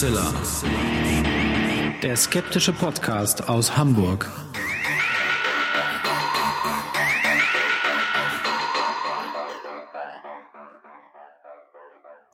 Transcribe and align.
Hoaxilla. 0.00 0.32
Der 2.02 2.16
skeptische 2.16 2.72
Podcast 2.72 3.50
aus 3.50 3.76
Hamburg. 3.76 4.30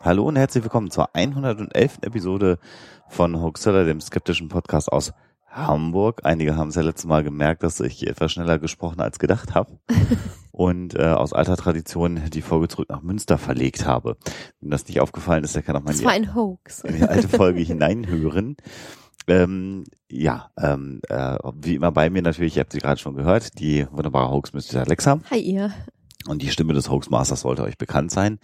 Hallo 0.01 0.29
und 0.29 0.37
herzlich 0.37 0.63
willkommen 0.63 0.93
zur 0.93 1.13
111. 1.13 1.99
Episode 2.03 2.61
von 3.09 3.41
Hoaxilla, 3.41 3.83
dem 3.83 4.01
skeptischen 4.01 4.47
Podcast 4.49 4.93
aus 4.93 5.13
Hamburg. 5.49 6.21
Einige 6.23 6.55
haben 6.55 6.69
es 6.69 6.77
ja 6.77 6.83
letztes 6.83 7.07
Mal 7.07 7.25
gemerkt, 7.25 7.65
dass 7.65 7.81
ich 7.81 8.07
etwas 8.07 8.31
schneller 8.31 8.61
gesprochen 8.61 9.01
als 9.01 9.19
gedacht 9.19 9.57
habe. 9.57 9.77
und 10.57 10.95
äh, 10.95 11.03
aus 11.03 11.35
alter 11.35 11.57
Tradition 11.57 12.31
die 12.33 12.41
Folge 12.41 12.69
zurück 12.69 12.89
nach 12.89 13.03
Münster 13.03 13.37
verlegt 13.37 13.85
habe. 13.85 14.17
Wenn 14.61 14.71
das 14.71 14.89
nicht 14.89 15.01
aufgefallen 15.01 15.45
ist, 15.45 15.55
der 15.55 15.63
kann 15.63 15.77
auch 15.77 15.83
mal 15.83 15.95
Hoax. 16.35 16.81
in 16.81 16.97
die 16.97 17.03
alte 17.03 17.29
Folge 17.29 17.61
hineinhören. 17.61 18.57
Ähm, 19.29 19.85
ja, 20.11 20.51
ähm, 20.57 21.01
äh, 21.09 21.37
wie 21.61 21.75
immer 21.75 21.93
bei 21.93 22.09
mir 22.09 22.23
natürlich, 22.23 22.57
ihr 22.57 22.61
habt 22.61 22.73
sie 22.73 22.79
gerade 22.79 22.99
schon 22.99 23.17
gehört, 23.17 23.59
die 23.59 23.87
wunderbare 23.91 24.31
Hoaxmistress 24.31 24.87
Alexa. 24.87 25.21
Hi 25.31 25.41
ihr. 25.41 25.73
Und 26.29 26.43
die 26.43 26.49
Stimme 26.51 26.73
des 26.73 26.91
Hoaxmasters 26.91 27.43
sollte 27.43 27.63
euch 27.63 27.79
bekannt 27.79 28.11
sein. 28.11 28.39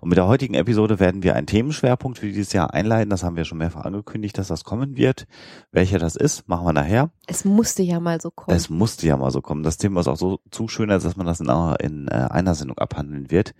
Und 0.00 0.08
mit 0.08 0.16
der 0.16 0.26
heutigen 0.26 0.54
Episode 0.54 0.98
werden 1.00 1.22
wir 1.22 1.34
einen 1.36 1.46
Themenschwerpunkt 1.46 2.18
für 2.18 2.26
dieses 2.26 2.52
Jahr 2.54 2.72
einleiten. 2.72 3.10
Das 3.10 3.22
haben 3.22 3.36
wir 3.36 3.44
schon 3.44 3.58
mehrfach 3.58 3.84
angekündigt, 3.84 4.38
dass 4.38 4.48
das 4.48 4.64
kommen 4.64 4.96
wird. 4.96 5.26
Welcher 5.70 5.98
das 5.98 6.16
ist, 6.16 6.48
machen 6.48 6.66
wir 6.66 6.72
nachher. 6.72 7.10
Es 7.26 7.44
musste 7.44 7.82
ja 7.82 8.00
mal 8.00 8.20
so 8.20 8.30
kommen. 8.30 8.56
Es 8.56 8.70
musste 8.70 9.06
ja 9.06 9.16
mal 9.16 9.30
so 9.30 9.42
kommen. 9.42 9.62
Das 9.62 9.76
Thema 9.76 10.00
ist 10.00 10.08
auch 10.08 10.16
so 10.16 10.40
zu 10.50 10.68
schön, 10.68 10.90
als 10.90 11.02
dass 11.04 11.16
man 11.16 11.26
das 11.26 11.40
in, 11.40 11.50
einer- 11.50 11.78
in 11.80 12.08
äh, 12.08 12.14
einer 12.30 12.54
Sendung 12.54 12.78
abhandeln 12.78 13.30
wird. 13.30 13.52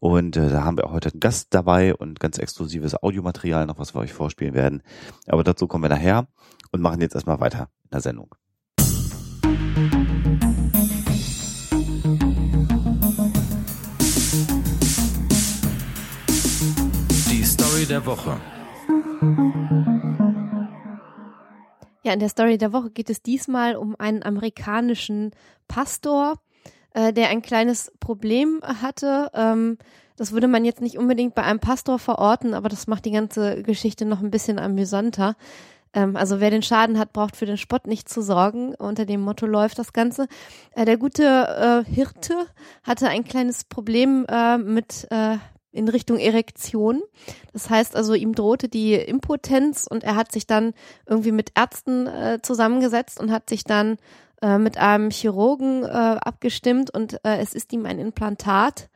Und 0.00 0.36
äh, 0.36 0.50
da 0.50 0.64
haben 0.64 0.76
wir 0.76 0.86
auch 0.86 0.92
heute 0.92 1.10
einen 1.12 1.20
Gast 1.20 1.54
dabei 1.54 1.94
und 1.94 2.18
ganz 2.18 2.38
exklusives 2.38 3.00
Audiomaterial 3.00 3.64
noch, 3.66 3.78
was 3.78 3.94
wir 3.94 4.00
euch 4.00 4.12
vorspielen 4.12 4.54
werden. 4.54 4.82
Aber 5.28 5.44
dazu 5.44 5.68
kommen 5.68 5.84
wir 5.84 5.88
nachher 5.88 6.26
und 6.72 6.82
machen 6.82 7.00
jetzt 7.00 7.14
erstmal 7.14 7.38
weiter 7.40 7.68
in 7.84 7.90
der 7.90 8.00
Sendung. 8.00 8.34
Der 17.88 18.06
Woche. 18.06 18.40
Ja, 22.02 22.12
in 22.14 22.20
der 22.20 22.28
Story 22.30 22.56
der 22.56 22.72
Woche 22.72 22.90
geht 22.90 23.10
es 23.10 23.22
diesmal 23.22 23.76
um 23.76 23.94
einen 23.98 24.22
amerikanischen 24.22 25.32
Pastor, 25.68 26.38
äh, 26.94 27.12
der 27.12 27.28
ein 27.28 27.42
kleines 27.42 27.92
Problem 28.00 28.60
hatte. 28.62 29.30
Ähm, 29.34 29.76
das 30.16 30.32
würde 30.32 30.48
man 30.48 30.64
jetzt 30.64 30.80
nicht 30.80 30.96
unbedingt 30.96 31.34
bei 31.34 31.42
einem 31.42 31.60
Pastor 31.60 31.98
verorten, 31.98 32.54
aber 32.54 32.68
das 32.68 32.86
macht 32.86 33.04
die 33.04 33.10
ganze 33.10 33.62
Geschichte 33.62 34.06
noch 34.06 34.20
ein 34.20 34.30
bisschen 34.30 34.58
amüsanter. 34.58 35.36
Ähm, 35.92 36.16
also 36.16 36.40
wer 36.40 36.50
den 36.50 36.62
Schaden 36.62 36.98
hat, 36.98 37.12
braucht 37.12 37.36
für 37.36 37.46
den 37.46 37.58
Spott 37.58 37.86
nicht 37.86 38.08
zu 38.08 38.22
sorgen. 38.22 38.74
Unter 38.76 39.04
dem 39.04 39.20
Motto 39.20 39.46
läuft 39.46 39.78
das 39.78 39.92
Ganze. 39.92 40.26
Äh, 40.74 40.86
der 40.86 40.96
gute 40.96 41.84
äh, 41.86 41.90
Hirte 41.90 42.34
hatte 42.82 43.08
ein 43.08 43.24
kleines 43.24 43.64
Problem 43.64 44.24
äh, 44.28 44.56
mit 44.56 45.06
äh, 45.10 45.36
in 45.74 45.88
Richtung 45.88 46.18
Erektion. 46.18 47.02
Das 47.52 47.68
heißt 47.68 47.96
also, 47.96 48.14
ihm 48.14 48.34
drohte 48.34 48.68
die 48.68 48.94
Impotenz 48.94 49.86
und 49.88 50.04
er 50.04 50.16
hat 50.16 50.32
sich 50.32 50.46
dann 50.46 50.72
irgendwie 51.06 51.32
mit 51.32 51.52
Ärzten 51.54 52.06
äh, 52.06 52.38
zusammengesetzt 52.42 53.20
und 53.20 53.30
hat 53.30 53.48
sich 53.48 53.64
dann 53.64 53.96
äh, 54.42 54.58
mit 54.58 54.78
einem 54.78 55.10
Chirurgen 55.10 55.84
äh, 55.84 55.88
abgestimmt 55.88 56.90
und 56.90 57.14
äh, 57.24 57.38
es 57.38 57.54
ist 57.54 57.72
ihm 57.72 57.86
ein 57.86 57.98
Implantat 57.98 58.88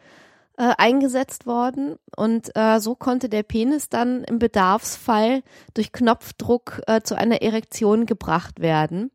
äh, 0.58 0.74
eingesetzt 0.76 1.46
worden 1.46 1.96
und 2.16 2.54
äh, 2.56 2.80
so 2.80 2.94
konnte 2.94 3.28
der 3.28 3.44
Penis 3.44 3.88
dann 3.88 4.24
im 4.24 4.38
Bedarfsfall 4.38 5.42
durch 5.74 5.92
Knopfdruck 5.92 6.82
äh, 6.86 7.00
zu 7.02 7.16
einer 7.16 7.42
Erektion 7.42 8.06
gebracht 8.06 8.60
werden. 8.60 9.10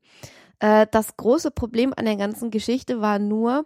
Äh, 0.60 0.88
das 0.90 1.18
große 1.18 1.52
Problem 1.52 1.94
an 1.96 2.06
der 2.06 2.16
ganzen 2.16 2.50
Geschichte 2.50 3.02
war 3.02 3.20
nur, 3.20 3.66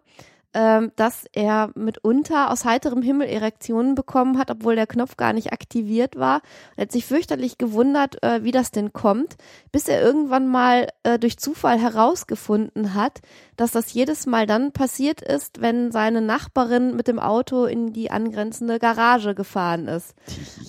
ähm, 0.57 0.91
dass 0.95 1.25
er 1.33 1.69
mitunter 1.75 2.49
aus 2.49 2.65
heiterem 2.65 3.03
Himmel 3.03 3.27
Erektionen 3.27 3.93
bekommen 3.93 4.39
hat, 4.39 4.49
obwohl 4.49 4.75
der 4.75 4.87
Knopf 4.87 5.15
gar 5.15 5.31
nicht 5.31 5.53
aktiviert 5.53 6.15
war. 6.15 6.41
Er 6.75 6.83
hat 6.83 6.91
sich 6.91 7.05
fürchterlich 7.05 7.59
gewundert, 7.59 8.23
äh, 8.23 8.43
wie 8.43 8.49
das 8.49 8.71
denn 8.71 8.91
kommt, 8.91 9.35
bis 9.71 9.87
er 9.87 10.01
irgendwann 10.01 10.47
mal 10.47 10.87
äh, 11.03 11.19
durch 11.19 11.37
Zufall 11.37 11.77
herausgefunden 11.77 12.95
hat, 12.95 13.19
dass 13.55 13.69
das 13.69 13.93
jedes 13.93 14.25
Mal 14.25 14.47
dann 14.47 14.71
passiert 14.71 15.21
ist, 15.21 15.61
wenn 15.61 15.91
seine 15.91 16.21
Nachbarin 16.21 16.95
mit 16.95 17.07
dem 17.07 17.19
Auto 17.19 17.65
in 17.65 17.93
die 17.93 18.09
angrenzende 18.09 18.79
Garage 18.79 19.35
gefahren 19.35 19.87
ist. 19.87 20.15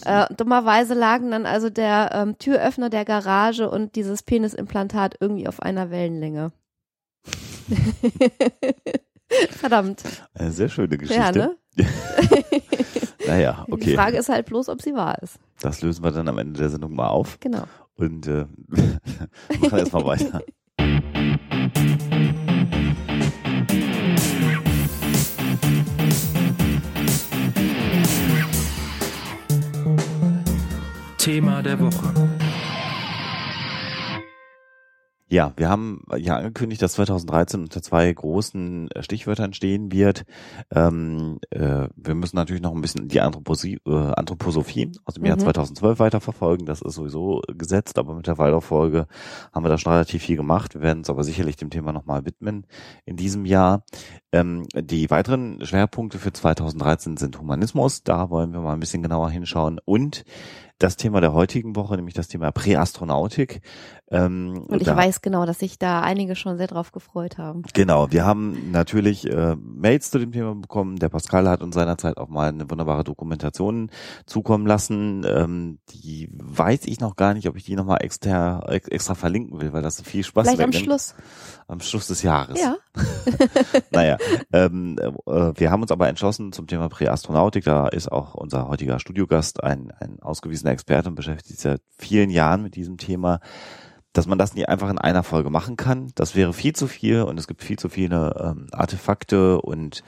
Äh, 0.05 0.27
dummerweise 0.35 0.93
lagen 0.93 1.31
dann 1.31 1.47
also 1.47 1.71
der 1.71 2.11
ähm, 2.13 2.37
Türöffner 2.37 2.91
der 2.91 3.07
Garage 3.07 3.71
und 3.71 3.97
dieses 3.97 4.23
Penisimplantat 4.23 5.15
irgendwie 5.19 5.49
auf 5.49 5.63
einer 5.63 5.91
Wellenlänge. 5.91 6.53
Verdammt. 9.51 10.03
Eine 10.35 10.51
sehr 10.53 10.69
schöne 10.69 10.97
Geschichte. 10.99 11.21
Ja, 11.23 11.33
ne? 11.33 11.57
Naja, 13.27 13.65
Die 13.67 13.73
okay. 13.73 13.95
Frage 13.95 14.17
ist 14.17 14.31
halt 14.31 14.47
bloß, 14.47 14.71
ob 14.71 14.81
sie 14.81 14.95
wahr 14.95 15.19
ist. 15.23 15.39
Das 15.61 15.83
lösen 15.83 16.03
wir 16.03 16.11
dann 16.13 16.29
am 16.29 16.39
Ende 16.39 16.59
der 16.59 16.71
Sendung 16.71 16.95
mal 16.95 17.09
auf 17.09 17.39
Genau. 17.41 17.65
und 17.97 18.27
äh, 18.27 18.47
machen 19.61 19.79
erstmal 19.79 20.05
weiter. 20.07 20.41
Thema 31.19 31.63
der 31.63 31.79
Woche. 31.81 32.13
Ja, 35.31 35.53
wir 35.57 35.69
haben 35.69 36.05
ja 36.17 36.37
angekündigt, 36.39 36.81
dass 36.81 36.95
2013 36.95 37.61
unter 37.65 37.83
zwei 37.83 38.11
großen 38.11 38.91
äh, 38.91 39.03
Stichwörtern 39.03 39.53
stehen 39.53 39.93
wird. 39.93 40.25
Ähm, 40.75 41.39
äh, 41.51 41.89
wir 41.97 42.15
müssen 42.15 42.37
natürlich 42.37 42.63
noch 42.63 42.75
ein 42.75 42.81
bisschen 42.81 43.09
die 43.09 43.21
Anthroposie, 43.21 43.79
äh, 43.87 43.91
Anthroposophie 43.91 44.91
aus 45.05 45.15
dem 45.15 45.27
Jahr 45.27 45.37
Mhm. 45.37 45.43
2012 45.43 45.99
weiterverfolgen. 45.99 46.65
Das 46.65 46.81
ist 46.81 46.95
sowieso 46.95 47.43
gesetzt, 47.49 47.99
aber 47.99 48.15
mit 48.15 48.27
der 48.27 48.39
Waldorf-Folge 48.39 49.07
haben 49.53 49.65
wir 49.65 49.69
da 49.69 49.77
schon 49.77 49.93
relativ 49.93 50.23
viel 50.23 50.37
gemacht. 50.37 50.75
Wir 50.75 50.81
werden 50.81 51.01
uns 51.01 51.11
aber 51.11 51.25
sicherlich 51.25 51.57
dem 51.57 51.69
Thema 51.69 51.93
nochmal 51.93 52.25
widmen 52.25 52.67
in 53.05 53.17
diesem 53.17 53.45
Jahr. 53.45 53.85
Ähm, 54.33 54.65
die 54.75 55.11
weiteren 55.11 55.65
Schwerpunkte 55.65 56.19
für 56.19 56.33
2013 56.33 57.19
sind 57.19 57.39
Humanismus. 57.39 58.03
Da 58.03 58.31
wollen 58.31 58.53
wir 58.55 58.61
mal 58.61 58.73
ein 58.73 58.81
bisschen 58.81 59.03
genauer 59.03 59.31
hinschauen 59.31 59.79
und 59.85 60.25
das 60.79 60.97
Thema 60.97 61.21
der 61.21 61.33
heutigen 61.33 61.75
Woche, 61.75 61.97
nämlich 61.97 62.15
das 62.15 62.29
Thema 62.29 62.53
Präastronautik. 62.53 63.63
Ähm, 64.11 64.65
Und 64.69 64.81
ich 64.81 64.87
da- 64.89 64.97
weiß 64.97 65.21
genau, 65.21 65.45
dass 65.45 65.59
sich 65.59 65.79
da 65.79 66.01
einige 66.01 66.35
schon 66.35 66.57
sehr 66.57 66.67
drauf 66.67 66.93
gefreut 66.93 67.37
haben. 67.37 67.63
Genau, 67.75 68.11
wir 68.11 68.25
haben 68.25 68.71
natürlich 68.73 69.31
äh, 69.31 69.55
Mails 69.57 70.11
zu 70.11 70.19
dem 70.19 70.33
Thema 70.33 70.55
bekommen. 70.55 70.97
Der 70.97 71.11
Pascal 71.11 71.47
hat 71.49 71.63
uns 71.63 71.75
seinerzeit 71.75 72.17
auch 72.17 72.29
mal 72.29 72.49
eine 72.49 72.71
wunderbare 72.71 73.05
Dokumentation 73.05 73.91
zukommen 74.25 74.67
lassen. 74.67 75.25
Ähm, 75.29 75.79
die 75.91 76.31
weiß 76.33 76.87
ich 76.87 77.01
noch 77.01 77.17
gar 77.17 77.35
nicht, 77.35 77.49
ob 77.49 77.57
ich 77.57 77.65
die 77.65 77.77
nochmal 77.77 77.99
extra, 78.03 78.65
ex- 78.71 78.89
extra 78.89 79.15
verlinken 79.15 79.61
will, 79.61 79.73
weil 79.75 79.83
das 79.83 80.01
viel 80.01 80.25
Spaß 80.25 80.47
Vielleicht 80.47 80.61
am 80.63 80.69
wegnimmt. 80.69 80.85
Schluss. 80.87 81.15
Am 81.67 81.81
Schluss 81.81 82.07
des 82.07 82.23
Jahres. 82.23 82.59
Ja. 82.61 82.77
Naja, 83.91 84.17
ähm, 84.53 84.97
äh, 85.27 85.53
wir 85.55 85.71
haben 85.71 85.83
uns 85.83 85.91
aber 85.91 86.09
entschlossen 86.09 86.53
zum 86.53 86.67
Thema 86.67 86.89
Präastronautik. 86.89 87.65
Da 87.65 87.89
ist 87.89 88.11
auch 88.11 88.35
unser 88.35 88.69
heutiger 88.69 88.99
Studiogast 88.99 89.63
ein, 89.63 89.93
ein 90.01 90.21
ausgewiesener 90.21 90.73
Experte 90.73 91.09
und 91.09 91.15
beschäftigt 91.15 91.49
sich 91.49 91.61
seit 91.61 91.83
vielen 91.97 92.31
Jahren 92.31 92.63
mit 92.63 92.75
diesem 92.77 92.97
Thema 92.97 93.41
dass 94.19 94.27
man 94.27 94.37
das 94.37 94.55
nicht 94.55 94.69
einfach 94.69 94.91
in 94.91 94.99
einer 94.99 95.23
Folge 95.23 95.49
machen 95.49 95.77
kann. 95.77 96.11
Das 96.17 96.35
wäre 96.35 96.53
viel 96.53 96.75
zu 96.75 96.89
viel 96.89 97.23
und 97.23 97.39
es 97.39 97.47
gibt 97.47 97.63
viel 97.63 97.79
zu 97.79 97.89
viele 97.89 98.35
ähm, 98.43 98.67
Artefakte 98.73 99.61
und 99.61 100.03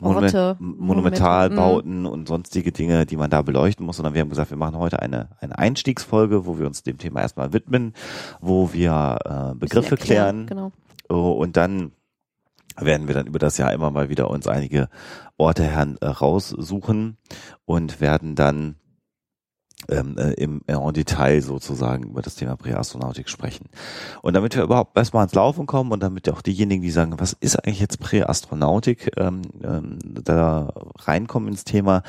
Monument 0.00 0.32
Orte, 0.32 0.56
Monumentalbauten 0.60 2.06
und 2.06 2.28
sonstige 2.28 2.70
Dinge, 2.70 3.06
die 3.06 3.16
man 3.16 3.28
da 3.28 3.42
beleuchten 3.42 3.84
muss. 3.84 3.96
Sondern 3.96 4.14
wir 4.14 4.20
haben 4.20 4.28
gesagt, 4.28 4.50
wir 4.50 4.56
machen 4.56 4.78
heute 4.78 5.02
eine, 5.02 5.30
eine 5.40 5.58
Einstiegsfolge, 5.58 6.46
wo 6.46 6.60
wir 6.60 6.66
uns 6.68 6.84
dem 6.84 6.98
Thema 6.98 7.22
erstmal 7.22 7.52
widmen, 7.52 7.94
wo 8.40 8.72
wir 8.72 9.18
äh, 9.24 9.58
Begriffe 9.58 9.96
Bisschen 9.96 10.06
klären 10.06 10.40
erklären, 10.42 10.46
Genau. 10.46 10.72
Oh, 11.08 11.32
und 11.32 11.56
dann 11.56 11.90
werden 12.78 13.08
wir 13.08 13.16
dann 13.16 13.26
über 13.26 13.40
das 13.40 13.58
Jahr 13.58 13.72
immer 13.72 13.90
mal 13.90 14.10
wieder 14.10 14.30
uns 14.30 14.46
einige 14.46 14.88
Orte 15.38 15.64
her 15.64 15.88
äh, 16.00 16.06
raussuchen 16.06 17.16
und 17.64 18.00
werden 18.00 18.36
dann 18.36 18.76
ähm, 19.88 20.16
äh, 20.18 20.32
im 20.34 20.62
äh, 20.66 20.72
en 20.72 20.92
Detail 20.92 21.40
sozusagen 21.42 22.10
über 22.10 22.22
das 22.22 22.34
Thema 22.34 22.56
Präastronautik 22.56 23.28
sprechen. 23.28 23.66
Und 24.22 24.34
damit 24.34 24.56
wir 24.56 24.62
überhaupt 24.62 24.96
erstmal 24.96 25.24
ins 25.24 25.34
Laufen 25.34 25.66
kommen 25.66 25.92
und 25.92 26.02
damit 26.02 26.28
auch 26.30 26.42
diejenigen, 26.42 26.82
die 26.82 26.90
sagen, 26.90 27.14
was 27.18 27.32
ist 27.40 27.56
eigentlich 27.56 27.80
jetzt 27.80 28.00
Präastronautik, 28.00 29.12
ähm, 29.16 29.42
ähm, 29.62 29.98
da 30.02 30.72
reinkommen 30.98 31.48
ins 31.48 31.64
Thema, 31.64 32.02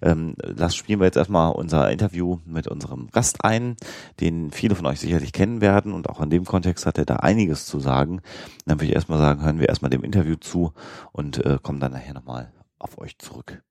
ähm, 0.00 0.34
das 0.56 0.74
spielen 0.74 1.00
wir 1.00 1.06
jetzt 1.06 1.16
erstmal 1.16 1.52
unser 1.52 1.90
Interview 1.90 2.38
mit 2.44 2.68
unserem 2.68 3.08
Gast 3.10 3.44
ein, 3.44 3.76
den 4.20 4.50
viele 4.50 4.74
von 4.74 4.86
euch 4.86 5.00
sicherlich 5.00 5.32
kennen 5.32 5.60
werden 5.60 5.92
und 5.92 6.08
auch 6.08 6.20
in 6.20 6.30
dem 6.30 6.44
Kontext 6.44 6.86
hat 6.86 6.98
er 6.98 7.04
da 7.04 7.16
einiges 7.16 7.66
zu 7.66 7.80
sagen. 7.80 8.20
Dann 8.66 8.78
würde 8.78 8.86
ich 8.86 8.94
erstmal 8.94 9.18
sagen, 9.18 9.42
hören 9.42 9.60
wir 9.60 9.68
erstmal 9.68 9.90
dem 9.90 10.04
Interview 10.04 10.36
zu 10.36 10.72
und 11.12 11.44
äh, 11.44 11.58
kommen 11.62 11.80
dann 11.80 11.92
nachher 11.92 12.14
nochmal 12.14 12.52
auf 12.78 12.98
euch 12.98 13.18
zurück. 13.18 13.62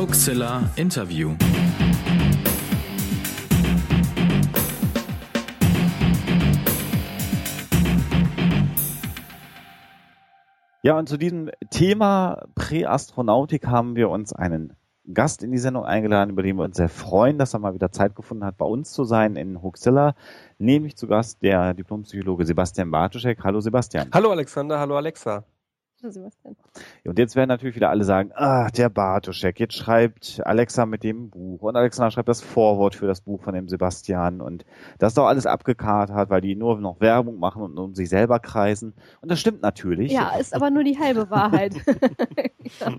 Hoaxilla 0.00 0.70
Interview. 0.76 1.34
Ja, 10.82 10.96
und 10.98 11.06
zu 11.06 11.18
diesem 11.18 11.50
Thema 11.68 12.46
Präastronautik 12.54 13.66
haben 13.66 13.94
wir 13.94 14.08
uns 14.08 14.32
einen 14.32 14.72
Gast 15.12 15.42
in 15.42 15.52
die 15.52 15.58
Sendung 15.58 15.84
eingeladen, 15.84 16.30
über 16.30 16.42
den 16.44 16.56
wir 16.56 16.64
uns 16.64 16.78
sehr 16.78 16.88
freuen, 16.88 17.36
dass 17.36 17.52
er 17.52 17.60
mal 17.60 17.74
wieder 17.74 17.92
Zeit 17.92 18.16
gefunden 18.16 18.46
hat, 18.46 18.56
bei 18.56 18.64
uns 18.64 18.92
zu 18.92 19.04
sein 19.04 19.36
in 19.36 19.62
Hoaxilla. 19.62 20.14
Nämlich 20.56 20.96
zu 20.96 21.08
Gast 21.08 21.42
der 21.42 21.74
Diplompsychologe 21.74 22.46
Sebastian 22.46 22.90
Bartoschek. 22.90 23.44
Hallo 23.44 23.60
Sebastian. 23.60 24.08
Hallo 24.14 24.30
Alexander, 24.30 24.80
hallo 24.80 24.96
Alexa. 24.96 25.44
Sebastian. 26.08 26.56
Und 27.04 27.18
jetzt 27.18 27.36
werden 27.36 27.48
natürlich 27.48 27.76
wieder 27.76 27.90
alle 27.90 28.04
sagen, 28.04 28.30
ah, 28.34 28.70
der 28.70 28.88
Bartoschek, 28.88 29.60
jetzt 29.60 29.74
schreibt 29.74 30.40
Alexa 30.44 30.86
mit 30.86 31.04
dem 31.04 31.30
Buch 31.30 31.62
und 31.62 31.76
Alexander 31.76 32.10
schreibt 32.10 32.28
das 32.28 32.40
Vorwort 32.40 32.94
für 32.94 33.06
das 33.06 33.20
Buch 33.20 33.42
von 33.42 33.54
dem 33.54 33.68
Sebastian 33.68 34.40
und 34.40 34.64
das 34.98 35.10
ist 35.10 35.18
doch 35.18 35.26
alles 35.26 35.46
abgekartet, 35.46 36.30
weil 36.30 36.40
die 36.40 36.56
nur 36.56 36.80
noch 36.80 37.00
Werbung 37.00 37.38
machen 37.38 37.62
und 37.62 37.78
um 37.78 37.94
sich 37.94 38.08
selber 38.08 38.38
kreisen. 38.38 38.94
Und 39.20 39.30
das 39.30 39.40
stimmt 39.40 39.62
natürlich. 39.62 40.12
Ja, 40.12 40.36
ist 40.36 40.54
aber 40.54 40.70
nur 40.70 40.84
die 40.84 40.98
halbe 40.98 41.28
Wahrheit. 41.30 41.74
ja. 42.80 42.92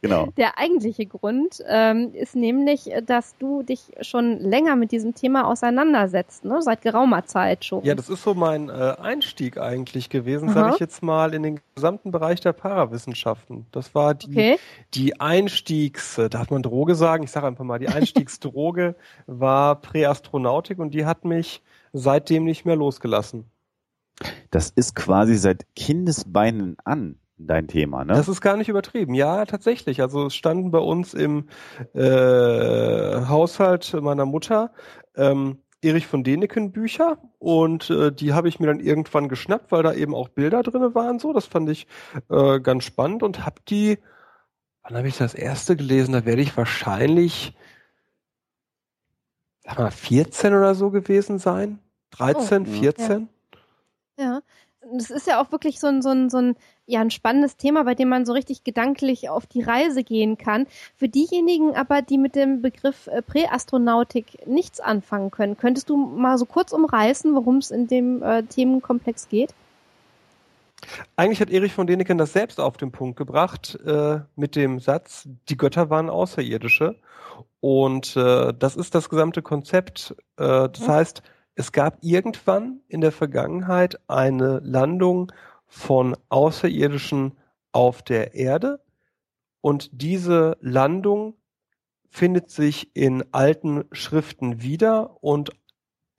Genau. 0.00 0.28
Der 0.36 0.58
eigentliche 0.58 1.06
Grund 1.06 1.62
ähm, 1.66 2.12
ist 2.14 2.36
nämlich, 2.36 2.90
dass 3.04 3.36
du 3.38 3.62
dich 3.62 3.80
schon 4.02 4.38
länger 4.38 4.76
mit 4.76 4.92
diesem 4.92 5.14
Thema 5.14 5.46
auseinandersetzt, 5.46 6.44
ne? 6.44 6.62
seit 6.62 6.82
geraumer 6.82 7.24
Zeit 7.26 7.64
schon. 7.64 7.84
Ja, 7.84 7.94
das 7.94 8.08
ist 8.08 8.22
so 8.22 8.34
mein 8.34 8.68
äh, 8.68 8.94
Einstieg 9.00 9.58
eigentlich 9.58 10.08
gewesen, 10.08 10.50
sage 10.50 10.74
ich 10.74 10.80
jetzt 10.80 11.02
mal, 11.02 11.34
in 11.34 11.42
den 11.42 11.60
gesamten 11.74 12.12
Bereich 12.12 12.40
der 12.40 12.52
Parawissenschaften. 12.52 13.66
Das 13.72 13.94
war 13.94 14.14
die, 14.14 14.28
Okay. 14.28 14.58
die 14.94 15.20
Einstiegs, 15.20 16.18
äh, 16.18 16.28
darf 16.28 16.50
man 16.50 16.62
Droge 16.62 16.94
sagen? 16.94 17.24
Ich 17.24 17.30
sage 17.32 17.46
einfach 17.46 17.64
mal, 17.64 17.78
die 17.78 17.88
Einstiegsdroge 17.88 18.94
war 19.26 19.80
Präastronautik 19.80 20.78
und 20.78 20.92
die 20.94 21.06
hat 21.06 21.24
mich 21.24 21.62
seitdem 21.92 22.44
nicht 22.44 22.64
mehr 22.64 22.76
losgelassen. 22.76 23.44
Das 24.50 24.70
ist 24.70 24.94
quasi 24.94 25.36
seit 25.36 25.66
Kindesbeinen 25.74 26.76
an 26.84 27.16
dein 27.38 27.68
Thema, 27.68 28.04
ne? 28.04 28.14
Das 28.14 28.28
ist 28.28 28.40
gar 28.40 28.56
nicht 28.56 28.68
übertrieben. 28.68 29.14
Ja, 29.14 29.44
tatsächlich. 29.44 30.00
Also 30.00 30.26
es 30.26 30.34
standen 30.34 30.70
bei 30.70 30.78
uns 30.78 31.14
im 31.14 31.48
äh, 31.94 32.00
Haushalt 33.26 33.94
meiner 34.00 34.26
Mutter 34.26 34.72
ähm, 35.16 35.58
Erich 35.80 36.08
von 36.08 36.24
Däniken 36.24 36.72
Bücher 36.72 37.18
und 37.38 37.88
äh, 37.90 38.10
die 38.10 38.32
habe 38.32 38.48
ich 38.48 38.58
mir 38.58 38.66
dann 38.66 38.80
irgendwann 38.80 39.28
geschnappt, 39.28 39.70
weil 39.70 39.84
da 39.84 39.92
eben 39.94 40.14
auch 40.14 40.28
Bilder 40.28 40.62
drinne 40.64 40.94
waren. 40.94 41.20
So, 41.20 41.32
das 41.32 41.46
fand 41.46 41.70
ich 41.70 41.86
äh, 42.30 42.58
ganz 42.60 42.84
spannend 42.84 43.22
und 43.22 43.46
habe 43.46 43.60
die. 43.68 43.98
Wann 44.82 44.96
habe 44.96 45.06
ich 45.06 45.18
das 45.18 45.34
erste 45.34 45.76
gelesen? 45.76 46.12
Da 46.12 46.24
werde 46.24 46.42
ich 46.42 46.56
wahrscheinlich 46.56 47.54
sag 49.64 49.78
mal 49.78 49.90
14 49.90 50.54
oder 50.54 50.74
so 50.74 50.90
gewesen 50.90 51.38
sein. 51.38 51.78
13, 52.12 52.62
Oh, 52.62 52.80
14. 52.80 53.28
Ja. 54.18 54.40
Das 54.92 55.10
ist 55.10 55.26
ja 55.26 55.40
auch 55.40 55.52
wirklich 55.52 55.80
so 55.80 55.86
ein, 55.88 56.02
so 56.02 56.10
ein, 56.10 56.30
so 56.30 56.38
ein, 56.38 56.56
ja, 56.86 57.00
ein 57.00 57.10
spannendes 57.10 57.56
Thema, 57.56 57.84
bei 57.84 57.94
dem 57.94 58.08
man 58.08 58.24
so 58.24 58.32
richtig 58.32 58.64
gedanklich 58.64 59.28
auf 59.28 59.46
die 59.46 59.62
Reise 59.62 60.02
gehen 60.02 60.38
kann. 60.38 60.66
Für 60.96 61.08
diejenigen 61.08 61.76
aber, 61.76 62.02
die 62.02 62.18
mit 62.18 62.34
dem 62.34 62.62
Begriff 62.62 63.06
äh, 63.08 63.22
Präastronautik 63.22 64.46
nichts 64.46 64.80
anfangen 64.80 65.30
können, 65.30 65.56
könntest 65.56 65.90
du 65.90 65.96
mal 65.96 66.38
so 66.38 66.46
kurz 66.46 66.72
umreißen, 66.72 67.34
worum 67.34 67.58
es 67.58 67.70
in 67.70 67.86
dem 67.88 68.22
äh, 68.22 68.42
Themenkomplex 68.44 69.28
geht? 69.28 69.54
Eigentlich 71.16 71.40
hat 71.40 71.50
Erich 71.50 71.72
von 71.72 71.86
Däniken 71.86 72.18
das 72.18 72.32
selbst 72.32 72.60
auf 72.60 72.76
den 72.76 72.92
Punkt 72.92 73.16
gebracht 73.18 73.78
äh, 73.84 74.20
mit 74.36 74.56
dem 74.56 74.78
Satz, 74.80 75.28
die 75.48 75.56
Götter 75.56 75.90
waren 75.90 76.08
Außerirdische. 76.08 76.96
Und 77.60 78.16
äh, 78.16 78.54
das 78.56 78.76
ist 78.76 78.94
das 78.94 79.08
gesamte 79.08 79.42
Konzept. 79.42 80.14
Äh, 80.36 80.68
das 80.68 80.80
Mhm. 80.80 80.88
heißt, 80.88 81.22
es 81.58 81.72
gab 81.72 81.98
irgendwann 82.02 82.82
in 82.86 83.00
der 83.00 83.10
Vergangenheit 83.10 83.98
eine 84.06 84.60
Landung 84.60 85.32
von 85.66 86.16
Außerirdischen 86.28 87.36
auf 87.72 88.00
der 88.02 88.34
Erde. 88.34 88.80
Und 89.60 89.90
diese 89.92 90.56
Landung 90.60 91.34
findet 92.10 92.50
sich 92.50 92.94
in 92.94 93.24
alten 93.32 93.86
Schriften 93.90 94.62
wieder. 94.62 95.16
Und 95.20 95.50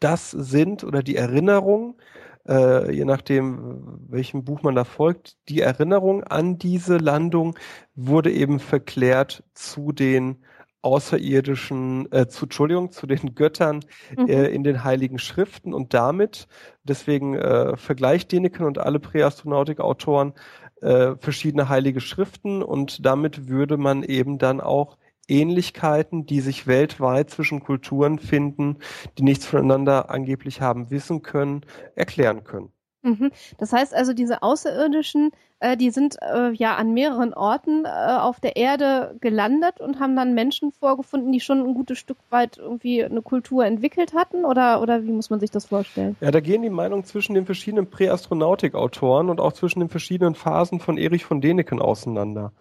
das 0.01 0.29
sind, 0.29 0.83
oder 0.83 1.03
die 1.03 1.15
Erinnerung, 1.15 2.01
äh, 2.45 2.91
je 2.93 3.05
nachdem, 3.05 3.97
welchem 4.09 4.43
Buch 4.43 4.61
man 4.61 4.75
da 4.75 4.83
folgt, 4.83 5.37
die 5.47 5.61
Erinnerung 5.61 6.21
an 6.25 6.57
diese 6.57 6.97
Landung 6.97 7.57
wurde 7.95 8.33
eben 8.33 8.59
verklärt 8.59 9.45
zu 9.53 9.93
den 9.93 10.43
außerirdischen, 10.81 12.11
äh, 12.11 12.27
zu, 12.27 12.45
Entschuldigung, 12.45 12.91
zu 12.91 13.07
den 13.07 13.35
Göttern 13.35 13.81
Mhm. 14.17 14.27
äh, 14.27 14.47
in 14.47 14.63
den 14.63 14.83
heiligen 14.83 15.19
Schriften 15.19 15.73
und 15.73 15.93
damit, 15.93 16.47
deswegen 16.83 17.35
äh, 17.35 17.75
vergleicht 17.77 18.31
Däniken 18.31 18.65
und 18.65 18.77
alle 18.77 18.99
Präastronautik-Autoren 18.99 20.33
äh, 20.81 21.15
verschiedene 21.17 21.69
heilige 21.69 22.01
Schriften 22.01 22.63
und 22.63 23.05
damit 23.05 23.47
würde 23.49 23.77
man 23.77 24.03
eben 24.03 24.37
dann 24.37 24.61
auch 24.61 24.97
Ähnlichkeiten, 25.27 26.25
die 26.25 26.41
sich 26.41 26.65
weltweit 26.67 27.29
zwischen 27.29 27.59
Kulturen 27.61 28.17
finden, 28.19 28.77
die 29.17 29.23
nichts 29.23 29.45
voneinander 29.45 30.09
angeblich 30.09 30.61
haben 30.61 30.89
wissen 30.89 31.21
können, 31.21 31.61
erklären 31.95 32.43
können. 32.43 32.71
Mhm. 33.01 33.31
Das 33.57 33.71
heißt 33.71 33.93
also, 33.93 34.13
diese 34.13 34.43
Außerirdischen, 34.43 35.31
äh, 35.59 35.77
die 35.77 35.89
sind 35.89 36.17
äh, 36.21 36.51
ja 36.51 36.75
an 36.75 36.93
mehreren 36.93 37.33
Orten 37.33 37.85
äh, 37.85 37.89
auf 37.89 38.39
der 38.39 38.57
Erde 38.57 39.15
gelandet 39.21 39.79
und 39.79 39.99
haben 39.99 40.15
dann 40.15 40.33
Menschen 40.33 40.71
vorgefunden, 40.71 41.31
die 41.31 41.39
schon 41.39 41.59
ein 41.59 41.73
gutes 41.73 41.97
Stück 41.97 42.17
weit 42.29 42.57
irgendwie 42.57 43.03
eine 43.03 43.21
Kultur 43.21 43.65
entwickelt 43.65 44.13
hatten? 44.13 44.43
Oder, 44.43 44.81
oder 44.81 45.03
wie 45.03 45.11
muss 45.11 45.29
man 45.29 45.39
sich 45.39 45.51
das 45.51 45.67
vorstellen? 45.67 46.17
Ja, 46.19 46.31
da 46.31 46.39
gehen 46.41 46.61
die 46.61 46.69
Meinungen 46.69 47.05
zwischen 47.05 47.35
den 47.35 47.45
verschiedenen 47.45 47.89
Präastronautik-Autoren 47.89 49.29
und 49.29 49.39
auch 49.39 49.53
zwischen 49.53 49.79
den 49.79 49.89
verschiedenen 49.89 50.35
Phasen 50.35 50.79
von 50.79 50.97
Erich 50.97 51.23
von 51.23 51.39
Däniken 51.39 51.81
auseinander. 51.81 52.51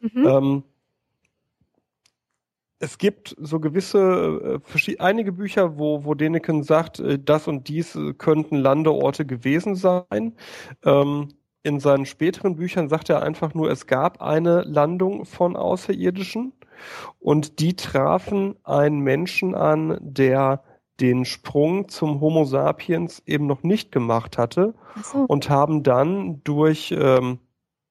Mhm. 0.00 0.26
Ähm, 0.26 0.62
es 2.78 2.98
gibt 2.98 3.34
so 3.38 3.60
gewisse, 3.60 4.60
äh, 4.74 4.96
einige 4.98 5.32
Bücher, 5.32 5.78
wo, 5.78 6.04
wo 6.04 6.14
Däniken 6.14 6.62
sagt, 6.62 7.00
äh, 7.00 7.18
das 7.18 7.48
und 7.48 7.68
dies 7.68 7.94
äh, 7.96 8.12
könnten 8.12 8.56
Landeorte 8.56 9.24
gewesen 9.24 9.74
sein. 9.76 10.36
Ähm, 10.84 11.28
in 11.62 11.80
seinen 11.80 12.06
späteren 12.06 12.56
Büchern 12.56 12.88
sagt 12.88 13.10
er 13.10 13.22
einfach 13.22 13.54
nur, 13.54 13.70
es 13.70 13.86
gab 13.86 14.22
eine 14.22 14.62
Landung 14.62 15.24
von 15.24 15.56
Außerirdischen 15.56 16.52
und 17.18 17.58
die 17.58 17.74
trafen 17.74 18.54
einen 18.62 19.00
Menschen 19.00 19.54
an, 19.54 19.98
der 20.00 20.62
den 21.00 21.24
Sprung 21.24 21.88
zum 21.88 22.20
Homo 22.20 22.44
sapiens 22.44 23.22
eben 23.26 23.46
noch 23.46 23.62
nicht 23.62 23.90
gemacht 23.90 24.38
hatte 24.38 24.74
so. 25.02 25.18
und 25.18 25.50
haben 25.50 25.82
dann 25.82 26.42
durch 26.44 26.94
ähm, 26.96 27.38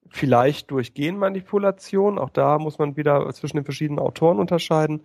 vielleicht 0.09 0.71
durch 0.71 0.93
Genmanipulation, 0.93 2.17
auch 2.19 2.29
da 2.29 2.57
muss 2.59 2.77
man 2.79 2.95
wieder 2.97 3.31
zwischen 3.33 3.57
den 3.57 3.65
verschiedenen 3.65 3.99
Autoren 3.99 4.39
unterscheiden, 4.39 5.01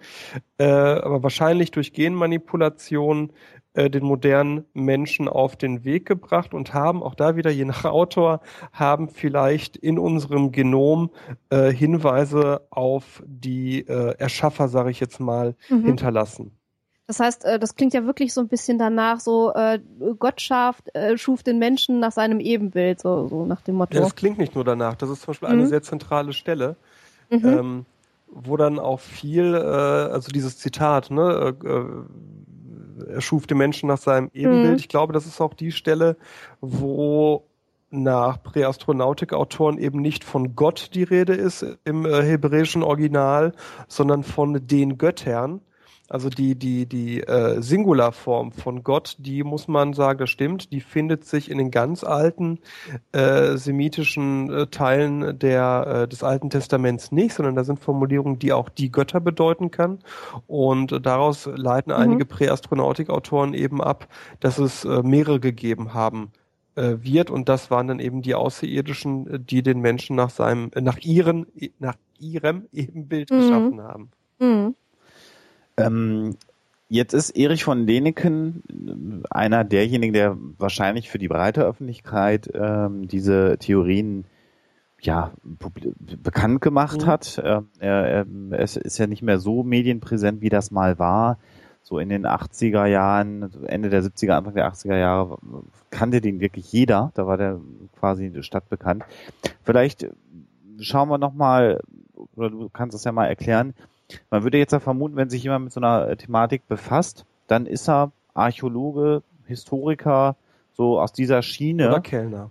äh, 0.59 0.65
aber 0.67 1.23
wahrscheinlich 1.23 1.71
durch 1.71 1.93
Genmanipulation 1.93 3.33
äh, 3.75 3.89
den 3.89 4.05
modernen 4.05 4.65
Menschen 4.75 5.29
auf 5.29 5.57
den 5.57 5.85
Weg 5.85 6.07
gebracht 6.07 6.55
und 6.55 6.75
haben 6.75 7.03
auch 7.03 7.15
da 7.15 7.37
wieder 7.37 7.51
je 7.51 7.65
nach 7.65 7.85
Autor 7.91 8.41
haben 8.73 9.09
vielleicht 9.09 9.77
in 9.77 9.99
unserem 9.99 10.53
Genom 10.53 11.11
äh, 11.51 11.73
Hinweise 11.73 12.67
auf 12.71 13.23
die 13.27 13.81
äh, 13.87 14.15
Erschaffer, 14.19 14.69
sage 14.69 14.91
ich 14.91 15.01
jetzt 15.01 15.21
mal, 15.21 15.55
Mhm. 15.69 15.85
hinterlassen. 15.85 16.60
Das 17.11 17.19
heißt, 17.19 17.45
äh, 17.45 17.59
das 17.59 17.75
klingt 17.75 17.93
ja 17.93 18.07
wirklich 18.07 18.33
so 18.33 18.41
ein 18.41 18.47
bisschen 18.47 18.79
danach, 18.79 19.19
so 19.19 19.53
äh, 19.53 19.81
Gott 20.21 20.41
schaf, 20.41 20.81
äh, 20.93 21.19
schuf 21.19 21.43
den 21.43 21.59
Menschen 21.59 21.99
nach 21.99 22.13
seinem 22.13 22.39
Ebenbild, 22.39 23.01
so, 23.01 23.27
so 23.27 23.45
nach 23.47 23.63
dem 23.63 23.75
Motto. 23.75 23.97
Ja, 23.97 24.03
das 24.03 24.15
klingt 24.15 24.39
nicht 24.39 24.55
nur 24.55 24.63
danach. 24.63 24.95
Das 24.95 25.11
ist 25.11 25.23
zum 25.23 25.33
Beispiel 25.33 25.49
Mhm. 25.49 25.55
eine 25.55 25.67
sehr 25.67 25.83
zentrale 25.83 26.33
Stelle. 26.33 26.77
mhm. 27.29 27.49
ähm, 27.49 27.87
wo 28.29 28.57
dann 28.57 28.79
auch 28.79 29.01
viel, 29.01 29.57
äh, 29.57 29.59
also 29.59 30.31
dieses 30.31 30.59
Zitat, 30.59 31.11
ne, 31.11 31.57
er 33.09 33.21
schuf 33.21 33.49
den 33.49 33.59
Menschen 33.59 33.89
nach 33.89 33.99
seinem 33.99 34.31
Ebenbild. 34.33 34.75
Mhm. 34.75 34.77
Ich 34.79 34.89
glaube, 34.89 35.13
das 35.13 35.27
ist 35.27 35.41
auch 35.41 35.55
die 35.55 35.73
Stelle, 35.73 36.17
wo 36.61 37.49
nach 37.91 38.41
Präastronautik-Autoren 38.41 39.79
eben 39.79 40.01
nicht 40.01 40.23
von 40.23 40.55
Gott 40.55 40.91
die 40.95 41.03
Rede 41.03 41.35
ist 41.35 41.67
im 41.83 42.07
hebräischen 42.07 42.85
Original, 42.85 43.53
sondern 43.89 44.23
von 44.23 44.65
den 44.65 44.97
Göttern. 44.97 45.61
Also 46.11 46.29
die, 46.29 46.57
die, 46.57 46.87
die 46.87 47.21
äh, 47.21 47.63
Singularform 47.63 48.53
von 48.53 48.83
Gott, 48.83 49.17
die 49.19 49.45
muss 49.45 49.69
man 49.69 49.93
sagen, 49.95 50.19
das 50.19 50.31
stimmt, 50.31 50.73
die 50.73 50.81
findet 50.81 51.25
sich 51.25 51.51
in 51.51 51.59
den 51.59 51.71
ganz 51.71 52.03
alten 52.05 52.59
äh, 53.13 53.57
semitischen 53.57 54.51
äh, 54.53 54.67
Teilen 54.67 55.39
der, 55.39 56.03
äh, 56.05 56.09
des 56.09 56.25
Alten 56.25 56.51
Testaments 56.51 57.13
nicht, 57.13 57.35
sondern 57.35 57.55
da 57.55 57.65
sind 57.65 57.79
Formulierungen, 57.79 58.41
die 58.41 58.53
auch 58.53 58.69
die 58.69 58.91
Götter 58.91 59.21
bedeuten 59.21 59.71
kann. 59.71 60.01
Und 60.49 60.93
äh, 60.93 61.01
daraus 61.01 61.47
leiten 61.47 61.93
Mhm. 61.93 61.99
einige 61.99 62.25
Präastronautik-Autoren 62.27 63.55
eben 63.55 63.81
ab, 63.81 64.09
dass 64.41 64.59
es 64.59 64.85
äh, 64.85 65.03
mehrere 65.05 65.39
gegeben 65.41 65.95
haben 65.95 66.33
äh, 66.75 66.97
wird 67.01 67.31
und 67.31 67.49
das 67.49 67.71
waren 67.71 67.87
dann 67.89 68.01
eben 68.01 68.23
die 68.23 68.35
Außerirdischen, 68.35 69.27
äh, 69.29 69.39
die 69.41 69.63
den 69.63 69.81
Menschen 69.81 70.17
nach 70.17 70.31
seinem, 70.31 70.71
äh, 70.75 70.81
nach 70.81 70.99
ihren, 70.99 71.47
nach 71.79 71.97
ihrem 72.19 72.67
Ebenbild 72.73 73.31
Mhm. 73.31 73.37
geschaffen 73.37 73.81
haben. 73.83 74.11
Mhm. 74.41 74.75
Ähm, 75.87 76.37
jetzt 76.89 77.15
ist 77.15 77.31
Erich 77.31 77.65
von 77.65 77.87
Däniken 77.87 79.25
einer 79.31 79.65
derjenigen, 79.65 80.13
der 80.13 80.37
wahrscheinlich 80.59 81.11
für 81.11 81.19
die 81.19 81.29
breite 81.29 81.63
Öffentlichkeit 81.65 82.51
ähm, 82.55 83.09
diese 83.09 83.57
Theorien 83.59 84.25
ja 85.01 85.33
bekannt 86.23 86.61
gemacht 86.61 87.03
Mhm. 87.03 87.07
hat. 87.07 87.41
Ähm, 87.45 87.69
er, 87.79 88.07
er, 88.07 88.27
es 88.53 88.77
ist 88.77 88.99
ja 88.99 89.07
nicht 89.07 89.23
mehr 89.23 89.39
so 89.39 89.63
medienpräsent, 89.63 90.41
wie 90.43 90.51
das 90.51 90.71
mal 90.71 90.99
war. 90.99 91.39
So 91.83 91.99
in 91.99 92.11
den 92.11 92.27
80er 92.27 92.85
Jahren, 92.85 93.51
Ende 93.67 93.89
der 93.89 94.03
70er, 94.03 94.33
Anfang 94.33 94.55
der 94.55 94.71
80er 94.71 94.99
Jahre 94.99 95.39
kannte 95.91 96.21
den 96.21 96.39
wirklich 96.41 96.71
jeder. 96.71 97.11
Da 97.15 97.27
war 97.27 97.39
der 97.39 97.59
quasi 97.99 98.31
stadtbekannt. 98.43 99.05
Vielleicht 99.63 100.07
schauen 100.81 101.09
wir 101.09 101.19
noch 101.19 101.33
mal, 101.33 101.81
oder 102.37 102.51
du 102.51 102.69
kannst 102.69 102.95
es 102.95 103.05
ja 103.05 103.13
mal 103.13 103.27
erklären. 103.27 103.73
Man 104.31 104.43
würde 104.43 104.59
jetzt 104.59 104.73
ja 104.73 104.81
vermuten, 104.81 105.17
wenn 105.17 105.31
sich 105.31 105.43
jemand 105.43 105.65
mit 105.65 105.73
so 105.73 105.81
einer 105.81 106.09
äh, 106.09 106.17
Thematik 106.17 106.67
befasst, 106.69 107.25
dann 107.47 107.67
ist 107.67 107.89
er 107.89 108.13
Archäologe, 108.35 109.23
Historiker, 109.47 110.37
so 110.73 111.01
aus 111.01 111.13
dieser 111.13 111.43
Schiene. 111.43 111.89
Oder 111.89 112.01
Kellner. 112.01 112.51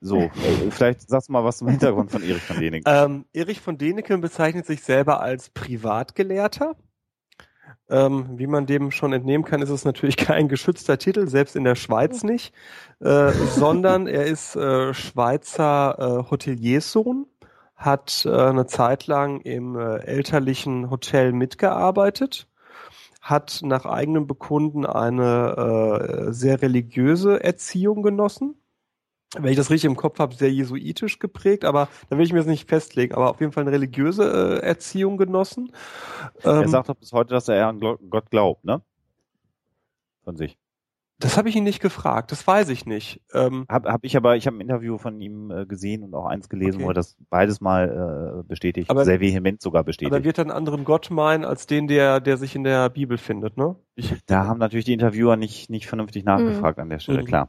So, 0.00 0.16
äh, 0.16 0.30
vielleicht 0.70 1.08
sagst 1.08 1.28
du 1.28 1.32
mal 1.32 1.44
was 1.44 1.58
zum 1.58 1.68
Hintergrund 1.68 2.10
von 2.10 2.22
Erich 2.22 2.42
von 2.42 2.58
Däniken. 2.58 2.84
Ähm, 2.92 3.24
Erich 3.32 3.60
von 3.60 3.78
Däniken 3.78 4.20
bezeichnet 4.20 4.66
sich 4.66 4.82
selber 4.82 5.20
als 5.20 5.50
Privatgelehrter. 5.50 6.76
Ähm, 7.90 8.38
wie 8.38 8.46
man 8.46 8.66
dem 8.66 8.90
schon 8.90 9.12
entnehmen 9.12 9.44
kann, 9.44 9.62
ist 9.62 9.70
es 9.70 9.84
natürlich 9.84 10.16
kein 10.16 10.48
geschützter 10.48 10.98
Titel, 10.98 11.26
selbst 11.26 11.56
in 11.56 11.64
der 11.64 11.74
Schweiz 11.74 12.22
nicht, 12.22 12.54
äh, 13.00 13.30
sondern 13.30 14.06
er 14.06 14.26
ist 14.26 14.56
äh, 14.56 14.94
Schweizer 14.94 15.96
äh, 15.98 16.30
Hotelierssohn, 16.30 17.26
hat 17.78 18.26
äh, 18.26 18.30
eine 18.30 18.66
Zeit 18.66 19.06
lang 19.06 19.40
im 19.40 19.76
äh, 19.76 20.00
elterlichen 20.00 20.90
Hotel 20.90 21.32
mitgearbeitet, 21.32 22.48
hat 23.22 23.60
nach 23.62 23.86
eigenem 23.86 24.26
Bekunden 24.26 24.84
eine 24.84 26.28
äh, 26.28 26.32
sehr 26.32 26.60
religiöse 26.60 27.42
Erziehung 27.42 28.02
genossen 28.02 28.56
wenn 29.36 29.50
ich 29.50 29.56
das 29.56 29.70
richtig 29.70 29.88
im 29.88 29.96
Kopf 29.96 30.18
habe, 30.18 30.34
sehr 30.34 30.50
jesuitisch 30.50 31.18
geprägt, 31.18 31.64
aber 31.64 31.88
da 32.08 32.16
will 32.16 32.24
ich 32.24 32.32
mir 32.32 32.38
das 32.38 32.46
nicht 32.46 32.68
festlegen, 32.68 33.14
aber 33.14 33.30
auf 33.30 33.40
jeden 33.40 33.52
Fall 33.52 33.62
eine 33.62 33.72
religiöse 33.72 34.60
äh, 34.62 34.66
Erziehung 34.66 35.18
genossen. 35.18 35.72
er 36.42 36.62
Ähm, 36.62 36.68
sagt 36.68 36.88
doch 36.88 36.94
bis 36.94 37.12
heute, 37.12 37.34
dass 37.34 37.48
er 37.48 37.68
an 37.68 37.80
Gott 37.80 38.30
glaubt, 38.30 38.64
ne? 38.64 38.80
Von 40.24 40.36
sich. 40.36 40.56
Das 41.18 41.36
habe 41.36 41.48
ich 41.48 41.56
ihn 41.56 41.64
nicht 41.64 41.80
gefragt, 41.80 42.30
das 42.32 42.46
weiß 42.46 42.68
ich 42.68 42.86
nicht. 42.86 43.20
Ähm, 43.34 43.64
Hab, 43.68 43.86
hab 43.86 44.04
ich 44.04 44.16
aber, 44.16 44.36
ich 44.36 44.46
habe 44.46 44.56
ein 44.56 44.60
Interview 44.60 44.98
von 44.98 45.20
ihm 45.20 45.50
äh, 45.50 45.66
gesehen 45.66 46.04
und 46.04 46.14
auch 46.14 46.26
eins 46.26 46.48
gelesen, 46.48 46.76
Okay. 46.76 46.84
wo 46.84 46.90
er 46.90 46.94
das 46.94 47.16
beides 47.28 47.60
mal 47.60 48.40
äh, 48.40 48.48
bestätigt, 48.48 48.90
Aber- 48.90 49.04
sehr 49.04 49.20
vehement 49.20 49.60
sogar 49.60 49.80
aber 49.80 49.86
bestätigt. 49.86 50.24
wird 50.24 50.38
er 50.38 50.42
einen 50.44 50.50
anderen 50.52 50.84
Gott 50.84 51.10
meinen, 51.10 51.44
als 51.44 51.66
den, 51.66 51.88
der, 51.88 52.20
der 52.20 52.36
sich 52.36 52.54
in 52.54 52.64
der 52.64 52.88
Bibel 52.90 53.18
findet, 53.18 53.56
ne? 53.56 53.76
Ich, 53.96 54.14
Da 54.26 54.46
haben 54.46 54.58
natürlich 54.58 54.84
die 54.84 54.92
Interviewer 54.92 55.36
nicht, 55.36 55.70
nicht 55.70 55.86
vernünftig 55.88 56.24
nachgefragt 56.24 56.78
an 56.78 56.88
der 56.88 57.00
Stelle, 57.00 57.22
Mhm. 57.22 57.26
klar. 57.26 57.48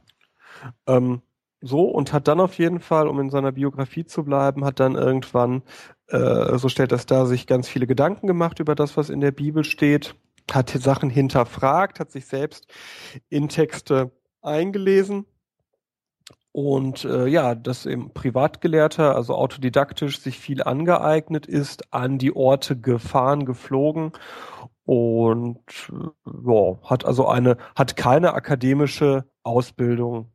Ähm, 0.86 1.22
so 1.62 1.84
und 1.84 2.12
hat 2.12 2.26
dann 2.26 2.40
auf 2.40 2.54
jeden 2.58 2.80
Fall, 2.80 3.06
um 3.06 3.20
in 3.20 3.30
seiner 3.30 3.52
Biografie 3.52 4.04
zu 4.06 4.24
bleiben, 4.24 4.64
hat 4.64 4.80
dann 4.80 4.94
irgendwann, 4.94 5.62
äh, 6.08 6.56
so 6.58 6.68
stellt 6.70 6.90
das 6.90 7.04
da, 7.06 7.26
sich 7.26 7.46
ganz 7.46 7.68
viele 7.68 7.86
Gedanken 7.86 8.26
gemacht 8.26 8.60
über 8.60 8.74
das, 8.74 8.96
was 8.96 9.10
in 9.10 9.20
der 9.20 9.30
Bibel 9.30 9.62
steht, 9.62 10.14
hat 10.54 10.74
die 10.74 10.78
Sachen 10.78 11.10
hinterfragt, 11.10 12.00
hat 12.00 12.10
sich 12.10 12.26
selbst 12.26 12.66
in 13.28 13.48
Texte 13.48 14.10
eingelesen 14.42 15.26
und 16.52 17.04
äh, 17.04 17.26
ja, 17.26 17.54
dass 17.54 17.86
im 17.86 18.12
Privatgelehrter, 18.12 19.14
also 19.14 19.34
autodidaktisch, 19.34 20.20
sich 20.20 20.38
viel 20.38 20.62
angeeignet 20.62 21.46
ist, 21.46 21.92
an 21.92 22.18
die 22.18 22.34
Orte 22.34 22.78
gefahren, 22.78 23.44
geflogen 23.44 24.12
und 24.84 25.60
äh, 25.90 26.30
ja, 26.46 26.78
hat 26.82 27.04
also 27.04 27.28
eine, 27.28 27.56
hat 27.76 27.96
keine 27.96 28.34
akademische 28.34 29.24
Ausbildung 29.42 30.32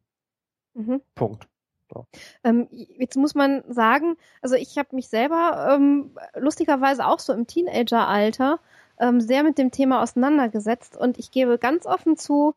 Mhm. 0.75 1.01
Punkt. 1.15 1.48
Ähm, 2.43 2.67
jetzt 2.72 3.15
muss 3.15 3.36
man 3.36 3.63
sagen, 3.69 4.17
also 4.41 4.55
ich 4.55 4.77
habe 4.77 4.95
mich 4.95 5.07
selber 5.07 5.69
ähm, 5.72 6.17
lustigerweise 6.36 7.05
auch 7.05 7.19
so 7.19 7.31
im 7.31 7.48
Teenageralter 7.48 8.60
ähm, 9.00 9.22
sehr 9.22 9.44
mit 9.44 9.58
dem 9.58 9.72
Thema 9.72 10.02
auseinandergesetzt. 10.02 10.98
Und 10.98 11.18
ich 11.18 11.32
gebe 11.32 11.58
ganz 11.58 11.86
offen 11.86 12.18
zu, 12.18 12.54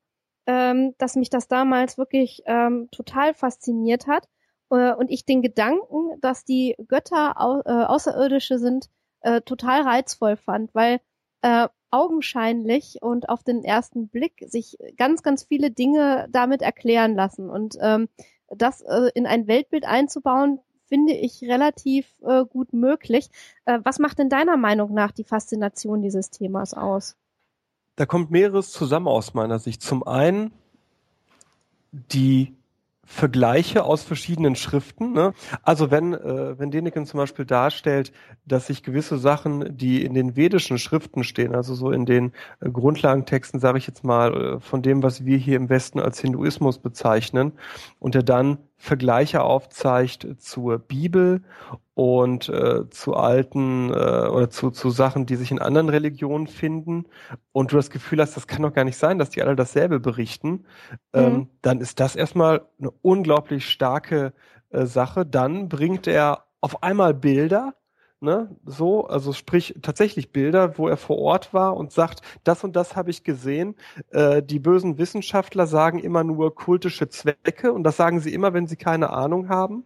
ähm, 0.47 0.95
dass 0.99 1.17
mich 1.17 1.31
das 1.31 1.49
damals 1.49 1.99
wirklich 1.99 2.43
ähm, 2.47 2.89
total 2.91 3.35
fasziniert 3.35 4.07
hat. 4.07 4.29
Äh, 4.71 4.95
und 4.95 5.11
ich 5.11 5.25
den 5.27 5.43
Gedanken, 5.43 6.21
dass 6.21 6.45
die 6.45 6.77
Götter 6.89 7.41
au 7.41 7.61
äh, 7.65 7.85
außerirdische 7.85 8.59
sind, 8.59 8.89
äh, 9.21 9.41
total 9.43 9.83
reizvoll 9.83 10.37
fand, 10.37 10.75
weil 10.75 11.01
äh, 11.43 11.69
augenscheinlich 11.91 12.99
und 13.01 13.29
auf 13.29 13.43
den 13.43 13.65
ersten 13.65 14.09
Blick 14.09 14.45
sich 14.47 14.77
ganz, 14.97 15.23
ganz 15.23 15.45
viele 15.45 15.71
Dinge 15.71 16.29
damit 16.31 16.63
erklären 16.63 17.15
lassen. 17.15 17.49
Und 17.51 17.77
ähm, 17.81 18.09
das 18.49 18.83
äh, 18.83 19.11
in 19.15 19.27
ein 19.27 19.47
Weltbild 19.47 19.87
einzubauen, 19.87 20.61
finde 20.89 21.13
ich 21.13 21.43
relativ 21.43 22.07
äh, 22.23 22.45
gut 22.45 22.73
möglich. 22.73 23.31
Äh, 23.65 23.81
was 23.85 23.99
macht 23.99 24.19
denn 24.19 24.29
deiner 24.29 24.57
Meinung 24.57 24.95
nach 24.95 25.13
die 25.13 25.25
Faszination 25.25 26.03
dieses 26.03 26.31
Themas 26.31 26.75
aus? 26.75 27.17
Da 27.97 28.07
kommt 28.07 28.31
mehreres 28.31 28.71
zusammen 28.71 29.09
aus 29.09 29.35
meiner 29.35 29.59
Sicht. 29.59 29.83
Zum 29.83 30.07
einen 30.07 30.53
die 31.93 32.55
Vergleiche 33.11 33.85
aus 33.85 34.03
verschiedenen 34.03 34.55
Schriften. 34.55 35.13
Ne? 35.13 35.33
Also 35.63 35.91
wenn, 35.91 36.13
äh, 36.13 36.59
wenn 36.59 36.71
Däniken 36.71 37.07
zum 37.07 37.17
Beispiel 37.17 37.47
darstellt, 37.47 38.13
dass 38.45 38.67
sich 38.67 38.83
gewisse 38.83 39.17
Sachen, 39.17 39.79
die 39.79 40.05
in 40.05 40.13
den 40.13 40.37
vedischen 40.37 40.77
Schriften 40.77 41.25
stehen, 41.25 41.55
also 41.55 41.75
so 41.75 41.91
in 41.91 42.05
den 42.05 42.33
äh, 42.61 42.69
Grundlagentexten, 42.71 43.61
sage 43.61 43.79
ich 43.79 43.87
jetzt 43.87 44.05
mal, 44.05 44.57
äh, 44.57 44.61
von 44.61 44.83
dem, 44.83 45.03
was 45.03 45.25
wir 45.25 45.39
hier 45.39 45.57
im 45.57 45.71
Westen 45.71 46.01
als 46.01 46.21
Hinduismus 46.21 46.79
bezeichnen, 46.81 47.53
und 47.99 48.15
er 48.15 48.23
dann 48.23 48.59
Vergleiche 48.79 49.43
aufzeigt 49.43 50.27
zur 50.39 50.79
Bibel 50.79 51.43
und 51.95 52.49
äh, 52.49 52.89
zu 52.91 53.15
alten 53.15 53.91
äh, 53.91 53.95
oder 54.29 54.51
zu, 54.51 54.71
zu 54.71 54.91
Sachen, 54.91 55.27
die 55.27 55.37
sich 55.37 55.51
in 55.51 55.59
anderen 55.61 55.89
Religionen 55.89 56.47
finden 56.47 57.07
und 57.53 57.73
du 57.73 57.77
das 57.77 57.91
Gefühl 57.91 58.21
hast, 58.21 58.37
das 58.37 58.47
kann 58.47 58.63
doch 58.63 58.73
gar 58.73 58.85
nicht 58.85 58.97
sein, 58.99 59.19
dass 59.19 59.31
die 59.31 59.43
alle 59.43 59.57
dasselbe 59.57 59.99
berichten, 60.01 60.65
ähm, 61.13 61.35
Mhm. 61.35 61.49
dann 61.63 61.81
ist 61.81 62.01
das 62.01 62.17
erstmal 62.17 62.63
eine 62.79 62.91
unglaublich 63.03 63.69
starke 63.69 64.33
äh, 64.71 64.87
Sache. 64.87 65.27
Dann 65.27 65.69
bringt 65.69 66.07
er 66.07 66.45
auf 66.61 66.83
einmal 66.83 67.15
Bilder, 67.15 67.75
ne, 68.21 68.57
so, 68.65 69.07
also 69.07 69.33
sprich 69.33 69.75
tatsächlich 69.83 70.33
Bilder, 70.33 70.79
wo 70.79 70.89
er 70.89 70.97
vor 70.97 71.19
Ort 71.19 71.55
war 71.55 71.77
und 71.77 71.93
sagt, 71.93 72.23
das 72.45 72.65
und 72.65 72.75
das 72.77 72.97
habe 72.97 73.11
ich 73.11 73.25
gesehen. 73.25 73.77
Äh, 74.11 74.43
die 74.43 74.59
bösen 74.59 74.99
Wissenschaftler 74.99 75.67
sagen 75.67 75.99
immer 75.99 76.25
nur 76.25 76.55
kultische 76.55 77.09
Zwecke 77.09 77.73
und 77.73 77.85
das 77.85 77.97
sagen 77.97 78.21
sie 78.21 78.33
immer, 78.35 78.53
wenn 78.55 78.67
sie 78.67 78.77
keine 78.77 79.11
Ahnung 79.11 79.49
haben. 79.49 79.85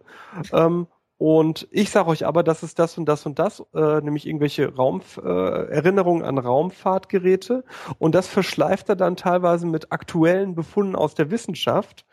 Ähm, 0.51 0.87
und 1.23 1.69
ich 1.71 1.89
sage 1.89 2.09
euch 2.09 2.25
aber, 2.25 2.43
das 2.43 2.63
ist 2.63 2.79
das 2.79 2.97
und 2.97 3.05
das 3.05 3.25
und 3.25 3.39
das, 3.39 3.63
äh, 3.73 4.01
nämlich 4.01 4.27
irgendwelche 4.27 4.75
Raum, 4.75 5.01
äh, 5.23 5.29
Erinnerungen 5.69 6.21
an 6.21 6.37
Raumfahrtgeräte. 6.37 7.63
Und 7.97 8.13
das 8.13 8.27
verschleift 8.27 8.89
er 8.89 8.97
dann 8.97 9.15
teilweise 9.15 9.65
mit 9.65 9.93
aktuellen 9.93 10.53
Befunden 10.53 10.97
aus 10.97 11.15
der 11.15 11.31
Wissenschaft. 11.31 12.05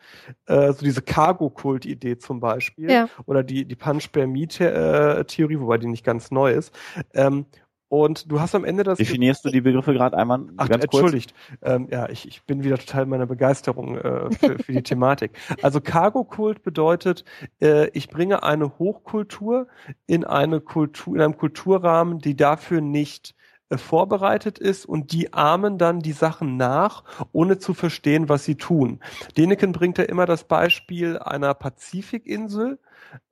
Äh, 0.45 0.71
so 0.71 0.85
diese 0.85 1.01
Cargo-Kult-Idee 1.01 2.19
zum 2.19 2.39
Beispiel. 2.39 2.89
Ja. 2.89 3.09
Oder 3.25 3.43
die, 3.43 3.65
die 3.65 3.75
Panspermie-Theorie, 3.75 5.59
wobei 5.59 5.77
die 5.77 5.87
nicht 5.87 6.05
ganz 6.05 6.31
neu 6.31 6.53
ist. 6.53 6.73
Ähm, 7.13 7.47
und 7.91 8.31
du 8.31 8.39
hast 8.39 8.55
am 8.55 8.63
Ende 8.63 8.83
das. 8.83 8.99
Definierst 8.99 9.43
du 9.43 9.49
die 9.49 9.59
Begriffe 9.59 9.91
gerade 9.91 10.15
einmal 10.15 10.45
Ach, 10.55 10.69
ganz 10.69 10.87
kurz? 10.87 10.93
entschuldigt. 10.93 11.33
Ähm, 11.61 11.89
ja, 11.91 12.07
ich, 12.07 12.25
ich 12.25 12.41
bin 12.43 12.63
wieder 12.63 12.77
total 12.77 13.05
meiner 13.05 13.25
Begeisterung 13.25 13.97
äh, 13.97 14.31
für, 14.31 14.59
für 14.59 14.71
die 14.71 14.81
Thematik. 14.81 15.31
Also 15.61 15.81
Cargo-Kult 15.81 16.63
bedeutet, 16.63 17.25
äh, 17.61 17.89
ich 17.89 18.07
bringe 18.07 18.43
eine 18.43 18.79
Hochkultur 18.79 19.67
in 20.07 20.23
eine 20.23 20.61
Kultur, 20.61 21.15
in 21.15 21.21
einem 21.21 21.35
Kulturrahmen, 21.35 22.19
die 22.19 22.37
dafür 22.37 22.79
nicht 22.79 23.35
äh, 23.67 23.77
vorbereitet 23.77 24.57
ist 24.57 24.85
und 24.85 25.11
die 25.11 25.33
ahmen 25.33 25.77
dann 25.77 25.99
die 25.99 26.13
Sachen 26.13 26.55
nach, 26.55 27.03
ohne 27.33 27.57
zu 27.57 27.73
verstehen, 27.73 28.29
was 28.29 28.45
sie 28.45 28.55
tun. 28.55 29.01
Deneken 29.35 29.73
bringt 29.73 29.97
ja 29.97 30.05
immer 30.05 30.25
das 30.25 30.45
Beispiel 30.45 31.19
einer 31.19 31.53
Pazifikinsel, 31.53 32.79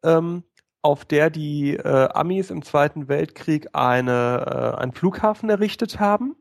ähm, 0.03 0.43
auf 0.81 1.05
der 1.05 1.29
die 1.29 1.75
äh, 1.75 2.09
Amis 2.13 2.49
im 2.49 2.61
Zweiten 2.61 3.07
Weltkrieg 3.07 3.69
eine, 3.73 4.75
äh, 4.77 4.81
einen 4.81 4.93
Flughafen 4.93 5.49
errichtet 5.49 5.99
haben. 5.99 6.35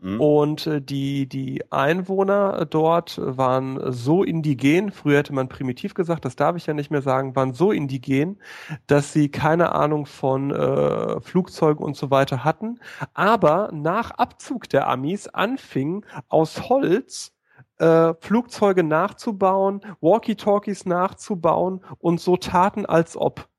Mhm. 0.00 0.20
Und 0.20 0.66
äh, 0.66 0.80
die, 0.80 1.28
die 1.28 1.70
Einwohner 1.70 2.64
dort 2.64 3.20
waren 3.22 3.92
so 3.92 4.24
indigen, 4.24 4.92
früher 4.92 5.18
hätte 5.18 5.34
man 5.34 5.48
primitiv 5.48 5.92
gesagt, 5.92 6.24
das 6.24 6.36
darf 6.36 6.56
ich 6.56 6.66
ja 6.66 6.72
nicht 6.72 6.90
mehr 6.90 7.02
sagen, 7.02 7.36
waren 7.36 7.52
so 7.52 7.70
indigen, 7.70 8.38
dass 8.86 9.12
sie 9.12 9.30
keine 9.30 9.72
Ahnung 9.72 10.06
von 10.06 10.50
äh, 10.50 11.20
Flugzeugen 11.20 11.84
und 11.84 11.96
so 11.96 12.10
weiter 12.10 12.44
hatten, 12.44 12.80
aber 13.12 13.70
nach 13.72 14.12
Abzug 14.12 14.70
der 14.70 14.88
Amis 14.88 15.28
anfingen 15.28 16.06
aus 16.28 16.70
Holz 16.70 17.34
äh, 17.76 18.14
Flugzeuge 18.20 18.82
nachzubauen, 18.82 19.80
Walkie-Talkies 20.00 20.86
nachzubauen 20.86 21.84
und 21.98 22.20
so 22.20 22.36
taten, 22.36 22.86
als 22.86 23.16
ob. 23.16 23.49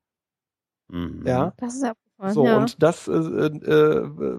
Mhm. 0.92 1.26
Ja. 1.26 1.52
Das 1.56 1.74
ist 1.74 1.82
ja 1.82 1.94
So, 2.30 2.46
ja. 2.46 2.58
und 2.58 2.82
das 2.82 3.08
äh, 3.08 3.12
äh, 3.12 4.38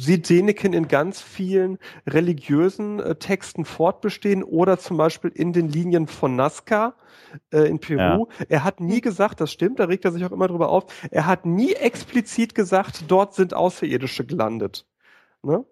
sieht 0.00 0.28
Deneken 0.28 0.72
in 0.72 0.88
ganz 0.88 1.20
vielen 1.20 1.78
religiösen 2.08 2.98
äh, 2.98 3.14
Texten 3.14 3.64
fortbestehen 3.64 4.42
oder 4.42 4.78
zum 4.78 4.96
Beispiel 4.96 5.30
in 5.30 5.52
den 5.52 5.68
Linien 5.68 6.06
von 6.06 6.34
Nazca 6.34 6.94
äh, 7.52 7.68
in 7.68 7.78
Peru. 7.78 8.26
Er 8.48 8.64
hat 8.64 8.80
nie 8.80 9.00
gesagt, 9.00 9.40
das 9.40 9.52
stimmt, 9.52 9.78
da 9.78 9.84
regt 9.84 10.04
er 10.04 10.12
sich 10.12 10.24
auch 10.24 10.32
immer 10.32 10.48
drüber 10.48 10.70
auf, 10.70 10.84
er 11.10 11.26
hat 11.26 11.46
nie 11.46 11.74
explizit 11.74 12.54
gesagt, 12.54 13.04
dort 13.08 13.34
sind 13.34 13.54
Außerirdische 13.54 14.24
gelandet. 14.24 14.86
Ne? 15.42 15.64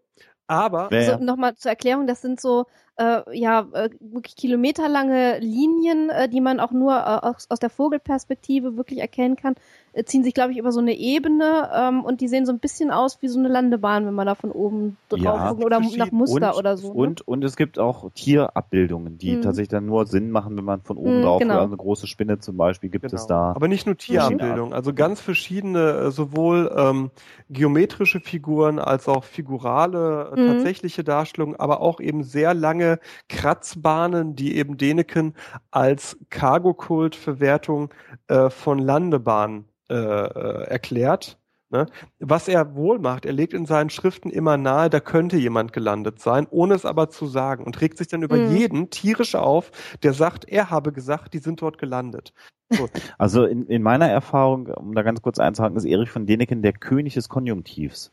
Aber 0.46 0.88
Ja, 0.92 1.00
ja. 1.00 1.12
Also 1.12 1.24
nochmal 1.24 1.54
zur 1.56 1.70
Erklärung, 1.70 2.06
das 2.06 2.20
sind 2.20 2.40
so 2.40 2.66
äh, 3.00 3.23
ja 3.38 3.66
äh, 3.73 3.90
wirklich 4.00 4.37
kilometerlange 4.37 5.38
Linien, 5.40 6.11
äh, 6.11 6.28
die 6.28 6.40
man 6.40 6.61
auch 6.61 6.71
nur 6.73 6.92
äh, 6.92 7.26
aus, 7.26 7.47
aus 7.49 7.59
der 7.59 7.71
Vogelperspektive 7.71 8.76
wirklich 8.76 9.00
erkennen 9.00 9.37
kann, 9.37 9.54
äh, 9.92 10.04
ziehen 10.04 10.23
sich, 10.23 10.35
glaube 10.35 10.52
ich, 10.52 10.59
über 10.59 10.71
so 10.71 10.80
eine 10.80 10.95
Ebene 10.95 11.71
ähm, 11.75 12.04
und 12.04 12.21
die 12.21 12.28
sehen 12.28 12.47
so 12.47 12.52
ein 12.52 12.59
bisschen 12.59 12.90
aus 12.90 13.23
wie 13.23 13.28
so 13.28 13.38
eine 13.38 13.49
Landebahn, 13.49 14.07
wenn 14.07 14.14
man 14.14 14.26
da 14.26 14.35
von 14.35 14.50
oben 14.52 14.97
drauf 15.09 15.21
Ja, 15.23 15.49
guckt 15.50 15.64
oder 15.64 15.80
nach 15.80 16.11
Muster 16.12 16.52
und, 16.52 16.59
oder 16.59 16.76
so. 16.76 16.88
ne? 16.92 16.99
Und, 16.99 17.26
und 17.26 17.42
es 17.45 17.57
gibt 17.57 17.78
auch 17.78 18.11
Tierabbildungen, 18.14 19.19
die 19.19 19.37
Mhm. 19.37 19.42
tatsächlich 19.42 19.69
dann 19.69 19.87
nur 19.87 20.07
Sinn 20.07 20.30
machen, 20.30 20.57
wenn 20.57 20.64
man 20.64 20.83
von 20.83 20.97
oben 20.99 21.16
Mhm, 21.16 21.23
drauf 21.23 21.40
genau. 21.40 21.54
oder 21.54 21.64
eine 21.64 21.76
große 21.76 22.07
Spinne 22.07 22.38
zum 22.38 22.57
Beispiel 22.57 22.90
gibt 22.90 23.07
es 23.07 23.12
Genau. 23.12 23.26
da. 23.26 23.52
Aber 23.54 23.69
nicht 23.69 23.87
nur 23.87 23.97
Tierabbildungen, 23.97 24.73
also 24.75 24.92
ganz 24.92 25.21
verschiedene, 25.21 25.90
äh, 25.92 26.11
sowohl 26.11 26.71
ähm, 26.76 27.11
geometrische 27.49 28.21
Figuren 28.21 28.78
als 28.78 29.09
auch 29.09 29.25
figurale, 29.25 30.33
Mhm. 30.37 30.47
tatsächliche 30.47 31.04
Darstellungen, 31.04 31.57
aber 31.57 31.80
auch 31.80 32.00
eben 32.00 32.23
sehr 32.23 32.54
lange 32.54 32.89
Kratzbahnen, 33.28 34.35
die 34.35 34.56
eben 34.56 34.76
Deneken 34.76 35.35
als 35.70 36.18
Cargo-Kult-Verwertung 36.30 37.92
äh, 38.28 38.50
von 38.50 38.78
Landebahnen 38.78 39.66
äh, 39.88 39.94
äh, 39.94 40.64
erklärt. 40.68 41.38
Ne? 41.70 41.87
Was 42.18 42.49
er 42.49 42.75
wohl 42.75 42.99
macht, 42.99 43.25
er 43.25 43.32
legt 43.32 43.54
in 43.54 43.64
seinen 43.64 43.90
Schriften 43.90 44.30
immer 44.30 44.56
nahe, 44.56 44.90
da 44.90 44.99
könnte 44.99 45.37
jemand 45.37 45.73
gelandet 45.73 46.20
sein, 46.20 46.49
ohne 46.50 46.75
es 46.75 46.85
aber 46.85 47.11
zu 47.11 47.26
sagen 47.26 47.64
und 47.64 47.80
regt 47.80 47.97
sich 47.97 48.09
dann 48.09 48.25
über 48.25 48.37
Mhm. 48.37 48.56
jeden 48.56 48.90
tierisch 48.90 49.37
auf, 49.37 49.70
der 50.02 50.12
sagt, 50.12 50.47
er 50.49 50.70
habe 50.70 50.92
gesagt, 50.92 51.32
die 51.32 51.38
sind 51.38 51.62
dort 51.62 51.78
gelandet. 51.78 52.32
So, 52.70 52.88
Also 53.18 53.44
in, 53.44 53.66
in 53.66 53.82
meiner 53.82 54.09
Erfahrung, 54.09 54.66
um 54.66 54.94
da 54.94 55.02
ganz 55.02 55.23
kurz 55.23 55.38
einzuhaken, 55.38 55.76
ist 55.76 55.85
Erich 55.85 56.11
von 56.11 56.26
Däniken 56.26 56.62
der 56.62 56.73
König 56.73 57.14
des 57.14 57.28
Konjunktivs, 57.28 58.12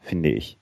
finde 0.00 0.30
ich. 0.30 0.58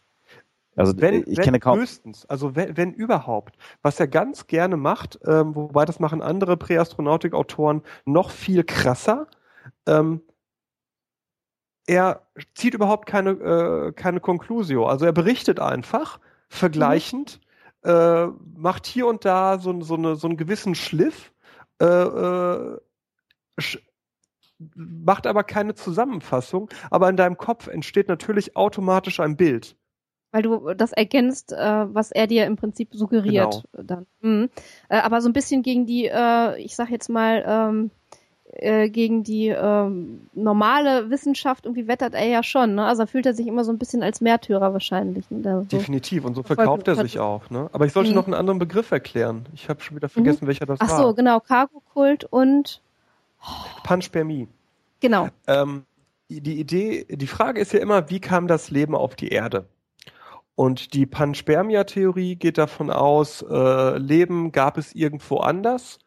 Also 0.76 1.00
wenn, 1.00 1.22
ich 1.26 1.38
wenn 1.38 1.44
kenne 1.44 1.60
kaum. 1.60 1.78
höchstens, 1.78 2.26
also 2.26 2.56
wenn, 2.56 2.76
wenn 2.76 2.92
überhaupt, 2.92 3.56
was 3.82 4.00
er 4.00 4.08
ganz 4.08 4.46
gerne 4.46 4.76
macht, 4.76 5.18
ähm, 5.26 5.54
wobei 5.54 5.84
das 5.84 6.00
machen 6.00 6.20
andere 6.22 6.56
Präastronautik-Autoren 6.56 7.82
noch 8.04 8.30
viel 8.30 8.64
krasser, 8.64 9.28
ähm, 9.86 10.20
er 11.86 12.22
zieht 12.54 12.74
überhaupt 12.74 13.06
keine, 13.06 13.30
äh, 13.30 13.92
keine 13.92 14.20
Conclusio. 14.20 14.86
Also 14.86 15.04
er 15.04 15.12
berichtet 15.12 15.60
einfach, 15.60 16.18
vergleichend, 16.48 17.40
äh, 17.82 18.26
macht 18.56 18.86
hier 18.86 19.06
und 19.06 19.24
da 19.24 19.58
so, 19.58 19.80
so, 19.82 19.94
eine, 19.94 20.16
so 20.16 20.26
einen 20.26 20.36
gewissen 20.36 20.74
Schliff, 20.74 21.32
äh, 21.80 21.84
äh, 21.86 22.78
sch 23.58 23.78
macht 24.76 25.26
aber 25.26 25.44
keine 25.44 25.74
Zusammenfassung, 25.74 26.70
aber 26.90 27.08
in 27.10 27.16
deinem 27.16 27.36
Kopf 27.36 27.66
entsteht 27.66 28.08
natürlich 28.08 28.56
automatisch 28.56 29.20
ein 29.20 29.36
Bild. 29.36 29.76
Weil 30.34 30.42
du 30.42 30.74
das 30.74 30.92
erkennst, 30.92 31.52
äh, 31.52 31.56
was 31.94 32.10
er 32.10 32.26
dir 32.26 32.44
im 32.46 32.56
Prinzip 32.56 32.88
suggeriert 32.92 33.62
dann. 33.72 34.04
Mhm. 34.20 34.50
Äh, 34.88 34.98
aber 34.98 35.20
so 35.20 35.28
ein 35.28 35.32
bisschen 35.32 35.62
gegen 35.62 35.86
die, 35.86 36.06
äh, 36.06 36.60
ich 36.60 36.74
sag 36.74 36.90
jetzt 36.90 37.08
mal, 37.08 37.44
ähm, 37.46 37.90
äh, 38.50 38.88
gegen 38.90 39.22
die 39.22 39.46
ähm, 39.46 40.22
normale 40.34 41.08
Wissenschaft 41.08 41.66
irgendwie 41.66 41.86
wettert 41.86 42.14
er 42.14 42.26
ja 42.26 42.42
schon. 42.42 42.74
Ne? 42.74 42.84
Also 42.84 43.06
fühlt 43.06 43.26
er 43.26 43.34
sich 43.34 43.46
immer 43.46 43.62
so 43.62 43.70
ein 43.70 43.78
bisschen 43.78 44.02
als 44.02 44.20
Märtyrer 44.20 44.72
wahrscheinlich. 44.72 45.24
Ne? 45.30 45.66
So. 45.70 45.76
Definitiv. 45.76 46.24
Und 46.24 46.34
so 46.34 46.42
verkauft 46.42 46.88
er 46.88 46.96
sich 46.96 47.20
auch. 47.20 47.48
Ne? 47.50 47.70
Aber 47.72 47.86
ich 47.86 47.92
sollte 47.92 48.10
Mhm. 48.10 48.16
noch 48.16 48.24
einen 48.26 48.34
anderen 48.34 48.58
Begriff 48.58 48.90
erklären. 48.90 49.46
Ich 49.54 49.68
habe 49.68 49.82
schon 49.82 49.96
wieder 49.96 50.08
vergessen, 50.08 50.48
welcher 50.48 50.66
das 50.66 50.80
Ach 50.80 50.88
war. 50.88 50.98
so, 50.98 51.14
genau, 51.14 51.38
Cargo-Kult 51.38 52.24
und 52.24 52.80
Panspermie. 53.84 54.48
genau. 54.98 55.28
Ähm, 55.46 55.84
die 56.28 56.58
Idee, 56.58 57.06
die 57.08 57.26
Frage 57.26 57.60
ist 57.60 57.72
ja 57.72 57.78
immer, 57.80 58.10
wie 58.10 58.18
kam 58.18 58.48
das 58.48 58.70
Leben 58.70 58.96
auf 58.96 59.14
die 59.14 59.28
Erde? 59.28 59.66
Und 60.56 60.94
die 60.94 61.06
Panspermia-Theorie 61.06 62.36
geht 62.36 62.58
davon 62.58 62.90
aus, 62.90 63.42
äh, 63.42 63.98
Leben 63.98 64.52
gab 64.52 64.78
es 64.78 64.94
irgendwo 64.94 65.38
anders 65.38 65.98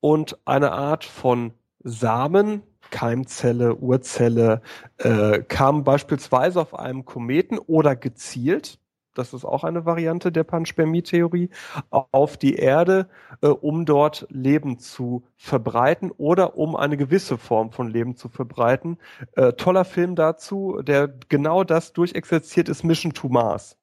und 0.00 0.38
eine 0.44 0.72
Art 0.72 1.04
von 1.04 1.52
Samen, 1.82 2.62
Keimzelle, 2.90 3.76
Urzelle, 3.76 4.62
äh, 4.98 5.42
kam 5.42 5.84
beispielsweise 5.84 6.60
auf 6.60 6.78
einem 6.78 7.04
Kometen 7.04 7.58
oder 7.58 7.96
gezielt, 7.96 8.78
das 9.18 9.34
ist 9.34 9.44
auch 9.44 9.64
eine 9.64 9.84
Variante 9.84 10.30
der 10.30 10.44
Panspermie-Theorie, 10.44 11.50
auf 11.90 12.36
die 12.36 12.54
Erde, 12.54 13.08
äh, 13.42 13.48
um 13.48 13.84
dort 13.84 14.26
Leben 14.30 14.78
zu 14.78 15.24
verbreiten 15.36 16.12
oder 16.12 16.56
um 16.56 16.76
eine 16.76 16.96
gewisse 16.96 17.36
Form 17.36 17.72
von 17.72 17.88
Leben 17.88 18.14
zu 18.14 18.28
verbreiten. 18.28 18.98
Äh, 19.34 19.54
toller 19.54 19.84
Film 19.84 20.14
dazu, 20.14 20.80
der 20.82 21.08
genau 21.28 21.64
das 21.64 21.92
durchexerziert 21.92 22.68
ist, 22.68 22.84
Mission 22.84 23.12
to 23.12 23.28
Mars. 23.28 23.77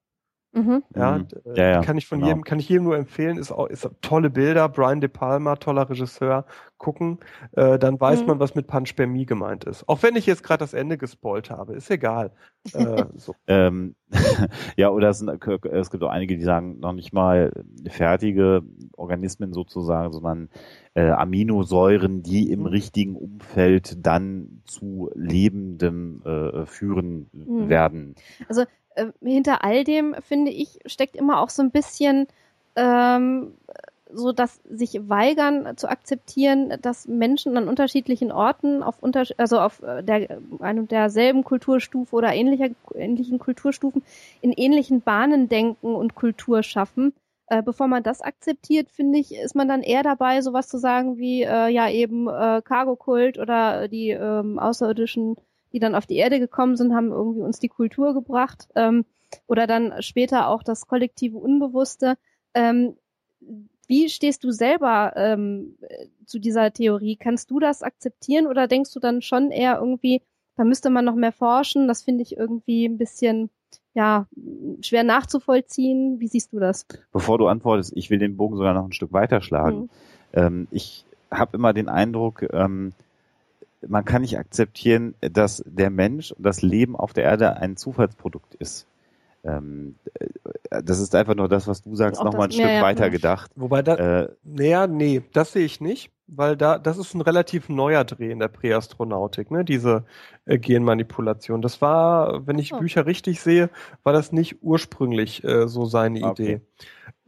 Mhm. 0.55 0.83
Ja, 0.95 1.17
Mhm. 1.19 1.27
äh, 1.45 1.57
Ja, 1.59 1.69
ja, 1.69 1.81
kann 1.81 1.97
ich 1.97 2.07
von 2.07 2.19
genau. 2.19 2.29
jedem, 2.29 2.43
kann 2.45 2.59
ich 2.59 2.69
jedem 2.69 2.85
nur 2.85 2.97
empfehlen, 2.97 3.37
ist 3.37 3.51
auch, 3.51 3.67
ist 3.67 3.89
tolle 4.01 4.29
Bilder, 4.29 4.69
Brian 4.69 5.01
De 5.01 5.09
Palma, 5.09 5.57
toller 5.57 5.89
Regisseur, 5.89 6.45
gucken, 6.77 7.19
äh, 7.53 7.77
dann 7.77 7.99
weiß 7.99 8.21
Mhm. 8.21 8.27
man, 8.27 8.39
was 8.39 8.55
mit 8.55 8.67
Panspermie 8.67 9.25
gemeint 9.25 9.65
ist. 9.65 9.87
Auch 9.89 10.01
wenn 10.03 10.15
ich 10.15 10.25
jetzt 10.25 10.43
gerade 10.43 10.59
das 10.59 10.73
Ende 10.73 10.97
gespoilt 10.97 11.49
habe, 11.51 11.73
ist 11.75 11.91
egal. 11.91 12.31
äh, 12.73 13.05
so. 13.17 13.35
Ähm, 13.47 13.95
ja, 14.77 14.89
oder 14.91 15.09
es, 15.09 15.19
sind, 15.19 15.29
es 15.29 15.89
gibt 15.91 16.03
auch 16.03 16.09
einige, 16.09 16.37
die 16.37 16.43
sagen, 16.43 16.79
noch 16.79 16.93
nicht 16.93 17.11
mal 17.13 17.51
fertige 17.89 18.61
Organismen 18.95 19.51
sozusagen, 19.53 20.13
sondern 20.13 20.49
äh, 20.93 21.09
Aminosäuren, 21.09 22.23
die 22.23 22.49
im 22.51 22.61
Mhm. 22.61 22.65
richtigen 22.67 23.15
Umfeld 23.17 24.05
dann 24.05 24.61
zu 24.65 25.09
Lebendem 25.15 26.21
äh, 26.25 26.65
führen 26.65 27.29
Mhm. 27.33 27.69
werden. 27.69 28.15
Äh, 28.95 29.07
hinter 29.21 29.63
all 29.63 29.83
dem, 29.83 30.15
finde 30.21 30.51
ich, 30.51 30.79
steckt 30.85 31.15
immer 31.15 31.39
auch 31.39 31.49
so 31.49 31.61
ein 31.61 31.71
bisschen 31.71 32.27
ähm, 32.75 33.53
so 34.11 34.31
das 34.31 34.59
sich 34.69 35.09
weigern 35.09 35.77
zu 35.77 35.89
akzeptieren, 35.89 36.73
dass 36.81 37.07
Menschen 37.07 37.57
an 37.57 37.67
unterschiedlichen 37.67 38.31
Orten 38.31 38.83
auf 38.83 39.01
unter 39.01 39.23
also 39.37 39.59
auf 39.59 39.81
äh, 39.83 40.03
der 40.03 40.39
ein 40.59 40.79
und 40.79 40.91
derselben 40.91 41.43
Kulturstufe 41.43 42.15
oder 42.15 42.33
ähnlicher 42.33 42.69
ähnlichen 42.93 43.39
Kulturstufen 43.39 44.03
in 44.41 44.51
ähnlichen 44.51 45.01
Bahnen 45.01 45.49
denken 45.49 45.95
und 45.95 46.15
Kultur 46.15 46.63
schaffen. 46.63 47.13
Äh, 47.47 47.61
bevor 47.61 47.87
man 47.87 48.03
das 48.03 48.21
akzeptiert, 48.21 48.89
finde 48.89 49.19
ich, 49.19 49.35
ist 49.35 49.55
man 49.55 49.67
dann 49.67 49.83
eher 49.83 50.01
dabei, 50.03 50.41
sowas 50.41 50.67
zu 50.67 50.77
sagen 50.77 51.17
wie 51.17 51.43
äh, 51.43 51.67
ja 51.69 51.89
eben 51.89 52.27
äh, 52.27 52.61
Cargo-Kult 52.63 53.37
oder 53.37 53.87
die 53.87 54.09
ähm, 54.09 54.57
Außerirdischen, 54.57 55.35
die 55.75 55.79
dann 55.79 55.93
auf 55.93 56.05
die 56.05 56.15
Erde 56.15 56.39
gekommen 56.39 56.77
sind, 56.77 56.95
haben 56.95 57.11
irgendwie 57.11 57.41
uns 57.41 57.59
die 57.59 57.67
Kultur 57.67 58.13
gebracht. 58.13 58.69
Ähm, 58.75 59.03
oder 59.45 59.67
dann 59.67 60.01
später 60.01 60.47
auch 60.47 60.63
das 60.63 60.87
kollektive 60.87 61.37
Unbewusste. 61.37 62.15
Ähm, 62.53 62.95
wie 63.87 64.07
stehst 64.07 64.45
du 64.45 64.51
selber 64.51 65.11
ähm, 65.17 65.75
zu 66.25 66.39
dieser 66.39 66.71
Theorie? 66.71 67.17
Kannst 67.17 67.51
du 67.51 67.59
das 67.59 67.83
akzeptieren 67.83 68.47
oder 68.47 68.67
denkst 68.67 68.93
du 68.93 69.01
dann 69.01 69.21
schon 69.21 69.51
eher 69.51 69.77
irgendwie, 69.77 70.21
da 70.55 70.63
müsste 70.63 70.89
man 70.89 71.03
noch 71.03 71.15
mehr 71.15 71.33
forschen? 71.33 71.89
Das 71.89 72.03
finde 72.03 72.23
ich 72.23 72.37
irgendwie 72.37 72.85
ein 72.85 72.97
bisschen 72.97 73.49
ja 73.93 74.27
schwer 74.81 75.03
nachzuvollziehen. 75.03 76.21
Wie 76.21 76.29
siehst 76.29 76.53
du 76.53 76.59
das? 76.59 76.85
Bevor 77.11 77.37
du 77.37 77.47
antwortest, 77.47 77.91
ich 77.97 78.09
will 78.09 78.19
den 78.19 78.37
Bogen 78.37 78.55
sogar 78.55 78.73
noch 78.73 78.85
ein 78.85 78.93
Stück 78.93 79.11
weiterschlagen. 79.11 79.81
Mhm. 79.81 79.89
Ähm, 80.31 80.67
ich 80.71 81.05
habe 81.29 81.57
immer 81.57 81.73
den 81.73 81.89
Eindruck, 81.89 82.45
ähm, 82.53 82.93
man 83.87 84.05
kann 84.05 84.21
nicht 84.21 84.37
akzeptieren, 84.37 85.15
dass 85.21 85.63
der 85.65 85.89
Mensch 85.89 86.31
und 86.31 86.45
das 86.45 86.61
Leben 86.61 86.95
auf 86.95 87.13
der 87.13 87.23
Erde 87.23 87.57
ein 87.57 87.77
Zufallsprodukt 87.77 88.55
ist. 88.55 88.87
Ähm, 89.43 89.95
äh, 90.19 90.81
das 90.83 90.99
ist 90.99 91.13
einfach 91.15 91.35
nur 91.35 91.47
das, 91.47 91.67
was 91.67 91.81
du 91.81 91.95
sagst, 91.95 92.23
nochmal 92.23 92.47
ein 92.47 92.51
Stück 92.51 92.65
ja, 92.65 92.81
weiter 92.81 93.09
gedacht. 93.09 93.51
Wobei 93.55 93.81
da, 93.81 94.23
Äh, 94.23 94.29
naja, 94.43 94.87
nee, 94.87 95.21
das 95.33 95.53
sehe 95.53 95.65
ich 95.65 95.81
nicht, 95.81 96.11
weil 96.27 96.57
da, 96.57 96.79
das 96.79 96.97
ist 96.97 97.13
ein 97.13 97.21
relativ 97.21 97.69
neuer 97.69 98.03
Dreh 98.03 98.31
in 98.31 98.39
der 98.39 98.47
Präastronautik, 98.47 99.51
ne, 99.51 99.63
diese 99.65 100.05
äh, 100.45 100.57
Genmanipulation. 100.59 101.61
Das 101.61 101.81
war, 101.81 102.45
wenn 102.47 102.59
ich 102.59 102.75
Oh. 102.75 102.77
Bücher 102.77 103.05
richtig 103.05 103.41
sehe, 103.41 103.69
war 104.03 104.13
das 104.13 104.31
nicht 104.31 104.57
ursprünglich 104.63 105.43
äh, 105.43 105.67
so 105.67 105.85
seine 105.85 106.19
Okay. 106.21 106.21
Idee. 106.21 106.61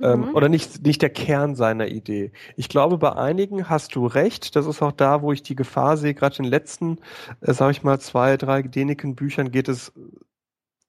Ähm, 0.02 0.28
Mhm. 0.28 0.34
oder 0.34 0.50
nicht, 0.50 0.84
nicht 0.86 1.02
der 1.02 1.10
Kern 1.10 1.56
seiner 1.56 1.88
Idee. 1.88 2.32
Ich 2.56 2.70
glaube, 2.70 2.98
bei 3.00 3.14
einigen 3.16 3.70
hast 3.70 3.96
du 3.96 4.06
recht. 4.08 4.56
Das 4.56 4.68
ist 4.68 4.82
auch 4.82 4.92
da, 4.92 5.22
wo 5.24 5.32
ich 5.34 5.44
die 5.44 5.56
Gefahr 5.56 5.98
sehe. 5.98 6.14
Gerade 6.14 6.38
in 6.38 6.44
den 6.44 6.52
letzten, 6.52 6.98
äh, 7.42 7.54
sage 7.54 7.72
ich 7.72 7.84
mal, 7.84 8.00
zwei, 8.00 8.38
drei 8.38 8.62
Däniken-Büchern 8.62 9.52
geht 9.52 9.68
es 9.70 9.94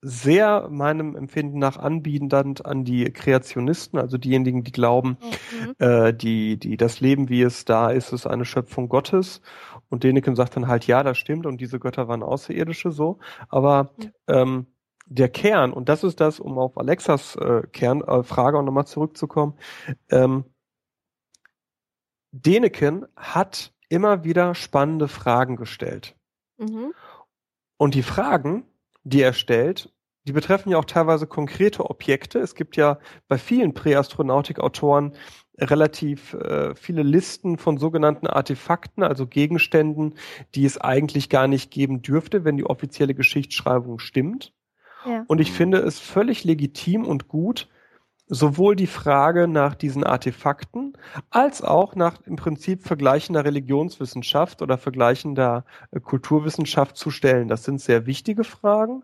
sehr 0.00 0.68
meinem 0.70 1.16
Empfinden 1.16 1.58
nach 1.58 1.76
anbietend 1.76 2.32
an 2.64 2.84
die 2.84 3.04
Kreationisten, 3.12 3.98
also 3.98 4.16
diejenigen, 4.18 4.62
die 4.64 4.72
glauben, 4.72 5.18
Mhm. 5.20 5.74
äh, 5.78 6.12
die, 6.14 6.56
die 6.58 6.76
das 6.76 7.00
Leben, 7.00 7.28
wie 7.28 7.42
es 7.42 7.64
da 7.64 7.90
ist, 7.90 8.12
ist 8.12 8.26
eine 8.26 8.44
Schöpfung 8.44 8.88
Gottes 8.88 9.40
Und 9.90 10.04
Deneken 10.04 10.36
sagt 10.36 10.56
dann 10.56 10.68
halt, 10.68 10.86
ja, 10.86 11.02
das 11.02 11.18
stimmt 11.18 11.46
und 11.46 11.60
diese 11.60 11.80
Götter 11.80 12.08
waren 12.08 12.22
Außerirdische 12.22 12.90
so. 12.92 13.18
Aber 13.48 13.90
Mhm. 13.98 14.12
ähm, 14.28 14.66
der 15.06 15.28
Kern, 15.30 15.72
und 15.72 15.88
das 15.88 16.04
ist 16.04 16.20
das, 16.20 16.38
um 16.40 16.58
auf 16.58 16.76
Alexas 16.78 17.36
äh, 17.36 17.62
Kernfrage 17.72 18.56
äh, 18.56 18.60
auch 18.60 18.64
nochmal 18.64 18.86
zurückzukommen, 18.86 19.54
ähm, 20.10 20.44
Deneken 22.32 23.06
hat 23.16 23.72
immer 23.88 24.24
wieder 24.24 24.54
spannende 24.54 25.08
Fragen 25.08 25.56
gestellt. 25.56 26.14
Mhm. 26.58 26.92
Und 27.78 27.94
die 27.94 28.02
Fragen, 28.02 28.64
die 29.04 29.22
er 29.22 29.32
stellt, 29.32 29.92
die 30.28 30.32
betreffen 30.32 30.70
ja 30.70 30.78
auch 30.78 30.84
teilweise 30.84 31.26
konkrete 31.26 31.88
Objekte. 31.88 32.38
Es 32.38 32.54
gibt 32.54 32.76
ja 32.76 32.98
bei 33.28 33.38
vielen 33.38 33.72
Präastronautik-Autoren 33.72 35.14
relativ 35.56 36.34
äh, 36.34 36.74
viele 36.74 37.02
Listen 37.02 37.56
von 37.56 37.78
sogenannten 37.78 38.26
Artefakten, 38.26 39.02
also 39.02 39.26
Gegenständen, 39.26 40.14
die 40.54 40.66
es 40.66 40.78
eigentlich 40.78 41.30
gar 41.30 41.48
nicht 41.48 41.70
geben 41.70 42.02
dürfte, 42.02 42.44
wenn 42.44 42.58
die 42.58 42.66
offizielle 42.66 43.14
Geschichtsschreibung 43.14 43.98
stimmt. 43.98 44.52
Ja. 45.06 45.24
Und 45.28 45.40
ich 45.40 45.50
finde 45.50 45.78
es 45.78 45.98
völlig 45.98 46.44
legitim 46.44 47.06
und 47.06 47.28
gut, 47.28 47.68
sowohl 48.28 48.76
die 48.76 48.86
Frage 48.86 49.48
nach 49.48 49.74
diesen 49.74 50.04
Artefakten 50.04 50.96
als 51.30 51.62
auch 51.62 51.94
nach 51.94 52.20
im 52.26 52.36
Prinzip 52.36 52.82
vergleichender 52.82 53.44
Religionswissenschaft 53.44 54.62
oder 54.62 54.78
vergleichender 54.78 55.64
äh, 55.90 56.00
Kulturwissenschaft 56.00 56.96
zu 56.96 57.10
stellen. 57.10 57.48
Das 57.48 57.64
sind 57.64 57.80
sehr 57.80 58.06
wichtige 58.06 58.44
Fragen, 58.44 59.02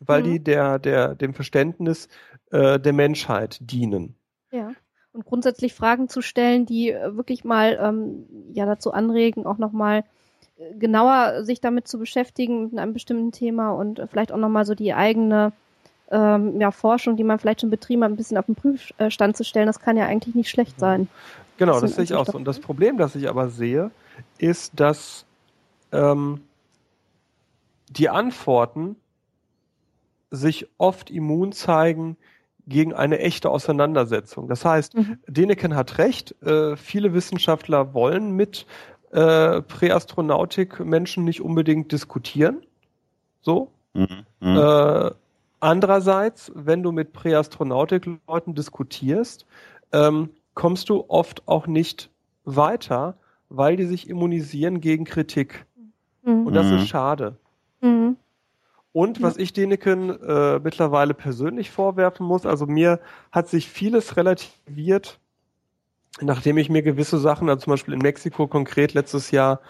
weil 0.00 0.22
Mhm. 0.22 0.24
die 0.24 0.44
der, 0.44 0.78
der, 0.78 1.14
dem 1.14 1.34
Verständnis 1.34 2.08
äh, 2.50 2.80
der 2.80 2.92
Menschheit 2.92 3.58
dienen. 3.60 4.16
Ja. 4.50 4.72
Und 5.12 5.24
grundsätzlich 5.24 5.74
Fragen 5.74 6.08
zu 6.08 6.22
stellen, 6.22 6.66
die 6.66 6.90
äh, 6.90 7.16
wirklich 7.16 7.44
mal 7.44 7.78
ähm, 7.80 8.26
ja 8.52 8.66
dazu 8.66 8.92
anregen, 8.92 9.46
auch 9.46 9.58
nochmal 9.58 10.02
äh, 10.56 10.74
genauer 10.76 11.44
sich 11.44 11.60
damit 11.60 11.86
zu 11.86 12.00
beschäftigen 12.00 12.70
mit 12.70 12.78
einem 12.78 12.92
bestimmten 12.92 13.30
Thema 13.30 13.70
und 13.70 14.02
vielleicht 14.10 14.32
auch 14.32 14.38
nochmal 14.38 14.64
so 14.64 14.74
die 14.74 14.92
eigene 14.92 15.52
ähm, 16.10 16.60
ja, 16.60 16.70
Forschung, 16.70 17.16
die 17.16 17.24
man 17.24 17.38
vielleicht 17.38 17.60
schon 17.62 17.70
betrieben 17.70 18.04
hat, 18.04 18.10
ein 18.10 18.16
bisschen 18.16 18.38
auf 18.38 18.46
den 18.46 18.54
Prüfstand 18.54 19.36
zu 19.36 19.44
stellen, 19.44 19.66
das 19.66 19.80
kann 19.80 19.96
ja 19.96 20.06
eigentlich 20.06 20.34
nicht 20.34 20.50
schlecht 20.50 20.78
sein. 20.78 21.08
Genau, 21.56 21.72
Das 21.74 21.82
das 21.82 21.94
sehe 21.94 22.04
ich 22.04 22.14
auch 22.14 22.26
so. 22.26 22.32
Und 22.32 22.44
das 22.44 22.58
Problem, 22.60 22.98
das 22.98 23.14
ich 23.14 23.28
aber 23.28 23.48
sehe, 23.48 23.90
ist, 24.38 24.78
dass 24.78 25.24
ähm, 25.92 26.40
die 27.90 28.08
Antworten 28.08 28.96
sich 30.30 30.66
oft 30.78 31.10
immun 31.10 31.52
zeigen 31.52 32.16
gegen 32.66 32.92
eine 32.94 33.18
echte 33.18 33.50
Auseinandersetzung. 33.50 34.48
Das 34.48 34.64
heißt, 34.64 34.94
Mhm. 34.96 35.18
Deneken 35.28 35.76
hat 35.76 35.98
recht, 35.98 36.34
äh, 36.42 36.76
viele 36.76 37.12
Wissenschaftler 37.12 37.94
wollen 37.94 38.32
mit 38.32 38.66
äh, 39.12 39.60
Präastronautik-Menschen 39.62 41.24
nicht 41.24 41.40
unbedingt 41.40 41.92
diskutieren. 41.92 42.62
So. 43.42 43.70
Mhm. 43.92 44.24
Mhm. 44.40 44.56
Äh, 44.56 45.10
andererseits, 45.64 46.52
wenn 46.54 46.82
du 46.82 46.92
mit 46.92 47.12
Präastronautik-Leuten 47.12 48.54
diskutierst, 48.54 49.46
ähm, 49.92 50.30
kommst 50.54 50.88
du 50.90 51.04
oft 51.08 51.48
auch 51.48 51.66
nicht 51.66 52.10
weiter, 52.44 53.16
weil 53.48 53.76
die 53.76 53.86
sich 53.86 54.08
immunisieren 54.08 54.80
gegen 54.80 55.04
Kritik. 55.04 55.64
Mhm. 56.22 56.46
Und 56.46 56.54
das 56.54 56.66
Mhm. 56.66 56.76
ist 56.76 56.88
schade. 56.88 57.36
Mhm. 57.80 58.16
Und 58.92 59.22
was 59.22 59.36
ich 59.38 59.52
Deneken 59.52 60.10
äh, 60.22 60.60
mittlerweile 60.60 61.14
persönlich 61.14 61.70
vorwerfen 61.70 62.26
muss, 62.26 62.46
also 62.46 62.66
mir 62.66 63.00
hat 63.32 63.48
sich 63.48 63.68
vieles 63.68 64.16
relativiert, 64.16 65.18
nachdem 66.20 66.58
ich 66.58 66.68
mir 66.68 66.82
gewisse 66.82 67.18
Sachen, 67.18 67.48
also 67.48 67.64
zum 67.64 67.72
Beispiel 67.72 67.94
in 67.94 68.00
Mexiko 68.00 68.46
konkret 68.46 68.94
letztes 68.94 69.32
Jahr, 69.32 69.60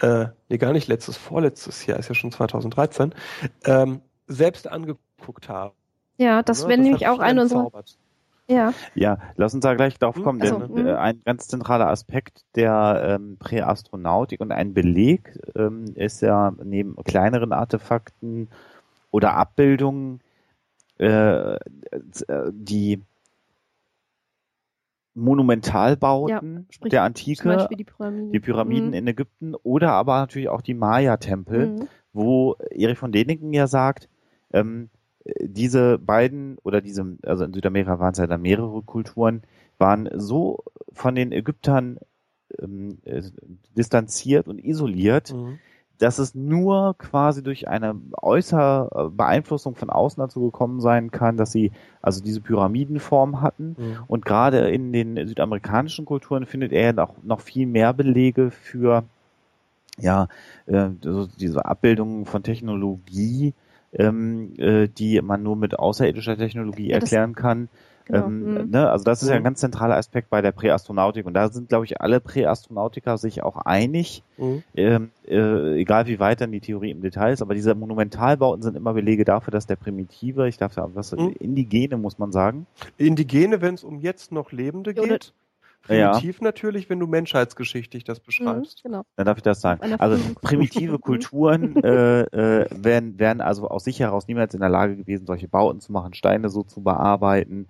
äh, 0.00 0.26
nee, 0.48 0.56
gar 0.56 0.72
nicht 0.72 0.88
letztes, 0.88 1.18
vorletztes 1.18 1.84
Jahr, 1.84 1.98
ist 1.98 2.08
ja 2.08 2.14
schon 2.14 2.32
2013, 2.32 3.14
ähm, 3.64 4.00
selbst 4.26 4.68
angeguckt 4.68 5.11
habe. 5.48 5.74
Ja, 6.18 6.42
das 6.42 6.62
ne? 6.62 6.68
wäre 6.68 6.80
nämlich 6.80 7.08
auch 7.08 7.18
eine 7.18 7.42
unserer. 7.42 7.70
Ja. 8.48 8.74
Ja, 8.94 9.18
lass 9.36 9.54
uns 9.54 9.62
da 9.62 9.74
gleich 9.74 9.98
drauf 9.98 10.16
Hm? 10.16 10.24
kommen, 10.24 10.40
Also, 10.40 10.58
denn 10.58 10.76
hm. 10.76 10.86
äh, 10.86 10.94
ein 10.94 11.22
ganz 11.24 11.48
zentraler 11.48 11.88
Aspekt 11.88 12.44
der 12.54 13.18
ähm, 13.20 13.36
Präastronautik 13.38 14.40
und 14.40 14.52
ein 14.52 14.74
Beleg 14.74 15.38
ähm, 15.54 15.94
ist 15.94 16.20
ja 16.20 16.52
neben 16.62 16.96
kleineren 17.04 17.52
Artefakten 17.52 18.48
oder 19.10 19.34
Abbildungen 19.34 20.20
äh, 20.98 21.54
äh, 21.54 21.58
die 22.52 23.00
Monumentalbauten 25.14 26.66
sprich 26.70 26.90
der 26.90 27.00
Zum 27.00 27.06
Antike, 27.06 27.48
Beispiel 27.48 27.76
die 27.76 27.84
Pyramiden. 27.84 28.32
die 28.32 28.40
Pyramiden 28.40 28.88
Mhm. 28.88 28.94
in 28.94 29.06
Ägypten 29.06 29.54
oder 29.54 29.92
aber 29.92 30.20
natürlich 30.20 30.48
auch 30.48 30.62
die 30.62 30.74
Maya-Tempel 30.74 31.68
Mhm. 31.68 31.88
wo 32.14 32.54
Erich 32.70 32.98
von 32.98 33.12
Däniken 33.12 33.52
ja 33.54 33.66
sagt, 33.66 34.08
ähm, 34.52 34.90
diese 35.40 35.98
beiden 35.98 36.58
oder 36.62 36.80
diese, 36.80 37.16
also 37.24 37.44
in 37.44 37.54
Südamerika 37.54 37.98
waren 37.98 38.12
es 38.12 38.18
ja 38.18 38.26
dann 38.26 38.42
mehrere 38.42 38.82
Kulturen, 38.82 39.42
waren 39.78 40.08
so 40.14 40.64
von 40.92 41.14
den 41.14 41.32
Ägyptern 41.32 41.98
ähm, 42.60 42.98
äh, 43.04 43.22
distanziert 43.76 44.48
und 44.48 44.58
isoliert, 44.58 45.32
Mhm. 45.32 45.58
dass 45.98 46.18
es 46.18 46.34
nur 46.34 46.96
quasi 46.98 47.42
durch 47.42 47.68
eine 47.68 47.94
äußere 48.20 49.12
Beeinflussung 49.14 49.76
von 49.76 49.90
außen 49.90 50.20
dazu 50.20 50.40
gekommen 50.40 50.80
sein 50.80 51.10
kann, 51.12 51.36
dass 51.36 51.52
sie 51.52 51.70
also 52.00 52.22
diese 52.22 52.40
Pyramidenform 52.40 53.40
hatten. 53.40 53.76
Mhm. 53.78 53.98
Und 54.08 54.24
gerade 54.24 54.70
in 54.70 54.92
den 54.92 55.26
südamerikanischen 55.28 56.04
Kulturen 56.04 56.46
findet 56.46 56.72
er 56.72 56.92
noch, 56.92 57.22
noch 57.22 57.40
viel 57.40 57.66
mehr 57.66 57.92
Belege 57.92 58.50
für 58.50 59.04
ja, 59.98 60.26
äh, 60.66 60.88
diese 61.38 61.64
Abbildungen 61.64 62.24
von 62.24 62.42
Technologie, 62.42 63.54
ähm, 63.92 64.54
äh, 64.58 64.88
die 64.88 65.20
man 65.22 65.42
nur 65.42 65.56
mit 65.56 65.78
außerirdischer 65.78 66.36
Technologie 66.36 66.88
Ja, 66.90 66.98
das- 66.98 67.10
erklären 67.12 67.34
kann. 67.34 67.68
Genau. 68.04 68.26
Ähm, 68.26 68.64
Mhm. 68.64 68.70
ne? 68.70 68.90
Also 68.90 69.04
das 69.04 69.22
ist 69.22 69.28
ja 69.28 69.36
ein 69.36 69.42
Mhm. 69.42 69.44
ganz 69.44 69.60
zentraler 69.60 69.96
Aspekt 69.96 70.28
bei 70.28 70.42
der 70.42 70.50
Präastronautik 70.50 71.24
und 71.24 71.34
da 71.34 71.48
sind, 71.50 71.68
glaube 71.68 71.84
ich, 71.84 72.00
alle 72.00 72.18
Präastronautiker 72.18 73.16
sich 73.16 73.42
auch 73.44 73.56
einig, 73.56 74.24
Mhm. 74.38 74.62
ähm, 74.74 75.10
äh, 75.28 75.78
egal 75.80 76.08
wie 76.08 76.18
weit 76.18 76.40
dann 76.40 76.50
die 76.50 76.60
Theorie 76.60 76.90
im 76.90 77.00
Detail 77.00 77.32
ist, 77.32 77.42
aber 77.42 77.54
diese 77.54 77.74
Monumentalbauten 77.76 78.62
sind 78.62 78.76
immer 78.76 78.92
Belege 78.94 79.24
dafür, 79.24 79.52
dass 79.52 79.66
der 79.68 79.76
primitive, 79.76 80.48
ich 80.48 80.56
darf 80.58 80.74
ja 80.76 80.88
was, 80.94 81.12
Mhm. 81.12 81.32
indigene 81.38 81.96
muss 81.96 82.18
man 82.18 82.32
sagen, 82.32 82.66
Indigene, 82.98 83.60
wenn 83.60 83.74
es 83.74 83.84
um 83.84 84.00
jetzt 84.00 84.32
noch 84.32 84.50
Lebende 84.50 84.94
geht. 84.94 85.32
Primitiv 85.82 86.40
natürlich, 86.40 86.88
wenn 86.88 86.98
du 87.00 87.06
menschheitsgeschichtlich 87.06 88.04
das 88.04 88.20
Mhm. 88.20 88.24
beschreibst. 88.24 88.82
Genau. 88.82 89.02
Dann 89.16 89.26
darf 89.26 89.36
ich 89.36 89.42
das 89.42 89.60
sagen. 89.60 89.94
Also 89.98 90.18
primitive 90.40 90.98
Kulturen 91.00 91.76
äh, 91.82 92.22
äh, 92.22 92.66
wären, 92.70 93.18
wären 93.18 93.40
also 93.40 93.68
aus 93.68 93.84
sich 93.84 94.00
heraus 94.00 94.28
niemals 94.28 94.54
in 94.54 94.60
der 94.60 94.68
Lage 94.68 94.96
gewesen, 94.96 95.26
solche 95.26 95.48
Bauten 95.48 95.80
zu 95.80 95.92
machen, 95.92 96.14
Steine 96.14 96.48
so 96.48 96.62
zu 96.62 96.82
bearbeiten, 96.82 97.66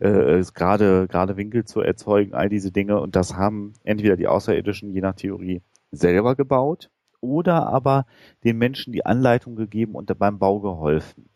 äh, 0.00 0.42
gerade 0.54 1.08
gerade 1.08 1.36
Winkel 1.36 1.64
zu 1.64 1.80
erzeugen, 1.80 2.34
all 2.34 2.48
diese 2.48 2.70
Dinge. 2.70 3.00
Und 3.00 3.16
das 3.16 3.34
haben 3.34 3.72
entweder 3.84 4.16
die 4.16 4.28
Außerirdischen 4.28 4.92
je 4.92 5.00
nach 5.00 5.14
Theorie 5.14 5.62
selber 5.90 6.34
gebaut 6.34 6.90
oder 7.20 7.66
aber 7.66 8.04
den 8.44 8.58
Menschen 8.58 8.92
die 8.92 9.06
Anleitung 9.06 9.56
gegeben 9.56 9.94
und 9.94 10.16
beim 10.18 10.38
Bau 10.38 10.60
geholfen. 10.60 11.30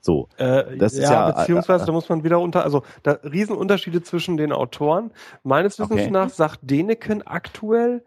So, 0.00 0.28
Äh, 0.36 0.76
Das 0.78 0.92
ist 0.92 1.00
ja, 1.00 1.12
ja, 1.12 1.30
beziehungsweise 1.32 1.84
äh, 1.84 1.86
da 1.86 1.92
muss 1.92 2.08
man 2.08 2.24
wieder 2.24 2.40
unter, 2.40 2.62
also 2.64 2.82
da 3.02 3.12
Riesenunterschiede 3.24 4.02
zwischen 4.02 4.36
den 4.36 4.52
Autoren. 4.52 5.10
Meines 5.42 5.78
Wissens 5.78 5.92
Okay. 5.92 6.10
nach 6.10 6.28
sagt 6.30 6.60
Deneken 6.62 7.26
aktuell 7.26 8.04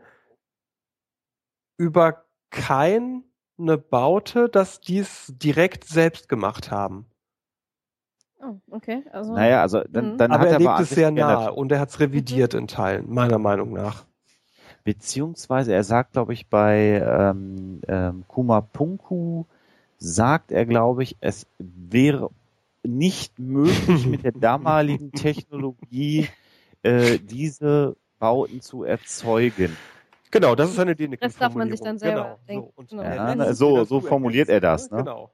über 1.78 2.26
keine 2.50 3.24
Baute, 3.90 4.50
dass 4.50 4.80
dies 4.82 5.34
direkt 5.36 5.84
selbst 5.86 6.30
gemacht 6.30 6.72
haben. 6.72 7.06
Oh, 8.44 8.56
okay. 8.72 9.04
Also, 9.12 9.34
naja, 9.34 9.62
also 9.62 9.82
dann, 9.90 10.14
Mhm. 10.14 10.18
dann 10.18 10.32
aber 10.32 10.42
hat 10.42 10.48
er 10.48 10.54
er 10.54 10.60
legt 10.60 10.70
aber 10.72 10.82
es 10.84 10.90
sehr 10.90 11.12
nahe 11.12 11.54
und 11.54 11.72
er 11.72 11.80
hat 11.80 11.90
es 11.90 12.00
revidiert 12.00 12.54
in 12.54 12.68
Teilen, 12.68 13.12
meiner 13.14 13.38
Meinung 13.38 13.74
nach. 13.74 14.06
Beziehungsweise 14.84 15.74
er 15.74 15.84
sagt, 15.84 16.14
glaube 16.14 16.34
ich, 16.34 16.50
bei 16.50 17.02
ähm, 17.06 17.82
ähm, 17.88 18.24
Kuma 18.28 18.62
Punku 18.62 19.46
sagt 20.02 20.52
er, 20.52 20.66
glaube 20.66 21.04
ich, 21.04 21.16
es 21.22 21.46
wäre 21.60 22.32
nicht 22.84 23.38
möglich 23.38 24.08
mit 24.08 24.24
der 24.24 24.32
damaligen 24.40 25.12
Technologie 25.12 26.28
äh, 26.82 27.20
diese 27.20 27.96
Bauten 28.18 28.62
zu 28.62 28.84
erzeugen. 28.84 29.78
Genau, 30.32 30.56
das 30.56 30.72
ist 30.72 30.80
eine 30.80 30.96
Deneken. 30.96 31.28
Das 31.28 31.38
darf 31.38 31.54
man 31.54 31.70
sich 31.70 31.82
dann 31.82 32.00
selber 32.00 32.24
genau, 32.24 32.40
denken. 32.48 32.68
So, 32.68 32.74
und 32.76 32.90
Genau. 32.90 33.04
Ja, 33.04 33.54
so- 33.54 33.84
so 33.84 34.02
formuliert 34.02 34.50
er 34.50 34.60
das, 34.60 34.90
ne? 34.90 34.98
Genau. 34.98 35.30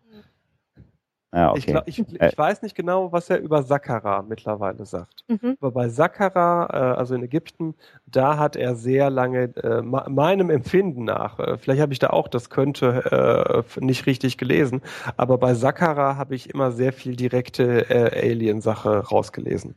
Ja, 1.33 1.49
okay. 1.51 1.59
Ich, 1.59 1.65
glaub, 1.65 1.87
ich, 1.87 1.99
ich 1.99 2.21
Äh. 2.21 2.31
weiß 2.37 2.61
nicht 2.61 2.73
genau, 2.73 3.11
was 3.11 3.29
er 3.29 3.39
über 3.39 3.61
Saqqara 3.61 4.21
mittlerweile 4.21 4.85
sagt. 4.85 5.25
Mhm. 5.27 5.57
Aber 5.59 5.71
bei 5.71 5.89
Saqqara, 5.89 6.67
äh, 6.71 6.97
also 6.97 7.15
in 7.15 7.23
Ägypten, 7.23 7.75
da 8.05 8.37
hat 8.37 8.55
er 8.55 8.75
sehr 8.75 9.09
lange, 9.09 9.53
äh, 9.57 9.81
me- 9.81 10.05
meinem 10.09 10.49
Empfinden 10.49 11.03
nach, 11.03 11.37
äh, 11.39 11.57
vielleicht 11.57 11.81
habe 11.81 11.91
ich 11.91 11.99
da 11.99 12.11
auch, 12.11 12.29
das 12.29 12.49
könnte 12.49 13.65
äh, 13.77 13.81
nicht 13.83 14.05
richtig 14.05 14.37
gelesen, 14.37 14.81
aber 15.17 15.37
bei 15.37 15.53
Saqqara 15.53 16.15
habe 16.15 16.33
ich 16.33 16.49
immer 16.49 16.71
sehr 16.71 16.93
viel 16.93 17.17
direkte 17.17 17.89
äh, 17.89 18.31
Alien-Sache 18.31 18.99
rausgelesen. 18.99 19.75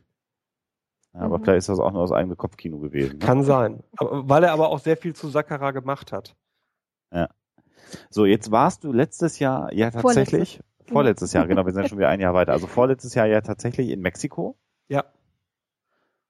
ja, 1.13 1.19
aber 1.19 1.37
Mhm. 1.37 1.43
vielleicht 1.43 1.57
ist 1.59 1.69
das 1.69 1.79
auch 1.79 1.91
nur 1.91 2.03
das 2.03 2.13
eigene 2.13 2.37
Kopfkino 2.37 2.79
gewesen. 2.79 3.17
Ne? 3.19 3.25
Kann 3.25 3.43
sein. 3.43 3.83
Aber, 3.97 4.29
weil 4.29 4.45
er 4.45 4.53
aber 4.53 4.69
auch 4.69 4.79
sehr 4.79 4.95
viel 4.95 5.13
zu 5.13 5.27
Saqqara 5.27 5.71
gemacht 5.71 6.13
hat. 6.13 6.33
So, 8.09 8.25
jetzt 8.25 8.51
warst 8.51 8.85
du 8.85 8.93
letztes 8.93 9.39
Jahr 9.39 9.73
ja 9.73 9.91
tatsächlich, 9.91 10.61
Vorletztes. 10.91 11.33
Jahr, 11.33 11.47
genau, 11.47 11.65
wir 11.65 11.73
sind 11.73 11.89
schon 11.89 11.97
wieder 11.97 12.09
ein 12.09 12.19
Jahr 12.19 12.33
weiter, 12.33 12.51
also 12.51 12.67
vorletztes 12.67 13.15
Jahr 13.15 13.27
ja 13.27 13.41
tatsächlich 13.41 13.89
in 13.89 14.01
Mexiko 14.01 14.55
Ja. 14.87 15.05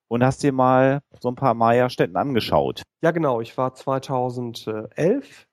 und 0.08 0.24
hast 0.24 0.44
dir 0.44 0.52
mal 0.52 1.02
so 1.20 1.30
ein 1.30 1.36
paar 1.36 1.54
Maya-Städten 1.54 2.16
angeschaut. 2.16 2.84
Ja, 3.02 3.12
genau. 3.12 3.42
Ich 3.42 3.58
war 3.58 3.74
2011, 3.74 5.48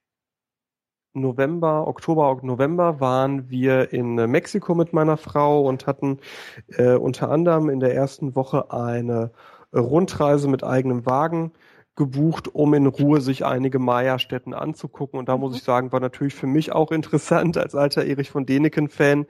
November, 1.14 1.88
Oktober, 1.88 2.38
November 2.42 3.00
waren 3.00 3.48
wir 3.50 3.92
in 3.92 4.14
Mexiko 4.14 4.74
mit 4.74 4.92
meiner 4.92 5.16
Frau 5.16 5.62
und 5.62 5.86
hatten 5.86 6.20
äh, 6.68 6.94
unter 6.94 7.30
anderem 7.30 7.70
in 7.70 7.80
der 7.80 7.94
ersten 7.94 8.36
Woche 8.36 8.70
eine 8.70 9.32
Rundreise 9.74 10.48
mit 10.48 10.64
eigenem 10.64 11.06
Wagen 11.06 11.52
gebucht, 11.98 12.48
um 12.54 12.72
in 12.74 12.86
Ruhe 12.86 13.20
sich 13.20 13.44
einige 13.44 13.78
Maya-Städten 13.78 14.54
anzugucken. 14.54 15.18
Und 15.18 15.28
da 15.28 15.36
muss 15.36 15.50
Mhm. 15.52 15.56
ich 15.58 15.62
sagen, 15.64 15.92
war 15.92 16.00
natürlich 16.00 16.34
für 16.34 16.46
mich 16.46 16.72
auch 16.72 16.92
interessant 16.92 17.58
als 17.58 17.74
alter 17.74 18.06
Erich 18.06 18.30
von 18.30 18.46
Däniken-Fan. 18.46 19.26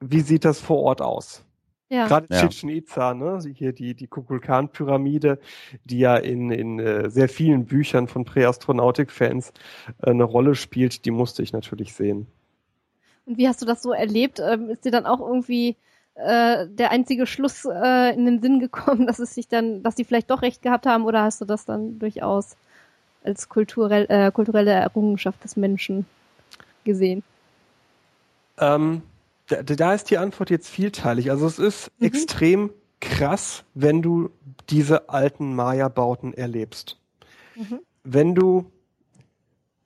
Wie 0.00 0.20
sieht 0.20 0.44
das 0.44 0.60
vor 0.60 0.78
Ort 0.82 1.00
aus? 1.00 1.44
Ja. 1.88 2.06
Gerade 2.06 2.26
Ja. 2.30 2.48
Chichen 2.48 2.68
Itza, 2.70 3.14
ne? 3.14 3.38
Hier 3.54 3.72
die, 3.72 3.94
die 3.94 4.06
Kukulkan-Pyramide, 4.08 5.38
die 5.84 5.98
ja 6.00 6.16
in, 6.16 6.50
in 6.50 6.78
äh, 6.80 7.10
sehr 7.10 7.28
vielen 7.28 7.64
Büchern 7.66 8.08
von 8.08 8.24
Präastronautik-Fans 8.24 9.52
äh, 10.02 10.10
eine 10.10 10.24
Rolle 10.24 10.54
spielt, 10.54 11.04
die 11.04 11.10
musste 11.12 11.42
ich 11.42 11.52
natürlich 11.52 11.94
sehen. 11.94 12.26
Und 13.26 13.38
wie 13.38 13.48
hast 13.48 13.62
du 13.62 13.66
das 13.66 13.82
so 13.82 13.92
erlebt? 13.92 14.40
Ähm, 14.40 14.68
ist 14.70 14.84
dir 14.84 14.90
dann 14.92 15.06
auch 15.06 15.20
irgendwie 15.20 15.76
äh, 16.24 16.66
der 16.68 16.90
einzige 16.90 17.26
Schluss 17.26 17.64
äh, 17.64 18.14
in 18.14 18.26
den 18.26 18.40
Sinn 18.42 18.60
gekommen, 18.60 19.06
dass 19.08 19.18
es 19.18 19.34
sich 19.34 19.48
dann, 19.48 19.82
dass 19.82 19.94
die 19.94 20.04
vielleicht 20.04 20.30
doch 20.30 20.42
recht 20.42 20.62
gehabt 20.62 20.86
haben, 20.86 21.04
oder 21.04 21.22
hast 21.22 21.40
du 21.40 21.44
das 21.44 21.64
dann 21.64 21.98
durchaus 21.98 22.56
als 23.24 23.48
kulturell, 23.48 24.06
äh, 24.08 24.30
kulturelle 24.32 24.72
Errungenschaft 24.72 25.42
des 25.44 25.56
Menschen 25.56 26.06
gesehen? 26.84 27.22
Ähm, 28.58 29.02
da, 29.48 29.62
da 29.62 29.94
ist 29.94 30.10
die 30.10 30.18
Antwort 30.18 30.50
jetzt 30.50 30.68
vielteilig. 30.68 31.30
Also 31.30 31.46
es 31.46 31.58
ist 31.58 31.90
Mhm. 31.98 32.06
extrem 32.06 32.70
krass, 33.00 33.64
wenn 33.74 34.02
du 34.02 34.30
diese 34.68 35.08
alten 35.08 35.54
Maya-Bauten 35.54 36.34
erlebst. 36.34 36.96
Mhm. 37.56 37.80
wenn 38.04 38.34
du 38.34 38.70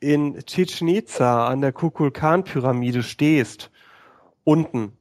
in 0.01 0.39
Chichen 0.45 0.87
Itza 0.89 1.49
an 1.49 1.61
der 1.63 1.73
Kukulkan-Pyramide 1.73 3.03
stehst, 3.03 3.71
unten, 4.45 4.93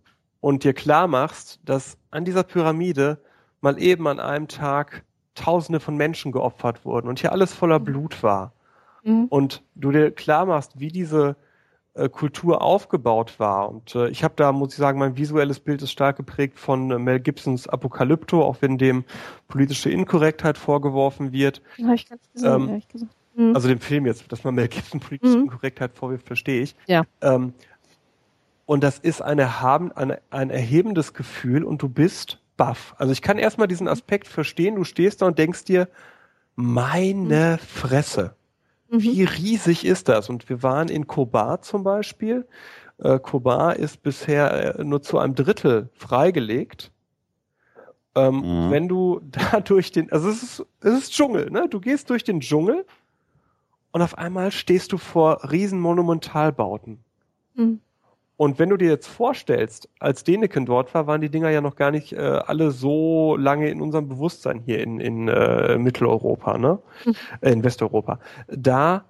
und 0.43 0.65
dir 0.65 0.73
klar 0.73 1.07
machst, 1.07 1.61
dass 1.63 1.97
an 2.11 2.25
dieser 2.25 2.43
Pyramide 2.43 3.17
mal 3.61 3.81
eben 3.81 4.07
an 4.07 4.19
einem 4.19 4.49
Tag 4.49 5.03
Tausende 5.35 5.79
von 5.79 5.95
Menschen 5.95 6.31
geopfert 6.33 6.83
wurden 6.85 7.07
und 7.07 7.19
hier 7.21 7.31
alles 7.31 7.53
voller 7.53 7.79
Blut 7.79 8.21
war, 8.23 8.51
Mhm. 9.05 9.25
und 9.29 9.63
du 9.75 9.91
dir 9.91 10.11
klar 10.11 10.45
machst, 10.45 10.79
wie 10.79 10.89
diese 10.89 11.35
äh, 11.95 12.09
Kultur 12.09 12.61
aufgebaut 12.61 13.39
war. 13.39 13.69
Und 13.69 13.95
äh, 13.95 14.07
ich 14.09 14.23
habe 14.23 14.33
da, 14.35 14.51
muss 14.51 14.71
ich 14.73 14.77
sagen, 14.77 14.97
mein 14.99 15.15
visuelles 15.17 15.59
Bild 15.59 15.81
ist 15.81 15.91
stark 15.91 16.17
geprägt 16.17 16.57
von 16.59 16.89
äh, 16.91 16.97
Mel 16.99 17.19
Gibsons 17.19 17.67
Apokalypto, 17.67 18.41
auch 18.43 18.57
wenn 18.61 18.77
dem 18.77 19.03
politische 19.47 19.89
Inkorrektheit 19.89 20.57
vorgeworfen 20.57 21.31
wird. 21.31 21.61
Habe 21.81 21.95
ich 21.95 22.09
nicht 22.09 22.33
gesehen, 22.33 22.53
Ähm, 22.63 22.69
ehrlich 22.69 22.87
gesagt. 22.89 23.11
Mhm. 23.35 23.55
Also 23.55 23.67
dem 23.67 23.79
Film 23.79 24.05
jetzt, 24.05 24.31
dass 24.31 24.43
man 24.43 24.55
Mel 24.55 24.67
Gibson 24.67 24.99
politische 24.99 25.37
Mhm. 25.37 25.43
Inkorrektheit 25.45 25.91
vorwirft, 25.93 26.27
verstehe 26.27 26.61
ich. 26.61 26.75
Ja. 26.87 27.03
Ähm, 27.21 27.53
und 28.65 28.83
das 28.83 28.99
ist 28.99 29.21
eine 29.21 29.61
haben, 29.61 29.91
eine, 29.91 30.21
ein 30.29 30.49
erhebendes 30.49 31.13
Gefühl 31.13 31.63
und 31.63 31.81
du 31.81 31.89
bist 31.89 32.39
baff. 32.55 32.95
Also 32.97 33.11
ich 33.11 33.21
kann 33.21 33.37
erstmal 33.37 33.67
diesen 33.67 33.87
Aspekt 33.87 34.27
verstehen. 34.27 34.75
Du 34.75 34.83
stehst 34.83 35.21
da 35.21 35.25
und 35.27 35.37
denkst 35.37 35.65
dir, 35.65 35.89
meine 36.55 37.57
Fresse. 37.57 38.35
Mhm. 38.89 39.01
Wie 39.01 39.23
riesig 39.23 39.85
ist 39.85 40.07
das? 40.07 40.29
Und 40.29 40.49
wir 40.49 40.63
waren 40.63 40.87
in 40.87 41.07
Kobar 41.07 41.61
zum 41.61 41.83
Beispiel. 41.83 42.47
Äh, 42.99 43.19
Kobar 43.19 43.75
ist 43.75 44.03
bisher 44.03 44.79
äh, 44.79 44.83
nur 44.83 45.01
zu 45.01 45.17
einem 45.17 45.35
Drittel 45.35 45.89
freigelegt. 45.93 46.91
Ähm, 48.15 48.35
Mhm. 48.35 48.71
Wenn 48.71 48.87
du 48.87 49.21
da 49.51 49.59
durch 49.59 49.91
den, 49.91 50.11
also 50.11 50.29
es 50.29 50.43
ist, 50.43 50.65
es 50.81 50.93
ist 50.93 51.13
Dschungel, 51.13 51.49
ne? 51.49 51.67
Du 51.69 51.79
gehst 51.79 52.09
durch 52.09 52.23
den 52.23 52.39
Dschungel 52.39 52.85
und 53.91 54.01
auf 54.01 54.17
einmal 54.17 54.51
stehst 54.51 54.91
du 54.91 54.97
vor 54.97 55.51
riesen 55.51 55.79
Monumentalbauten. 55.79 56.99
Mhm. 57.55 57.79
Und 58.43 58.59
wenn 58.59 58.67
du 58.67 58.75
dir 58.75 58.89
jetzt 58.89 59.07
vorstellst, 59.07 59.87
als 59.99 60.25
Deneken 60.25 60.65
dort 60.65 60.93
war, 60.93 61.07
waren 61.07 61.21
die 61.21 61.29
Dinger 61.29 61.49
ja 61.49 61.61
noch 61.61 61.77
gar 61.77 61.91
nicht 61.91 62.11
äh, 62.11 62.17
alle 62.17 62.71
so 62.71 63.37
lange 63.37 63.69
in 63.69 63.79
unserem 63.79 64.09
Bewusstsein 64.09 64.59
hier 64.59 64.83
in, 64.83 64.99
in 64.99 65.29
äh, 65.29 65.77
Mitteleuropa, 65.77 66.57
ne? 66.57 66.79
Mhm. 67.05 67.15
Äh, 67.39 67.53
in 67.53 67.63
Westeuropa. 67.63 68.19
Da 68.49 69.05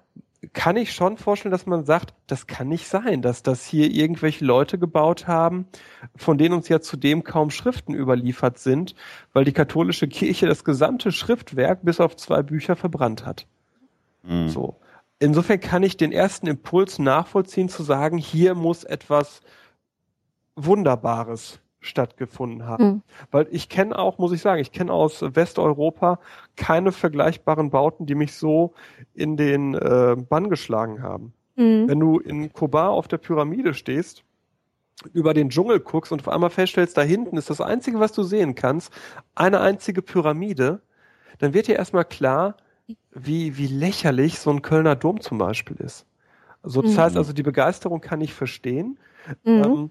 kann 0.52 0.76
ich 0.76 0.92
schon 0.92 1.16
vorstellen, 1.16 1.50
dass 1.50 1.66
man 1.66 1.84
sagt, 1.84 2.14
das 2.28 2.46
kann 2.46 2.68
nicht 2.68 2.86
sein, 2.86 3.22
dass 3.22 3.42
das 3.42 3.66
hier 3.66 3.90
irgendwelche 3.90 4.44
Leute 4.44 4.78
gebaut 4.78 5.26
haben, 5.26 5.66
von 6.14 6.38
denen 6.38 6.54
uns 6.54 6.68
ja 6.68 6.80
zudem 6.80 7.24
kaum 7.24 7.50
Schriften 7.50 7.92
überliefert 7.92 8.60
sind, 8.60 8.94
weil 9.32 9.44
die 9.44 9.52
katholische 9.52 10.06
Kirche 10.06 10.46
das 10.46 10.62
gesamte 10.62 11.10
Schriftwerk 11.10 11.80
bis 11.82 11.98
auf 11.98 12.14
zwei 12.14 12.44
Bücher 12.44 12.76
verbrannt 12.76 13.26
hat. 13.26 13.48
Mhm. 14.22 14.48
So. 14.48 14.76
Insofern 15.18 15.60
kann 15.60 15.82
ich 15.82 15.96
den 15.96 16.12
ersten 16.12 16.46
Impuls 16.46 16.98
nachvollziehen, 16.98 17.68
zu 17.68 17.82
sagen, 17.82 18.18
hier 18.18 18.54
muss 18.54 18.84
etwas 18.84 19.40
Wunderbares 20.56 21.60
stattgefunden 21.80 22.66
haben. 22.66 22.84
Mhm. 22.84 23.02
Weil 23.30 23.46
ich 23.50 23.68
kenne 23.68 23.98
auch, 23.98 24.18
muss 24.18 24.32
ich 24.32 24.40
sagen, 24.40 24.60
ich 24.60 24.72
kenne 24.72 24.92
aus 24.92 25.22
Westeuropa 25.22 26.18
keine 26.56 26.92
vergleichbaren 26.92 27.70
Bauten, 27.70 28.06
die 28.06 28.14
mich 28.14 28.34
so 28.34 28.72
in 29.12 29.36
den 29.36 29.74
äh, 29.74 30.16
Bann 30.16 30.50
geschlagen 30.50 31.02
haben. 31.02 31.34
Mhm. 31.56 31.88
Wenn 31.88 32.00
du 32.00 32.18
in 32.18 32.52
Kobar 32.52 32.90
auf 32.90 33.08
der 33.08 33.18
Pyramide 33.18 33.74
stehst, 33.74 34.24
über 35.12 35.34
den 35.34 35.50
Dschungel 35.50 35.80
guckst 35.80 36.12
und 36.12 36.20
auf 36.20 36.28
einmal 36.28 36.50
feststellst, 36.50 36.96
da 36.96 37.02
hinten 37.02 37.36
ist 37.36 37.50
das 37.50 37.60
Einzige, 37.60 38.00
was 38.00 38.12
du 38.12 38.22
sehen 38.22 38.54
kannst, 38.54 38.92
eine 39.34 39.60
einzige 39.60 40.02
Pyramide, 40.02 40.80
dann 41.38 41.52
wird 41.52 41.66
dir 41.66 41.76
erstmal 41.76 42.04
klar, 42.04 42.56
wie, 43.12 43.56
wie 43.56 43.66
lächerlich 43.66 44.38
so 44.38 44.50
ein 44.50 44.62
Kölner 44.62 44.96
Dom 44.96 45.20
zum 45.20 45.38
Beispiel 45.38 45.76
ist. 45.78 46.06
Also 46.62 46.82
das 46.82 46.92
Mhm. 46.92 46.98
heißt 46.98 47.16
also, 47.16 47.32
die 47.32 47.42
Begeisterung 47.42 48.00
kann 48.00 48.20
ich 48.20 48.34
verstehen. 48.34 48.98
Mhm. 49.44 49.62
Ähm, 49.64 49.90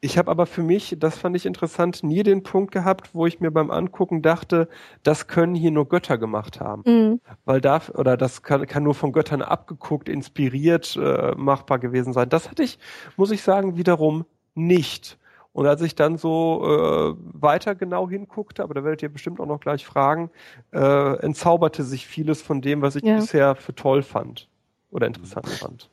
ich 0.00 0.16
habe 0.16 0.30
aber 0.30 0.46
für 0.46 0.62
mich, 0.62 0.94
das 0.98 1.18
fand 1.18 1.34
ich 1.34 1.44
interessant, 1.44 2.04
nie 2.04 2.22
den 2.22 2.44
Punkt 2.44 2.72
gehabt, 2.72 3.14
wo 3.14 3.26
ich 3.26 3.40
mir 3.40 3.50
beim 3.50 3.70
Angucken 3.70 4.22
dachte, 4.22 4.68
das 5.02 5.26
können 5.26 5.56
hier 5.56 5.72
nur 5.72 5.88
Götter 5.88 6.18
gemacht 6.18 6.60
haben. 6.60 6.82
Mhm. 6.86 7.20
Weil 7.44 7.60
da, 7.60 7.82
oder 7.94 8.16
das 8.16 8.42
kann, 8.42 8.66
kann 8.66 8.84
nur 8.84 8.94
von 8.94 9.12
Göttern 9.12 9.42
abgeguckt, 9.42 10.08
inspiriert, 10.08 10.96
äh, 10.96 11.34
machbar 11.36 11.80
gewesen 11.80 12.12
sein. 12.12 12.28
Das 12.28 12.48
hatte 12.48 12.62
ich, 12.62 12.78
muss 13.16 13.32
ich 13.32 13.42
sagen, 13.42 13.76
wiederum 13.76 14.24
nicht. 14.54 15.18
Und 15.52 15.66
als 15.66 15.80
ich 15.82 15.94
dann 15.94 16.18
so 16.18 16.62
äh, 16.64 17.14
weiter 17.40 17.74
genau 17.74 18.08
hinguckte, 18.08 18.62
aber 18.62 18.74
da 18.74 18.84
werdet 18.84 19.02
ihr 19.02 19.08
bestimmt 19.08 19.40
auch 19.40 19.46
noch 19.46 19.60
gleich 19.60 19.84
fragen, 19.84 20.30
äh, 20.72 21.16
entzauberte 21.20 21.82
sich 21.84 22.06
vieles 22.06 22.42
von 22.42 22.60
dem, 22.60 22.82
was 22.82 22.96
ich 22.96 23.02
Ja. 23.02 23.16
bisher 23.16 23.54
für 23.56 23.74
toll 23.74 24.02
fand 24.02 24.48
oder 24.90 25.06
interessant 25.06 25.48
fand. 25.48 25.90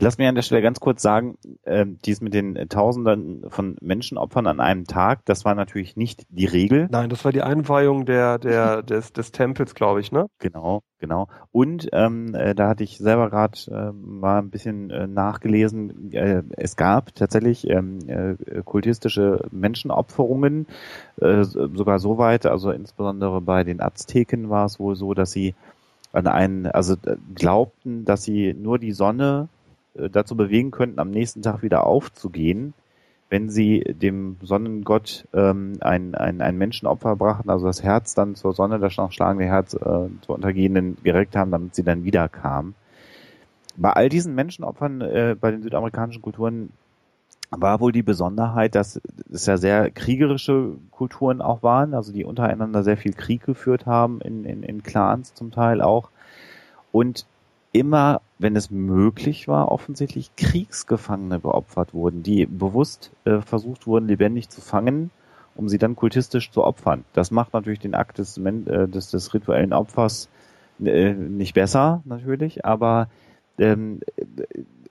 Lass 0.00 0.16
mich 0.16 0.28
an 0.28 0.36
der 0.36 0.42
Stelle 0.42 0.62
ganz 0.62 0.78
kurz 0.78 1.02
sagen, 1.02 1.38
ähm, 1.66 1.98
dies 2.04 2.20
mit 2.20 2.32
den 2.32 2.68
Tausenden 2.68 3.50
von 3.50 3.76
Menschenopfern 3.80 4.46
an 4.46 4.60
einem 4.60 4.84
Tag, 4.84 5.24
das 5.24 5.44
war 5.44 5.56
natürlich 5.56 5.96
nicht 5.96 6.24
die 6.28 6.46
Regel. 6.46 6.88
Nein, 6.90 7.10
das 7.10 7.24
war 7.24 7.32
die 7.32 7.42
Einweihung 7.42 8.06
der, 8.06 8.38
der, 8.38 8.82
des, 8.84 9.12
des 9.12 9.32
Tempels, 9.32 9.74
glaube 9.74 10.00
ich, 10.00 10.12
ne? 10.12 10.26
Genau, 10.38 10.82
genau. 10.98 11.26
Und 11.50 11.88
ähm, 11.92 12.34
äh, 12.34 12.54
da 12.54 12.68
hatte 12.68 12.84
ich 12.84 12.98
selber 12.98 13.28
gerade 13.28 13.58
äh, 13.70 13.92
mal 13.92 14.38
ein 14.38 14.50
bisschen 14.50 14.90
äh, 14.90 15.08
nachgelesen. 15.08 16.12
Äh, 16.12 16.42
es 16.56 16.76
gab 16.76 17.14
tatsächlich 17.16 17.68
ähm, 17.68 17.98
äh, 18.06 18.62
kultistische 18.64 19.40
Menschenopferungen, 19.50 20.66
äh, 21.20 21.42
sogar 21.42 21.98
so 21.98 22.18
weit, 22.18 22.46
also 22.46 22.70
insbesondere 22.70 23.40
bei 23.40 23.64
den 23.64 23.80
Azteken 23.80 24.48
war 24.48 24.66
es 24.66 24.78
wohl 24.78 24.94
so, 24.94 25.12
dass 25.14 25.32
sie 25.32 25.54
an 26.12 26.26
einen, 26.26 26.66
also 26.66 26.94
äh, 27.04 27.16
glaubten, 27.34 28.04
dass 28.04 28.22
sie 28.22 28.54
nur 28.54 28.78
die 28.78 28.92
Sonne 28.92 29.48
äh, 29.52 29.57
dazu 29.94 30.36
bewegen 30.36 30.70
könnten, 30.70 30.98
am 30.98 31.10
nächsten 31.10 31.42
Tag 31.42 31.62
wieder 31.62 31.84
aufzugehen, 31.84 32.74
wenn 33.30 33.50
sie 33.50 33.80
dem 33.80 34.36
Sonnengott 34.42 35.26
ähm, 35.34 35.74
ein, 35.80 36.14
ein, 36.14 36.40
ein 36.40 36.56
Menschenopfer 36.56 37.16
brachten, 37.16 37.50
also 37.50 37.66
das 37.66 37.82
Herz 37.82 38.14
dann 38.14 38.34
zur 38.34 38.54
Sonne, 38.54 38.78
das 38.78 38.96
noch 38.96 39.12
schlagende 39.12 39.44
Herz 39.44 39.74
äh, 39.74 39.78
zur 39.78 40.34
Untergehenden 40.34 40.96
gereckt 41.02 41.36
haben, 41.36 41.50
damit 41.50 41.74
sie 41.74 41.82
dann 41.82 42.04
wieder 42.04 42.28
kam. 42.28 42.74
Bei 43.76 43.92
all 43.92 44.08
diesen 44.08 44.34
Menschenopfern 44.34 45.00
äh, 45.02 45.36
bei 45.38 45.50
den 45.50 45.62
südamerikanischen 45.62 46.22
Kulturen 46.22 46.70
war 47.50 47.80
wohl 47.80 47.92
die 47.92 48.02
Besonderheit, 48.02 48.74
dass 48.74 49.00
es 49.30 49.46
ja 49.46 49.56
sehr 49.56 49.90
kriegerische 49.90 50.72
Kulturen 50.90 51.40
auch 51.40 51.62
waren, 51.62 51.94
also 51.94 52.12
die 52.12 52.24
untereinander 52.24 52.82
sehr 52.82 52.96
viel 52.96 53.12
Krieg 53.12 53.44
geführt 53.44 53.86
haben, 53.86 54.20
in, 54.20 54.44
in, 54.44 54.62
in 54.62 54.82
Clans 54.82 55.34
zum 55.34 55.50
Teil 55.50 55.80
auch. 55.80 56.10
Und 56.92 57.26
immer, 57.78 58.20
wenn 58.38 58.56
es 58.56 58.70
möglich 58.70 59.48
war, 59.48 59.70
offensichtlich 59.70 60.34
Kriegsgefangene 60.36 61.40
geopfert 61.40 61.94
wurden, 61.94 62.22
die 62.22 62.46
bewusst 62.46 63.10
äh, 63.24 63.40
versucht 63.40 63.86
wurden, 63.86 64.08
lebendig 64.08 64.48
zu 64.48 64.60
fangen, 64.60 65.10
um 65.54 65.68
sie 65.68 65.78
dann 65.78 65.96
kultistisch 65.96 66.50
zu 66.50 66.64
opfern. 66.64 67.04
Das 67.12 67.30
macht 67.30 67.52
natürlich 67.52 67.80
den 67.80 67.94
Akt 67.94 68.18
des, 68.18 68.38
äh, 68.38 68.88
des, 68.88 69.10
des 69.10 69.34
rituellen 69.34 69.72
Opfers 69.72 70.28
äh, 70.80 71.12
nicht 71.12 71.54
besser, 71.54 72.02
natürlich, 72.04 72.64
aber 72.64 73.08
ähm, 73.58 74.00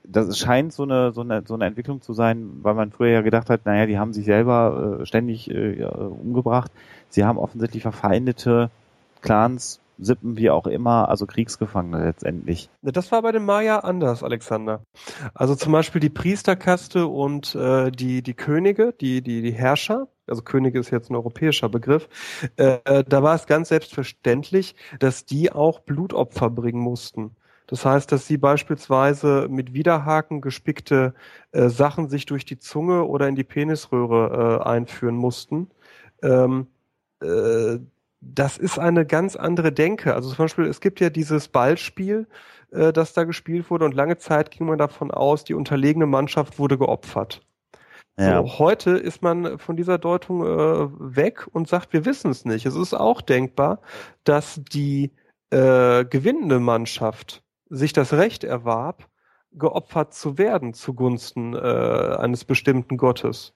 das 0.04 0.38
scheint 0.38 0.72
so 0.72 0.84
eine, 0.84 1.12
so 1.12 1.20
eine 1.20 1.42
so 1.46 1.54
eine 1.54 1.66
Entwicklung 1.66 2.00
zu 2.00 2.12
sein, 2.12 2.60
weil 2.62 2.74
man 2.74 2.90
früher 2.90 3.10
ja 3.10 3.20
gedacht 3.20 3.50
hat, 3.50 3.66
naja, 3.66 3.86
die 3.86 3.98
haben 3.98 4.12
sich 4.12 4.24
selber 4.24 5.00
äh, 5.00 5.06
ständig 5.06 5.50
äh, 5.50 5.84
umgebracht. 5.84 6.72
Sie 7.10 7.24
haben 7.24 7.38
offensichtlich 7.38 7.82
verfeindete 7.82 8.70
Clans, 9.20 9.80
Sippen, 9.98 10.36
wie 10.36 10.50
auch 10.50 10.66
immer, 10.66 11.08
also 11.08 11.26
Kriegsgefangene 11.26 12.04
letztendlich. 12.04 12.70
Das 12.82 13.10
war 13.12 13.22
bei 13.22 13.32
den 13.32 13.44
Maya 13.44 13.80
anders, 13.80 14.22
Alexander. 14.22 14.82
Also 15.34 15.54
zum 15.54 15.72
Beispiel 15.72 16.00
die 16.00 16.08
Priesterkaste 16.08 17.06
und 17.06 17.54
äh, 17.54 17.90
die, 17.90 18.22
die 18.22 18.34
Könige, 18.34 18.94
die, 19.00 19.22
die, 19.22 19.42
die 19.42 19.52
Herrscher, 19.52 20.08
also 20.26 20.42
Könige 20.42 20.78
ist 20.78 20.90
jetzt 20.90 21.10
ein 21.10 21.16
europäischer 21.16 21.68
Begriff, 21.68 22.08
äh, 22.56 22.78
äh 22.84 23.04
da 23.08 23.22
war 23.22 23.34
es 23.34 23.46
ganz 23.46 23.68
selbstverständlich, 23.68 24.74
dass 24.98 25.24
die 25.24 25.52
auch 25.52 25.80
Blutopfer 25.80 26.50
bringen 26.50 26.80
mussten. 26.80 27.36
Das 27.68 27.84
heißt, 27.84 28.10
dass 28.10 28.26
sie 28.26 28.38
beispielsweise 28.38 29.46
mit 29.50 29.74
Widerhaken 29.74 30.40
gespickte 30.40 31.14
äh, 31.52 31.68
Sachen 31.68 32.08
sich 32.08 32.24
durch 32.24 32.46
die 32.46 32.58
Zunge 32.58 33.04
oder 33.04 33.28
in 33.28 33.34
die 33.34 33.44
Penisröhre 33.44 34.60
äh, 34.62 34.66
einführen 34.66 35.16
mussten. 35.16 35.70
Ähm, 36.22 36.68
äh, 37.20 37.78
das 38.20 38.58
ist 38.58 38.78
eine 38.78 39.06
ganz 39.06 39.36
andere 39.36 39.72
Denke. 39.72 40.14
Also 40.14 40.28
zum 40.30 40.38
Beispiel, 40.38 40.64
es 40.66 40.80
gibt 40.80 41.00
ja 41.00 41.10
dieses 41.10 41.48
Ballspiel, 41.48 42.26
äh, 42.70 42.92
das 42.92 43.12
da 43.12 43.24
gespielt 43.24 43.70
wurde 43.70 43.84
und 43.84 43.94
lange 43.94 44.18
Zeit 44.18 44.50
ging 44.50 44.66
man 44.66 44.78
davon 44.78 45.10
aus, 45.10 45.44
die 45.44 45.54
unterlegene 45.54 46.06
Mannschaft 46.06 46.58
wurde 46.58 46.78
geopfert. 46.78 47.40
Ja. 48.18 48.42
So, 48.42 48.58
heute 48.58 48.90
ist 48.90 49.22
man 49.22 49.58
von 49.60 49.76
dieser 49.76 49.96
Deutung 49.98 50.42
äh, 50.42 51.16
weg 51.16 51.46
und 51.52 51.68
sagt, 51.68 51.92
wir 51.92 52.04
wissen 52.04 52.32
es 52.32 52.44
nicht. 52.44 52.66
Es 52.66 52.74
ist 52.74 52.92
auch 52.92 53.20
denkbar, 53.20 53.80
dass 54.24 54.60
die 54.72 55.12
äh, 55.50 56.04
gewinnende 56.04 56.58
Mannschaft 56.58 57.44
sich 57.70 57.92
das 57.92 58.12
Recht 58.12 58.42
erwarb, 58.42 59.08
geopfert 59.52 60.14
zu 60.14 60.36
werden 60.36 60.74
zugunsten 60.74 61.54
äh, 61.54 61.58
eines 61.58 62.44
bestimmten 62.44 62.96
Gottes. 62.96 63.54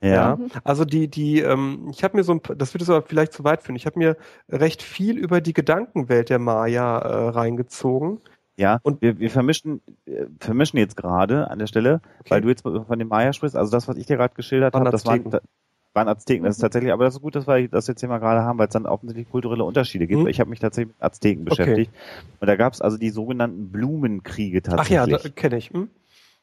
Ja. 0.00 0.10
ja. 0.10 0.38
Also 0.64 0.84
die, 0.84 1.08
die, 1.08 1.40
ähm, 1.40 1.88
ich 1.90 2.04
habe 2.04 2.16
mir 2.16 2.24
so 2.24 2.32
ein, 2.32 2.40
das 2.56 2.74
wird 2.74 2.82
es 2.82 2.90
aber 2.90 3.02
vielleicht 3.02 3.32
zu 3.32 3.44
weit 3.44 3.62
führen. 3.62 3.76
Ich 3.76 3.86
habe 3.86 3.98
mir 3.98 4.16
recht 4.48 4.82
viel 4.82 5.18
über 5.18 5.40
die 5.40 5.52
Gedankenwelt 5.52 6.30
der 6.30 6.38
Maya 6.38 6.98
äh, 6.98 7.28
reingezogen. 7.30 8.20
Ja, 8.56 8.80
und 8.82 9.02
wir, 9.02 9.20
wir 9.20 9.30
vermischen, 9.30 9.80
äh, 10.06 10.26
vermischen 10.40 10.78
jetzt 10.78 10.96
gerade 10.96 11.48
an 11.48 11.60
der 11.60 11.68
Stelle, 11.68 12.00
okay. 12.20 12.30
weil 12.30 12.40
du 12.40 12.48
jetzt 12.48 12.62
von 12.62 12.98
den 12.98 13.06
Maya 13.06 13.32
sprichst. 13.32 13.56
Also 13.56 13.70
das, 13.70 13.86
was 13.86 13.96
ich 13.96 14.06
dir 14.06 14.16
gerade 14.16 14.34
geschildert 14.34 14.74
habe, 14.74 14.90
das 14.90 15.06
waren, 15.06 15.32
waren 15.94 16.08
Azteken. 16.08 16.44
Das 16.44 16.56
ist 16.56 16.60
tatsächlich, 16.60 16.92
aber 16.92 17.04
das 17.04 17.14
ist 17.14 17.20
gut, 17.20 17.36
dass 17.36 17.46
wir 17.46 17.68
das 17.68 17.86
jetzt 17.86 18.00
hier 18.00 18.08
mal 18.08 18.18
gerade 18.18 18.42
haben, 18.42 18.58
weil 18.58 18.66
es 18.66 18.72
dann 18.72 18.86
offensichtlich 18.86 19.30
kulturelle 19.30 19.62
Unterschiede 19.62 20.06
gibt. 20.06 20.22
Mhm. 20.22 20.28
Ich 20.28 20.40
habe 20.40 20.50
mich 20.50 20.58
tatsächlich 20.58 20.94
mit 20.94 21.02
Azteken 21.02 21.44
beschäftigt. 21.44 21.92
Okay. 21.94 22.36
Und 22.40 22.46
da 22.48 22.56
gab 22.56 22.72
es 22.72 22.80
also 22.80 22.96
die 22.96 23.10
sogenannten 23.10 23.70
Blumenkriege 23.70 24.60
tatsächlich. 24.62 24.98
Ach 24.98 25.24
ja, 25.24 25.30
kenne 25.30 25.58
ich. 25.58 25.70
Hm? 25.70 25.88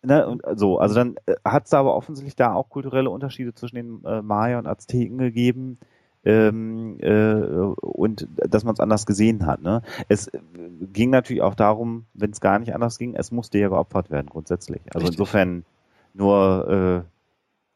Ne, 0.06 0.28
und 0.28 0.44
so, 0.56 0.78
also 0.78 0.96
dann 0.96 1.16
äh, 1.26 1.36
hat 1.44 1.66
es 1.66 1.74
aber 1.74 1.96
offensichtlich 1.96 2.36
da 2.36 2.54
auch 2.54 2.70
kulturelle 2.70 3.10
Unterschiede 3.10 3.54
zwischen 3.54 3.76
den 3.76 4.06
äh, 4.06 4.22
Maya 4.22 4.60
und 4.60 4.68
Azteken 4.68 5.18
gegeben. 5.18 5.78
Ähm, 6.28 6.98
äh, 7.02 7.36
und 7.36 8.28
dass 8.36 8.64
man 8.64 8.74
es 8.74 8.80
anders 8.80 9.06
gesehen 9.06 9.46
hat. 9.46 9.62
Ne? 9.62 9.84
Es 10.10 10.28
äh, 10.28 10.40
ging 10.92 11.12
natürlich 11.12 11.44
auch 11.44 11.54
darum, 11.54 12.06
wenn 12.16 12.32
es 12.32 12.42
gar 12.42 12.58
nicht 12.58 12.74
anders 12.74 12.98
ging, 12.98 13.14
es 13.14 13.32
musste 13.32 13.60
ja 13.60 13.70
geopfert 13.70 14.10
werden 14.10 14.28
grundsätzlich. 14.28 14.82
Also 14.88 15.06
Richtig. 15.06 15.20
insofern 15.20 15.66
nur 16.16 17.06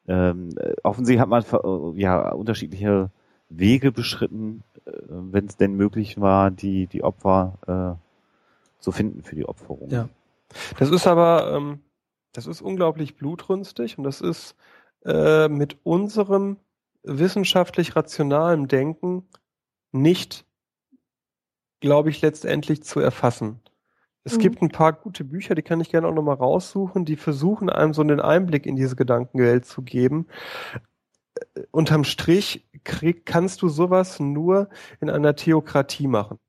äh, 0.08 0.12
ähm, 0.12 0.50
offensichtlich 0.82 1.22
hat 1.22 1.30
man 1.30 1.44
äh, 1.44 2.02
ja 2.02 2.32
unterschiedliche 2.32 3.12
Wege 3.50 3.92
beschritten, 3.92 4.64
äh, 4.86 4.92
wenn 5.08 5.46
es 5.46 5.58
denn 5.58 5.76
möglich 5.76 6.20
war, 6.20 6.50
die, 6.50 6.88
die 6.88 7.04
Opfer 7.04 8.00
äh, 8.00 8.82
zu 8.82 8.92
finden 8.92 9.22
für 9.22 9.36
die 9.36 9.46
Opferung. 9.46 9.90
Ja. 9.90 10.10
Das 10.80 10.90
ist 10.90 11.06
aber, 11.06 11.54
ähm, 11.56 11.80
das 12.32 12.48
ist 12.48 12.62
unglaublich 12.62 13.16
blutrünstig 13.16 13.98
und 13.98 14.04
das 14.04 14.22
ist 14.22 14.56
äh, 15.06 15.48
mit 15.48 15.78
unserem 15.84 16.58
wissenschaftlich 17.04 17.96
rationalen 17.96 18.68
Denken 18.68 19.28
nicht, 19.92 20.46
glaube 21.80 22.10
ich, 22.10 22.22
letztendlich 22.22 22.84
zu 22.84 23.00
erfassen. 23.00 23.62
Es 24.24 24.38
mhm. 24.38 24.42
gibt 24.42 24.62
ein 24.62 24.70
paar 24.70 24.94
gute 24.94 25.24
Bücher, 25.24 25.56
die 25.56 25.62
kann 25.62 25.82
ich 25.82 25.90
gerne 25.90 26.08
auch 26.08 26.14
nochmal 26.14 26.36
raussuchen, 26.36 27.06
die 27.06 27.16
versuchen 27.16 27.70
einem 27.70 27.94
so 27.94 28.02
einen 28.02 28.20
Einblick 28.20 28.66
in 28.66 28.76
diese 28.76 28.96
Gedankenwelt 28.96 29.66
zu 29.66 29.82
geben. 29.82 30.28
Äh, 31.56 31.62
unterm 31.72 32.04
Strich 32.04 32.68
krieg, 32.84 33.26
kannst 33.26 33.62
du 33.62 33.70
sowas 33.70 34.20
nur 34.20 34.70
in 35.02 35.10
einer 35.10 35.36
Theokratie 35.36 36.08
machen. 36.08 36.40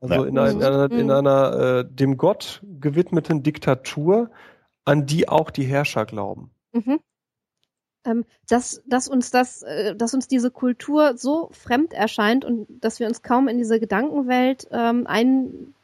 Also 0.00 0.24
in, 0.24 0.38
ein, 0.38 0.56
in, 0.56 0.62
einer, 0.62 0.90
in 0.90 1.06
mhm. 1.06 1.10
einer 1.10 1.52
äh, 1.58 1.84
dem 1.84 2.16
Gott 2.16 2.62
gewidmeten 2.80 3.42
Diktatur, 3.42 4.30
an 4.84 5.06
die 5.06 5.28
auch 5.28 5.50
die 5.50 5.64
Herrscher 5.64 6.06
glauben. 6.06 6.50
Mhm. 6.72 7.00
Ähm, 8.04 8.24
dass, 8.48 8.82
dass 8.86 9.08
uns 9.08 9.30
das, 9.30 9.62
äh, 9.62 9.94
dass 9.94 10.14
uns 10.14 10.26
diese 10.26 10.50
Kultur 10.50 11.18
so 11.18 11.50
fremd 11.52 11.92
erscheint 11.92 12.46
und 12.46 12.66
dass 12.82 12.98
wir 12.98 13.06
uns 13.06 13.22
kaum 13.22 13.46
in 13.46 13.58
diese 13.58 13.78
Gedankenwelt 13.78 14.68
ähm, 14.70 15.06
ein 15.06 15.74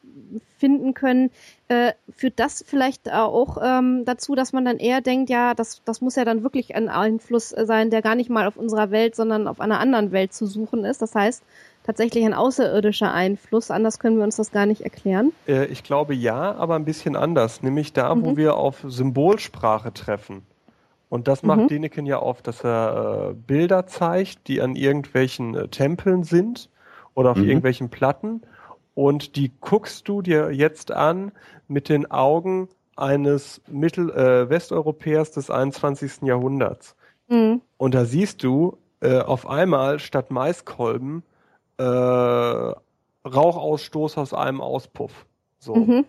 finden 0.57 0.95
können, 0.95 1.31
äh, 1.69 1.93
führt 2.11 2.39
das 2.39 2.65
vielleicht 2.67 3.13
auch 3.13 3.59
ähm, 3.63 4.05
dazu, 4.05 4.35
dass 4.35 4.53
man 4.53 4.65
dann 4.65 4.79
eher 4.79 5.01
denkt, 5.01 5.31
ja, 5.31 5.55
das, 5.55 5.83
das 5.85 6.01
muss 6.01 6.17
ja 6.17 6.25
dann 6.25 6.43
wirklich 6.43 6.75
ein 6.75 6.89
Einfluss 6.89 7.51
sein, 7.51 7.91
der 7.91 8.03
gar 8.03 8.15
nicht 8.15 8.31
mal 8.31 8.47
auf 8.47 8.57
unserer 8.57 8.91
Welt, 8.91 9.15
sondern 9.15 9.49
auf 9.49 9.61
einer 9.61 9.81
anderen 9.81 10.13
Welt 10.13 10.33
zu 10.33 10.47
suchen 10.47 10.85
ist. 10.85 11.03
Das 11.03 11.15
heißt, 11.15 11.43
tatsächlich 11.87 12.25
ein 12.25 12.35
außerirdischer 12.35 13.13
Einfluss. 13.13 13.71
Anders 13.71 13.99
können 13.99 14.19
wir 14.19 14.25
uns 14.25 14.37
das 14.37 14.51
gar 14.51 14.67
nicht 14.67 14.83
erklären. 14.83 15.33
Äh, 15.47 15.67
ich 15.67 15.83
glaube 15.83 16.15
ja, 16.15 16.55
aber 16.57 16.75
ein 16.75 16.85
bisschen 16.85 17.17
anders. 17.17 17.63
Nämlich 17.63 17.93
da, 17.93 18.15
mhm. 18.15 18.25
wo 18.25 18.37
wir 18.37 18.57
auf 18.57 18.85
Symbolsprache 18.87 19.93
treffen. 19.93 20.43
Und 21.09 21.29
das 21.29 21.43
macht 21.43 21.61
mhm. 21.61 21.69
Deneken 21.69 22.05
ja 22.05 22.21
oft, 22.21 22.47
dass 22.47 22.65
er 22.65 23.31
äh, 23.31 23.35
Bilder 23.35 23.87
zeigt, 23.87 24.49
die 24.49 24.61
an 24.61 24.75
irgendwelchen 24.75 25.55
äh, 25.55 25.69
Tempeln 25.69 26.25
sind 26.25 26.69
oder 27.15 27.31
auf 27.31 27.39
mhm. 27.39 27.45
irgendwelchen 27.45 27.89
Platten 27.89 28.43
und 28.97 29.37
die 29.37 29.53
guckst 29.61 30.09
du 30.09 30.23
dir 30.23 30.53
jetzt 30.53 30.91
an 30.91 31.31
mit 31.69 31.91
den 31.91 32.11
Augen 32.11 32.71
eines 32.97 33.61
Mittel 33.71 34.11
äh, 34.11 34.49
Westeuropäers 34.49 35.33
des 35.33 35.51
21. 35.51 36.23
Jahrhunderts. 36.23 36.97
Mhm. 37.29 37.61
Und 37.77 37.95
da 37.95 38.07
siehst 38.07 38.43
du 38.43 38.79
äh, 39.01 39.19
auf 39.19 39.47
einmal 39.47 39.99
statt 39.99 40.31
Maiskolben 40.31 41.23
äh, 41.79 41.83
Rauchausstoß 41.83 44.19
aus 44.19 44.35
einem 44.35 44.61
Auspuff. 44.61 45.27
So. 45.59 45.75
Mhm. 45.75 46.05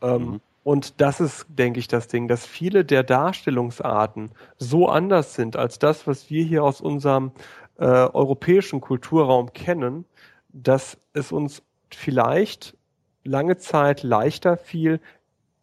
Ähm, 0.00 0.22
mhm. 0.22 0.40
und 0.62 1.00
das 1.00 1.20
ist, 1.20 1.46
denke 1.48 1.80
ich, 1.80 1.88
das 1.88 2.08
Ding, 2.08 2.28
dass 2.28 2.46
viele 2.46 2.84
der 2.84 3.02
Darstellungsarten 3.02 4.30
so 4.56 4.88
anders 4.88 5.34
sind 5.34 5.56
als 5.56 5.78
das, 5.78 6.06
was 6.06 6.30
wir 6.30 6.44
hier 6.44 6.64
aus 6.64 6.80
unserem 6.80 7.32
äh, 7.78 7.84
europäischen 7.84 8.80
Kulturraum 8.80 9.52
kennen, 9.52 10.04
dass 10.52 10.98
es 11.12 11.32
uns 11.32 11.62
vielleicht 11.90 12.76
lange 13.24 13.56
Zeit 13.56 14.02
leichter 14.02 14.56
fiel, 14.56 15.00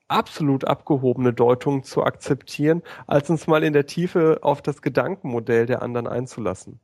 absolut 0.07 0.65
abgehobene 0.65 1.31
Deutungen 1.31 1.83
zu 1.83 2.03
akzeptieren, 2.03 2.81
als 3.07 3.29
uns 3.29 3.47
mal 3.47 3.63
in 3.63 3.73
der 3.73 3.85
Tiefe 3.85 4.39
auf 4.41 4.61
das 4.61 4.81
Gedankenmodell 4.81 5.65
der 5.65 5.81
anderen 5.81 6.07
einzulassen. 6.07 6.79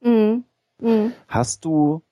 Mhm. 0.00 0.44
Mhm. 0.80 1.12
Hast 1.28 1.64
du 1.64 2.02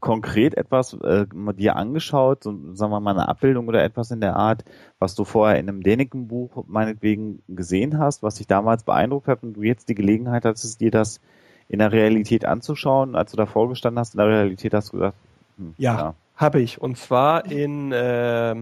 konkret 0.00 0.56
etwas 0.56 0.94
äh, 0.94 1.26
dir 1.56 1.76
angeschaut, 1.76 2.42
so, 2.44 2.52
sagen 2.74 2.92
wir 2.92 3.00
mal 3.00 3.12
eine 3.12 3.28
Abbildung 3.28 3.68
oder 3.68 3.82
etwas 3.82 4.10
in 4.10 4.20
der 4.20 4.36
Art, 4.36 4.64
was 4.98 5.14
du 5.14 5.24
vorher 5.24 5.58
in 5.58 5.68
einem 5.68 5.82
Däniken-Buch 5.82 6.64
meinetwegen 6.66 7.42
gesehen 7.48 7.98
hast, 7.98 8.22
was 8.22 8.36
dich 8.36 8.46
damals 8.46 8.84
beeindruckt 8.84 9.28
hat 9.28 9.42
und 9.42 9.54
du 9.54 9.62
jetzt 9.62 9.88
die 9.88 9.94
Gelegenheit 9.94 10.44
hattest, 10.44 10.80
dir 10.80 10.90
das 10.90 11.20
in 11.68 11.78
der 11.78 11.92
Realität 11.92 12.44
anzuschauen, 12.44 13.14
als 13.14 13.30
du 13.30 13.36
da 13.36 13.46
vorgestanden 13.46 13.98
hast, 13.98 14.14
in 14.14 14.18
der 14.18 14.28
Realität 14.28 14.74
hast 14.74 14.92
du 14.92 14.98
gesagt, 14.98 15.16
hm, 15.56 15.74
ja, 15.78 15.96
ja. 15.96 16.14
habe 16.36 16.60
ich. 16.60 16.80
Und 16.80 16.98
zwar 16.98 17.50
in, 17.50 17.92
äh, 17.92 18.54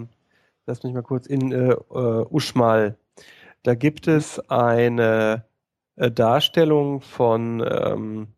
lass 0.67 0.83
mich 0.83 0.93
mal 0.93 1.03
kurz, 1.03 1.27
in 1.27 1.53
äh, 1.53 1.73
äh, 1.73 2.27
Uschmal. 2.31 2.97
Da 3.63 3.75
gibt 3.75 4.09
es 4.09 4.39
eine 4.51 5.45
äh, 5.97 6.11
Darstellung 6.11 7.01
von, 7.01 7.65
ähm, 7.67 8.29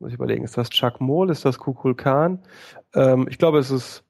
muss 0.00 0.10
ich 0.10 0.14
überlegen, 0.14 0.44
ist 0.44 0.56
das 0.56 0.70
Chuck 0.70 1.00
Moll, 1.00 1.30
ist 1.30 1.44
das 1.44 1.58
Kukulkan? 1.58 2.42
Ähm, 2.94 3.26
ich 3.30 3.38
glaube, 3.38 3.58
es 3.58 3.70
ist 3.70 4.04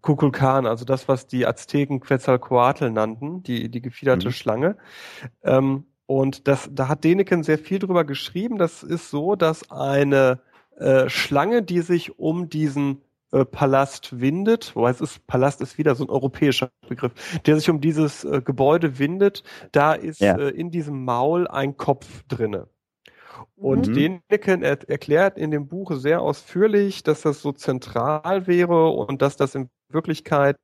Kukulkan, 0.00 0.66
also 0.66 0.84
das, 0.84 1.08
was 1.08 1.26
die 1.26 1.46
Azteken 1.46 2.00
Quetzalcoatl 2.00 2.90
nannten, 2.90 3.42
die, 3.42 3.70
die 3.70 3.82
gefiederte 3.82 4.28
mhm. 4.28 4.32
Schlange. 4.32 4.76
Ähm, 5.42 5.84
und 6.06 6.46
das, 6.46 6.70
da 6.72 6.88
hat 6.88 7.04
Deneken 7.04 7.42
sehr 7.42 7.58
viel 7.58 7.80
drüber 7.80 8.04
geschrieben. 8.04 8.58
Das 8.58 8.82
ist 8.82 9.10
so, 9.10 9.34
dass 9.34 9.70
eine 9.70 10.40
äh, 10.76 11.08
Schlange, 11.08 11.62
die 11.62 11.80
sich 11.80 12.18
um 12.18 12.48
diesen 12.48 13.02
äh, 13.32 13.44
Palast 13.44 14.20
windet, 14.20 14.76
wobei 14.76 14.90
es 14.90 15.00
ist, 15.00 15.26
Palast 15.26 15.60
ist 15.60 15.78
wieder 15.78 15.96
so 15.96 16.04
ein 16.04 16.10
europäischer 16.10 16.70
Begriff, 16.88 17.12
der 17.44 17.56
sich 17.56 17.68
um 17.68 17.80
dieses 17.80 18.24
äh, 18.24 18.40
Gebäude 18.40 19.00
windet, 19.00 19.42
da 19.72 19.94
ist 19.94 20.20
ja. 20.20 20.36
äh, 20.36 20.50
in 20.50 20.70
diesem 20.70 21.04
Maul 21.04 21.48
ein 21.48 21.76
Kopf 21.76 22.22
drinne. 22.28 22.68
Und 23.56 23.88
mhm. 23.88 23.94
Deneken 23.94 24.62
er 24.62 24.88
erklärt 24.88 25.38
in 25.38 25.50
dem 25.50 25.68
Buch 25.68 25.92
sehr 25.94 26.20
ausführlich, 26.22 27.02
dass 27.02 27.22
das 27.22 27.40
so 27.42 27.52
zentral 27.52 28.46
wäre 28.46 28.88
und 28.90 29.22
dass 29.22 29.36
das 29.36 29.54
in 29.54 29.70
Wirklichkeit 29.88 30.56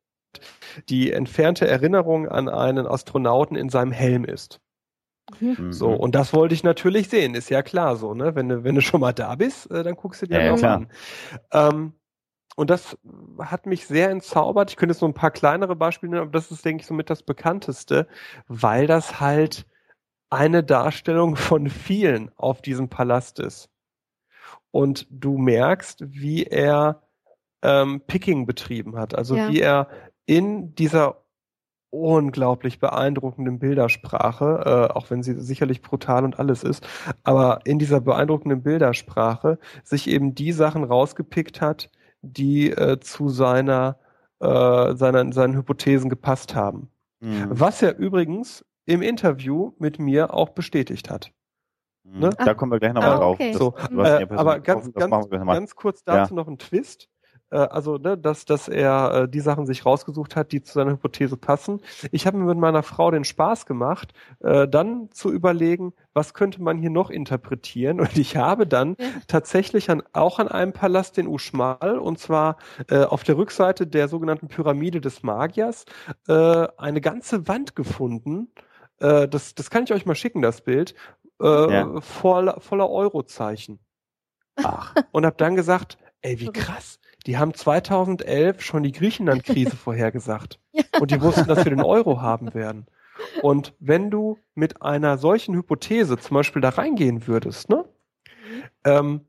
die 0.89 1.12
entfernte 1.12 1.68
Erinnerung 1.68 2.29
an 2.29 2.49
einen 2.49 2.87
Astronauten 2.87 3.57
in 3.57 3.68
seinem 3.68 3.93
Helm 3.93 4.25
ist. 4.25 4.61
Mhm. 5.41 5.73
So, 5.73 5.91
und 5.91 6.14
das 6.14 6.33
wollte 6.33 6.55
ich 6.55 6.64
natürlich 6.64 7.09
sehen, 7.09 7.35
ist 7.35 7.49
ja 7.49 7.62
klar 7.62 7.97
so, 7.97 8.14
ne? 8.14 8.35
Wenn 8.35 8.49
du, 8.49 8.64
wenn 8.64 8.75
du 8.75 8.81
schon 8.81 9.01
mal 9.01 9.12
da 9.12 9.35
bist, 9.35 9.70
äh, 9.70 9.83
dann 9.83 9.95
guckst 9.95 10.23
du 10.23 10.27
dir 10.27 10.39
Ja, 10.39 10.45
ja, 10.45 10.51
das 10.53 10.61
klar. 10.61 10.77
an. 10.77 10.89
Ähm, 11.53 11.93
und 12.57 12.68
das 12.70 12.99
hat 13.39 13.66
mich 13.66 13.87
sehr 13.87 14.11
entzaubert. 14.11 14.70
Ich 14.70 14.77
könnte 14.77 14.93
jetzt 14.93 15.01
noch 15.01 15.09
ein 15.09 15.14
paar 15.14 15.31
kleinere 15.31 15.75
Beispiele 15.77 16.11
nennen, 16.11 16.23
aber 16.23 16.33
das 16.33 16.51
ist, 16.51 16.64
denke 16.64 16.83
ich, 16.83 16.87
somit 16.87 17.09
das 17.09 17.23
bekannteste, 17.23 18.07
weil 18.47 18.87
das 18.87 19.20
halt 19.20 19.66
eine 20.33 20.64
Darstellung 20.64 21.37
von 21.37 21.68
vielen 21.68 22.30
auf 22.37 22.62
diesem 22.62 22.89
Palast 22.89 23.39
ist. 23.39 23.68
Und 24.70 25.07
du 25.11 25.37
merkst, 25.37 26.05
wie 26.09 26.45
er 26.45 27.03
ähm, 27.62 28.01
Picking 28.07 28.47
betrieben 28.47 28.97
hat, 28.97 29.14
also 29.14 29.37
Ja. 29.37 29.51
wie 29.51 29.61
er 29.61 29.89
in 30.24 30.74
dieser 30.74 31.18
unglaublich 31.91 32.78
beeindruckenden 32.78 33.59
Bildersprache, 33.59 34.89
äh, 34.91 34.95
auch 34.95 35.11
wenn 35.11 35.22
sie 35.22 35.39
sicherlich 35.39 35.83
brutal 35.83 36.24
und 36.24 36.39
alles 36.39 36.64
ist, 36.64 36.87
aber 37.22 37.61
in 37.64 37.78
dieser 37.78 38.01
beeindruckenden 38.01 38.62
Bildersprache 38.62 39.59
sich 39.85 40.09
eben 40.09 40.35
die 40.35 40.53
Sachen 40.53 40.85
rausgepickt 40.85 41.61
hat, 41.61 41.91
die 42.22 42.70
äh, 42.70 42.99
zu 43.01 43.28
seiner, 43.28 43.99
äh, 44.41 44.95
seiner, 44.95 45.30
seinen 45.35 45.55
Hypothesen 45.55 46.09
gepasst 46.09 46.55
haben. 46.55 46.89
Mhm. 47.20 47.49
Was 47.51 47.83
er 47.83 47.99
übrigens 47.99 48.64
im 48.93 49.03
Interview 49.03 49.72
mit 49.78 49.99
mir 49.99 50.34
auch 50.34 50.51
bestätigt 50.51 51.11
hat. 51.11 51.32
ne? 52.05 52.30
Da 52.45 52.55
kommen 52.55 52.72
wir 52.72 52.78
gleich 52.80 52.93
nochmal 52.93 53.14
Ah, 53.14 53.18
drauf. 53.18 53.34
okay. 53.34 53.55
So, 53.55 53.74
ja 53.90 54.20
Äh, 54.20 54.26
aber 54.36 54.61
ganz, 54.61 54.93
ganz, 54.95 55.28
ganz 55.47 55.74
kurz 55.76 56.05
dazu 56.05 56.34
noch 56.34 56.49
ein 56.49 56.59
Twist. 56.59 57.09
Äh, 57.51 57.57
also, 57.57 57.97
ne, 57.99 58.16
dass, 58.18 58.45
dass 58.45 58.68
er 58.68 59.22
äh, 59.24 59.28
die 59.28 59.40
Sachen 59.40 59.66
sich 59.66 59.84
rausgesucht 59.86 60.36
hat, 60.36 60.53
die 60.53 60.62
zu 60.62 60.72
seiner 60.74 60.93
Hypothese 60.93 61.36
passen. 61.36 61.80
Ich 62.11 62.26
habe 62.26 62.36
mir 62.38 62.45
mit 62.47 62.59
meiner 62.59 62.82
Frau 62.82 63.11
den 63.11 63.24
Spaß 63.24 63.66
gemacht, 63.66 64.12
äh, 64.40 64.66
dann 64.68 65.11
zu 65.12 65.30
überlegen, 65.32 65.93
was 66.14 66.34
könnte 66.34 66.62
man 66.62 66.78
hier 66.78 66.90
noch 66.90 67.11
interpretieren. 67.11 68.01
Und 68.01 68.16
ich 68.18 68.36
habe 68.36 68.66
dann 68.66 68.97
Ja. 68.99 69.07
tatsächlich 69.26 69.90
an, 69.90 70.03
auch 70.12 70.38
an 70.38 70.49
einem 70.49 70.72
Palast 70.72 71.18
in 71.18 71.26
Uschmal, 71.28 71.99
und 71.99 72.18
zwar 72.18 72.57
äh, 72.88 73.05
auf 73.05 73.22
der 73.24 73.36
Rückseite 73.36 73.86
der 73.86 74.09
sogenannten 74.09 74.49
Pyramide 74.49 75.01
des 75.01 75.22
Magiers, 75.22 75.84
äh, 76.28 76.66
eine 76.78 77.01
ganze 77.01 77.49
Wand 77.49 77.76
gefunden. 77.76 78.49
Äh, 79.03 79.29
das, 79.29 79.55
das 79.55 79.71
kann 79.71 79.85
ich 79.85 79.93
euch 79.93 80.07
mal 80.07 80.15
schicken, 80.15 80.43
das 80.43 80.61
Bild. 80.63 80.95
Äh, 81.41 81.73
Ja. 81.73 82.01
voller, 82.01 82.61
voller 82.61 82.89
Eurozeichen 82.89 83.81
Ach, 84.57 84.95
und 85.11 85.27
habe 85.27 85.37
dann 85.37 85.57
gesagt, 85.57 85.99
ey, 86.23 86.39
wie 86.41 86.53
krass. 86.53 87.01
Die 87.27 87.37
haben 87.39 87.55
2011 87.55 88.63
schon 88.63 88.83
die 88.83 88.93
Griechenland-Krise 88.93 89.77
vorhergesagt. 89.77 90.59
Ja. 90.73 90.83
Und 91.01 91.11
die 91.11 91.21
wussten, 91.21 91.47
dass 91.47 91.65
wir 91.65 91.71
den 91.71 91.83
Euro 91.83 92.21
haben 92.21 92.55
werden. 92.55 92.87
Und 93.43 93.75
wenn 93.79 94.11
du 94.11 94.39
mit 94.55 94.83
einer 94.83 95.19
solchen 95.19 95.55
Hypothese 95.55 96.19
zum 96.19 96.35
Beispiel 96.35 96.63
da 96.63 96.71
reingehen 96.71 97.27
würdest, 97.27 97.69
ne, 97.69 97.85
ähm, 98.85 99.23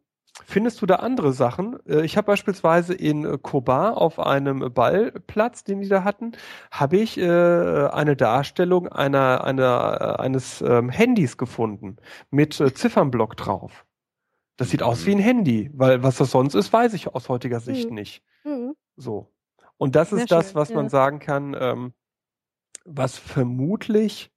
findest 0.46 0.82
du 0.82 0.86
da 0.86 0.96
andere 0.98 1.34
Sachen? 1.34 1.78
Äh, 1.88 2.04
Ich 2.06 2.18
habe 2.18 2.28
beispielsweise 2.28 2.94
in 2.94 3.42
Kobar 3.42 3.98
auf 3.98 4.20
einem 4.20 4.74
Ballplatz, 4.74 5.64
den 5.64 5.82
die 5.82 5.88
da 5.90 6.04
hatten, 6.04 6.32
habe 6.72 6.98
ich 6.98 7.18
äh, 7.18 7.24
eine 7.24 8.16
Darstellung 8.16 8.88
einer, 8.88 9.44
einer, 9.44 10.18
äh, 10.20 10.22
eines 10.22 10.62
ähm, 10.62 10.90
Handys 10.90 11.38
gefunden 11.38 11.98
mit 12.32 12.54
Ziffernblock 12.56 13.38
drauf. 13.38 13.86
Das 14.58 14.70
sieht 14.70 14.84
aus 14.84 15.06
wie 15.06 15.12
ein 15.14 15.20
Handy, 15.20 15.72
weil 15.74 16.04
was 16.04 16.18
das 16.18 16.32
sonst 16.32 16.54
ist, 16.56 16.72
weiß 16.72 16.94
ich 16.94 17.08
aus 17.14 17.30
heutiger 17.30 17.60
Sicht 17.60 17.90
Mhm. 17.90 17.96
nicht. 17.96 18.24
Mhm. 18.44 18.76
So. 18.96 19.32
Und 19.78 19.96
das 19.96 20.12
Sehr 20.12 20.20
ist 20.20 20.32
das, 20.32 20.48
schön, 20.48 20.56
was 20.56 20.74
man 20.74 20.86
ja. 20.86 20.90
sagen 20.90 21.20
kann, 21.20 21.56
ähm, 21.60 21.94
was 22.86 23.18
vermutlich, 23.18 24.32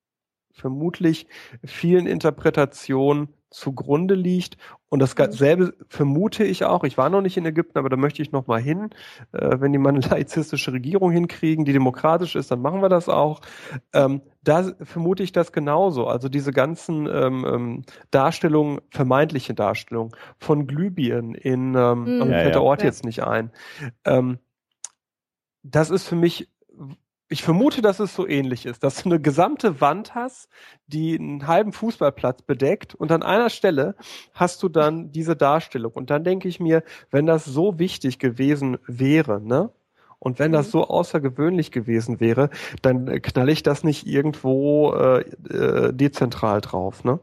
vermutlich 0.52 1.26
vielen 1.64 2.06
Interpretationen 2.06 3.28
zugrunde 3.56 4.14
liegt. 4.14 4.56
Und 4.88 5.00
Mhm. 5.00 5.06
dasselbe 5.16 5.74
vermute 5.88 6.44
ich 6.44 6.64
auch. 6.64 6.84
Ich 6.84 6.96
war 6.98 7.08
noch 7.08 7.22
nicht 7.22 7.36
in 7.36 7.46
Ägypten, 7.46 7.78
aber 7.78 7.88
da 7.88 7.96
möchte 7.96 8.22
ich 8.22 8.30
noch 8.30 8.46
mal 8.46 8.60
hin. 8.60 8.90
Äh, 9.32 9.60
wenn 9.60 9.72
die 9.72 9.78
mal 9.78 9.88
eine 9.90 10.00
laizistische 10.00 10.72
Regierung 10.72 11.10
hinkriegen, 11.10 11.64
die 11.64 11.72
demokratisch 11.72 12.36
ist, 12.36 12.50
dann 12.50 12.60
machen 12.60 12.82
wir 12.82 12.88
das 12.88 13.08
auch. 13.08 13.40
Ähm, 13.92 14.20
da 14.42 14.72
vermute 14.82 15.22
ich 15.22 15.32
das 15.32 15.52
genauso. 15.52 16.06
Also 16.06 16.28
diese 16.28 16.52
ganzen 16.52 17.06
ähm, 17.06 17.44
ähm, 17.48 17.82
Darstellungen, 18.10 18.80
vermeintliche 18.90 19.54
Darstellungen 19.54 20.12
von 20.38 20.66
Glühbirnen 20.66 21.34
in, 21.34 21.74
ähm, 21.74 22.14
Mhm. 22.18 22.18
mir 22.18 22.32
Ja, 22.32 22.38
fällt 22.42 22.54
der. 22.54 22.62
Ort 22.62 22.82
Ja. 22.82 22.86
jetzt 22.88 23.04
nicht 23.04 23.24
ein. 23.24 23.50
Ähm, 24.04 24.38
das 25.62 25.90
ist 25.90 26.06
für 26.06 26.16
mich, 26.16 26.48
ich 27.28 27.42
vermute, 27.42 27.82
dass 27.82 27.98
es 28.00 28.14
so 28.14 28.26
ähnlich 28.26 28.66
ist, 28.66 28.84
dass 28.84 29.02
du 29.02 29.08
eine 29.10 29.20
gesamte 29.20 29.80
Wand 29.80 30.14
hast, 30.14 30.48
die 30.86 31.18
einen 31.18 31.46
halben 31.46 31.72
Fußballplatz 31.72 32.42
bedeckt 32.42 32.94
und 32.94 33.10
an 33.12 33.22
einer 33.22 33.50
Stelle 33.50 33.96
hast 34.32 34.62
du 34.62 34.68
dann 34.68 35.10
diese 35.12 35.34
Darstellung. 35.36 35.92
Und 35.92 36.10
dann 36.10 36.22
denke 36.24 36.48
ich 36.48 36.60
mir, 36.60 36.82
wenn 37.10 37.26
das 37.26 37.44
so 37.44 37.78
wichtig 37.78 38.18
gewesen 38.18 38.78
wäre, 38.86 39.40
ne? 39.40 39.70
Und 40.18 40.38
wenn 40.38 40.52
das 40.52 40.68
Mhm. 40.68 40.70
so 40.70 40.84
außergewöhnlich 40.88 41.70
gewesen 41.72 42.20
wäre, 42.20 42.50
dann 42.82 43.06
äh, 43.08 43.20
knall 43.20 43.48
ich 43.50 43.62
das 43.62 43.84
nicht 43.84 44.06
irgendwo 44.06 44.92
äh, 44.94 45.20
äh, 45.50 45.92
dezentral 45.92 46.60
drauf, 46.60 47.04
ne? 47.04 47.20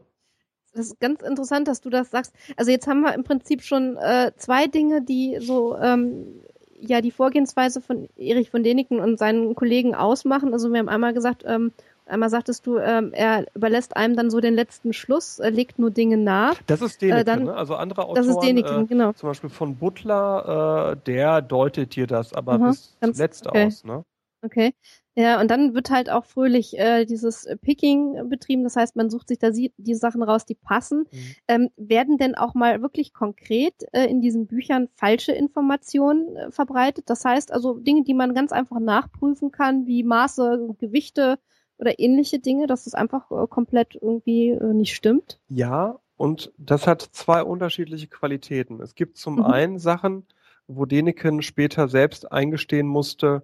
Das 0.72 0.86
ist 0.86 0.98
ganz 1.00 1.22
interessant, 1.22 1.68
dass 1.68 1.80
du 1.80 1.88
das 1.90 2.10
sagst. 2.10 2.34
Also 2.56 2.70
jetzt 2.72 2.86
haben 2.88 3.00
wir 3.02 3.14
im 3.14 3.22
Prinzip 3.22 3.62
schon 3.62 3.96
äh, 3.96 4.32
zwei 4.36 4.66
Dinge, 4.66 5.02
die 5.02 5.38
so 5.40 5.76
ähm, 5.78 6.40
ja 6.80 7.00
die 7.00 7.10
Vorgehensweise 7.10 7.80
von 7.80 8.08
Erich 8.16 8.50
von 8.50 8.62
Däniken 8.62 9.00
und 9.00 9.18
seinen 9.18 9.54
Kollegen 9.54 9.94
ausmachen. 9.94 10.52
Also 10.52 10.70
wir 10.72 10.78
haben 10.78 10.88
einmal 10.88 11.14
gesagt, 11.14 11.44
ähm, 11.46 11.72
einmal 12.06 12.28
sagtest 12.30 12.66
du, 12.66 12.78
ähm, 12.78 13.12
er 13.12 13.46
überlässt 13.54 13.96
einem 13.96 14.16
dann 14.16 14.30
so 14.30 14.40
den 14.40 14.54
letzten 14.54 14.92
Schluss, 14.92 15.38
er 15.38 15.50
legt 15.50 15.78
nur 15.78 15.90
Dinge 15.90 16.16
nach. 16.16 16.60
Das 16.66 16.82
ist 16.82 17.00
Deneke, 17.00 17.20
Äh, 17.20 17.24
dann- 17.24 17.44
ne? 17.44 17.54
Also 17.54 17.76
andere 17.76 18.02
Autoren, 18.02 18.16
Das 18.16 18.26
ist 18.26 18.40
Däniken, 18.42 18.84
äh, 18.84 18.86
genau. 18.86 19.12
zum 19.12 19.28
Beispiel 19.28 19.50
von 19.50 19.76
Butler, 19.76 20.92
äh, 20.92 20.96
der 21.06 21.40
deutet 21.42 21.96
dir 21.96 22.06
das 22.06 22.32
aber 22.34 22.54
Aha, 22.54 22.68
bis 22.68 22.96
zuletzt 23.00 23.46
okay. 23.46 23.66
aus, 23.66 23.84
ne? 23.84 24.04
Okay. 24.42 24.74
Ja, 25.16 25.40
und 25.40 25.50
dann 25.50 25.74
wird 25.74 25.90
halt 25.90 26.10
auch 26.10 26.24
fröhlich 26.24 26.76
äh, 26.78 27.04
dieses 27.04 27.46
Picking 27.62 28.28
betrieben. 28.28 28.64
Das 28.64 28.74
heißt, 28.74 28.96
man 28.96 29.10
sucht 29.10 29.28
sich 29.28 29.38
da 29.38 29.50
die 29.50 29.94
Sachen 29.94 30.22
raus, 30.22 30.44
die 30.44 30.56
passen. 30.56 31.06
Mhm. 31.10 31.34
Ähm, 31.46 31.70
werden 31.76 32.18
denn 32.18 32.34
auch 32.34 32.54
mal 32.54 32.82
wirklich 32.82 33.12
konkret 33.12 33.74
äh, 33.92 34.06
in 34.06 34.20
diesen 34.20 34.46
Büchern 34.46 34.88
falsche 34.96 35.32
Informationen 35.32 36.36
äh, 36.36 36.50
verbreitet? 36.50 37.08
Das 37.10 37.24
heißt 37.24 37.52
also 37.52 37.74
Dinge, 37.78 38.02
die 38.02 38.14
man 38.14 38.34
ganz 38.34 38.50
einfach 38.50 38.80
nachprüfen 38.80 39.52
kann, 39.52 39.86
wie 39.86 40.02
Maße, 40.02 40.74
Gewichte 40.78 41.38
oder 41.78 41.98
ähnliche 41.98 42.38
Dinge, 42.40 42.66
dass 42.66 42.86
es 42.86 42.94
einfach 42.94 43.30
äh, 43.30 43.46
komplett 43.46 43.94
irgendwie 43.94 44.50
äh, 44.50 44.72
nicht 44.74 44.94
stimmt. 44.94 45.40
Ja, 45.48 46.00
und 46.16 46.52
das 46.58 46.86
hat 46.86 47.02
zwei 47.02 47.42
unterschiedliche 47.42 48.08
Qualitäten. 48.08 48.80
Es 48.80 48.94
gibt 48.94 49.16
zum 49.16 49.36
Mhm. 49.36 49.44
einen 49.44 49.78
Sachen, 49.78 50.26
wo 50.66 50.86
Deneken 50.86 51.42
später 51.42 51.88
selbst 51.88 52.30
eingestehen 52.32 52.86
musste, 52.86 53.42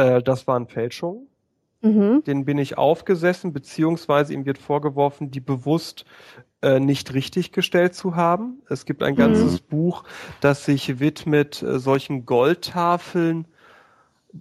äh, 0.00 0.22
das 0.22 0.46
waren 0.46 0.66
Fälschungen. 0.66 1.26
Mhm. 1.82 2.22
Den 2.26 2.44
bin 2.44 2.58
ich 2.58 2.76
aufgesessen, 2.76 3.52
beziehungsweise 3.52 4.34
ihm 4.34 4.44
wird 4.44 4.58
vorgeworfen, 4.58 5.30
die 5.30 5.40
bewusst 5.40 6.04
äh, 6.62 6.78
nicht 6.78 7.14
richtig 7.14 7.52
gestellt 7.52 7.94
zu 7.94 8.16
haben. 8.16 8.60
Es 8.68 8.84
gibt 8.84 9.02
ein 9.02 9.14
Mhm. 9.14 9.18
ganzes 9.18 9.60
Buch, 9.60 10.04
das 10.40 10.64
sich 10.66 11.00
widmet 11.00 11.62
äh, 11.62 11.78
solchen 11.78 12.26
Goldtafeln. 12.26 13.46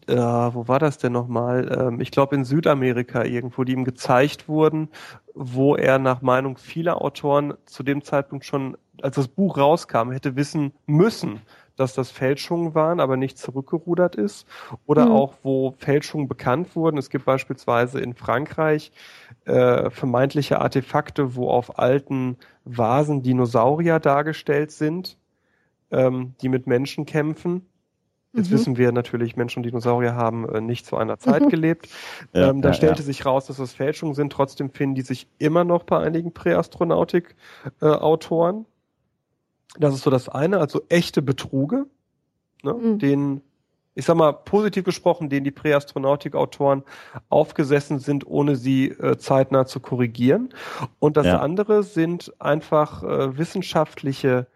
Äh, 0.07 0.15
wo 0.17 0.67
war 0.67 0.79
das 0.79 0.97
denn 0.97 1.13
nochmal? 1.13 1.77
Ähm, 1.79 2.01
ich 2.01 2.11
glaube 2.11 2.35
in 2.35 2.43
Südamerika 2.45 3.23
irgendwo, 3.23 3.63
die 3.63 3.71
ihm 3.73 3.85
gezeigt 3.85 4.47
wurden, 4.49 4.89
wo 5.33 5.75
er 5.75 5.97
nach 5.97 6.21
Meinung 6.21 6.57
vieler 6.57 7.01
Autoren 7.01 7.53
zu 7.65 7.83
dem 7.83 8.03
Zeitpunkt 8.03 8.45
schon, 8.45 8.77
als 9.01 9.15
das 9.15 9.29
Buch 9.29 9.57
rauskam, 9.57 10.11
hätte 10.11 10.35
wissen 10.35 10.73
müssen, 10.85 11.41
dass 11.79 11.93
das 11.93 12.11
Fälschungen 12.11 12.75
waren, 12.75 12.99
aber 12.99 13.15
nicht 13.17 13.37
zurückgerudert 13.37 14.15
ist. 14.15 14.47
Oder 14.85 15.05
Mhm. 15.05 15.11
auch, 15.11 15.33
wo 15.43 15.71
Fälschungen 15.77 16.27
bekannt 16.27 16.75
wurden. 16.75 16.97
Es 16.97 17.09
gibt 17.09 17.25
beispielsweise 17.25 17.99
in 17.99 18.13
Frankreich 18.15 18.91
äh, 19.45 19.89
vermeintliche 19.89 20.59
Artefakte, 20.59 21.35
wo 21.35 21.49
auf 21.49 21.79
alten 21.79 22.37
Vasen 22.65 23.21
Dinosaurier 23.23 23.99
dargestellt 23.99 24.71
sind, 24.71 25.17
ähm, 25.91 26.33
die 26.41 26.49
mit 26.49 26.67
Menschen 26.67 27.05
kämpfen. 27.05 27.65
Jetzt 28.35 28.47
Mhm. 28.49 28.51
wissen 28.51 28.77
wir 28.77 28.91
natürlich, 28.91 29.35
Menschen 29.37 29.59
und 29.59 29.63
Dinosaurier 29.63 30.15
haben 30.15 30.47
äh, 30.49 30.61
nicht 30.61 30.85
zu 30.85 30.97
einer 30.97 31.17
Zeit 31.19 31.43
Mhm. 31.43 31.49
gelebt. 31.49 31.87
Ja, 32.33 32.49
ähm, 32.51 32.61
da 32.61 32.69
ja, 32.69 32.73
stellte 32.73 33.01
ja. 33.01 33.03
sich 33.03 33.25
raus, 33.25 33.45
dass 33.47 33.57
das 33.57 33.73
Fälschungen 33.73 34.13
sind. 34.15 34.31
Trotzdem 34.33 34.69
finden 34.71 34.95
die 34.95 35.01
sich 35.03 35.27
immer 35.39 35.63
noch 35.65 35.83
bei 35.83 35.99
einigen 35.99 36.33
Präastronautik-Autoren. 36.33 38.65
Das 39.77 39.93
ist 39.93 40.03
so 40.03 40.09
das 40.09 40.29
eine, 40.29 40.59
also 40.59 40.81
echte 40.89 41.21
Betruge, 41.21 41.85
ne, 42.63 42.73
Mhm. 42.73 42.99
den, 42.99 43.41
ich 43.95 44.05
sag 44.05 44.15
mal, 44.15 44.31
positiv 44.33 44.83
gesprochen, 44.85 45.29
den 45.29 45.43
die 45.43 45.51
Präastronautik-Autoren 45.51 46.83
aufgesessen 47.29 47.99
sind, 47.99 48.25
ohne 48.27 48.55
sie 48.55 48.89
äh, 48.89 49.17
zeitnah 49.17 49.65
zu 49.65 49.79
korrigieren. 49.79 50.49
Und 50.99 51.17
das 51.17 51.27
Ja. 51.27 51.39
andere 51.39 51.83
sind 51.83 52.33
einfach 52.39 53.03
äh, 53.03 53.37
wissenschaftliche 53.37 54.47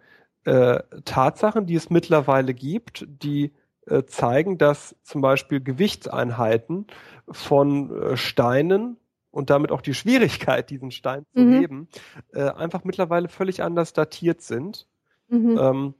äh, 0.45 0.80
Tatsachen, 1.05 1.66
die 1.68 1.76
es 1.76 1.89
mittlerweile 1.89 2.53
gibt, 2.53 3.05
die 3.07 3.53
äh, 3.88 4.03
zeigen, 4.05 4.57
dass 4.57 4.95
zum 5.03 5.22
Beispiel 5.22 5.61
Gewichtseinheiten 5.61 6.88
von 7.30 7.91
äh, 8.01 8.18
Steinen 8.18 8.97
und 9.32 9.49
damit 9.49 9.72
auch 9.72 9.82
die 9.82 9.93
Schwierigkeit, 9.93 10.70
diesen 10.70 10.91
Stein 10.91 11.26
zu 11.34 11.41
Mhm. 11.41 11.53
heben, 11.53 11.88
äh, 12.34 12.43
einfach 12.49 12.84
mittlerweile 12.84 13.30
völlig 13.30 13.64
anders 13.64 13.93
datiert 13.93 14.41
sind. 14.41 14.88
Mhm. 15.34 15.58
Ähm, 15.60 15.94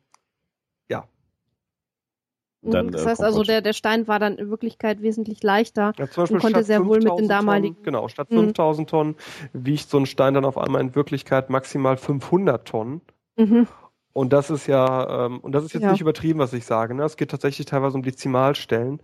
dann, 2.66 2.92
das 2.92 3.02
äh, 3.04 3.08
heißt 3.10 3.18
kommt 3.18 3.28
also, 3.28 3.44
der, 3.44 3.62
der 3.62 3.74
Stein 3.74 4.08
war 4.08 4.20
dann 4.20 4.38
in 4.38 4.50
Wirklichkeit 4.50 5.02
wesentlich 5.02 5.44
leichter. 5.44 5.92
ja, 5.98 6.06
Und 6.16 6.40
konnte 6.40 6.64
sehr 6.64 6.86
wohl 6.86 7.00
mit 7.00 7.08
den 7.08 7.28
5000 7.28 7.32
damaligen- 7.32 7.74
Tonnen, 7.76 7.84
genau, 7.86 8.08
statt 8.08 8.32
Mhm. 8.32 8.36
5000 8.36 8.90
Tonnen 8.90 9.16
wiegt 9.52 9.90
so 9.90 9.98
ein 9.98 10.06
Stein 10.06 10.34
dann 10.34 10.46
auf 10.46 10.58
einmal 10.58 10.82
in 10.82 10.96
Wirklichkeit 10.96 11.50
maximal 11.50 11.98
500 11.98 12.66
Tonnen. 12.66 13.02
Mhm. 13.36 13.68
Und 14.14 14.32
das 14.32 14.50
ist 14.50 14.68
ja, 14.68 15.26
ähm, 15.26 15.40
und 15.40 15.54
das 15.54 15.66
ist 15.66 15.74
jetzt 15.74 15.84
Ja. 15.84 15.92
nicht 15.92 16.02
übertrieben, 16.02 16.40
was 16.40 16.54
ich 16.54 16.66
sage. 16.66 16.94
Ne? 16.94 17.04
Es 17.04 17.18
geht 17.18 17.32
tatsächlich 17.32 17.66
teilweise 17.66 17.98
um 17.98 18.04
Dezimalstellen. 18.04 19.02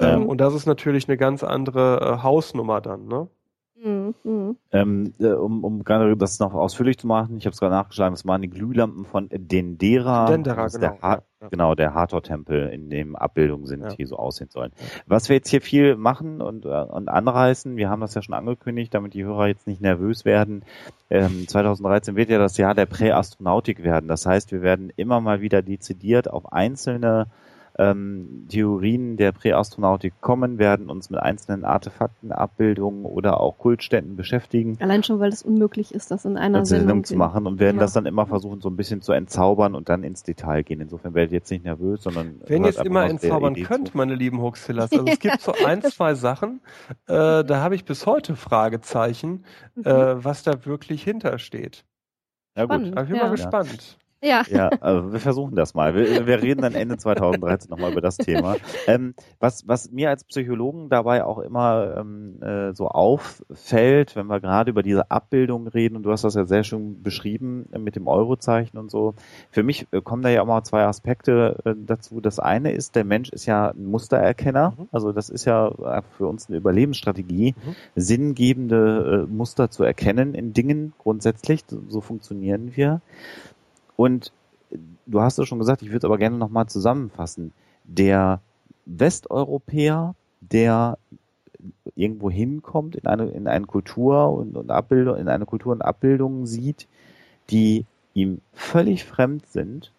Ja. 0.00 0.14
Ähm, 0.14 0.26
und 0.26 0.38
das 0.38 0.54
ist 0.54 0.66
natürlich 0.66 1.08
eine 1.08 1.16
ganz 1.16 1.42
andere 1.42 2.00
äh, 2.18 2.22
Hausnummer 2.22 2.80
dann. 2.80 3.06
Ne? 3.06 3.28
Mhm. 3.82 4.56
Ähm, 4.72 5.12
äh, 5.18 5.28
um, 5.28 5.64
um 5.64 5.84
gerade 5.84 6.16
das 6.16 6.38
noch 6.38 6.54
ausführlich 6.54 6.98
zu 6.98 7.06
machen, 7.06 7.38
ich 7.38 7.46
habe 7.46 7.54
es 7.54 7.60
gerade 7.60 7.74
nachgeschlagen, 7.74 8.14
das 8.14 8.26
waren 8.26 8.42
die 8.42 8.50
Glühlampen 8.50 9.04
von 9.04 9.28
Dendera. 9.30 10.26
Dendera, 10.26 10.66
genau. 10.68 10.78
Der 10.78 11.02
ha 11.02 11.22
Ja. 11.42 11.48
Genau, 11.48 11.74
der 11.74 11.94
Hathor-Tempel, 11.94 12.68
in 12.68 12.90
dem 12.90 13.16
Abbildungen 13.16 13.64
sind, 13.64 13.82
Ja. 13.82 13.88
die 13.88 14.04
so 14.04 14.16
aussehen 14.16 14.50
sollen. 14.50 14.72
Was 15.06 15.30
wir 15.30 15.36
jetzt 15.36 15.48
hier 15.48 15.62
viel 15.62 15.96
machen 15.96 16.42
und, 16.42 16.66
äh, 16.66 16.68
und 16.68 17.08
anreißen, 17.08 17.76
wir 17.76 17.88
haben 17.88 18.02
das 18.02 18.12
ja 18.12 18.20
schon 18.20 18.34
angekündigt, 18.34 18.92
damit 18.92 19.14
die 19.14 19.24
Hörer 19.24 19.46
jetzt 19.46 19.66
nicht 19.66 19.80
nervös 19.80 20.26
werden. 20.26 20.64
Ähm, 21.08 21.48
2013 21.48 22.14
wird 22.14 22.28
ja 22.28 22.38
das 22.38 22.58
Jahr 22.58 22.74
der 22.74 22.84
Präastronautik 22.84 23.82
werden. 23.82 24.06
Das 24.06 24.26
heißt, 24.26 24.52
wir 24.52 24.60
werden 24.60 24.92
immer 24.96 25.22
mal 25.22 25.40
wieder 25.40 25.62
dezidiert 25.62 26.30
auf 26.30 26.52
einzelne 26.52 27.28
ähm, 27.78 28.46
Theorien 28.48 29.16
der 29.16 29.32
Präastronautik 29.32 30.14
kommen, 30.20 30.58
werden 30.58 30.90
uns 30.90 31.10
mit 31.10 31.20
einzelnen 31.20 31.64
Artefakten, 31.64 32.32
Abbildungen 32.32 33.04
oder 33.04 33.40
auch 33.40 33.58
Kultstätten 33.58 34.16
beschäftigen 34.16 34.76
Allein 34.80 35.02
schon, 35.02 35.20
weil 35.20 35.30
es 35.30 35.42
unmöglich 35.42 35.94
ist, 35.94 36.10
das 36.10 36.24
in 36.24 36.36
einer 36.36 36.58
eine 36.58 36.66
Sendung, 36.66 36.86
Sendung 36.88 37.04
zu 37.04 37.16
machen 37.16 37.46
und 37.46 37.58
werden 37.60 37.76
Ja. 37.76 37.82
das 37.82 37.92
dann 37.92 38.06
immer 38.06 38.26
versuchen, 38.26 38.60
so 38.60 38.68
ein 38.68 38.76
bisschen 38.76 39.00
zu 39.02 39.12
entzaubern 39.12 39.74
und 39.74 39.88
dann 39.88 40.02
ins 40.02 40.22
Detail 40.22 40.62
gehen. 40.62 40.80
Insofern 40.80 41.14
werdet 41.14 41.32
ihr 41.32 41.38
jetzt 41.38 41.50
nicht 41.50 41.64
nervös, 41.64 42.02
sondern 42.02 42.40
Wenn 42.46 42.64
ihr 42.64 42.70
es 42.70 42.76
immer 42.78 43.04
entzaubern 43.06 43.54
könnt, 43.54 43.88
zu. 43.88 43.96
meine 43.96 44.14
lieben 44.14 44.40
Hoaxillas. 44.40 44.92
Also 44.92 45.06
es 45.06 45.18
gibt 45.20 45.40
so 45.40 45.52
ein, 45.64 45.82
zwei 45.82 46.14
Sachen, 46.14 46.60
äh, 47.06 47.44
da 47.44 47.62
habe 47.62 47.74
ich 47.74 47.84
bis 47.84 48.06
heute 48.06 48.36
Fragezeichen, 48.36 49.44
Mhm. 49.74 49.84
äh, 49.86 50.24
was 50.24 50.42
da 50.42 50.64
wirklich 50.66 51.02
hintersteht. 51.02 51.84
Ja 52.56 52.64
gut. 52.64 52.72
Da 52.96 53.02
bin 53.02 53.04
ich 53.14 53.16
Ja. 53.16 53.24
mal 53.24 53.30
gespannt. 53.30 53.98
Ja. 54.22 54.42
Ja, 54.50 54.68
also 54.80 55.12
wir 55.12 55.20
versuchen 55.20 55.56
das 55.56 55.72
mal. 55.74 55.94
Wir, 55.94 56.26
wir 56.26 56.42
reden 56.42 56.60
dann 56.60 56.74
Ende 56.74 56.98
2013 56.98 57.70
nochmal 57.70 57.92
über 57.92 58.00
das 58.02 58.18
Thema. 58.18 58.56
Ähm, 58.86 59.14
was, 59.38 59.66
was 59.66 59.90
mir 59.92 60.10
als 60.10 60.24
Psychologen 60.24 60.88
dabei 60.90 61.24
auch 61.24 61.38
immer 61.38 61.96
ähm, 61.96 62.42
äh, 62.42 62.74
so 62.74 62.88
auffällt, 62.88 64.16
wenn 64.16 64.26
wir 64.26 64.40
gerade 64.40 64.70
über 64.70 64.82
diese 64.82 65.10
Abbildung 65.10 65.68
reden, 65.68 65.96
und 65.96 66.02
du 66.02 66.12
hast 66.12 66.24
das 66.24 66.34
ja 66.34 66.44
sehr 66.44 66.64
schön 66.64 67.02
beschrieben 67.02 67.66
äh, 67.72 67.78
mit 67.78 67.96
dem 67.96 68.08
Eurozeichen 68.08 68.78
und 68.78 68.90
so, 68.90 69.14
für 69.50 69.62
mich 69.62 69.86
äh, 69.92 70.00
kommen 70.02 70.22
da 70.22 70.28
ja 70.28 70.42
auch 70.42 70.46
mal 70.46 70.62
zwei 70.64 70.84
Aspekte 70.84 71.56
äh, 71.64 71.74
dazu. 71.76 72.20
Das 72.20 72.38
eine 72.38 72.72
ist, 72.72 72.96
der 72.96 73.04
Mensch 73.04 73.30
ist 73.30 73.46
ja 73.46 73.70
ein 73.70 73.86
Mustererkenner, 73.86 74.74
Mhm. 74.76 74.88
also 74.92 75.12
das 75.12 75.30
ist 75.30 75.44
ja 75.46 75.68
einfach 75.68 76.12
für 76.18 76.26
uns 76.26 76.48
eine 76.48 76.58
Überlebensstrategie, 76.58 77.54
Mhm. 77.56 77.74
sinngebende 77.96 79.26
äh, 79.28 79.32
Muster 79.32 79.70
zu 79.70 79.82
erkennen 79.84 80.34
in 80.34 80.52
Dingen 80.52 80.92
grundsätzlich, 80.98 81.64
so, 81.66 81.80
so 81.88 82.00
funktionieren 82.00 82.72
wir. 82.76 83.00
Und 84.00 84.32
du 85.04 85.20
hast 85.20 85.38
es 85.38 85.46
schon 85.46 85.58
gesagt, 85.58 85.82
ich 85.82 85.88
würde 85.88 85.98
es 85.98 86.04
aber 86.06 86.16
gerne 86.16 86.38
nochmal 86.38 86.66
zusammenfassen. 86.68 87.52
Der 87.84 88.40
Westeuropäer, 88.86 90.14
der 90.40 90.96
irgendwo 91.96 92.30
hinkommt 92.30 92.96
in 92.96 93.06
eine, 93.06 93.26
in 93.28 93.46
eine 93.46 93.66
Kultur 93.66 94.32
und, 94.32 94.56
und 94.56 94.70
Abbildung, 94.70 95.18
in 95.18 95.28
eine 95.28 95.44
Kultur 95.44 95.72
und 95.72 95.82
Abbildungen 95.82 96.46
sieht, 96.46 96.88
die 97.50 97.84
ihm 98.14 98.40
völlig 98.54 99.04
fremd 99.04 99.44
sind 99.48 99.92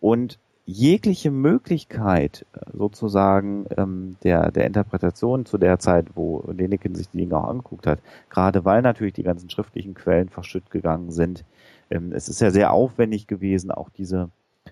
und 0.00 0.40
jegliche 0.66 1.30
Möglichkeit 1.30 2.46
äh, 2.52 2.76
sozusagen 2.76 3.66
ähm, 3.76 4.16
der, 4.24 4.50
der 4.50 4.66
Interpretation 4.66 5.46
zu 5.46 5.56
der 5.56 5.78
Zeit, 5.78 6.16
wo 6.16 6.40
Däniken 6.52 6.96
sich 6.96 7.08
die 7.10 7.18
Dinge 7.18 7.36
auch 7.36 7.48
angeguckt 7.48 7.86
hat, 7.86 8.00
gerade 8.28 8.64
weil 8.64 8.82
natürlich 8.82 9.14
die 9.14 9.22
ganzen 9.22 9.50
schriftlichen 9.50 9.94
Quellen 9.94 10.30
verschütt 10.30 10.72
gegangen 10.72 11.12
sind, 11.12 11.44
ähm, 11.90 12.12
es 12.12 12.28
ist 12.28 12.40
ja 12.40 12.50
sehr 12.50 12.72
aufwendig 12.72 13.26
gewesen, 13.26 13.70
auch 13.70 13.90
diese 13.90 14.30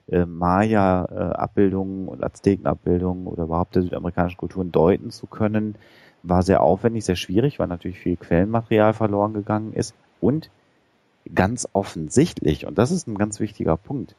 äh, 0.08 0.24
Maya-Abbildungen 0.24 2.08
und 2.08 2.22
Azteken-Abbildungen 2.22 3.26
oder 3.26 3.44
überhaupt 3.44 3.74
der 3.74 3.82
südamerikanischen 3.82 4.38
Kulturen 4.38 4.72
deuten 4.72 5.10
zu 5.10 5.26
können, 5.26 5.74
war 6.22 6.42
sehr 6.42 6.62
aufwendig, 6.62 7.04
sehr 7.04 7.16
schwierig, 7.16 7.58
weil 7.58 7.68
natürlich 7.68 7.98
viel 7.98 8.16
Quellenmaterial 8.16 8.92
verloren 8.92 9.34
gegangen 9.34 9.72
ist 9.72 9.94
und 10.20 10.50
ganz 11.34 11.68
offensichtlich, 11.72 12.66
und 12.66 12.78
das 12.78 12.90
ist 12.90 13.06
ein 13.06 13.18
ganz 13.18 13.40
wichtiger 13.40 13.76
Punkt, 13.76 14.14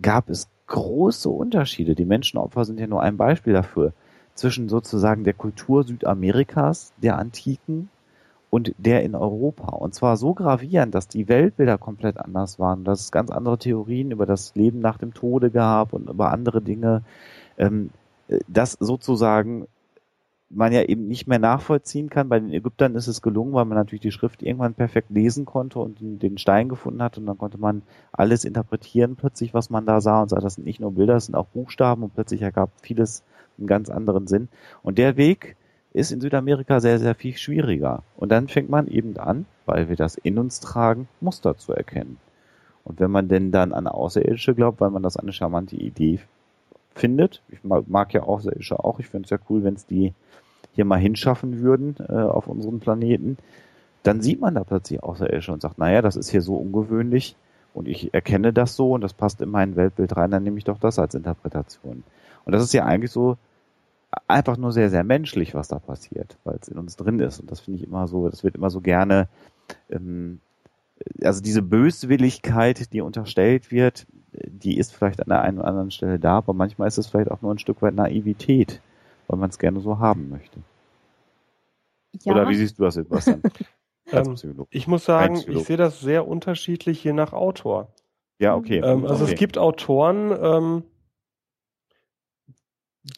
gab 0.00 0.30
es 0.30 0.48
große 0.66 1.28
Unterschiede. 1.28 1.94
Die 1.94 2.04
Menschenopfer 2.04 2.64
sind 2.64 2.80
ja 2.80 2.86
nur 2.86 3.02
ein 3.02 3.16
Beispiel 3.16 3.52
dafür 3.52 3.92
zwischen 4.34 4.68
sozusagen 4.68 5.24
der 5.24 5.34
Kultur 5.34 5.84
Südamerikas, 5.84 6.92
der 7.02 7.18
Antiken 7.18 7.90
und 8.50 8.74
der 8.78 9.02
in 9.02 9.14
Europa. 9.14 9.68
Und 9.76 9.94
zwar 9.94 10.16
so 10.16 10.34
gravierend, 10.34 10.94
dass 10.94 11.08
die 11.08 11.28
Weltbilder 11.28 11.78
komplett 11.78 12.18
anders 12.18 12.58
waren, 12.58 12.84
dass 12.84 13.00
es 13.00 13.12
ganz 13.12 13.30
andere 13.30 13.58
Theorien 13.58 14.10
über 14.10 14.26
das 14.26 14.54
Leben 14.54 14.80
nach 14.80 14.98
dem 14.98 15.14
Tode 15.14 15.50
gab 15.50 15.92
und 15.92 16.08
über 16.08 16.32
andere 16.32 16.62
Dinge, 16.62 17.02
ähm, 17.58 17.90
dass 18.46 18.72
sozusagen 18.72 19.66
man 20.50 20.72
ja 20.72 20.82
eben 20.82 21.08
nicht 21.08 21.26
mehr 21.26 21.38
nachvollziehen 21.38 22.08
kann. 22.08 22.30
Bei 22.30 22.40
den 22.40 22.52
Ägyptern 22.52 22.94
ist 22.94 23.06
es 23.06 23.20
gelungen, 23.20 23.52
weil 23.52 23.66
man 23.66 23.76
natürlich 23.76 24.00
die 24.00 24.12
Schrift 24.12 24.42
irgendwann 24.42 24.74
perfekt 24.74 25.10
lesen 25.10 25.44
konnte 25.44 25.78
und 25.78 26.00
den, 26.00 26.18
den 26.18 26.38
Stein 26.38 26.70
gefunden 26.70 27.02
hat 27.02 27.18
und 27.18 27.26
dann 27.26 27.36
konnte 27.36 27.58
man 27.58 27.82
alles 28.12 28.44
interpretieren 28.44 29.16
plötzlich, 29.16 29.52
was 29.52 29.68
man 29.68 29.84
da 29.84 30.00
sah 30.00 30.22
und 30.22 30.30
sah, 30.30 30.40
das 30.40 30.54
sind 30.54 30.64
nicht 30.64 30.80
nur 30.80 30.92
Bilder, 30.92 31.14
das 31.14 31.26
sind 31.26 31.34
auch 31.34 31.48
Buchstaben 31.48 32.02
und 32.02 32.14
plötzlich 32.14 32.40
ergab 32.40 32.70
vieles 32.80 33.24
einen 33.58 33.66
ganz 33.66 33.90
anderen 33.90 34.26
Sinn. 34.26 34.48
Und 34.82 34.96
der 34.96 35.16
Weg 35.18 35.56
ist 35.98 36.12
in 36.12 36.20
Südamerika 36.20 36.80
sehr, 36.80 36.98
sehr 36.98 37.14
viel 37.14 37.36
schwieriger. 37.36 38.02
Und 38.16 38.30
dann 38.30 38.48
fängt 38.48 38.70
man 38.70 38.86
eben 38.86 39.16
an, 39.18 39.46
weil 39.66 39.88
wir 39.88 39.96
das 39.96 40.16
in 40.16 40.38
uns 40.38 40.60
tragen, 40.60 41.08
Muster 41.20 41.56
zu 41.56 41.72
erkennen. 41.72 42.18
Und 42.84 43.00
wenn 43.00 43.10
man 43.10 43.28
denn 43.28 43.50
dann 43.50 43.72
an 43.72 43.86
Außerirdische 43.86 44.54
glaubt, 44.54 44.80
weil 44.80 44.90
man 44.90 45.02
das 45.02 45.16
eine 45.16 45.32
charmante 45.32 45.76
Idee 45.76 46.20
findet, 46.94 47.42
ich 47.48 47.60
mag, 47.62 48.14
ja 48.14 48.22
Außerirdische 48.22 48.82
auch, 48.82 48.98
ich 48.98 49.06
finde 49.06 49.26
es 49.26 49.30
ja 49.30 49.38
cool, 49.50 49.64
wenn 49.64 49.74
es 49.74 49.86
die 49.86 50.14
hier 50.72 50.84
mal 50.84 50.98
hinschaffen 50.98 51.60
würden 51.60 51.96
äh, 52.08 52.12
auf 52.12 52.46
unserem 52.46 52.80
Planeten, 52.80 53.36
dann 54.04 54.22
sieht 54.22 54.40
man 54.40 54.54
da 54.54 54.64
plötzlich 54.64 55.02
Außerirdische 55.02 55.52
und 55.52 55.60
sagt, 55.60 55.78
naja, 55.78 56.00
das 56.00 56.16
ist 56.16 56.30
hier 56.30 56.42
so 56.42 56.56
ungewöhnlich 56.56 57.36
und 57.74 57.88
ich 57.88 58.14
erkenne 58.14 58.52
das 58.52 58.76
so 58.76 58.92
und 58.92 59.02
das 59.02 59.12
passt 59.12 59.40
in 59.40 59.50
mein 59.50 59.76
Weltbild 59.76 60.16
rein, 60.16 60.30
dann 60.30 60.44
nehme 60.44 60.58
ich 60.58 60.64
doch 60.64 60.78
das 60.78 60.98
als 60.98 61.14
Interpretation. 61.14 62.04
Und 62.44 62.52
das 62.52 62.62
ist 62.62 62.72
ja 62.72 62.84
eigentlich 62.84 63.10
so 63.10 63.36
einfach 64.26 64.56
nur 64.56 64.72
sehr, 64.72 64.90
sehr 64.90 65.04
menschlich, 65.04 65.54
was 65.54 65.68
da 65.68 65.78
passiert, 65.78 66.38
weil 66.44 66.58
es 66.60 66.68
in 66.68 66.78
uns 66.78 66.96
drin 66.96 67.20
ist. 67.20 67.40
Und 67.40 67.50
das 67.50 67.60
finde 67.60 67.78
ich 67.78 67.86
immer 67.86 68.08
so, 68.08 68.28
das 68.28 68.44
wird 68.44 68.56
immer 68.56 68.70
so 68.70 68.80
gerne, 68.80 69.28
ähm, 69.90 70.40
also 71.22 71.42
diese 71.42 71.62
Böswilligkeit, 71.62 72.92
die 72.92 73.00
unterstellt 73.00 73.70
wird, 73.70 74.06
die 74.32 74.78
ist 74.78 74.94
vielleicht 74.94 75.20
an 75.20 75.28
der 75.28 75.42
einen 75.42 75.58
oder 75.58 75.68
anderen 75.68 75.90
Stelle 75.90 76.18
da, 76.18 76.38
aber 76.38 76.52
manchmal 76.52 76.88
ist 76.88 76.98
es 76.98 77.06
vielleicht 77.06 77.30
auch 77.30 77.42
nur 77.42 77.54
ein 77.54 77.58
Stück 77.58 77.82
weit 77.82 77.94
Naivität, 77.94 78.80
weil 79.26 79.38
man 79.38 79.50
es 79.50 79.58
gerne 79.58 79.80
so 79.80 79.98
haben 79.98 80.28
möchte. 80.28 80.60
Ja. 82.24 82.32
Oder 82.32 82.48
wie 82.48 82.54
siehst 82.54 82.78
du 82.78 82.84
das, 82.84 82.94
Sebastian? 82.94 83.42
Ähm, 84.10 84.36
ich 84.70 84.88
muss 84.88 85.04
sagen, 85.04 85.36
ich 85.46 85.64
sehe 85.66 85.76
das 85.76 86.00
sehr 86.00 86.26
unterschiedlich 86.26 87.04
je 87.04 87.12
nach 87.12 87.34
Autor. 87.34 87.88
Ja, 88.38 88.54
okay. 88.54 88.78
Ähm, 88.78 89.04
also 89.04 89.24
okay. 89.24 89.34
es 89.34 89.38
gibt 89.38 89.58
Autoren, 89.58 90.34
ähm, 90.40 90.82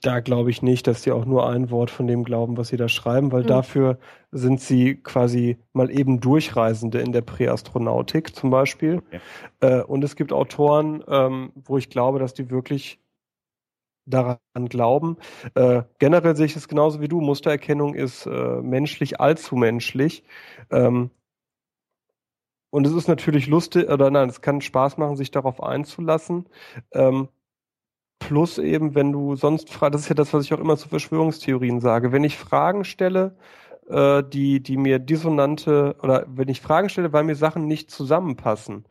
da 0.03 0.21
glaube 0.21 0.51
ich 0.51 0.63
nicht, 0.63 0.87
dass 0.87 1.03
die 1.03 1.11
auch 1.11 1.25
nur 1.25 1.49
ein 1.49 1.71
Wort 1.71 1.91
von 1.91 2.07
dem 2.07 2.23
glauben, 2.25 2.57
was 2.57 2.69
sie 2.69 2.77
da 2.77 2.89
schreiben, 2.89 3.33
weil 3.33 3.43
Mhm. 3.43 3.47
dafür 3.49 3.99
sind 4.31 4.61
sie 4.61 4.97
quasi 4.97 5.59
mal 5.73 5.91
eben 5.91 6.21
Durchreisende 6.21 7.01
in 7.01 7.13
der 7.13 7.23
Präastronautik 7.23 8.35
zum 8.35 8.51
Beispiel. 8.51 8.99
Okay. 8.99 9.21
Äh, 9.61 9.83
und 9.83 10.05
es 10.05 10.17
gibt 10.17 10.33
Autoren, 10.33 11.03
ähm, 11.09 11.53
wo 11.55 11.79
ich 11.79 11.91
glaube, 11.91 12.19
dass 12.19 12.35
die 12.35 12.51
wirklich 12.51 13.01
daran 14.07 14.39
glauben. 14.69 15.17
Äh, 15.55 15.83
generell 15.99 16.35
sehe 16.37 16.47
ich 16.47 16.57
es 16.57 16.69
genauso 16.69 17.01
wie 17.01 17.09
du. 17.09 17.21
Mustererkennung 17.21 17.95
ist 17.95 18.27
äh, 18.27 18.31
menschlich, 18.63 19.21
allzu 19.21 19.57
menschlich. 19.57 20.25
Ähm, 20.71 21.11
und 22.71 22.87
es 22.87 22.93
ist 22.93 23.09
natürlich 23.09 23.47
lustig, 23.49 23.89
oder 23.89 24.11
nein, 24.11 24.29
es 24.29 24.41
kann 24.41 24.61
Spaß 24.61 24.97
machen, 24.97 25.17
sich 25.17 25.31
darauf 25.31 25.63
einzulassen. 25.63 26.49
Ähm, 26.93 27.29
plus 28.21 28.59
eben, 28.59 28.95
wenn 28.95 29.13
du 29.13 29.37
sonst 29.37 29.71
fragst, 29.73 29.95
das 29.97 30.03
ist 30.03 30.11
ja 30.11 30.17
das, 30.17 30.35
was 30.35 30.45
ich 30.45 30.55
auch 30.55 30.61
immer 30.61 30.79
zu 30.79 30.89
Verschwörungstheorien 30.91 31.81
sage, 31.81 32.13
wenn 32.13 32.25
ich 32.25 32.39
Fragen 32.39 32.85
stelle, 32.85 33.37
äh, 33.89 34.23
die, 34.25 34.63
die 34.63 34.77
mir 34.79 35.01
dissonante, 35.01 35.97
oder 36.03 36.27
wenn 36.29 36.49
ich 36.49 36.61
Fragen 36.63 36.91
stelle, 36.91 37.13
weil 37.13 37.25
mir 37.25 37.37
Sachen 37.37 37.67
nicht 37.67 37.91
zusammenpassen 37.91 38.87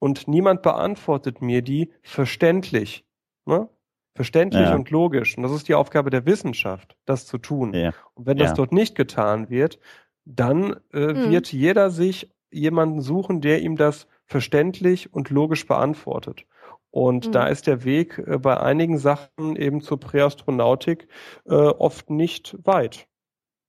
und 0.00 0.28
niemand 0.28 0.62
beantwortet 0.62 1.42
mir 1.42 1.62
die 1.62 1.92
verständlich, 2.02 3.04
ne? 3.46 3.68
verständlich 4.16 4.70
Ja. 4.70 4.74
und 4.74 4.90
logisch. 4.90 5.36
Und 5.36 5.44
das 5.44 5.52
ist 5.52 5.68
die 5.68 5.74
Aufgabe 5.74 6.10
der 6.10 6.26
Wissenschaft, 6.26 6.96
das 7.06 7.26
zu 7.26 7.38
tun. 7.38 7.74
Ja. 7.74 7.92
Und 8.14 8.26
wenn 8.26 8.38
das 8.38 8.50
Ja. 8.50 8.54
dort 8.54 8.72
nicht 8.72 8.96
getan 8.96 9.50
wird, 9.50 9.78
dann 10.24 10.76
äh, 10.92 11.14
Mhm. 11.14 11.30
wird 11.30 11.52
jeder 11.52 11.90
sich 11.90 12.32
jemanden 12.50 13.00
suchen, 13.02 13.40
der 13.40 13.62
ihm 13.62 13.76
das 13.76 14.08
verständlich 14.26 15.12
und 15.14 15.30
logisch 15.30 15.66
beantwortet. 15.66 16.46
Und 16.90 17.28
Mhm. 17.28 17.32
da 17.32 17.46
ist 17.46 17.66
der 17.66 17.84
Weg 17.84 18.18
äh, 18.18 18.38
bei 18.38 18.58
einigen 18.58 18.98
Sachen 18.98 19.56
eben 19.56 19.80
zur 19.80 20.00
Präastronautik 20.00 21.08
äh, 21.46 21.54
oft 21.54 22.10
nicht 22.10 22.56
weit. 22.64 23.06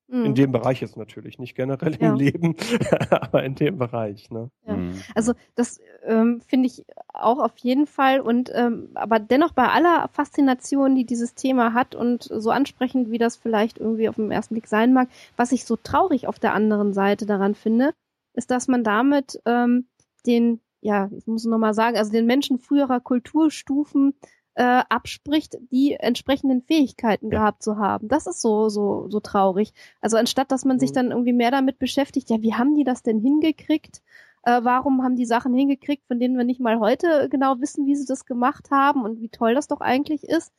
Mhm. 0.08 0.26
In 0.26 0.36
dem 0.36 0.52
Bereich 0.52 0.82
jetzt 0.82 0.98
natürlich, 0.98 1.40
nicht 1.40 1.56
generell 1.56 1.96
Ja. 2.00 2.10
im 2.10 2.16
Leben, 2.16 2.56
aber 3.12 3.44
in 3.44 3.56
dem 3.56 3.78
Bereich. 3.78 4.30
Ne? 4.30 4.50
Ja. 4.68 4.76
Mhm. 4.76 5.02
Also 5.16 5.34
das 5.56 5.80
ähm, 6.04 6.42
finde 6.42 6.68
ich 6.68 6.84
auch 7.14 7.40
auf 7.40 7.56
jeden 7.58 7.88
Fall 7.88 8.20
und 8.20 8.52
ähm, 8.54 8.90
aber 8.96 9.20
dennoch 9.20 9.54
bei 9.54 9.68
aller 9.70 10.10
Faszination, 10.12 10.96
die 10.96 11.06
dieses 11.06 11.36
Thema 11.36 11.74
hat 11.74 11.96
und 11.96 12.24
so 12.24 12.50
ansprechend, 12.50 13.12
wie 13.12 13.20
das 13.20 13.38
vielleicht 13.38 13.78
irgendwie 13.78 14.10
auf 14.10 14.16
den 14.16 14.32
ersten 14.32 14.56
Blick 14.56 14.68
sein 14.68 14.94
mag, 14.94 15.08
was 15.38 15.52
ich 15.52 15.64
so 15.66 15.78
traurig 15.78 16.28
auf 16.28 16.40
der 16.40 16.54
anderen 16.54 16.94
Seite 16.94 17.26
daran 17.26 17.56
finde, 17.56 17.94
ist, 18.34 18.52
dass 18.52 18.68
man 18.68 18.84
damit 18.84 19.40
ähm, 19.46 19.86
den, 20.26 20.60
ja, 20.82 21.10
ich 21.18 21.28
muss 21.28 21.42
es 21.46 21.50
nochmal 21.50 21.74
sagen, 21.74 21.98
also 21.98 22.12
den 22.12 22.26
Menschen 22.26 22.60
früherer 22.60 23.00
Kulturstufen 23.00 24.14
äh, 24.56 24.84
abspricht, 24.90 25.58
die 25.72 25.94
entsprechenden 25.94 26.62
Fähigkeiten 26.62 27.32
Ja. 27.32 27.40
gehabt 27.40 27.64
zu 27.64 27.78
haben. 27.78 28.08
Das 28.10 28.28
ist 28.28 28.42
so, 28.42 28.68
so, 28.70 29.08
so 29.10 29.20
traurig. 29.22 29.74
Also 30.02 30.18
anstatt, 30.18 30.52
dass 30.52 30.66
man 30.66 30.80
sich 30.80 30.92
Mhm. 30.92 30.96
dann 30.96 31.12
irgendwie 31.12 31.34
mehr 31.34 31.52
damit 31.52 31.80
beschäftigt, 31.80 32.30
ja, 32.30 32.42
wie 32.42 32.54
haben 32.54 32.76
die 32.76 32.84
das 32.84 33.02
denn 33.04 33.20
hingekriegt? 33.20 34.02
Äh, 34.44 34.60
warum 34.64 35.04
haben 35.04 35.16
die 35.16 35.26
Sachen 35.26 35.54
hingekriegt, 35.54 36.06
von 36.08 36.20
denen 36.20 36.36
wir 36.36 36.44
nicht 36.44 36.60
mal 36.60 36.80
heute 36.80 37.30
genau 37.30 37.60
wissen, 37.62 37.86
wie 37.86 37.96
sie 37.96 38.06
das 38.06 38.26
gemacht 38.26 38.72
haben 38.72 39.04
und 39.04 39.22
wie 39.22 39.30
toll 39.30 39.54
das 39.54 39.68
doch 39.68 39.80
eigentlich 39.82 40.24
ist? 40.24 40.52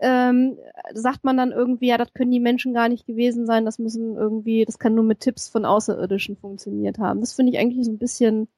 Ähm, 0.00 0.56
sagt 0.94 1.24
man 1.24 1.36
dann 1.36 1.50
irgendwie, 1.52 1.88
ja, 1.88 1.98
das 1.98 2.12
können 2.14 2.30
die 2.30 2.40
Menschen 2.40 2.72
gar 2.72 2.88
nicht 2.88 3.06
gewesen 3.06 3.46
sein, 3.46 3.64
das 3.64 3.78
müssen 3.80 4.16
irgendwie, 4.16 4.64
das 4.64 4.78
kann 4.78 4.94
nur 4.94 5.04
mit 5.04 5.20
Tipps 5.20 5.48
von 5.48 5.64
Außerirdischen 5.64 6.36
funktioniert 6.36 6.98
haben. 6.98 7.20
Das 7.20 7.32
finde 7.34 7.52
ich 7.52 7.58
eigentlich 7.58 7.84
so 7.84 7.92
ein 7.92 7.98
bisschen 7.98 8.48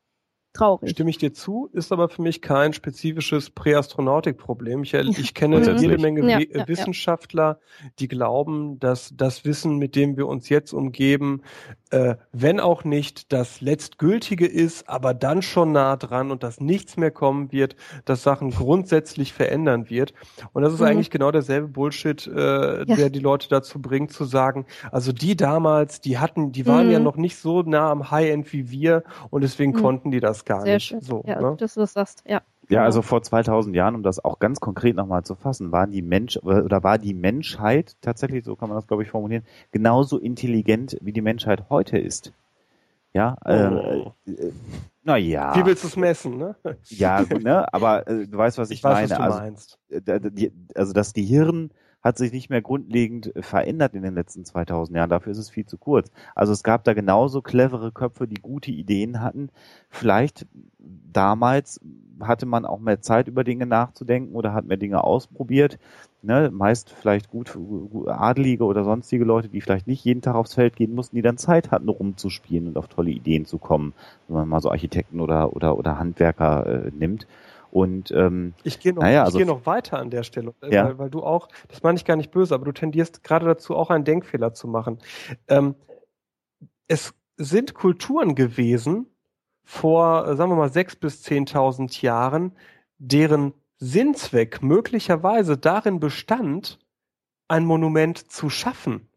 traurig. 0.53 0.91
Stimme 0.91 1.11
ich 1.11 1.19
dir 1.19 1.33
zu, 1.33 1.69
ist 1.73 1.93
aber 1.93 2.09
für 2.09 2.23
mich 2.23 2.43
kein 2.43 2.73
spezifisches 2.73 3.51
Präastronautikproblem. 3.51 4.83
Ich, 4.83 4.95
ich 4.95 5.35
kenne 5.35 5.61
jede 5.79 5.99
Menge 5.99 6.29
ja, 6.29 6.39
ja. 6.39 6.69
Wissenschaftler, 6.69 7.61
die 7.99 8.09
glauben, 8.09 8.79
dass 8.79 9.13
das 9.15 9.45
Wissen, 9.45 9.77
mit 9.77 9.97
dem 9.97 10.17
wir 10.17 10.27
uns 10.27 10.49
jetzt 10.49 10.73
umgeben, 10.73 11.43
äh, 11.91 12.17
wenn 12.33 12.61
auch 12.61 12.85
nicht 12.85 13.33
das 13.33 13.61
letztgültige 13.61 14.47
ist, 14.47 14.89
aber 14.89 15.15
dann 15.15 15.43
schon 15.43 15.73
nah 15.73 15.97
dran 15.97 16.31
und 16.31 16.43
dass 16.43 16.61
nichts 16.61 16.97
mehr 16.97 17.11
kommen 17.11 17.53
wird, 17.53 17.77
dass 18.05 18.23
Sachen 18.23 18.51
grundsätzlich 18.51 19.33
verändern 19.33 19.91
wird. 19.91 20.15
Und 20.53 20.63
das 20.63 20.73
ist 20.73 20.81
Mhm. 20.81 20.87
eigentlich 20.87 21.11
genau 21.11 21.31
derselbe 21.31 21.69
Bullshit, 21.69 22.27
äh, 22.27 22.79
Ja. 22.85 22.85
der 22.97 23.11
die 23.11 23.19
Leute 23.19 23.49
dazu 23.49 23.81
bringt 23.81 24.13
zu 24.13 24.25
sagen, 24.25 24.67
also 24.93 25.13
die 25.13 25.37
damals, 25.37 26.01
die 26.01 26.19
hatten, 26.19 26.53
die 26.53 26.67
waren 26.67 26.87
Mhm. 26.87 26.93
ja 26.93 26.99
noch 27.01 27.17
nicht 27.17 27.37
so 27.37 27.63
nah 27.63 27.91
am 27.91 28.11
High-End 28.11 28.53
wie 28.53 28.71
wir 28.71 29.03
und 29.31 29.43
deswegen 29.43 29.73
Mhm. 29.73 29.77
konnten 29.83 30.11
die 30.11 30.21
das 30.21 30.45
gar 30.45 30.63
Sehr 30.63 30.75
nicht. 30.75 30.87
schön. 30.87 31.01
So, 31.01 31.23
ja, 31.27 31.41
ne? 31.41 31.57
dass 31.59 31.75
du 31.75 31.81
das 31.81 31.93
sagst, 31.93 32.23
ja. 32.27 32.41
Ja, 32.71 32.79
Genau. 32.79 32.85
also 32.85 33.03
vor 33.03 33.21
2000 33.23 33.75
Jahren, 33.75 33.97
um 33.97 34.03
das 34.05 34.25
auch 34.25 34.39
ganz 34.39 34.61
konkret 34.61 34.95
nochmal 34.95 35.25
zu 35.25 35.35
fassen, 35.35 35.73
waren 35.73 35.91
die 35.91 36.03
Mensch 36.03 36.37
oder 36.39 36.83
war 36.85 36.99
die 36.99 37.15
Menschheit 37.15 37.97
tatsächlich, 38.01 38.45
so 38.45 38.55
kann 38.57 38.69
man 38.69 38.79
das 38.79 38.87
glaube 38.87 39.03
ich 39.03 39.11
formulieren, 39.11 39.43
genauso 39.73 40.19
intelligent 40.19 40.97
wie 41.01 41.13
die 41.13 41.21
Menschheit 41.21 41.69
heute 41.69 41.99
ist. 41.99 42.33
Ja, 43.13 43.37
Oh. 43.45 43.51
äh, 43.51 44.31
äh, 44.31 44.53
na 45.03 45.17
ja, 45.17 45.57
Wie 45.57 45.67
willst 45.67 45.83
du 45.83 45.89
es 45.89 45.97
messen, 45.97 46.37
ne? 46.37 46.55
ja, 46.91 47.25
ne? 47.43 47.73
Aber 47.73 48.07
äh, 48.07 48.27
du 48.29 48.39
weißt, 48.39 48.59
was 48.59 48.71
ich, 48.71 48.79
Ich 48.79 48.85
weiß, 48.85 49.11
meine. 49.11 49.11
was 49.11 49.19
du 49.19 49.25
also, 49.25 49.39
meinst. 49.41 49.79
äh, 49.89 50.51
also 50.77 50.93
das 50.93 51.13
Gehirn 51.13 51.71
hat 52.03 52.17
sich 52.17 52.33
nicht 52.33 52.51
mehr 52.51 52.63
grundlegend 52.63 53.35
äh, 53.35 53.43
verändert 53.43 53.95
in 53.95 54.03
den 54.03 54.15
letzten 54.15 54.45
2000 54.45 54.97
Jahren. 54.97 55.11
Dafür 55.11 55.33
ist 55.33 55.39
es 55.39 55.51
viel 55.51 55.67
zu 55.67 55.79
kurz. 55.79 56.11
Also 56.35 56.53
es 56.53 56.63
gab 56.63 56.85
da 56.85 56.95
genauso 56.95 57.43
clevere 57.43 57.93
Köpfe, 57.93 58.27
die 58.27 58.41
gute 58.41 58.71
Ideen 58.71 59.21
hatten. 59.21 59.51
Vielleicht 59.89 60.47
damals 60.79 61.81
hatte 62.21 62.47
man 62.47 62.67
auch 62.67 62.79
mehr 62.79 63.01
Zeit 63.01 63.29
über 63.29 63.45
Dinge 63.45 63.67
nachzudenken 63.67 64.35
oder 64.35 64.53
hat 64.53 64.67
mehr 64.67 64.77
Dinge 64.77 65.05
ausprobiert. 65.05 65.79
Ne, 66.23 66.51
meist 66.53 66.91
vielleicht 66.91 67.31
gut, 67.31 67.57
Adelige 68.07 68.65
oder 68.65 68.85
sonstige 68.85 69.25
Leute, 69.25 69.49
die 69.49 69.63
vielleicht 69.63 69.87
nicht 69.87 70.05
jeden 70.05 70.21
Tag 70.21 70.35
aufs 70.35 70.53
Feld 70.53 70.77
gehen 70.77 70.95
mussten, 70.95 71.17
die 71.17 71.23
dann 71.23 71.39
Zeit 71.39 71.71
hatten, 71.71 71.89
rumzuspielen 71.89 72.69
und 72.69 72.77
auf 72.77 72.89
tolle 72.89 73.11
Ideen 73.11 73.47
zu 73.47 73.57
kommen, 73.57 73.95
wenn 74.29 74.37
man 74.37 74.49
mal 74.49 74.61
so 74.61 74.71
Architekten 74.71 75.21
oder 75.21 75.57
oder 75.57 75.79
oder 75.79 75.99
Handwerker 75.99 76.67
äh, 76.67 76.91
nimmt. 76.91 77.27
Und 77.71 78.11
ähm, 78.11 78.55
Ich 78.65 78.81
gehe 78.81 78.93
noch, 78.93 79.03
Naja, 79.03 79.21
ich 79.23 79.27
also- 79.27 79.39
gehe 79.39 79.47
noch 79.47 79.65
weiter 79.67 79.99
an 79.99 80.11
der 80.11 80.23
Stelle, 80.23 80.55
Ja. 80.69 80.87
weil, 80.87 80.99
weil 80.99 81.11
du 81.11 81.23
auch, 81.23 81.49
das 81.69 81.83
meine 81.83 81.97
ich 81.97 82.05
gar 82.05 82.17
nicht 82.17 82.31
böse, 82.31 82.55
aber 82.55 82.65
du 82.65 82.73
tendierst 82.73 83.23
gerade 83.23 83.47
dazu, 83.47 83.77
auch 83.77 83.91
einen 83.91 84.05
Denkfehler 84.05 84.53
zu 84.55 84.67
machen. 84.69 84.99
Ähm, 85.49 85.75
es 86.89 87.15
sind 87.37 87.75
Kulturen 87.75 88.35
gewesen 88.35 89.07
vor, 89.65 90.35
sagen 90.37 90.51
wir 90.51 90.57
mal, 90.57 90.73
sechs 90.73 90.97
bis 90.97 91.23
zehntausend 91.23 92.03
Jahren, 92.03 92.53
deren 92.99 93.55
Sinnzweck 93.79 94.63
möglicherweise 94.63 95.57
darin 95.57 96.01
bestand, 96.01 96.79
ein 97.49 97.65
Monument 97.65 98.19
zu 98.31 98.51
schaffen. 98.51 99.09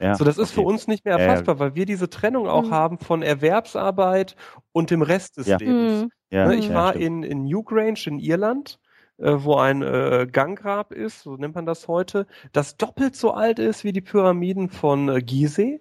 Ja, 0.00 0.14
So, 0.14 0.24
das 0.24 0.38
ist 0.38 0.52
für 0.52 0.60
uns 0.62 0.86
nicht 0.88 1.04
mehr 1.04 1.14
erfassbar, 1.18 1.58
weil 1.58 1.74
wir 1.74 1.86
diese 1.86 2.10
Trennung 2.10 2.48
auch 2.48 2.66
Mhm. 2.66 2.70
haben 2.70 2.98
von 2.98 3.22
Erwerbsarbeit 3.22 4.36
und 4.72 4.90
dem 4.90 5.02
Rest 5.02 5.36
des 5.38 5.46
Ja. 5.46 5.56
Lebens. 5.56 6.02
Mhm. 6.04 6.10
Ja, 6.30 6.48
Ne, 6.48 6.54
ich 6.56 6.68
ja, 6.68 6.74
war 6.74 6.90
stimmt. 6.90 7.04
in, 7.04 7.22
in 7.22 7.44
Newgrange 7.44 8.00
in 8.06 8.18
Irland, 8.18 8.78
äh, 9.18 9.32
wo 9.36 9.56
ein 9.56 9.82
äh, 9.82 10.26
Ganggrab 10.30 10.92
ist, 10.92 11.22
so 11.22 11.36
nennt 11.36 11.54
man 11.54 11.66
das 11.66 11.88
heute, 11.88 12.26
das 12.52 12.76
doppelt 12.76 13.16
so 13.16 13.32
alt 13.32 13.58
ist 13.58 13.84
wie 13.84 13.92
die 13.92 14.00
Pyramiden 14.02 14.68
von 14.70 15.08
äh, 15.08 15.22
Gizeh, 15.22 15.80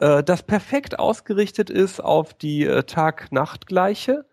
äh, 0.00 0.22
das 0.24 0.42
perfekt 0.42 0.98
ausgerichtet 0.98 1.70
ist 1.70 2.00
auf 2.00 2.34
die 2.34 2.64
äh, 2.64 2.82
Tag-Nacht-Gleiche 2.84 4.26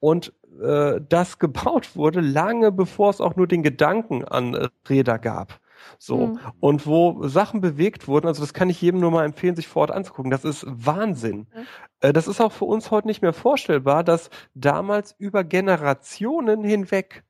und 0.00 0.32
äh, 0.62 1.00
das 1.08 1.38
gebaut 1.40 1.96
wurde 1.96 2.20
lange 2.20 2.72
bevor 2.72 3.10
es 3.10 3.20
auch 3.20 3.36
nur 3.36 3.46
den 3.48 3.62
Gedanken 3.62 4.24
an 4.24 4.68
Räder 4.88 5.18
gab. 5.18 5.60
So. 5.98 6.28
Mhm. 6.28 6.38
Und 6.60 6.86
wo 6.86 7.26
Sachen 7.28 7.60
bewegt 7.60 8.08
wurden, 8.08 8.26
also 8.26 8.42
das 8.42 8.54
kann 8.54 8.70
ich 8.70 8.80
jedem 8.80 9.00
nur 9.00 9.10
mal 9.10 9.24
empfehlen, 9.24 9.56
sich 9.56 9.68
vor 9.68 9.82
Ort 9.82 9.90
anzugucken. 9.90 10.30
Das 10.30 10.44
ist 10.44 10.64
Wahnsinn. 10.68 11.46
Mhm. 11.54 11.66
Äh, 12.00 12.12
Das 12.12 12.28
ist 12.28 12.40
auch 12.40 12.52
für 12.52 12.64
uns 12.64 12.90
heute 12.90 13.06
nicht 13.06 13.22
mehr 13.22 13.32
vorstellbar, 13.32 14.04
dass 14.04 14.30
damals 14.54 15.14
über 15.18 15.44
Generationen 15.44 16.64
hinweg 16.64 17.24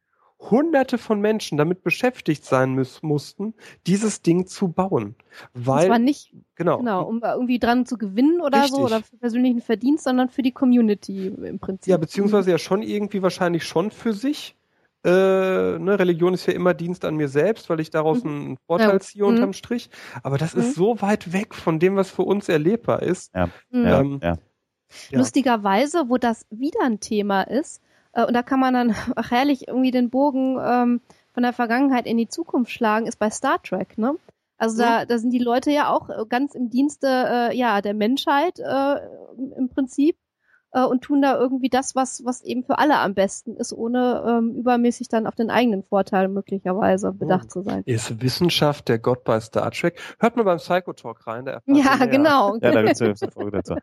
Hunderte 0.50 0.98
von 0.98 1.20
Menschen 1.20 1.56
damit 1.56 1.82
beschäftigt 1.82 2.44
sein 2.44 2.74
müß, 2.74 3.02
mussten, 3.02 3.54
dieses 3.86 4.22
Ding 4.22 4.46
zu 4.46 4.68
bauen. 4.68 5.14
Und 5.54 5.64
zwar 5.64 5.88
Weil, 5.88 5.98
nicht, 6.00 6.34
genau, 6.54 6.78
genau, 6.78 7.04
um 7.04 7.22
irgendwie 7.22 7.58
dran 7.58 7.86
zu 7.86 7.96
gewinnen 7.96 8.40
oder 8.40 8.62
Richtig. 8.62 8.76
so 8.76 8.84
oder 8.84 9.02
für 9.02 9.16
persönlichen 9.16 9.60
Verdienst, 9.62 10.04
sondern 10.04 10.28
für 10.28 10.42
die 10.42 10.52
Community 10.52 11.28
im 11.28 11.58
Prinzip. 11.58 11.90
ja, 11.90 11.96
beziehungsweise 11.96 12.50
ja 12.50 12.58
schon 12.58 12.82
irgendwie 12.82 13.22
wahrscheinlich 13.22 13.64
schon 13.64 13.90
für 13.90 14.12
sich. 14.12 14.56
Äh, 15.04 15.78
ne, 15.78 15.98
Religion 15.98 16.32
ist 16.34 16.46
ja 16.46 16.54
immer 16.54 16.72
Dienst 16.74 17.04
an 17.04 17.16
mir 17.16 17.28
selbst, 17.28 17.68
weil 17.68 17.80
ich 17.80 17.90
daraus 17.90 18.24
Mhm. 18.24 18.30
einen 18.30 18.56
Vorteil 18.66 18.92
Ja. 18.94 19.00
ziehe 19.00 19.24
unterm 19.26 19.50
Mhm. 19.50 19.54
Strich. 19.54 19.90
Aber 20.22 20.38
das 20.38 20.54
Mhm. 20.54 20.60
ist 20.60 20.74
so 20.74 21.00
weit 21.02 21.32
weg 21.32 21.54
von 21.54 21.78
dem, 21.78 21.96
was 21.96 22.10
für 22.10 22.22
uns 22.22 22.48
erlebbar 22.48 23.02
ist. 23.02 23.34
Mhm. 23.34 23.84
Ja, 23.84 24.00
ähm, 24.00 24.20
ja. 24.22 24.36
Ja. 25.10 25.18
Lustigerweise, 25.18 26.04
wo 26.08 26.18
das 26.18 26.46
wieder 26.50 26.80
ein 26.82 27.00
Thema 27.00 27.42
ist, 27.42 27.82
äh, 28.12 28.24
und 28.24 28.32
da 28.34 28.42
kann 28.42 28.60
man 28.60 28.74
dann 28.74 28.90
auch 29.16 29.30
herrlich 29.30 29.68
irgendwie 29.68 29.90
den 29.90 30.08
Bogen 30.10 30.56
ähm, 30.64 31.00
von 31.32 31.42
der 31.42 31.52
Vergangenheit 31.52 32.06
in 32.06 32.16
die 32.16 32.28
Zukunft 32.28 32.70
schlagen, 32.72 33.06
ist 33.06 33.18
bei 33.18 33.28
Star 33.30 33.60
Trek, 33.62 33.98
ne? 33.98 34.14
Also 34.56 34.78
da, 34.78 35.04
da 35.04 35.18
sind 35.18 35.30
die 35.30 35.40
Leute 35.40 35.72
ja 35.72 35.88
auch 35.88 36.08
ganz 36.28 36.54
im 36.54 36.70
Dienste 36.70 37.08
äh, 37.08 37.56
ja 37.56 37.80
der 37.82 37.92
Menschheit 37.92 38.60
äh, 38.60 38.96
im 39.58 39.68
Prinzip 39.68 40.16
äh, 40.74 40.84
und 40.84 41.00
tun 41.02 41.22
da 41.22 41.38
irgendwie 41.38 41.68
das, 41.70 41.94
was 41.94 42.22
was 42.24 42.42
eben 42.42 42.64
für 42.64 42.78
alle 42.78 42.98
am 42.98 43.14
besten 43.14 43.56
ist, 43.56 43.72
ohne 43.72 44.22
ähm, 44.26 44.54
übermäßig 44.56 45.08
dann 45.08 45.26
auf 45.26 45.34
den 45.34 45.48
eigenen 45.50 45.82
Vorteil 45.84 46.28
möglicherweise 46.28 47.12
bedacht 47.12 47.50
zu 47.50 47.62
sein. 47.62 47.82
Ist 47.86 48.20
Wissenschaft 48.20 48.88
der 48.88 48.98
Gott 48.98 49.24
bei 49.24 49.40
Star 49.40 49.70
Trek? 49.70 49.98
Hört 50.18 50.36
mal 50.36 50.42
beim 50.44 50.58
Psychotalk 50.58 51.26
rein. 51.26 51.46
Da 51.46 51.52
erfahrt 51.52 51.76
Ja, 51.76 52.04
genau. 52.06 52.56
Ja, 52.60 52.72
da 52.72 52.82
gibt's 52.82 53.00
eine 53.00 53.14
Folge 53.32 53.62
dazu. 53.62 53.74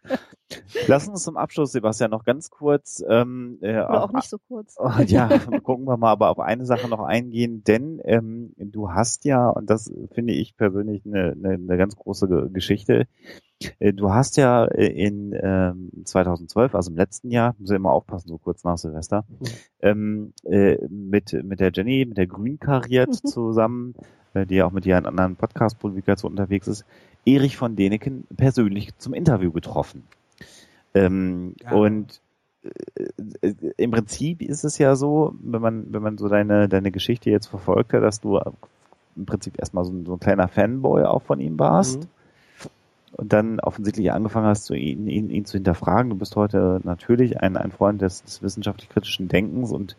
Lass 0.88 1.08
uns 1.08 1.24
zum 1.24 1.38
Abschluss, 1.38 1.72
Sebastian, 1.72 2.12
noch 2.12 2.26
ganz 2.26 2.50
kurz 2.50 3.04
ähm, 3.08 3.58
äh, 3.62 3.72
Oder 3.72 4.04
auch 4.04 4.12
nicht 4.12 4.30
so 4.30 4.38
kurz. 4.48 4.76
Oh, 4.84 4.89
ja, 5.06 5.30
gucken 5.64 5.86
wir 5.86 5.98
mal 5.98 6.12
aber 6.12 6.30
auf 6.30 6.39
eine 6.39 6.66
Sache 6.66 6.88
noch 6.89 7.00
eingehen, 7.02 7.64
denn 7.64 8.02
ähm, 8.04 8.54
du 8.58 8.92
hast 8.92 9.26
ja, 9.26 9.50
und 9.50 9.70
das 9.70 9.92
finde 10.14 10.34
ich 10.34 10.58
persönlich 10.58 11.06
eine, 11.06 11.32
eine, 11.32 11.54
eine 11.54 11.78
ganz 11.78 11.96
große 11.96 12.28
Ge- 12.28 12.50
Geschichte, 12.52 13.08
du 13.93 14.12
hast 14.14 14.38
ja 14.38 14.66
äh, 14.66 14.88
in 14.88 15.34
ähm, 15.41 15.91
2012, 16.05 16.74
also 16.76 16.91
im 16.91 16.97
letzten 16.97 17.32
Jahr, 17.32 17.55
muss 17.59 17.70
ja 17.70 17.76
immer 17.76 17.91
aufpassen, 17.91 18.30
so 18.30 18.38
kurz 18.38 18.64
nach 18.64 18.78
Silvester, 18.78 19.24
ähm, 19.82 20.34
äh, 20.45 20.78
mit, 20.89 21.34
mit 21.43 21.59
der 21.59 21.72
Jenny, 21.74 22.05
mit 22.05 22.18
der 22.18 22.28
Grün 22.28 22.59
kariert 22.59 23.09
Mhm. 23.24 23.28
zusammen, 23.28 23.95
äh, 24.34 24.45
die 24.45 24.55
ja 24.55 24.66
auch 24.66 24.72
mit 24.72 24.86
ihr 24.86 24.97
in 24.97 25.05
anderen 25.05 25.36
Podcast-Publikationen 25.36 26.38
unterwegs 26.38 26.68
ist, 26.68 26.86
Erich 27.26 27.57
von 27.57 27.76
Deneken 27.76 28.26
persönlich 28.36 28.97
zum 28.97 29.14
Interview 29.14 29.51
getroffen. 29.51 30.03
Ähm, 30.93 31.55
Ja. 31.64 31.72
Und 31.74 32.22
äh, 32.64 33.47
äh, 33.47 33.53
im 33.78 33.91
Prinzip 33.91 34.41
ist 34.41 34.64
es 34.64 34.78
ja 34.78 34.95
so, 34.95 35.34
wenn 35.41 35.62
man, 35.62 35.86
wenn 35.93 36.01
man 36.01 36.18
so 36.18 36.28
deine, 36.30 36.68
deine 36.68 36.91
Geschichte 36.91 37.30
jetzt 37.30 37.47
verfolgt 37.47 37.93
hat, 37.93 38.03
dass 38.03 38.20
du 38.22 38.39
im 39.16 39.26
Prinzip 39.26 39.59
erstmal 39.59 39.86
so 39.86 39.91
ein, 39.91 40.05
so 40.05 40.14
ein 40.14 40.20
kleiner 40.20 40.47
Fanboy 40.47 41.03
auch 41.03 41.22
von 41.24 41.39
ihm 41.39 41.59
warst. 41.59 41.99
Mhm. 41.99 42.07
Und 43.14 43.34
dann 43.34 43.59
offensichtlich 43.59 44.12
angefangen 44.12 44.47
hast, 44.47 44.66
zu 44.66 44.74
ihn, 44.74 45.07
ihn, 45.07 45.30
ihn 45.30 45.45
zu 45.45 45.57
hinterfragen. 45.57 46.09
Du 46.09 46.16
bist 46.16 46.36
heute 46.36 46.80
natürlich 46.84 47.41
ein, 47.41 47.57
ein 47.57 47.72
Freund 47.72 48.01
des, 48.01 48.24
des 48.24 48.41
wissenschaftlich-kritischen 48.41 49.28
Denkens 49.28 49.72
und 49.72 49.97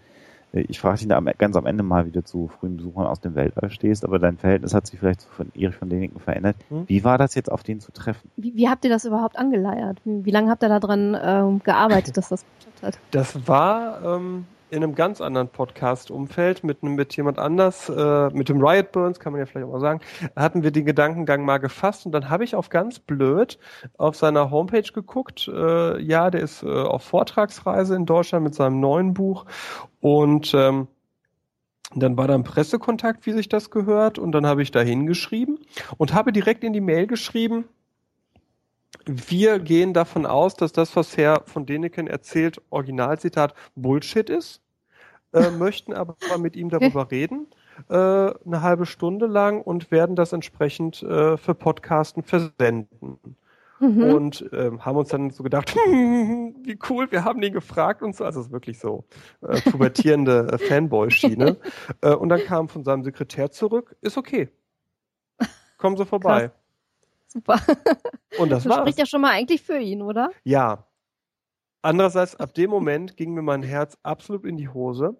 ich 0.52 0.80
frage 0.80 0.98
dich 0.98 1.08
da 1.08 1.18
ganz 1.20 1.56
am 1.56 1.64
Ende 1.64 1.82
mal, 1.82 2.04
wie 2.04 2.10
du 2.10 2.22
zu 2.22 2.48
frühen 2.48 2.76
Besuchern 2.76 3.06
aus 3.06 3.20
dem 3.20 3.34
Weltall 3.34 3.70
stehst, 3.70 4.04
aber 4.04 4.18
dein 4.18 4.36
Verhältnis 4.36 4.74
hat 4.74 4.86
sich 4.86 5.00
vielleicht 5.00 5.22
von 5.22 5.50
Erich 5.54 5.76
von 5.76 5.88
Däniken 5.88 6.20
verändert. 6.20 6.56
Hm? 6.68 6.84
Wie 6.86 7.04
war 7.04 7.16
das 7.16 7.34
jetzt, 7.34 7.50
auf 7.50 7.62
den 7.62 7.80
zu 7.80 7.90
treffen? 7.90 8.30
Wie, 8.36 8.54
wie 8.54 8.68
habt 8.68 8.84
ihr 8.84 8.90
das 8.90 9.06
überhaupt 9.06 9.38
angeleiert? 9.38 9.98
Wie, 10.04 10.26
wie 10.26 10.30
lange 10.30 10.50
habt 10.50 10.62
ihr 10.62 10.68
daran 10.68 11.16
ähm, 11.20 11.62
gearbeitet, 11.64 12.16
dass 12.18 12.28
das 12.28 12.44
geklappt 12.58 12.82
hat? 12.82 12.98
Das 13.12 13.48
war 13.48 14.02
ähm, 14.04 14.44
in 14.72 14.82
einem 14.82 14.94
ganz 14.94 15.20
anderen 15.20 15.48
Podcast-Umfeld 15.48 16.64
mit, 16.64 16.82
mit 16.82 17.14
jemand 17.14 17.38
anders, 17.38 17.90
äh, 17.90 18.30
mit 18.30 18.48
dem 18.48 18.64
Riot 18.64 18.90
Burns, 18.90 19.20
kann 19.20 19.34
man 19.34 19.40
ja 19.40 19.46
vielleicht 19.46 19.66
auch 19.66 19.72
mal 19.72 19.80
sagen, 19.80 20.00
hatten 20.34 20.62
wir 20.62 20.70
den 20.70 20.86
Gedankengang 20.86 21.44
mal 21.44 21.58
gefasst 21.58 22.06
und 22.06 22.12
dann 22.12 22.30
habe 22.30 22.44
ich 22.44 22.54
auf 22.54 22.70
ganz 22.70 22.98
blöd 22.98 23.58
auf 23.98 24.16
seiner 24.16 24.50
Homepage 24.50 24.90
geguckt. 24.90 25.46
Äh, 25.46 26.00
ja, 26.02 26.30
der 26.30 26.40
ist 26.40 26.62
äh, 26.62 26.68
auf 26.68 27.02
Vortragsreise 27.02 27.94
in 27.94 28.06
Deutschland 28.06 28.44
mit 28.44 28.54
seinem 28.54 28.80
neuen 28.80 29.12
Buch 29.12 29.44
und 30.00 30.54
ähm, 30.54 30.88
dann 31.94 32.16
war 32.16 32.26
da 32.26 32.34
ein 32.34 32.44
Pressekontakt, 32.44 33.26
wie 33.26 33.32
sich 33.32 33.50
das 33.50 33.70
gehört, 33.70 34.18
und 34.18 34.32
dann 34.32 34.46
habe 34.46 34.62
ich 34.62 34.70
da 34.70 34.80
hingeschrieben 34.80 35.58
und 35.98 36.14
habe 36.14 36.32
direkt 36.32 36.64
in 36.64 36.72
die 36.72 36.80
Mail 36.80 37.06
geschrieben, 37.06 37.66
wir 39.04 39.58
gehen 39.58 39.92
davon 39.92 40.24
aus, 40.24 40.54
dass 40.54 40.72
das, 40.72 40.96
was 40.96 41.16
Herr 41.18 41.42
von 41.44 41.66
Deneken 41.66 42.06
erzählt, 42.06 42.62
Originalzitat 42.70 43.54
Bullshit 43.74 44.30
ist, 44.30 44.61
äh, 45.32 45.50
möchten 45.50 45.92
aber 45.92 46.16
mit 46.38 46.56
ihm 46.56 46.68
darüber 46.68 47.10
reden, 47.10 47.46
äh, 47.88 47.94
eine 47.94 48.62
halbe 48.62 48.86
Stunde 48.86 49.26
lang 49.26 49.62
und 49.62 49.90
werden 49.90 50.16
das 50.16 50.32
entsprechend 50.32 51.02
äh, 51.02 51.36
für 51.36 51.54
Podcasten 51.54 52.22
versenden. 52.22 53.18
Mhm. 53.80 54.02
Und 54.14 54.50
ähm, 54.52 54.84
haben 54.84 54.96
uns 54.96 55.08
dann 55.08 55.30
so 55.30 55.42
gedacht, 55.42 55.74
wie 55.86 56.78
cool, 56.88 57.10
wir 57.10 57.24
haben 57.24 57.42
ihn 57.42 57.52
gefragt 57.52 58.02
und 58.02 58.14
so. 58.14 58.24
Also 58.24 58.40
es 58.40 58.46
ist 58.46 58.52
wirklich 58.52 58.78
so 58.78 59.04
äh, 59.40 59.60
pubertierende 59.60 60.48
äh, 60.52 60.58
Fanboy-Schiene. 60.58 61.56
äh, 62.00 62.14
und 62.14 62.28
dann 62.28 62.40
kam 62.44 62.68
von 62.68 62.84
seinem 62.84 63.02
Sekretär 63.02 63.50
zurück, 63.50 63.96
ist 64.00 64.16
okay. 64.16 64.50
Kommen 65.78 65.96
Sie 65.96 66.06
vorbei. 66.06 66.48
Krass. 66.48 66.62
Super. 67.26 67.60
Und 68.38 68.50
das, 68.50 68.64
das 68.64 68.76
spricht 68.76 68.98
ja 68.98 69.06
schon 69.06 69.22
mal 69.22 69.30
eigentlich 69.30 69.62
für 69.62 69.78
ihn, 69.78 70.02
oder? 70.02 70.30
Ja. 70.44 70.86
Andererseits, 71.82 72.36
ab 72.36 72.54
dem 72.54 72.70
Moment 72.70 73.16
ging 73.16 73.34
mir 73.34 73.42
mein 73.42 73.62
Herz 73.62 73.98
absolut 74.02 74.44
in 74.44 74.56
die 74.56 74.68
Hose. 74.68 75.16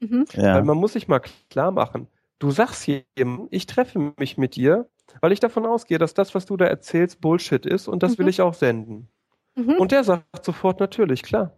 Mhm. 0.00 0.24
Ja. 0.32 0.54
Weil 0.54 0.64
man 0.64 0.78
muss 0.78 0.94
sich 0.94 1.08
mal 1.08 1.20
klar 1.50 1.70
machen, 1.70 2.08
du 2.38 2.50
sagst 2.50 2.86
jedem, 2.86 3.48
ich 3.50 3.66
treffe 3.66 4.12
mich 4.18 4.36
mit 4.36 4.56
dir, 4.56 4.88
weil 5.20 5.32
ich 5.32 5.40
davon 5.40 5.64
ausgehe, 5.66 5.98
dass 5.98 6.14
das, 6.14 6.34
was 6.34 6.46
du 6.46 6.56
da 6.56 6.66
erzählst, 6.66 7.20
Bullshit 7.20 7.64
ist 7.64 7.88
und 7.88 8.02
das 8.02 8.12
mhm. 8.12 8.18
will 8.18 8.28
ich 8.28 8.42
auch 8.42 8.54
senden. 8.54 9.08
Mhm. 9.54 9.74
Und 9.74 9.92
der 9.92 10.04
sagt 10.04 10.44
sofort 10.44 10.80
natürlich, 10.80 11.22
klar. 11.22 11.52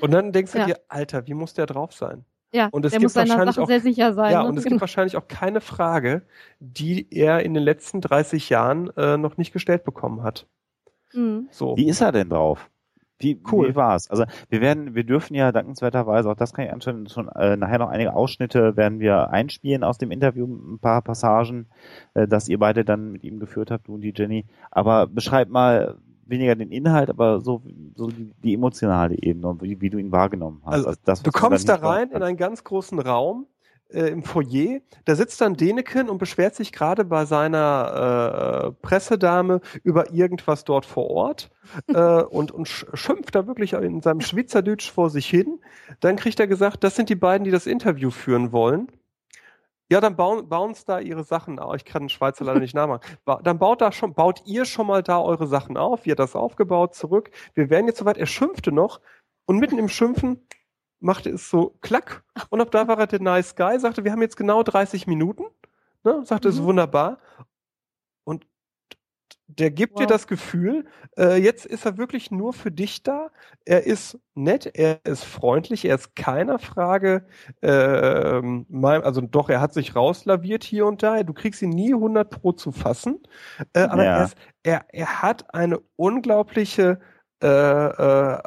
Und 0.00 0.10
dann 0.10 0.32
denkst 0.32 0.52
du 0.52 0.58
ja. 0.58 0.66
dir, 0.66 0.80
Alter, 0.88 1.26
wie 1.26 1.34
muss 1.34 1.54
der 1.54 1.66
drauf 1.66 1.92
sein? 1.92 2.24
Ja, 2.54 2.68
und 2.70 2.84
es 2.84 2.90
der 2.90 2.98
gibt 2.98 3.04
muss 3.04 3.12
seiner 3.14 3.30
wahrscheinlich 3.30 3.54
Sache 3.54 3.62
auch, 3.64 3.68
sehr 3.68 3.80
sicher 3.80 4.12
sein. 4.12 4.32
Ja, 4.32 4.42
ne? 4.42 4.48
und 4.48 4.58
es 4.58 4.64
gibt 4.64 4.80
wahrscheinlich 4.80 5.16
auch 5.16 5.26
keine 5.26 5.62
Frage, 5.62 6.22
die 6.60 7.06
er 7.10 7.42
in 7.42 7.54
den 7.54 7.62
letzten 7.62 8.02
30 8.02 8.50
Jahren 8.50 8.90
äh, 8.96 9.16
noch 9.16 9.38
nicht 9.38 9.52
gestellt 9.52 9.84
bekommen 9.84 10.22
hat. 10.22 10.46
Mhm. 11.14 11.48
So. 11.50 11.76
Wie 11.76 11.88
ist 11.88 12.00
er 12.00 12.12
denn 12.12 12.28
drauf? 12.28 12.70
Wie, 13.18 13.40
cool. 13.52 13.68
wie 13.68 13.76
war's? 13.76 14.10
Also 14.10 14.24
wir 14.48 14.60
werden, 14.60 14.96
wir 14.96 15.04
dürfen 15.04 15.34
ja 15.34 15.52
dankenswerterweise, 15.52 16.28
auch 16.28 16.34
das 16.34 16.52
kann 16.52 16.64
ich 16.66 16.72
anschauen, 16.72 17.08
schon 17.08 17.28
äh, 17.28 17.56
nachher 17.56 17.78
noch 17.78 17.88
einige 17.88 18.14
Ausschnitte 18.14 18.76
werden 18.76 18.98
wir 18.98 19.30
einspielen 19.30 19.84
aus 19.84 19.96
dem 19.96 20.10
Interview, 20.10 20.44
ein 20.46 20.80
paar 20.80 21.02
Passagen, 21.02 21.68
äh, 22.14 22.26
dass 22.26 22.48
ihr 22.48 22.58
beide 22.58 22.84
dann 22.84 23.12
mit 23.12 23.22
ihm 23.22 23.38
geführt 23.38 23.70
habt, 23.70 23.86
du 23.86 23.94
und 23.94 24.00
die 24.00 24.12
Jenny. 24.16 24.44
Aber 24.72 25.06
beschreib 25.06 25.50
mal, 25.50 25.98
weniger 26.24 26.54
den 26.54 26.70
Inhalt, 26.70 27.10
aber 27.10 27.40
so, 27.40 27.62
so 27.94 28.08
die, 28.08 28.32
die 28.42 28.54
emotionale 28.54 29.16
Ebene 29.16 29.56
wie, 29.60 29.80
wie 29.80 29.90
du 29.90 29.98
ihn 29.98 30.12
wahrgenommen 30.12 30.62
hast. 30.64 30.74
Also, 30.74 30.88
also 30.88 31.00
das, 31.04 31.22
du 31.22 31.30
kommst 31.30 31.68
da 31.68 31.76
rein 31.76 32.10
in 32.10 32.22
einen 32.22 32.36
ganz 32.36 32.64
großen 32.64 32.98
Raum 32.98 33.46
äh, 33.92 34.08
im 34.08 34.22
Foyer. 34.22 34.80
Da 35.04 35.14
sitzt 35.14 35.40
dann 35.40 35.54
Deneken 35.54 36.08
und 36.08 36.18
beschwert 36.18 36.54
sich 36.54 36.72
gerade 36.72 37.04
bei 37.04 37.24
seiner 37.24 38.64
äh, 38.64 38.86
Pressedame 38.86 39.60
über 39.82 40.12
irgendwas 40.12 40.64
dort 40.64 40.86
vor 40.86 41.10
Ort 41.10 41.50
äh, 41.88 42.22
und, 42.22 42.52
und 42.52 42.68
schimpft 42.68 43.34
da 43.34 43.46
wirklich 43.46 43.72
in 43.74 44.00
seinem 44.00 44.20
Schweizerdeutsch 44.20 44.90
vor 44.90 45.10
sich 45.10 45.28
hin. 45.28 45.60
Dann 46.00 46.16
kriegt 46.16 46.40
er 46.40 46.46
gesagt, 46.46 46.84
das 46.84 46.96
sind 46.96 47.08
die 47.08 47.14
beiden, 47.14 47.44
die 47.44 47.50
das 47.50 47.66
Interview 47.66 48.10
führen 48.10 48.52
wollen. 48.52 48.88
Ja, 49.90 50.00
dann 50.00 50.16
bauen, 50.16 50.48
bauen 50.48 50.74
da 50.86 51.00
ihre 51.00 51.22
Sachen 51.22 51.58
auf. 51.58 51.76
Ich 51.76 51.84
kann 51.84 52.04
den 52.04 52.08
Schweizer 52.08 52.46
leider 52.46 52.60
nicht 52.60 52.74
nachmachen. 52.74 53.02
Ba 53.26 53.40
dann 53.42 53.58
baut 53.58 53.82
da 53.82 53.92
schon, 53.92 54.14
baut 54.14 54.40
ihr 54.46 54.64
schon 54.64 54.86
mal 54.86 55.02
da 55.02 55.20
eure 55.20 55.46
Sachen 55.46 55.76
auf. 55.76 56.06
Ihr 56.06 56.16
das 56.16 56.34
aufgebaut, 56.34 56.94
zurück. 56.94 57.30
Wir 57.52 57.68
werden 57.68 57.88
jetzt 57.88 57.98
soweit. 57.98 58.16
Er 58.16 58.24
schimpfte 58.24 58.72
noch 58.72 59.02
und 59.44 59.58
mitten 59.58 59.78
im 59.78 59.90
Schimpfen 59.90 60.40
machte 61.02 61.30
es 61.30 61.50
so 61.50 61.76
klack 61.80 62.24
und 62.50 62.60
ab 62.60 62.70
da 62.70 62.88
war 62.88 62.98
er 62.98 63.06
der 63.06 63.20
Nice 63.20 63.54
Guy, 63.56 63.78
sagte, 63.78 64.04
wir 64.04 64.12
haben 64.12 64.22
jetzt 64.22 64.36
genau 64.36 64.62
30 64.62 65.06
Minuten. 65.06 65.44
Ne? 66.04 66.22
Sagte, 66.24 66.48
mhm. 66.48 66.52
es 66.52 66.58
ist 66.58 66.64
wunderbar 66.64 67.18
der 69.58 69.70
gibt 69.70 69.94
wow. 69.94 70.00
dir 70.00 70.06
das 70.06 70.26
Gefühl, 70.26 70.86
äh, 71.18 71.36
jetzt 71.36 71.66
ist 71.66 71.84
er 71.84 71.98
wirklich 71.98 72.30
nur 72.30 72.52
für 72.52 72.70
dich 72.70 73.02
da. 73.02 73.30
Er 73.64 73.84
ist 73.86 74.18
nett, 74.34 74.70
er 74.74 75.04
ist 75.04 75.24
freundlich, 75.24 75.84
er 75.84 75.96
ist 75.96 76.16
keiner 76.16 76.58
Frage, 76.58 77.26
äh, 77.60 78.40
mein, 78.40 79.02
also 79.02 79.20
doch, 79.20 79.48
er 79.48 79.60
hat 79.60 79.74
sich 79.74 79.94
rauslaviert 79.94 80.64
hier 80.64 80.86
und 80.86 81.02
da. 81.02 81.22
Du 81.22 81.32
kriegst 81.32 81.62
ihn 81.62 81.70
nie 81.70 81.92
100 81.92 82.30
pro 82.30 82.52
zu 82.52 82.72
fassen, 82.72 83.20
äh, 83.72 83.80
aber 83.80 84.04
ja. 84.04 84.18
er, 84.18 84.24
ist, 84.24 84.36
er, 84.62 84.84
er 84.88 85.22
hat 85.22 85.54
eine 85.54 85.80
unglaubliche 85.96 87.00
äh, 87.42 87.46
äh, 87.46 88.38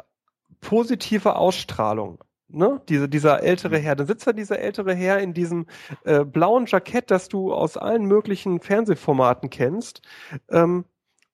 positive 0.60 1.36
Ausstrahlung 1.36 2.24
ne, 2.48 2.80
diese, 2.88 3.08
dieser 3.08 3.42
ältere 3.42 3.78
mhm. 3.78 3.82
Herr, 3.82 3.96
da 3.96 4.04
sitzt 4.04 4.26
da 4.26 4.32
dieser 4.32 4.58
ältere 4.58 4.94
Herr 4.94 5.18
in 5.18 5.34
diesem 5.34 5.66
äh, 6.04 6.24
blauen 6.24 6.66
Jackett, 6.66 7.10
das 7.10 7.28
du 7.28 7.52
aus 7.52 7.76
allen 7.76 8.04
möglichen 8.04 8.60
Fernsehformaten 8.60 9.50
kennst, 9.50 10.02
ähm, 10.50 10.84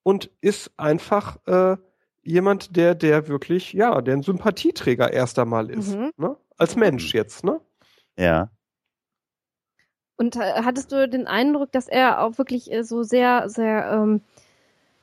und 0.02 0.30
ist 0.40 0.72
einfach 0.76 1.38
äh, 1.46 1.76
jemand, 2.22 2.76
der, 2.76 2.94
der 2.94 3.28
wirklich, 3.28 3.72
ja, 3.72 4.00
der 4.00 4.16
ein 4.16 4.22
Sympathieträger 4.22 5.12
erst 5.12 5.38
einmal 5.38 5.70
ist, 5.70 5.96
mhm. 5.96 6.12
ne? 6.16 6.36
Als 6.56 6.76
Mensch 6.76 7.12
jetzt, 7.14 7.44
ne? 7.44 7.60
Ja. 8.16 8.50
Und 10.16 10.36
äh, 10.36 10.62
hattest 10.64 10.92
du 10.92 11.08
den 11.08 11.26
Eindruck, 11.26 11.72
dass 11.72 11.88
er 11.88 12.22
auch 12.22 12.38
wirklich 12.38 12.70
äh, 12.70 12.84
so 12.84 13.02
sehr, 13.02 13.48
sehr 13.48 13.90
ähm, 13.90 14.22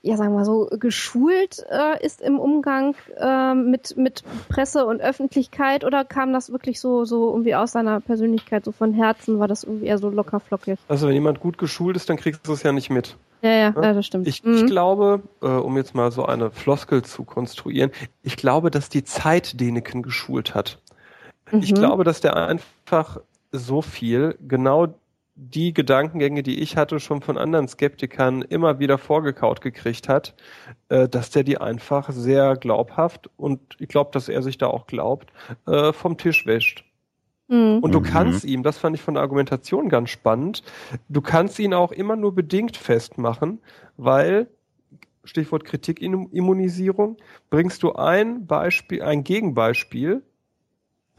ja, 0.02 0.16
sagen 0.16 0.32
wir 0.32 0.40
mal 0.40 0.46
so, 0.46 0.70
geschult 0.80 1.66
äh, 1.70 2.04
ist 2.06 2.22
im 2.22 2.40
Umgang 2.40 2.96
äh, 3.18 3.54
mit, 3.54 3.98
mit 3.98 4.24
Presse 4.48 4.86
und 4.86 5.02
Öffentlichkeit 5.02 5.84
oder 5.84 6.06
kam 6.06 6.32
das 6.32 6.52
wirklich 6.52 6.80
so, 6.80 7.04
so 7.04 7.30
irgendwie 7.32 7.56
aus 7.56 7.74
seiner 7.74 8.00
Persönlichkeit, 8.00 8.64
so 8.64 8.72
von 8.72 8.94
Herzen, 8.94 9.40
war 9.40 9.48
das 9.48 9.64
irgendwie 9.64 9.88
eher 9.88 9.98
so 9.98 10.10
locker 10.10 10.40
flockig? 10.40 10.80
Also 10.88 11.08
wenn 11.08 11.14
jemand 11.14 11.42
gut 11.42 11.58
geschult 11.58 11.98
ist, 11.98 12.10
dann 12.10 12.18
kriegst 12.18 12.48
du 12.48 12.54
es 12.54 12.64
ja 12.64 12.72
nicht 12.72 12.90
mit. 12.90 13.18
Ja, 13.42 13.52
ja, 13.52 13.74
ja, 13.82 13.94
das 13.94 14.06
stimmt. 14.06 14.28
Ich, 14.28 14.44
mhm. 14.44 14.54
ich 14.56 14.66
glaube, 14.66 15.22
äh, 15.42 15.48
um 15.48 15.76
jetzt 15.78 15.96
mal 15.96 16.12
so 16.12 16.26
eine 16.26 16.52
Floskel 16.52 17.04
zu 17.04 17.24
konstruieren, 17.24 17.92
ich 18.22 18.38
glaube, 18.38 18.72
dass 18.72 18.90
die 18.90 19.04
Zeit 19.04 19.60
Deneken 19.60 20.02
geschult 20.02 20.56
hat. 20.56 20.80
Mhm. 21.52 21.60
Ich 21.60 21.74
glaube, 21.74 22.04
dass 22.04 22.22
der 22.22 22.36
einfach 22.36 23.20
so 23.52 23.82
viel 23.82 24.38
genau 24.46 24.88
die 25.42 25.74
Gedankengänge, 25.74 26.44
die 26.44 26.60
ich 26.60 26.76
hatte, 26.76 27.00
schon 27.00 27.22
von 27.22 27.38
anderen 27.38 27.68
Skeptikern 27.70 28.42
immer 28.42 28.80
wieder 28.80 28.98
vorgekaut 28.98 29.62
gekriegt 29.62 30.10
hat, 30.10 30.36
äh, 30.90 31.08
dass 31.08 31.30
der 31.30 31.44
die 31.44 31.58
einfach 31.58 32.10
sehr 32.12 32.58
glaubhaft 32.58 33.30
und 33.38 33.60
ich 33.80 33.88
glaube, 33.88 34.12
dass 34.12 34.28
er 34.28 34.44
sich 34.44 34.58
da 34.58 34.68
auch 34.68 34.86
glaubt, 34.86 35.32
äh, 35.66 35.94
vom 35.94 36.18
Tisch 36.18 36.46
wäscht. 36.46 36.84
Mhm. 37.48 37.80
Und 37.82 37.94
du 37.94 38.02
kannst 38.02 38.44
ihm, 38.44 38.64
das 38.64 38.78
fand 38.78 38.98
ich 38.98 39.02
von 39.02 39.14
der 39.14 39.24
Argumentation 39.24 39.88
ganz 39.88 40.10
spannend, 40.10 40.62
du 41.08 41.22
kannst 41.22 41.58
ihn 41.60 41.74
auch 41.74 41.94
immer 41.94 42.18
nur 42.18 42.36
bedingt 42.36 42.76
festmachen, 42.76 43.62
weil 43.96 44.48
Stichwort 45.24 45.64
Kritikimmunisierung, 45.64 47.18
bringst 47.50 47.84
du 47.84 47.94
ein 47.94 48.46
Beispiel, 48.46 49.02
ein 49.04 49.24
Gegenbeispiel, 49.24 50.22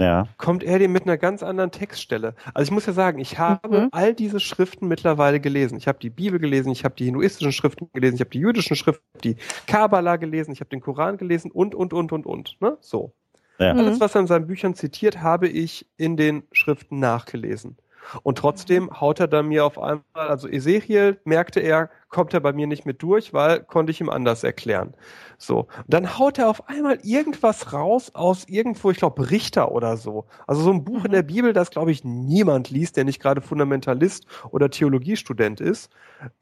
ja. 0.01 0.28
kommt 0.38 0.64
er 0.64 0.78
dir 0.78 0.88
mit 0.88 1.05
einer 1.05 1.18
ganz 1.18 1.42
anderen 1.42 1.70
Textstelle. 1.70 2.34
Also 2.55 2.68
ich 2.68 2.72
muss 2.72 2.86
ja 2.86 2.92
sagen, 2.92 3.18
ich 3.18 3.38
habe 3.38 3.82
mhm. 3.82 3.88
all 3.92 4.14
diese 4.14 4.40
Schriften 4.40 4.88
mittlerweile 4.88 5.40
gelesen. 5.40 5.76
Ich 5.76 5.86
habe 5.86 5.98
die 5.98 6.11
Bibel 6.11 6.38
gelesen, 6.38 6.72
ich 6.72 6.84
habe 6.84 6.94
die 6.96 7.05
hinduistischen 7.05 7.53
Schriften 7.53 7.88
gelesen, 7.92 8.16
ich 8.16 8.20
habe 8.20 8.30
die 8.30 8.40
jüdischen 8.40 8.76
Schriften, 8.76 9.05
die 9.22 9.36
Kabbalah 9.66 10.16
gelesen, 10.16 10.53
ich 10.53 10.61
habe 10.61 10.70
den 10.70 10.80
Koran 10.80 11.16
gelesen 11.16 11.51
und, 11.51 11.74
und, 11.74 11.92
und, 11.92 12.12
und, 12.12 12.26
und. 12.26 12.57
Ne? 12.61 12.76
So. 12.80 13.12
Ja. 13.59 13.72
Alles, 13.72 14.01
was 14.01 14.14
er 14.14 14.22
in 14.22 14.26
seinen 14.26 14.46
Büchern 14.46 14.74
zitiert, 14.74 15.20
habe 15.20 15.46
ich 15.46 15.86
in 15.98 16.16
den 16.16 16.44
Schriften 16.51 16.98
nachgelesen. 16.98 17.76
Und 18.22 18.38
trotzdem 18.38 18.90
haut 19.01 19.20
er 19.20 19.28
dann 19.28 19.48
mir 19.48 19.64
auf 19.64 19.78
einmal, 19.78 20.03
also 20.14 20.48
Ezechiel 20.48 21.20
merkte 21.24 21.61
er, 21.61 21.90
kommt 22.09 22.34
er 22.34 22.40
bei 22.40 22.53
mir 22.53 22.66
nicht 22.66 22.86
mit 22.86 23.03
durch, 23.03 23.32
weil 23.32 23.61
konnte 23.64 23.92
ich 23.92 24.01
ihm 24.01 24.09
anders 24.11 24.42
erklären. 24.44 24.94
So. 25.38 25.68
Dann 25.86 26.18
haut 26.18 26.38
er 26.38 26.48
auf 26.48 26.68
einmal 26.68 26.98
irgendwas 27.03 27.72
raus 27.72 28.11
aus 28.14 28.46
irgendwo, 28.48 28.90
ich 28.90 28.98
glaube, 28.98 29.30
Richter 29.30 29.72
oder 29.72 29.96
so. 29.96 30.26
Also 30.46 30.62
so 30.62 30.72
ein 30.72 30.84
Buch 30.84 31.05
in 31.05 31.12
der 31.12 31.22
Bibel, 31.22 31.53
das 31.53 31.70
glaube 31.70 31.92
ich 31.92 32.05
niemand 32.05 32.70
liest, 32.70 32.96
der 32.96 33.05
nicht 33.05 33.20
gerade 33.20 33.40
Fundamentalist 33.40 34.26
oder 34.51 34.70
Theologiestudent 34.70 35.61
ist. 35.61 35.90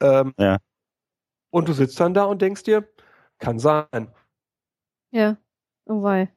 Ähm, 0.01 0.35
Ja. 0.39 0.59
Und 1.51 1.69
du 1.69 1.73
sitzt 1.73 1.99
dann 2.01 2.15
da 2.15 2.25
und 2.25 2.43
denkst 2.43 2.65
dir, 2.65 2.89
kann 3.39 3.59
sein. 3.59 4.13
Ja. 5.13 5.37
Oh 5.87 6.03
wei. 6.03 6.29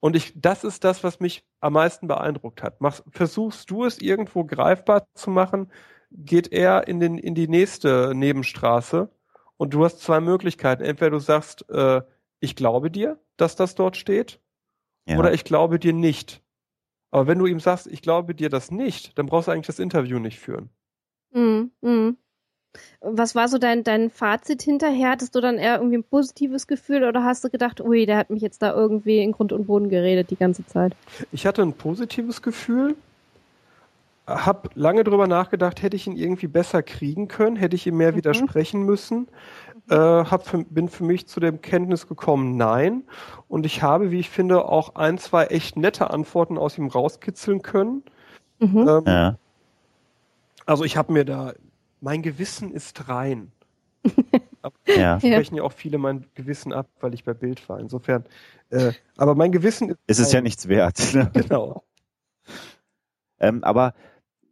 Und 0.00 0.14
ich, 0.16 0.32
das 0.36 0.62
ist 0.64 0.84
das, 0.84 1.02
was 1.02 1.18
mich 1.20 1.44
am 1.60 1.72
meisten 1.72 2.06
beeindruckt 2.06 2.62
hat. 2.62 2.80
Machst, 2.80 3.02
versuchst 3.10 3.70
du 3.70 3.84
es 3.84 3.98
irgendwo 4.00 4.44
greifbar 4.44 5.06
zu 5.14 5.30
machen, 5.30 5.70
geht 6.10 6.52
er 6.52 6.86
in, 6.88 7.00
den, 7.00 7.18
in 7.18 7.34
die 7.34 7.48
nächste 7.48 8.12
Nebenstraße 8.14 9.10
und 9.56 9.74
du 9.74 9.84
hast 9.84 10.00
zwei 10.00 10.20
Möglichkeiten. 10.20 10.82
Entweder 10.84 11.10
du 11.10 11.18
sagst, 11.18 11.68
äh, 11.70 12.02
ich 12.40 12.54
glaube 12.54 12.90
dir, 12.90 13.18
dass 13.36 13.56
das 13.56 13.74
dort 13.74 13.96
steht, 13.96 14.40
Ja. 15.06 15.18
oder 15.18 15.32
ich 15.32 15.44
glaube 15.44 15.78
dir 15.78 15.92
nicht. 15.92 16.42
Aber 17.10 17.26
wenn 17.26 17.38
du 17.38 17.46
ihm 17.46 17.60
sagst, 17.60 17.86
ich 17.88 18.02
glaube 18.02 18.34
dir 18.34 18.50
das 18.50 18.70
nicht, 18.70 19.18
dann 19.18 19.26
brauchst 19.26 19.48
du 19.48 19.52
eigentlich 19.52 19.66
das 19.66 19.78
Interview 19.80 20.18
nicht 20.18 20.38
führen. 20.38 20.70
Mhm. 21.32 21.72
Mhm. 21.80 22.16
Was 23.00 23.34
war 23.34 23.48
so 23.48 23.58
dein, 23.58 23.84
dein 23.84 24.10
Fazit 24.10 24.62
hinterher? 24.62 25.10
Hattest 25.10 25.34
du 25.34 25.40
dann 25.40 25.58
eher 25.58 25.76
irgendwie 25.76 25.98
ein 25.98 26.04
positives 26.04 26.66
Gefühl 26.66 27.04
oder 27.04 27.24
hast 27.24 27.44
du 27.44 27.50
gedacht, 27.50 27.80
ui, 27.80 28.06
der 28.06 28.16
hat 28.18 28.30
mich 28.30 28.42
jetzt 28.42 28.62
da 28.62 28.74
irgendwie 28.74 29.22
in 29.22 29.32
Grund 29.32 29.52
und 29.52 29.66
Boden 29.66 29.88
geredet 29.88 30.30
die 30.30 30.36
ganze 30.36 30.66
Zeit? 30.66 30.94
Ich 31.32 31.46
hatte 31.46 31.62
ein 31.62 31.72
positives 31.72 32.42
Gefühl, 32.42 32.96
hab 34.26 34.70
lange 34.74 35.04
drüber 35.04 35.26
nachgedacht, 35.26 35.82
hätte 35.82 35.96
ich 35.96 36.06
ihn 36.06 36.16
irgendwie 36.16 36.48
besser 36.48 36.82
kriegen 36.82 37.28
können, 37.28 37.56
hätte 37.56 37.76
ich 37.76 37.86
ihm 37.86 37.96
mehr 37.96 38.12
Mhm. 38.12 38.16
widersprechen 38.16 38.82
müssen. 38.82 39.28
Äh, 39.90 39.94
hab 39.96 40.46
für, 40.46 40.64
bin 40.64 40.88
für 40.90 41.04
mich 41.04 41.26
zu 41.28 41.40
dem 41.40 41.62
Kenntnis 41.62 42.06
gekommen, 42.08 42.58
nein. 42.58 43.04
Und 43.48 43.64
ich 43.64 43.82
habe, 43.82 44.10
wie 44.10 44.20
ich 44.20 44.28
finde, 44.28 44.66
auch 44.66 44.96
ein, 44.96 45.16
zwei 45.16 45.46
echt 45.46 45.78
nette 45.78 46.10
Antworten 46.10 46.58
aus 46.58 46.76
ihm 46.76 46.88
rauskitzeln 46.88 47.62
können. 47.62 48.02
Mhm. 48.58 48.86
Ähm, 48.86 49.02
ja. 49.06 49.36
Also 50.66 50.84
ich 50.84 50.98
habe 50.98 51.14
mir 51.14 51.24
da, 51.24 51.54
mein 52.00 52.22
Gewissen 52.22 52.72
ist 52.72 53.08
rein. 53.08 53.52
Ja. 54.86 55.18
sprechen 55.18 55.54
ja 55.54 55.62
auch 55.62 55.72
viele 55.72 55.98
mein 55.98 56.26
Gewissen 56.34 56.72
ab, 56.72 56.88
weil 57.00 57.14
ich 57.14 57.24
bei 57.24 57.32
Bild 57.32 57.66
war. 57.68 57.78
Insofern, 57.78 58.24
äh, 58.70 58.92
aber 59.16 59.34
mein 59.34 59.52
Gewissen 59.52 59.90
ist 59.90 59.98
Es 60.08 60.18
ist 60.18 60.32
ja 60.32 60.38
rein. 60.38 60.44
nichts 60.44 60.68
wert. 60.68 61.14
Ne? 61.14 61.30
Genau. 61.32 61.84
Ähm, 63.38 63.62
aber 63.62 63.94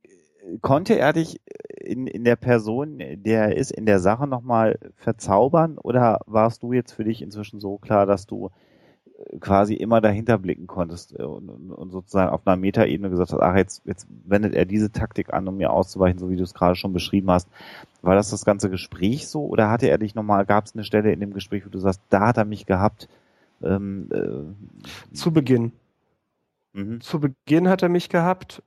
äh, 0.05 0.59
konnte 0.61 0.99
er 0.99 1.13
dich 1.13 1.41
in, 1.81 2.07
in 2.07 2.25
der 2.25 2.37
Person, 2.37 2.99
der 2.99 3.49
er 3.49 3.57
ist, 3.57 3.73
in 3.73 3.85
der 3.85 3.99
Sache 3.99 4.27
nochmal 4.27 4.79
verzaubern 4.95 5.77
oder 5.77 6.21
warst 6.27 6.63
du 6.63 6.73
jetzt 6.73 6.93
für 6.93 7.05
dich 7.05 7.21
inzwischen 7.21 7.61
so 7.61 7.77
klar, 7.79 8.07
dass 8.07 8.27
du 8.27 8.47
äh, 8.47 8.51
quasi 9.41 9.75
immer 9.75 10.01
dahinter 10.01 10.39
blicken 10.39 10.67
konntest 10.67 11.19
äh, 11.19 11.23
und, 11.23 11.49
und, 11.49 11.71
und 11.71 11.91
sozusagen 11.91 12.31
auf 12.31 12.47
einer 12.47 12.57
Metaebene 12.57 13.11
gesagt 13.11 13.33
hast, 13.33 13.41
ach, 13.41 13.57
jetzt, 13.57 13.83
jetzt 13.87 14.07
wendet 14.25 14.55
er 14.55 14.67
diese 14.67 14.93
Taktik 14.93 15.33
an, 15.33 15.49
um 15.49 15.57
mir 15.57 15.71
auszuweichen, 15.71 16.19
so 16.19 16.29
wie 16.31 16.37
du 16.37 16.43
es 16.43 16.55
gerade 16.55 16.77
schon 16.77 16.93
beschrieben 16.93 17.31
hast. 17.31 17.49
War 18.03 18.15
das 18.15 18.31
das 18.31 18.45
ganze 18.45 18.71
Gespräch 18.71 19.29
so 19.29 19.47
oder 19.47 19.71
hatte 19.71 19.89
er 19.89 19.99
dich 19.99 20.15
nochmal, 20.15 20.45
gab 20.45 20.67
es 20.67 20.75
eine 20.75 20.85
Stelle 20.85 21.13
in 21.13 21.21
dem 21.21 21.33
Gespräch, 21.33 21.65
wo 21.65 21.71
du 21.71 21.79
sagst, 21.79 22.03
da 22.11 22.29
hat 22.29 22.37
er 22.37 22.45
mich 22.45 22.67
gehabt? 22.67 23.09
Ähm, 23.63 24.09
äh, 24.13 25.15
Zu 25.15 25.33
Beginn. 25.33 25.73
mhm. 26.73 27.01
Zu 27.01 27.21
Beginn 27.21 27.69
hat 27.69 27.83
er 27.83 27.89
mich 27.89 28.09
gehabt. 28.09 28.63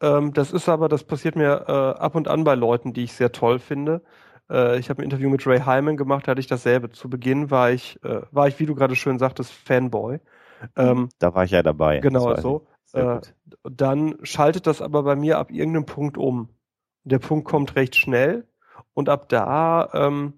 Ähm, 0.00 0.32
das 0.32 0.52
ist 0.52 0.68
aber, 0.68 0.88
das 0.88 1.04
passiert 1.04 1.36
mir 1.36 1.64
äh, 1.68 1.72
ab 2.00 2.14
und 2.16 2.28
an 2.28 2.44
bei 2.44 2.54
Leuten, 2.54 2.92
die 2.92 3.04
ich 3.04 3.12
sehr 3.12 3.32
toll 3.32 3.58
finde. 3.58 4.02
Äh, 4.50 4.78
ich 4.78 4.90
habe 4.90 5.02
ein 5.02 5.04
Interview 5.04 5.30
mit 5.30 5.46
Ray 5.46 5.60
Hyman 5.60 5.96
gemacht, 5.96 6.26
da 6.26 6.32
hatte 6.32 6.40
ich 6.40 6.46
dasselbe. 6.46 6.90
Zu 6.90 7.08
Beginn 7.10 7.50
war 7.50 7.70
ich, 7.70 8.02
äh, 8.04 8.22
war 8.30 8.48
ich, 8.48 8.58
wie 8.60 8.66
du 8.66 8.74
gerade 8.74 8.96
schön 8.96 9.18
sagtest, 9.18 9.52
Fanboy. 9.52 10.20
Ähm, 10.76 11.08
Da 11.18 11.34
war 11.34 11.44
ich 11.44 11.50
ja 11.50 11.62
dabei. 11.62 12.00
Genau 12.00 12.34
so. 12.36 12.66
Äh, 12.92 13.20
dann 13.64 14.16
schaltet 14.22 14.66
das 14.66 14.80
aber 14.80 15.02
bei 15.02 15.16
mir 15.16 15.38
ab 15.38 15.50
irgendeinem 15.50 15.86
Punkt 15.86 16.16
um. 16.16 16.48
Der 17.04 17.18
Punkt 17.18 17.46
kommt 17.46 17.76
recht 17.76 17.96
schnell 17.96 18.46
und 18.94 19.08
ab 19.08 19.28
da, 19.28 19.90
ähm, 19.92 20.34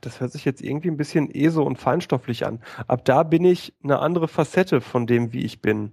das 0.00 0.20
hört 0.20 0.32
sich 0.32 0.44
jetzt 0.44 0.62
irgendwie 0.62 0.88
ein 0.90 0.96
bisschen 0.96 1.30
ESO 1.30 1.62
und 1.62 1.78
feinstofflich 1.78 2.46
an. 2.46 2.60
Ab 2.86 3.04
da 3.04 3.22
bin 3.22 3.44
ich 3.44 3.74
eine 3.82 3.98
andere 4.00 4.28
Facette 4.28 4.80
von 4.80 5.06
dem, 5.06 5.32
wie 5.32 5.44
ich 5.44 5.62
bin. 5.62 5.92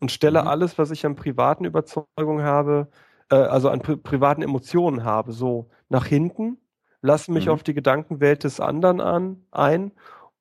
Und 0.00 0.12
stelle 0.12 0.42
Mhm. 0.42 0.48
alles, 0.48 0.78
was 0.78 0.90
ich 0.90 1.06
an 1.06 1.16
privaten 1.16 1.64
Überzeugungen 1.64 2.44
habe, 2.44 2.88
äh, 3.30 3.36
also 3.36 3.68
an 3.70 3.80
pri 3.80 3.96
privaten 3.96 4.42
Emotionen 4.42 5.04
habe, 5.04 5.32
so 5.32 5.70
nach 5.88 6.06
hinten, 6.06 6.58
lasse 7.02 7.32
mich 7.32 7.46
Mhm. 7.46 7.52
auf 7.52 7.62
die 7.62 7.74
Gedankenwelt 7.74 8.44
des 8.44 8.60
anderen 8.60 9.00
an, 9.00 9.44
ein 9.50 9.92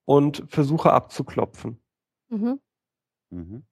und 0.06 0.44
versuche 0.48 0.92
abzuklopfen. 0.94 1.80
Mhm. 2.30 2.60
Mhm. 3.32 3.64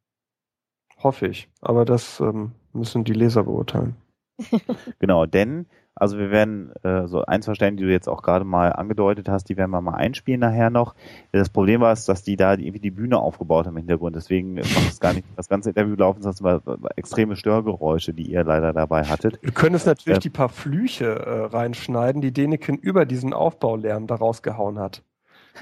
Hoffe 1.04 1.28
ich. 1.28 1.50
Aber 1.62 1.86
das 1.86 2.20
ähm, 2.20 2.54
müssen 2.74 3.04
die 3.04 3.14
Leser 3.14 3.44
beurteilen. 3.44 3.96
Genau, 5.00 5.26
denn, 5.26 5.68
also 6.00 6.18
wir 6.18 6.32
werden 6.32 6.72
äh, 6.84 7.08
so 7.08 7.24
ein, 7.24 7.42
zwei 7.42 7.54
Stellen, 7.56 7.78
die 7.78 7.84
du 7.84 7.92
jetzt 7.92 8.08
auch 8.08 8.22
gerade 8.22 8.46
mal 8.46 8.72
angedeutet 8.74 9.30
hast, 9.30 9.50
die 9.50 9.58
werden 9.58 9.72
wir 9.72 9.82
mal 9.82 9.96
einspielen 9.96 10.40
nachher 10.40 10.70
noch. 10.70 10.96
Das 11.32 11.50
Problem 11.50 11.82
war 11.82 11.92
es, 11.92 12.06
dass 12.06 12.24
die 12.24 12.36
da 12.36 12.54
irgendwie 12.54 12.80
die 12.80 12.92
Bühne 12.92 13.20
aufgebaut 13.20 13.66
haben 13.66 13.74
im 13.74 13.80
Hintergrund. 13.80 14.16
Deswegen 14.16 14.56
macht 14.56 14.90
es 14.90 15.00
gar 15.00 15.14
nicht 15.14 15.26
das 15.36 15.50
ganze 15.50 15.70
Interview 15.70 15.96
laufen, 15.96 16.22
sonst 16.22 16.44
war 16.44 16.62
extreme 16.96 17.36
Störgeräusche, 17.36 18.14
die 18.14 18.32
ihr 18.32 18.44
leider 18.44 18.74
dabei 18.74 19.04
hattet. 19.04 19.40
Wir 19.42 19.52
können 19.52 19.76
es 19.76 19.86
natürlich 19.86 20.18
Äh, 20.18 20.22
die 20.22 20.30
paar 20.30 20.50
Flüche 20.50 21.06
äh, 21.06 21.46
reinschneiden, 21.46 22.22
die 22.22 22.32
Deneken 22.32 22.78
über 22.78 23.06
diesen 23.06 23.34
Aufbaulärm 23.34 24.08
da 24.08 24.16
rausgehauen 24.16 24.80
hat. 24.80 25.04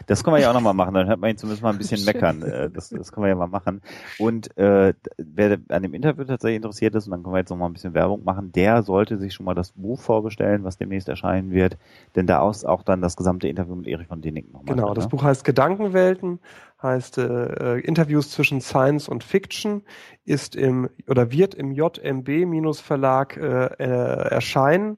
Das 0.07 0.23
können 0.23 0.35
wir 0.35 0.41
ja 0.41 0.49
auch 0.49 0.53
nochmal 0.53 0.73
machen, 0.73 0.93
dann 0.93 1.07
hört 1.07 1.19
man 1.19 1.31
ihn 1.31 1.37
zumindest 1.37 1.63
mal 1.63 1.71
ein 1.71 1.77
bisschen 1.77 1.97
Schön. 1.97 2.05
meckern. 2.05 2.41
Äh, 2.43 2.69
Das, 2.69 2.89
das 2.89 3.11
können 3.11 3.25
wir 3.25 3.29
ja 3.29 3.35
mal 3.35 3.47
machen. 3.47 3.81
Und 4.19 4.55
äh, 4.57 4.93
wer 5.17 5.57
an 5.69 5.83
dem 5.83 5.93
Interview 5.93 6.23
tatsächlich 6.23 6.57
interessiert 6.57 6.95
ist, 6.95 7.05
und 7.05 7.11
dann 7.11 7.23
können 7.23 7.33
wir 7.33 7.39
jetzt 7.39 7.49
nochmal 7.49 7.69
ein 7.69 7.73
bisschen 7.73 7.93
Werbung 7.93 8.23
machen, 8.23 8.51
der 8.51 8.83
sollte 8.83 9.17
sich 9.17 9.33
schon 9.33 9.45
mal 9.45 9.55
das 9.55 9.71
Buch 9.71 9.99
vorbestellen, 9.99 10.63
was 10.63 10.77
demnächst 10.77 11.07
erscheinen 11.07 11.51
wird. 11.51 11.77
Denn 12.15 12.27
da 12.27 12.47
ist 12.49 12.65
auch 12.65 12.83
dann 12.83 13.01
das 13.01 13.15
gesamte 13.15 13.47
Interview 13.47 13.75
mit 13.75 13.87
Erich 13.87 14.07
von 14.07 14.21
Däniken 14.21 14.51
nochmal. 14.51 14.75
Genau, 14.75 14.87
drin, 14.87 14.95
das 14.95 15.05
ne? 15.05 15.09
Buch 15.09 15.23
heißt 15.23 15.43
Gedankenwelten, 15.43 16.39
heißt 16.81 17.17
äh, 17.17 17.77
äh, 17.77 17.79
Interviews 17.81 18.31
zwischen 18.31 18.61
Science 18.61 19.07
und 19.07 19.23
Fiction, 19.23 19.83
ist 20.25 20.55
im 20.55 20.89
oder 21.07 21.31
wird 21.31 21.55
im 21.55 21.71
JMB-Verlag 21.71 23.37
äh, 23.37 23.65
äh, 23.79 24.29
erscheinen. 24.29 24.97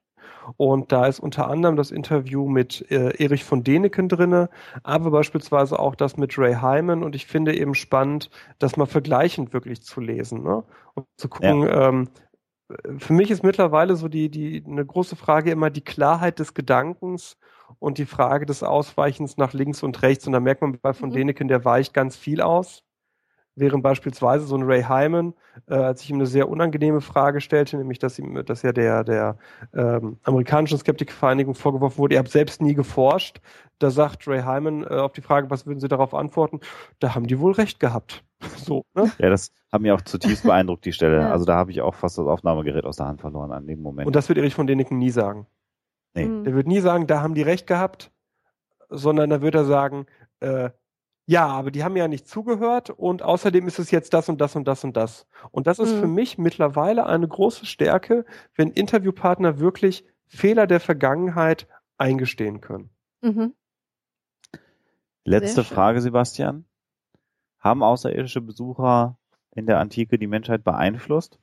Und 0.58 0.92
da 0.92 1.06
ist 1.08 1.20
unter 1.20 1.50
anderem 1.50 1.76
das 1.76 1.92
Interview 1.92 2.48
mit 2.48 2.90
äh, 2.92 3.24
Erich 3.24 3.44
von 3.44 3.64
Deneken 3.64 4.10
drinne, 4.10 4.50
aber 4.84 5.12
beispielsweise 5.12 5.80
auch 5.80 5.96
das 5.96 6.18
mit 6.18 6.38
Ray 6.38 6.56
Hyman. 6.56 7.04
Und 7.04 7.16
ich 7.16 7.26
finde 7.26 7.56
eben 7.58 7.76
spannend, 7.76 8.30
das 8.60 8.78
mal 8.78 8.86
vergleichend 8.86 9.54
wirklich 9.54 9.82
zu 9.82 10.02
lesen 10.02 10.44
ne? 10.44 10.64
und 10.94 11.06
zu 11.18 11.30
gucken. 11.30 11.68
Ähm, 11.70 12.10
für 12.98 13.14
mich 13.14 13.32
ist 13.32 13.44
mittlerweile 13.44 13.96
so 13.96 14.08
die 14.10 14.30
die 14.30 14.64
eine 14.68 14.86
große 14.86 15.16
Frage 15.16 15.52
immer 15.52 15.70
die 15.70 15.84
Klarheit 15.84 16.40
des 16.40 16.54
Gedankens 16.54 17.38
und 17.80 17.98
die 17.98 18.06
Frage 18.06 18.46
des 18.46 18.64
Ausweichens 18.64 19.38
nach 19.38 19.54
links 19.54 19.84
und 19.84 20.02
rechts. 20.02 20.28
Und 20.28 20.34
da 20.34 20.40
merkt 20.40 20.62
man 20.62 20.78
bei 20.82 20.94
von 20.94 21.10
Mhm. 21.10 21.14
Deneken, 21.14 21.48
der 21.48 21.66
weicht 21.66 21.94
ganz 21.94 22.16
viel 22.16 22.42
aus. 22.42 22.84
Während 23.60 23.82
beispielsweise 23.82 24.46
so 24.46 24.56
ein 24.56 24.62
Ray 24.62 24.84
Hyman, 24.84 25.34
äh, 25.68 25.74
als 25.74 26.04
ich 26.04 26.12
ihm 26.12 26.18
eine 26.18 26.28
sehr 26.28 26.48
unangenehme 26.48 27.02
Frage 27.02 27.42
stellte, 27.42 27.76
nämlich 27.76 27.98
dass 27.98 28.20
ihm, 28.20 28.46
dass 28.46 28.62
ja 28.62 28.72
der, 28.72 29.04
der 29.04 29.38
ähm, 29.74 30.18
amerikanischen 30.22 30.78
Skeptikervereinigung 30.78 31.56
vorgeworfen 31.56 31.98
wurde, 31.98 32.14
ihr 32.14 32.20
habt 32.20 32.30
selbst 32.30 32.62
nie 32.62 32.76
geforscht. 32.76 33.42
Da 33.80 33.90
sagt 33.90 34.28
Ray 34.28 34.44
Hyman 34.44 34.84
äh, 34.84 34.98
auf 34.98 35.14
die 35.14 35.22
Frage, 35.22 35.50
was 35.50 35.66
würden 35.66 35.80
Sie 35.80 35.88
darauf 35.88 36.14
antworten? 36.14 36.60
Da 37.00 37.16
haben 37.16 37.26
die 37.26 37.40
wohl 37.40 37.54
recht 37.54 37.80
gehabt. 37.80 38.24
So, 38.58 38.84
ne? 38.94 39.12
Ja, 39.18 39.30
das 39.32 39.52
hat 39.72 39.82
mich 39.82 39.92
auch 39.92 40.02
zutiefst 40.02 40.44
beeindruckt, 40.44 40.86
die 40.86 40.94
Stelle. 40.94 41.32
Also 41.32 41.46
da 41.46 41.56
habe 41.56 41.72
ich 41.72 41.82
auch 41.82 41.96
fast 41.96 42.20
das 42.20 42.28
Aufnahmegerät 42.28 42.86
aus 42.86 42.98
der 42.98 43.08
Hand 43.08 43.22
verloren 43.22 43.52
an 43.52 43.66
dem 43.66 43.82
Moment. 43.82 44.06
Und 44.06 44.16
das 44.16 44.30
wird 44.30 44.38
Erich 44.38 44.54
von 44.54 44.68
Däniken 44.68 45.00
nie 45.00 45.10
sagen. 45.10 45.48
Nee. 46.14 46.44
Der 46.44 46.54
wird 46.54 46.68
nie 46.68 46.82
sagen, 46.82 47.08
da 47.08 47.22
haben 47.22 47.34
die 47.34 47.42
recht 47.42 47.66
gehabt, 47.66 48.12
sondern 48.90 49.32
da 49.32 49.42
wird 49.42 49.56
er 49.56 49.66
sagen, 49.66 50.06
äh, 50.42 50.70
ja, 51.30 51.46
aber 51.46 51.72
die 51.72 51.84
haben 51.84 51.98
ja 51.98 52.08
nicht 52.08 52.28
zugehört 52.28 52.90
und 52.90 53.22
außerdem 53.22 53.68
ist 53.68 53.80
es 53.80 53.92
jetzt 53.92 54.14
das 54.14 54.30
und 54.30 54.40
das 54.40 54.56
und 54.56 54.66
das 54.66 54.84
und 54.86 54.96
das. 54.96 55.28
Und 55.52 55.68
das 55.68 55.78
ist 55.78 55.94
Mhm. 55.96 56.00
für 56.00 56.08
mich 56.08 56.38
mittlerweile 56.38 57.06
eine 57.06 57.28
große 57.28 57.66
Stärke, 57.66 58.26
wenn 58.56 58.72
Interviewpartner 58.72 59.60
wirklich 59.60 60.06
Fehler 60.28 60.68
der 60.68 60.80
Vergangenheit 60.80 61.68
eingestehen 61.98 62.62
können. 62.62 62.90
Mhm. 63.22 63.54
Letzte. 65.26 65.66
Frage, 65.66 66.00
Sebastian. 66.00 66.64
Haben 67.60 67.84
außerirdische 67.84 68.40
Besucher 68.40 69.18
in 69.52 69.66
der 69.66 69.80
Antike 69.80 70.18
die 70.18 70.28
Menschheit 70.28 70.64
beeinflusst? 70.64 71.40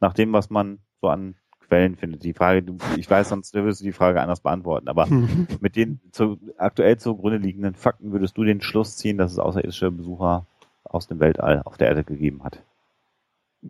Nach 0.00 0.14
dem, 0.14 0.32
was 0.32 0.50
man 0.50 0.80
so 1.00 1.08
an 1.08 1.36
Quellen 1.68 1.96
findet. 1.96 2.24
Die 2.24 2.32
Frage, 2.34 2.64
ich 2.96 3.08
weiß, 3.08 3.28
sonst 3.28 3.54
würdest 3.54 3.80
du 3.80 3.84
die 3.84 3.92
Frage 3.92 4.20
anders 4.20 4.40
beantworten, 4.40 4.88
aber 4.88 5.06
mit 5.60 5.76
den 5.76 6.00
zu, 6.12 6.38
aktuell 6.56 6.98
zugrunde 6.98 7.38
liegenden 7.38 7.74
Fakten 7.74 8.12
würdest 8.12 8.36
du 8.36 8.44
den 8.44 8.60
Schluss 8.60 8.96
ziehen, 8.96 9.18
dass 9.18 9.32
es 9.32 9.38
außerirdische 9.38 9.90
Besucher 9.90 10.46
aus 10.84 11.06
dem 11.06 11.20
Weltall 11.20 11.62
auf 11.64 11.76
der 11.76 11.88
Erde 11.88 12.04
gegeben 12.04 12.44
hat? 12.44 12.62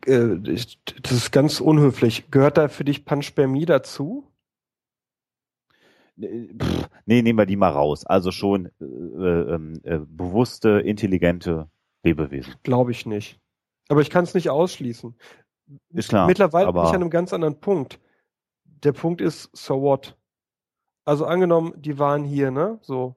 Äh, 0.07 0.37
das 0.39 1.13
ist 1.13 1.33
ganz 1.33 1.61
unhöflich. 1.61 2.31
Gehört 2.31 2.59
da 2.59 2.69
für 2.69 2.85
dich 2.85 3.05
Panspermie 3.05 3.67
dazu? 3.67 4.25
Pff, 6.19 6.89
nee, 7.05 7.23
nehmen 7.23 7.39
wir 7.39 7.47
die 7.47 7.57
mal 7.57 7.71
raus. 7.71 8.07
Also 8.07 8.31
schon 8.31 8.71
äh, 8.81 8.85
äh, 8.85 9.55
äh, 9.85 10.01
bewusste, 10.07 10.81
intelligente 10.81 11.69
Lebewesen. 12.03 12.55
Glaube 12.63 12.93
ich 12.93 13.07
nicht. 13.07 13.39
Aber 13.89 14.01
ich 14.01 14.11
kann 14.11 14.25
es 14.25 14.35
nicht 14.35 14.51
ausschließen. 14.51 15.15
Ist 15.91 16.11
klar. 16.11 16.27
Mittlerweile 16.27 16.73
bin 16.73 16.83
ich 16.83 16.89
an 16.89 16.97
einem 16.97 17.11
ganz 17.11 17.33
anderen 17.33 17.61
Punkt. 17.61 17.99
Der 18.65 18.93
Punkt 18.93 19.21
ist, 19.21 19.51
so 19.53 19.83
what? 19.83 20.17
Also 21.05 21.25
angenommen, 21.25 21.73
die 21.77 21.99
waren 21.99 22.25
hier, 22.25 22.51
ne? 22.51 22.79
So. 22.83 23.17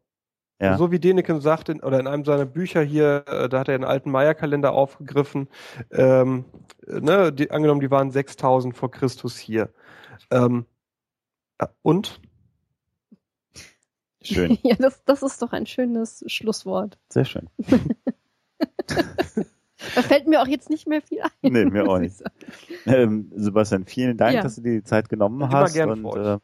Ja. 0.61 0.77
So 0.77 0.91
wie 0.91 0.99
Deneken 0.99 1.39
sagt, 1.39 1.69
in, 1.69 1.81
oder 1.81 1.99
in 1.99 2.07
einem 2.07 2.25
seiner 2.25 2.45
Bücher 2.45 2.81
hier, 2.81 3.23
äh, 3.27 3.47
da 3.47 3.59
hat 3.59 3.69
er 3.69 3.75
einen 3.75 3.85
alten 3.85 4.11
Maya-Kalender 4.11 4.73
aufgegriffen, 4.73 5.47
ähm, 5.91 6.43
äh, 6.85 6.99
ne, 6.99 7.31
die, 7.31 7.49
angenommen, 7.49 7.79
die 7.79 7.91
waren 7.91 8.11
6000 8.11 8.75
vor 8.75 8.91
Christus 8.91 9.37
hier. 9.37 9.69
Ähm, 10.31 10.65
äh, 11.59 11.67
und? 11.81 12.19
schön, 14.21 14.57
Ja, 14.63 14.75
das, 14.75 15.03
das 15.05 15.23
ist 15.23 15.41
doch 15.41 15.53
ein 15.53 15.65
schönes 15.65 16.25
Schlusswort. 16.27 16.97
sehr 17.09 17.25
schön. 17.25 17.49
Da 19.95 20.01
fällt 20.03 20.27
mir 20.27 20.41
auch 20.41 20.47
jetzt 20.47 20.69
nicht 20.69 20.87
mehr 20.87 21.01
viel 21.01 21.21
ein. 21.21 21.29
Nee, 21.41 21.65
mir 21.65 21.87
auch 21.87 21.99
nicht. 21.99 22.15
Ähm, 22.85 23.31
Sebastian, 23.35 23.85
vielen 23.85 24.17
Dank, 24.17 24.35
Ja. 24.35 24.41
dass 24.43 24.55
du 24.55 24.61
dir 24.61 24.73
die 24.73 24.83
Zeit 24.83 25.09
genommen 25.09 25.41
Immer 25.41 25.51
hast. 25.51 25.73
gern 25.73 25.89
und 26.05 26.11
für 26.13 26.41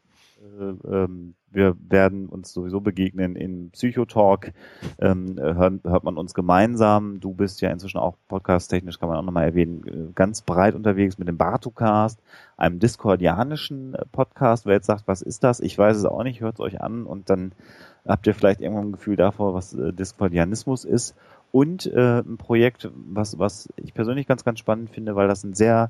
äh, 0.59 0.63
euch. 0.63 0.85
äh, 0.91 1.03
ähm, 1.03 1.33
wir 1.51 1.75
werden 1.87 2.27
uns 2.27 2.51
sowieso 2.51 2.81
begegnen 2.81 3.35
in 3.37 3.71
Psychotalk. 3.71 4.51
Ähm, 4.99 5.37
hört, 5.39 5.83
hört 5.85 6.03
man 6.03 6.17
uns 6.17 6.33
gemeinsam. 6.33 7.21
Du 7.21 7.33
bist 7.33 7.61
ja 7.61 7.69
inzwischen 7.71 7.97
auch 7.97 8.15
podcast-technisch, 8.27 8.99
kann 8.99 9.07
man 9.09 9.17
auch 9.17 9.23
nochmal 9.23 9.45
erwähnen, 9.45 9.83
äh, 9.87 10.11
ganz 10.13 10.41
breit 10.41 10.75
unterwegs 10.75 11.17
mit 11.17 11.29
dem 11.29 11.37
Bartucast, 11.37 12.19
einem 12.57 12.79
discordianischen 12.79 13.93
äh, 13.95 14.03
Podcast. 14.11 14.65
Wer 14.65 14.75
jetzt 14.75 14.87
sagt, 14.87 15.07
was 15.07 15.21
ist 15.21 15.43
das? 15.43 15.61
Ich 15.61 15.77
weiß 15.77 15.95
es 15.97 16.05
auch 16.05 16.23
nicht, 16.23 16.41
hört 16.41 16.55
es 16.55 16.59
euch 16.59 16.81
an 16.81 17.05
und 17.05 17.29
dann 17.29 17.53
habt 18.05 18.27
ihr 18.27 18.35
vielleicht 18.35 18.59
irgendwann 18.61 18.89
ein 18.89 18.91
Gefühl 18.93 19.15
davor, 19.15 19.53
was 19.53 19.73
äh, 19.73 19.93
Discordianismus 19.93 20.83
ist. 20.85 21.15
Und 21.55 21.85
äh, 21.85 22.19
ein 22.19 22.35
Projekt, 22.35 22.91
was, 22.93 23.39
was 23.39 23.69
ich 23.77 23.93
persönlich 23.93 24.27
ganz, 24.27 24.43
ganz 24.43 24.59
spannend 24.59 24.89
finde, 24.89 25.15
weil 25.15 25.29
das 25.29 25.45
ein 25.45 25.53
sehr 25.53 25.89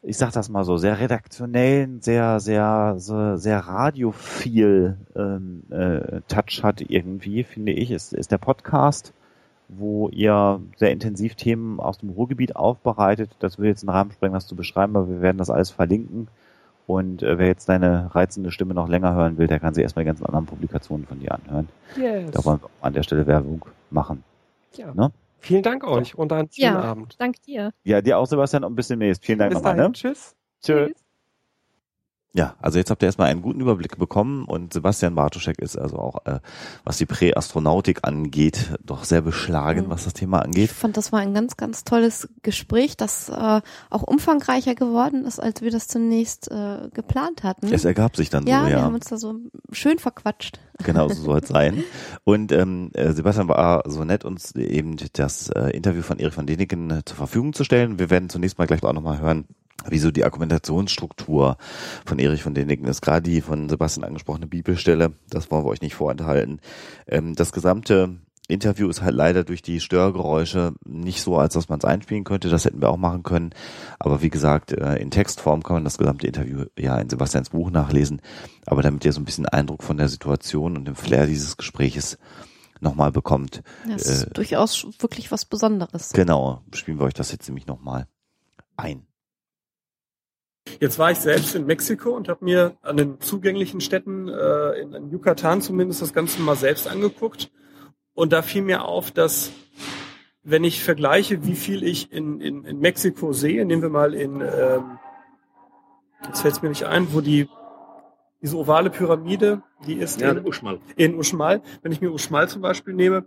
ich 0.00 0.16
sag 0.16 0.30
das 0.30 0.48
mal 0.48 0.62
so, 0.62 0.76
sehr 0.76 1.00
redaktionellen, 1.00 2.00
sehr, 2.02 2.38
sehr, 2.38 2.94
sehr, 2.98 3.36
sehr 3.36 3.58
radiophil 3.58 4.96
ähm, 5.16 5.64
äh, 5.70 6.20
Touch 6.28 6.62
hat 6.62 6.80
irgendwie, 6.80 7.42
finde 7.42 7.72
ich, 7.72 7.90
ist, 7.90 8.12
ist 8.12 8.30
der 8.30 8.38
Podcast, 8.38 9.12
wo 9.66 10.08
ihr 10.08 10.60
sehr 10.76 10.92
intensiv 10.92 11.34
Themen 11.34 11.80
aus 11.80 11.98
dem 11.98 12.10
Ruhrgebiet 12.10 12.54
aufbereitet. 12.54 13.30
Das 13.40 13.58
will 13.58 13.66
jetzt 13.66 13.82
einen 13.82 13.90
Rahmen 13.90 14.12
sprengen, 14.12 14.34
das 14.34 14.46
zu 14.46 14.54
beschreiben, 14.54 14.94
aber 14.94 15.08
wir 15.08 15.20
werden 15.20 15.38
das 15.38 15.50
alles 15.50 15.70
verlinken. 15.70 16.28
Und 16.88 17.22
äh, 17.22 17.36
wer 17.38 17.48
jetzt 17.48 17.68
deine 17.68 18.14
reizende 18.14 18.50
Stimme 18.50 18.72
noch 18.72 18.88
länger 18.88 19.14
hören 19.14 19.36
will, 19.36 19.46
der 19.46 19.60
kann 19.60 19.74
sich 19.74 19.82
erstmal 19.82 20.06
die 20.06 20.06
ganzen 20.06 20.24
anderen 20.24 20.46
Publikationen 20.46 21.06
von 21.06 21.20
dir 21.20 21.32
anhören. 21.32 21.68
Yes. 21.98 22.30
Da 22.30 22.42
wollen 22.46 22.62
wir 22.62 22.70
an 22.80 22.94
der 22.94 23.02
Stelle 23.02 23.26
Werbung 23.26 23.62
machen. 23.90 24.24
Ja. 24.74 24.94
Ne? 24.94 25.12
Vielen 25.38 25.62
Dank 25.62 25.86
euch 25.86 26.16
und 26.16 26.32
einen 26.32 26.50
schönen 26.50 26.72
Ja. 26.72 26.80
Abend. 26.80 27.20
Dank 27.20 27.42
dir. 27.42 27.72
Ja, 27.84 28.00
dir 28.00 28.16
auch, 28.16 28.26
Sebastian, 28.26 28.64
und 28.64 28.74
bis 28.74 28.88
demnächst. 28.88 29.22
Vielen 29.22 29.38
Dank 29.38 29.50
Bis 29.50 29.58
nochmal. 29.58 29.76
Ne? 29.76 29.92
Tschüss. 29.92 30.34
Tschö. 30.62 30.86
Tschüss. 30.86 31.04
Ja, 32.38 32.54
also 32.62 32.78
jetzt 32.78 32.88
habt 32.92 33.02
ihr 33.02 33.06
erstmal 33.06 33.30
einen 33.30 33.42
guten 33.42 33.60
Überblick 33.60 33.98
bekommen 33.98 34.44
und 34.44 34.72
Sebastian 34.72 35.16
Bartoschek 35.16 35.58
ist 35.58 35.76
also 35.76 35.96
auch, 35.98 36.24
äh, 36.24 36.38
was 36.84 36.96
die 36.96 37.04
Präastronautik 37.04 38.06
angeht, 38.06 38.74
doch 38.84 39.02
sehr 39.02 39.22
beschlagen, 39.22 39.86
Mhm. 39.86 39.90
was 39.90 40.04
das 40.04 40.14
Thema 40.14 40.38
Ich 40.38 40.44
angeht. 40.44 40.70
fand, 40.70 40.96
das 40.96 41.10
war 41.10 41.18
ein 41.18 41.34
ganz, 41.34 41.56
ganz 41.56 41.82
tolles 41.82 42.28
Gespräch, 42.42 42.96
das 42.96 43.28
äh, 43.28 43.60
auch 43.90 44.02
umfangreicher 44.04 44.76
geworden 44.76 45.24
ist, 45.24 45.40
als 45.40 45.62
wir 45.62 45.72
das 45.72 45.88
zunächst 45.88 46.48
äh, 46.48 46.88
geplant 46.94 47.42
hatten. 47.42 47.72
Es 47.74 47.84
ergab 47.84 48.14
sich 48.14 48.30
dann 48.30 48.46
ja, 48.46 48.60
so, 48.60 48.66
wir 48.68 48.72
ja. 48.76 48.82
haben 48.82 48.94
uns 48.94 49.06
da 49.06 49.16
so 49.16 49.34
schön 49.72 49.98
verquatscht. 49.98 50.60
Genau, 50.84 51.08
so 51.08 51.20
soll 51.20 51.40
es 51.40 51.48
sein. 51.48 51.82
Und 52.22 52.52
ähm, 52.52 52.90
äh, 52.94 53.14
Sebastian 53.14 53.48
war 53.48 53.82
so 53.90 54.04
nett, 54.04 54.24
uns 54.24 54.54
eben 54.54 54.94
das 55.14 55.48
äh, 55.50 55.70
Interview 55.70 56.02
von 56.02 56.20
Erich 56.20 56.34
von 56.34 56.46
Däniken 56.46 56.88
äh, 56.92 57.04
zur 57.04 57.16
Verfügung 57.16 57.52
zu 57.52 57.64
stellen. 57.64 57.98
Wir 57.98 58.10
werden 58.10 58.28
zunächst 58.28 58.58
mal 58.58 58.68
gleich 58.68 58.84
auch 58.84 58.92
nochmal 58.92 59.18
hören, 59.20 59.46
wieso 59.86 60.10
die 60.10 60.24
Argumentationsstruktur 60.24 61.56
von 62.04 62.18
Erich 62.18 62.42
von 62.42 62.54
Däniken 62.54 62.86
ist. 62.86 63.00
Gerade 63.02 63.22
die 63.30 63.40
von 63.40 63.68
Sebastian 63.68 64.04
angesprochene 64.04 64.46
Bibelstelle, 64.46 65.12
das 65.30 65.50
wollen 65.50 65.64
wir 65.64 65.68
euch 65.70 65.82
nicht 65.82 65.94
vorenthalten. 65.94 66.60
Ähm, 67.06 67.34
das 67.34 67.52
gesamte 67.52 68.18
Interview 68.50 68.88
ist 68.88 69.02
halt 69.02 69.14
leider 69.14 69.44
durch 69.44 69.60
die 69.60 69.78
Störgeräusche 69.78 70.72
nicht 70.86 71.20
so, 71.20 71.36
als 71.36 71.52
dass 71.52 71.68
man 71.68 71.78
es 71.80 71.84
einspielen 71.84 72.24
könnte. 72.24 72.48
Das 72.48 72.64
hätten 72.64 72.80
wir 72.80 72.88
auch 72.88 72.96
machen 72.96 73.22
können. 73.22 73.50
Aber 73.98 74.22
wie 74.22 74.30
gesagt, 74.30 74.72
äh, 74.72 74.96
in 74.96 75.10
Textform 75.10 75.62
kann 75.62 75.74
man 75.76 75.84
das 75.84 75.98
gesamte 75.98 76.26
Interview 76.26 76.64
ja 76.78 76.98
in 76.98 77.10
Sebastians 77.10 77.50
Buch 77.50 77.70
nachlesen. 77.70 78.22
Aber 78.64 78.80
damit 78.82 79.04
ihr 79.04 79.12
so 79.12 79.20
ein 79.20 79.26
bisschen 79.26 79.46
Eindruck 79.46 79.82
von 79.82 79.98
der 79.98 80.08
Situation 80.08 80.76
und 80.78 80.86
dem 80.86 80.94
Flair 80.96 81.26
dieses 81.26 81.56
Gespräches 81.58 82.16
nochmal 82.80 83.12
bekommt, 83.12 83.62
Das 83.86 84.06
ist 84.06 84.22
Äh, 84.28 84.30
durchaus 84.30 84.86
wirklich 84.98 85.30
was 85.30 85.44
Besonderes. 85.44 86.12
genau, 86.14 86.62
spielen 86.72 86.98
wir 86.98 87.04
euch 87.04 87.14
das 87.14 87.30
jetzt 87.32 87.48
nämlich 87.48 87.66
nochmal 87.66 88.06
ein. 88.76 89.04
Jetzt 90.80 90.98
war 90.98 91.10
ich 91.10 91.18
selbst 91.18 91.54
in 91.54 91.66
Mexiko 91.66 92.10
und 92.10 92.28
habe 92.28 92.44
mir 92.44 92.76
an 92.82 92.96
den 92.96 93.20
zugänglichen 93.20 93.80
Städten 93.80 94.28
äh, 94.28 94.80
in, 94.80 94.92
in 94.92 95.10
Yucatan 95.10 95.60
zumindest 95.62 96.02
das 96.02 96.12
Ganze 96.12 96.40
mal 96.42 96.56
selbst 96.56 96.88
angeguckt. 96.88 97.50
Und 98.14 98.32
da 98.32 98.42
fiel 98.42 98.62
mir 98.62 98.84
auf, 98.84 99.10
dass 99.10 99.52
wenn 100.42 100.64
ich 100.64 100.82
vergleiche, 100.82 101.44
wie 101.44 101.54
viel 101.54 101.82
ich 101.82 102.12
in, 102.12 102.40
in, 102.40 102.64
in 102.64 102.78
Mexiko 102.80 103.32
sehe, 103.32 103.64
nehmen 103.64 103.82
wir 103.82 103.90
mal 103.90 104.14
in, 104.14 104.40
ähm, 104.40 104.98
jetzt 106.26 106.40
fällt 106.40 106.54
es 106.54 106.62
mir 106.62 106.68
nicht 106.70 106.84
ein, 106.84 107.12
wo 107.12 107.20
die 107.20 107.48
diese 108.40 108.56
ovale 108.56 108.90
Pyramide, 108.90 109.62
die 109.86 109.94
ist 109.94 110.20
Ja, 110.20 110.30
in, 110.30 110.46
Uschmal. 110.46 110.78
in 110.96 111.16
Uschmal. 111.16 111.60
Wenn 111.82 111.92
ich 111.92 112.00
mir 112.00 112.12
Uschmal 112.12 112.48
zum 112.48 112.62
Beispiel 112.62 112.94
nehme, 112.94 113.24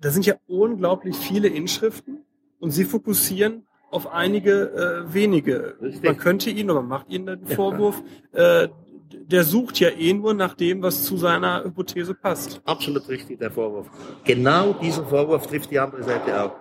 da 0.00 0.10
sind 0.10 0.26
ja 0.26 0.34
unglaublich 0.46 1.16
viele 1.16 1.48
Inschriften 1.48 2.24
und 2.60 2.70
sie 2.70 2.84
fokussieren 2.84 3.66
auf 3.94 4.12
einige 4.12 5.06
äh, 5.08 5.14
wenige. 5.14 5.76
Richtig. 5.80 6.02
Man 6.02 6.16
könnte 6.16 6.50
ihn, 6.50 6.68
oder 6.70 6.82
macht 6.82 7.08
ihnen 7.10 7.26
den. 7.26 7.46
Vorwurf, 7.46 8.02
äh, 8.32 8.68
der 9.12 9.44
sucht 9.44 9.78
ja 9.78 9.90
eh 9.90 10.12
nur 10.12 10.34
nach 10.34 10.54
dem, 10.54 10.82
was 10.82 11.04
zu 11.04 11.16
seiner 11.16 11.62
Hypothese 11.64 12.14
passt. 12.14 12.60
Absolut 12.64 13.08
richtig, 13.08 13.38
der 13.38 13.50
Vorwurf. 13.50 13.88
Genau 14.24 14.72
dieser 14.72 15.04
Vorwurf 15.04 15.46
trifft 15.46 15.70
die 15.70 15.78
andere 15.78 16.02
Seite 16.02 16.42
auch. 16.42 16.56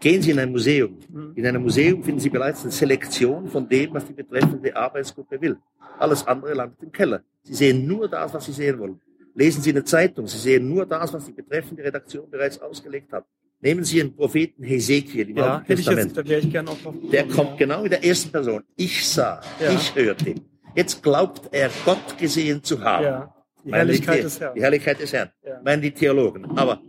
Gehen 0.00 0.20
Sie 0.20 0.32
in 0.32 0.40
ein 0.40 0.50
Museum. 0.50 0.98
Mhm. 1.08 1.32
In 1.36 1.46
einem 1.46 1.62
Museum 1.62 2.02
finden 2.02 2.20
Sie 2.20 2.30
bereits 2.30 2.62
eine 2.62 2.72
Selektion 2.72 3.46
von 3.46 3.68
dem, 3.68 3.94
was 3.94 4.04
die 4.04 4.14
betreffende 4.14 4.74
Arbeitsgruppe 4.74 5.40
will. 5.40 5.56
Alles 6.00 6.26
andere 6.26 6.54
landet 6.54 6.82
im 6.82 6.90
Keller. 6.90 7.22
Sie 7.44 7.54
sehen 7.54 7.86
nur 7.86 8.08
das, 8.08 8.34
was 8.34 8.44
Sie 8.44 8.52
sehen 8.52 8.76
wollen. 8.80 9.00
Lesen 9.34 9.62
Sie 9.62 9.70
eine 9.70 9.84
Zeitung. 9.84 10.26
Sie 10.26 10.38
sehen 10.38 10.68
nur 10.68 10.84
das, 10.84 11.12
was 11.12 11.26
die 11.26 11.32
betreffende 11.32 11.84
Redaktion 11.84 12.28
bereits 12.28 12.60
ausgelegt 12.60 13.12
hat. 13.12 13.24
Nehmen 13.62 13.84
Sie 13.84 14.00
einen 14.00 14.14
Propheten 14.16 14.64
Hesekiel 14.64 15.30
im 15.30 15.36
Ja, 15.36 15.54
Alten 15.58 15.66
Testament. 15.76 16.16
jetzt, 16.26 16.44
ich 16.46 16.50
gerne 16.50 16.70
auch 16.70 16.76
Der 17.12 17.28
kommt 17.28 17.56
genau 17.58 17.84
in 17.84 17.90
der 17.90 18.04
ersten 18.04 18.32
Person. 18.32 18.64
Ich 18.76 19.06
sah, 19.08 19.40
Ja. 19.60 19.70
ich 19.72 19.94
hörte. 19.94 20.34
Jetzt 20.74 21.00
glaubt 21.02 21.48
er, 21.52 21.70
Gott 21.84 22.18
gesehen 22.18 22.62
zu 22.64 22.82
haben. 22.82 23.04
Ja, 23.04 23.34
die 23.64 23.72
Herrlichkeit 23.72 24.16
The- 24.16 24.22
des 24.22 24.40
Herrn. 24.40 24.54
Die 24.56 24.62
Herrlichkeit 24.62 25.00
des 25.00 25.12
Herrn. 25.12 25.30
Ja. 25.46 25.60
Meinen 25.64 25.80
die 25.80 25.92
Theologen. 25.92 26.44
Aber 26.58 26.80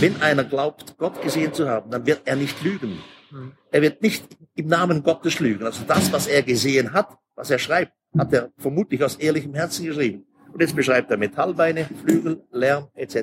wenn 0.00 0.20
einer 0.20 0.42
glaubt, 0.42 0.96
Gott 0.98 1.22
gesehen 1.22 1.52
zu 1.54 1.68
haben, 1.68 1.90
dann 1.92 2.04
wird 2.04 2.22
er 2.24 2.34
nicht 2.34 2.60
lügen. 2.64 2.98
Hm. 3.30 3.52
Er 3.70 3.82
wird 3.82 4.02
nicht 4.02 4.24
im 4.56 4.66
Namen 4.66 5.04
Gottes 5.04 5.38
lügen. 5.38 5.64
Also 5.64 5.84
das, 5.86 6.12
was 6.12 6.26
er 6.26 6.42
gesehen 6.42 6.92
hat, 6.92 7.08
was 7.36 7.50
er 7.50 7.60
schreibt, 7.60 7.92
hat 8.18 8.32
er 8.32 8.50
vermutlich 8.58 9.02
aus 9.04 9.14
ehrlichem 9.16 9.54
Herzen 9.54 9.86
geschrieben. 9.86 10.24
Und 10.52 10.60
jetzt 10.60 10.74
beschreibt 10.74 11.10
er 11.10 11.18
Metallbeine, 11.18 11.88
Flügel, 12.04 12.42
Lärm 12.50 12.88
etc. 12.94 13.16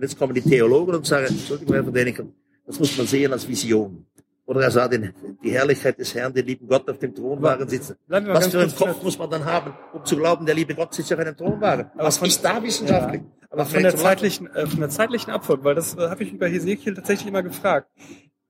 Und 0.00 0.04
jetzt 0.04 0.18
kommen 0.18 0.32
die 0.32 0.40
Theologen 0.40 0.94
und 0.94 1.06
sagen, 1.06 1.26
Entschuldigung, 1.26 1.74
Herr 1.74 1.84
von 1.84 1.92
Däniken, 1.92 2.32
das 2.66 2.78
muss 2.78 2.96
man 2.96 3.06
sehen 3.06 3.30
als 3.34 3.46
Vision. 3.46 4.06
Oder 4.46 4.62
er 4.62 4.70
sah 4.70 4.88
den, 4.88 5.12
die 5.44 5.50
Herrlichkeit 5.50 5.98
des 5.98 6.14
Herrn, 6.14 6.32
den 6.32 6.46
lieben 6.46 6.66
Gott 6.66 6.88
auf 6.88 6.96
dem 6.98 7.14
Thronwagen 7.14 7.68
sitzen. 7.68 7.96
Was 8.08 8.46
für 8.46 8.60
einen 8.60 8.74
Kopf 8.74 9.02
muss 9.02 9.18
man 9.18 9.28
dann 9.28 9.44
haben, 9.44 9.74
um 9.92 10.02
zu 10.02 10.16
glauben, 10.16 10.46
der 10.46 10.54
liebe 10.54 10.74
Gott 10.74 10.94
sitzt 10.94 11.12
auf 11.12 11.18
einem 11.18 11.36
Thronwagen? 11.36 11.90
Aber 11.92 12.04
Was 12.04 12.16
von- 12.16 12.28
ist 12.28 12.42
da 12.42 12.62
wissenschaftlich? 12.62 13.20
Aber 13.50 13.66
von 13.66 13.82
der 13.82 13.94
zeitlichen, 13.94 14.46
äh, 14.54 14.66
von 14.66 14.80
der 14.80 14.88
zeitlichen 14.88 15.30
Abfolge, 15.32 15.64
weil 15.64 15.74
das 15.74 15.94
äh, 15.94 16.08
habe 16.08 16.22
ich 16.24 16.38
bei 16.38 16.48
Hesekiel 16.48 16.94
tatsächlich 16.94 17.28
immer 17.28 17.42
gefragt. 17.42 17.90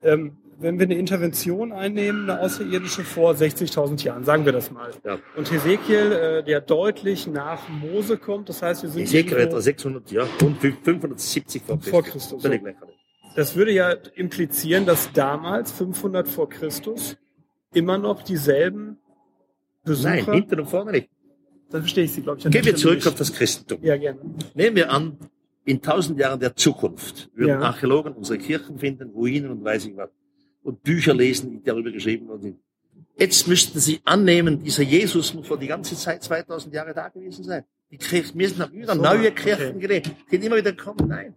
Ähm, 0.02 0.36
wenn 0.60 0.78
wir 0.78 0.84
eine 0.86 0.94
Intervention 0.96 1.72
einnehmen, 1.72 2.28
eine 2.30 2.40
außerirdische 2.40 3.02
vor 3.02 3.32
60.000 3.34 4.04
Jahren, 4.04 4.24
sagen 4.24 4.44
wir 4.44 4.52
das 4.52 4.70
mal. 4.70 4.90
Ja. 5.04 5.18
Und 5.36 5.50
Hesekiel, 5.50 6.12
äh, 6.12 6.44
der 6.44 6.60
deutlich 6.60 7.26
nach 7.26 7.68
Mose 7.68 8.16
kommt, 8.18 8.48
das 8.48 8.62
heißt, 8.62 8.82
wir 8.82 8.90
sind 8.90 9.12
irgendwo- 9.12 9.36
etwa 9.36 9.60
600, 9.60 10.10
ja, 10.10 10.26
und 10.42 10.58
570 10.58 11.62
vor 11.62 11.76
Christus. 11.76 11.90
Vor 11.90 12.02
Christus, 12.02 12.42
so. 12.42 12.50
Das 13.36 13.54
würde 13.56 13.72
ja 13.72 13.90
implizieren, 14.14 14.86
dass 14.86 15.12
damals, 15.12 15.70
500 15.72 16.28
vor 16.28 16.48
Christus, 16.48 17.16
immer 17.72 17.96
noch 17.98 18.22
dieselben 18.22 18.98
Besucher. 19.84 20.08
Nein, 20.16 20.24
hinten 20.32 20.60
und 20.60 20.66
vorne 20.66 20.92
nicht. 20.92 21.08
Dann 21.70 21.82
verstehe 21.82 22.04
ich 22.04 22.12
Sie, 22.12 22.22
glaube 22.22 22.38
ich. 22.40 22.50
Gehen 22.50 22.64
wir 22.64 22.74
zurück 22.74 22.98
auf 22.98 23.04
nicht. 23.06 23.20
das 23.20 23.32
Christentum. 23.32 23.78
Ja, 23.82 23.96
gerne. 23.96 24.18
Nehmen 24.54 24.74
wir 24.76 24.90
an, 24.90 25.16
in 25.64 25.80
tausend 25.80 26.18
Jahren 26.18 26.40
der 26.40 26.56
Zukunft 26.56 27.30
würden 27.34 27.50
Ja. 27.50 27.60
Archäologen 27.60 28.12
unsere 28.14 28.38
Kirchen 28.38 28.78
finden, 28.78 29.10
Ruinen 29.10 29.50
und 29.50 29.62
weiß 29.64 29.86
ich 29.86 29.96
was. 29.96 30.10
Und 30.62 30.82
Bücher 30.82 31.14
lesen, 31.14 31.50
die 31.50 31.62
darüber 31.62 31.90
geschrieben 31.90 32.28
worden 32.28 32.42
sind. 32.42 32.58
Jetzt 33.16 33.46
müssten 33.48 33.78
Sie 33.78 34.00
annehmen, 34.04 34.62
dieser 34.62 34.82
Jesus 34.82 35.34
muss 35.34 35.46
vor 35.46 35.58
die 35.58 35.66
ganze 35.66 35.94
Zeit 35.94 36.22
2000 36.22 36.74
Jahre 36.74 36.94
da 36.94 37.08
gewesen 37.08 37.44
sein. 37.44 37.64
Die 37.90 37.98
Kirchen, 37.98 38.38
wir 38.38 38.48
haben 38.58 38.72
wieder 38.72 38.94
So, 38.94 39.02
neue 39.02 39.30
okay. 39.30 39.56
Kirchen 39.56 39.80
gelebt, 39.80 40.10
die 40.30 40.36
immer 40.36 40.56
wieder 40.56 40.72
kommen. 40.72 41.08
Nein. 41.08 41.34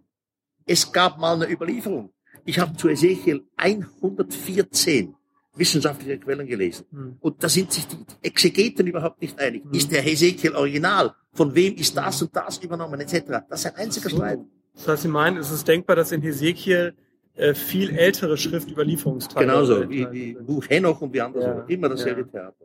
Es 0.64 0.90
gab 0.90 1.18
mal 1.18 1.34
eine 1.34 1.52
Überlieferung. 1.52 2.10
Ich 2.44 2.58
habe 2.58 2.76
zu 2.76 2.88
Ezechiel 2.88 3.44
114 3.56 5.14
wissenschaftliche 5.56 6.18
Quellen 6.18 6.46
gelesen. 6.46 6.86
Hm. 6.90 7.16
Und 7.20 7.42
da 7.42 7.48
sind 7.48 7.72
sich 7.72 7.86
die 7.86 7.96
Exegeten 8.22 8.86
überhaupt 8.86 9.20
nicht 9.20 9.38
einig. 9.38 9.64
Mhm. 9.64 9.74
Ist 9.74 9.92
der 9.92 10.06
Ezekiel 10.06 10.54
original? 10.54 11.14
Von 11.32 11.54
wem 11.54 11.74
ist 11.76 11.96
das 11.96 12.22
und 12.22 12.34
das 12.34 12.58
übernommen, 12.58 13.00
etc.? 13.00 13.44
Das 13.48 13.60
ist 13.60 13.66
ein 13.66 13.76
einziger. 13.76 14.10
Streit. 14.10 14.40
Das 14.74 14.88
heißt, 14.88 15.02
Sie 15.02 15.08
meinen, 15.08 15.36
es 15.36 15.50
ist 15.50 15.66
denkbar, 15.66 15.96
dass 15.96 16.12
in 16.12 16.22
Hesekiel 16.22 16.94
äh, 17.36 17.54
viel 17.54 17.90
ältere 17.96 18.36
Schriftüberlieferungsteile 18.36 19.46
Genauso 19.46 19.88
wie, 19.90 20.06
wie. 20.12 20.34
Buch 20.34 20.64
Henoch 20.68 21.00
und 21.00 21.12
wie 21.12 21.20
andere. 21.20 21.44
Ja, 21.44 21.64
Immer 21.68 21.88
dasselbe 21.88 22.22
ja. 22.22 22.26
Theater. 22.26 22.64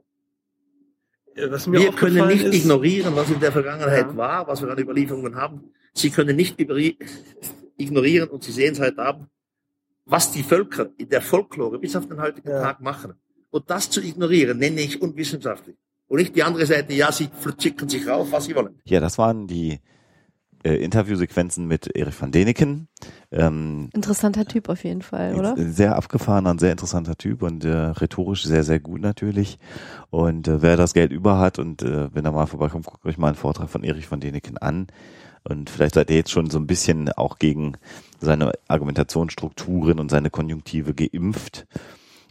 Äh, 1.35 1.51
Was 1.51 1.67
mir 1.67 1.79
Wir 1.79 1.91
können 1.91 2.27
nicht 2.27 2.43
ist, 2.43 2.53
ignorieren, 2.53 3.15
was 3.15 3.29
in 3.29 3.39
der 3.39 3.51
Vergangenheit 3.51 4.07
Ja. 4.07 4.17
war, 4.17 4.47
was 4.47 4.61
wir 4.61 4.69
an 4.69 4.77
Überlieferungen 4.77 5.35
haben. 5.35 5.71
Sie 5.93 6.09
können 6.09 6.35
nicht 6.35 6.59
ignorieren, 6.59 8.29
und 8.29 8.43
Sie 8.43 8.51
sehen 8.51 8.73
es 8.73 8.79
heute 8.79 8.99
Abend, 8.99 9.27
was 10.05 10.31
die 10.31 10.43
Völker 10.43 10.89
in 10.97 11.09
der 11.09 11.21
Folklore 11.21 11.79
bis 11.79 11.95
auf 11.95 12.07
den 12.07 12.21
heutigen 12.21 12.49
Ja. 12.49 12.61
Tag 12.61 12.81
machen. 12.81 13.13
Und 13.51 13.69
das 13.69 13.89
zu 13.89 14.01
ignorieren, 14.01 14.57
nenne 14.59 14.81
ich 14.81 15.01
unwissenschaftlich. 15.01 15.75
Und 16.07 16.17
nicht 16.19 16.35
die 16.35 16.43
andere 16.43 16.65
Seite, 16.65 16.93
ja, 16.93 17.11
sie 17.11 17.29
schicken 17.59 17.87
sich 17.89 18.07
rauf, 18.07 18.31
was 18.31 18.45
sie 18.45 18.55
wollen. 18.55 18.79
Ja, 18.85 18.99
das 18.99 19.17
waren 19.17 19.47
die 19.47 19.79
äh, 20.63 20.75
Interviewsequenzen 20.75 21.67
mit 21.67 21.87
Erich 21.95 22.19
van 22.19 22.31
Deneken. 22.31 22.87
Ähm, 23.31 23.89
Interessanter 23.93 24.45
Typ 24.45 24.69
auf 24.69 24.83
jeden 24.83 25.01
Fall, 25.01 25.35
oder? 25.35 25.55
Sehr 25.57 25.95
abgefahrener, 25.95 26.51
ein 26.51 26.59
sehr 26.59 26.71
interessanter 26.71 27.15
Typ 27.15 27.41
und 27.41 27.63
äh, 27.63 27.69
rhetorisch 27.69 28.43
sehr, 28.43 28.63
sehr 28.63 28.79
gut 28.79 29.01
natürlich. 29.01 29.57
Und 30.09 30.47
äh, 30.47 30.61
wer 30.61 30.77
das 30.77 30.93
Geld 30.93 31.11
über 31.11 31.37
hat 31.39 31.59
und 31.59 31.81
äh, 31.81 32.13
wenn 32.13 32.25
er 32.25 32.31
mal 32.31 32.45
vorbeikommt, 32.45 32.85
guckt 32.85 33.05
euch 33.05 33.17
mal 33.17 33.27
einen 33.27 33.35
Vortrag 33.35 33.69
von 33.69 33.83
Erich 33.83 34.07
von 34.07 34.19
Deneken 34.19 34.57
an. 34.57 34.87
Und 35.43 35.69
vielleicht 35.69 35.95
seid 35.95 36.09
ihr 36.09 36.17
jetzt 36.17 36.31
schon 36.31 36.49
so 36.49 36.59
ein 36.59 36.67
bisschen 36.67 37.11
auch 37.13 37.39
gegen 37.39 37.73
seine 38.19 38.51
Argumentationsstrukturen 38.67 39.99
und 39.99 40.11
seine 40.11 40.29
Konjunktive 40.29 40.93
geimpft. 40.93 41.65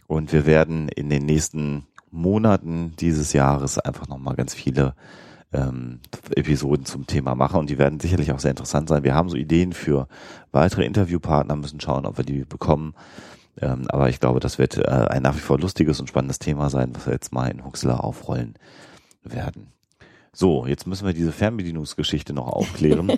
Und 0.07 0.31
wir 0.31 0.45
werden 0.45 0.89
in 0.89 1.09
den 1.09 1.25
nächsten 1.25 1.85
Monaten 2.11 2.93
dieses 2.99 3.33
Jahres 3.33 3.77
einfach 3.79 4.07
nochmal 4.07 4.35
ganz 4.35 4.53
viele 4.53 4.95
ähm, 5.51 5.99
Episoden 6.35 6.85
zum 6.85 7.07
Thema 7.07 7.35
machen 7.35 7.59
und 7.59 7.69
die 7.69 7.77
werden 7.77 7.99
sicherlich 7.99 8.31
auch 8.31 8.39
sehr 8.39 8.51
interessant 8.51 8.89
sein. 8.89 9.03
Wir 9.03 9.15
haben 9.15 9.29
so 9.29 9.35
Ideen 9.35 9.73
für 9.73 10.07
weitere 10.51 10.85
Interviewpartner, 10.85 11.55
müssen 11.55 11.79
schauen, 11.79 12.05
ob 12.05 12.17
wir 12.17 12.25
die 12.25 12.45
bekommen. 12.45 12.93
Ähm, 13.61 13.87
aber 13.89 14.09
ich 14.09 14.19
glaube, 14.19 14.39
das 14.39 14.57
wird 14.59 14.77
äh, 14.77 14.83
ein 14.83 15.23
nach 15.23 15.35
wie 15.35 15.39
vor 15.39 15.59
lustiges 15.59 15.99
und 15.99 16.07
spannendes 16.07 16.39
Thema 16.39 16.69
sein, 16.69 16.91
was 16.95 17.07
wir 17.07 17.13
jetzt 17.13 17.33
mal 17.33 17.47
in 17.47 17.65
Huxler 17.65 18.03
aufrollen 18.03 18.55
werden. 19.23 19.73
So, 20.31 20.67
jetzt 20.67 20.87
müssen 20.87 21.05
wir 21.05 21.13
diese 21.13 21.31
Fernbedienungsgeschichte 21.31 22.33
noch 22.33 22.47
aufklären, 22.47 23.11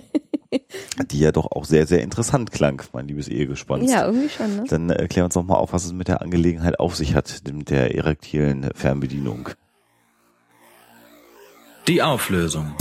die 1.10 1.18
ja 1.18 1.30
doch 1.30 1.52
auch 1.52 1.64
sehr, 1.64 1.86
sehr 1.86 2.02
interessant 2.02 2.50
klang, 2.50 2.82
mein 2.92 3.06
liebes 3.06 3.28
Ehegespann. 3.28 3.84
Ja, 3.86 4.06
irgendwie 4.06 4.30
schon, 4.30 4.56
ne? 4.56 4.64
Dann 4.66 4.90
äh, 4.90 5.06
klär 5.06 5.26
uns 5.26 5.34
doch 5.34 5.44
mal 5.44 5.56
auf, 5.56 5.72
was 5.72 5.84
es 5.84 5.92
mit 5.92 6.08
der 6.08 6.22
Angelegenheit 6.22 6.80
auf 6.80 6.96
sich 6.96 7.14
hat, 7.14 7.42
mit 7.52 7.70
der 7.70 7.94
erektilen 7.94 8.70
Fernbedienung. 8.74 9.50
Die 11.88 12.00
Auflösung. 12.00 12.72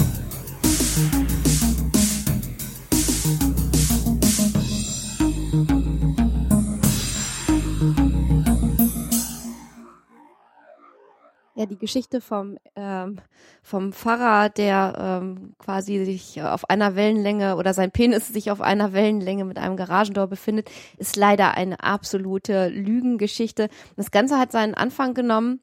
Ja, 11.56 11.66
die 11.66 11.80
Geschichte 11.80 12.22
vom, 12.22 12.60
ähm, 12.76 13.18
vom 13.64 13.91
Pfarrer, 13.91 14.49
der 14.49 14.93
ähm, 15.24 15.54
quasi 15.58 16.06
sich 16.06 16.43
auf 16.43 16.70
einer 16.70 16.95
Wellenlänge 16.95 17.56
oder 17.56 17.74
sein 17.74 17.89
Penis 17.89 18.28
sich 18.28 18.52
auf 18.52 18.62
einer 18.62 18.93
Wellenlänge 18.93 19.45
mit 19.45 19.58
einem 19.58 19.78
Garagentor 19.78 20.28
befindet, 20.28 20.70
ist 20.97 21.16
leider 21.16 21.56
eine 21.56 21.84
absolute 21.84 22.68
Lügengeschichte. 22.68 23.70
Das 23.95 24.12
Ganze 24.12 24.38
hat 24.38 24.52
seinen 24.52 24.76
Anfang 24.76 25.16
genommen 25.16 25.60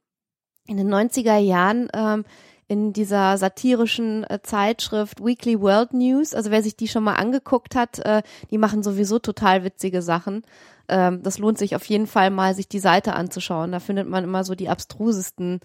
in 0.66 0.76
den 0.76 0.92
90er 0.92 1.38
Jahren 1.38 1.88
ähm, 1.94 2.24
in 2.68 2.92
dieser 2.92 3.38
satirischen 3.38 4.24
äh, 4.24 4.40
Zeitschrift 4.42 5.24
Weekly 5.24 5.60
World 5.60 5.94
News. 5.94 6.34
Also 6.34 6.50
wer 6.50 6.62
sich 6.62 6.76
die 6.76 6.86
schon 6.86 7.02
mal 7.02 7.14
angeguckt 7.14 7.74
hat, 7.74 7.98
äh, 8.00 8.22
die 8.50 8.58
machen 8.58 8.82
sowieso 8.82 9.18
total 9.18 9.64
witzige 9.64 10.02
Sachen. 10.02 10.42
Ähm, 10.88 11.22
das 11.22 11.38
lohnt 11.38 11.58
sich 11.58 11.74
auf 11.74 11.84
jeden 11.86 12.06
Fall 12.06 12.30
mal, 12.30 12.54
sich 12.54 12.68
die 12.68 12.78
Seite 12.78 13.14
anzuschauen. 13.14 13.72
Da 13.72 13.80
findet 13.80 14.06
man 14.06 14.22
immer 14.22 14.44
so 14.44 14.54
die 14.54 14.68
abstrusesten 14.68 15.60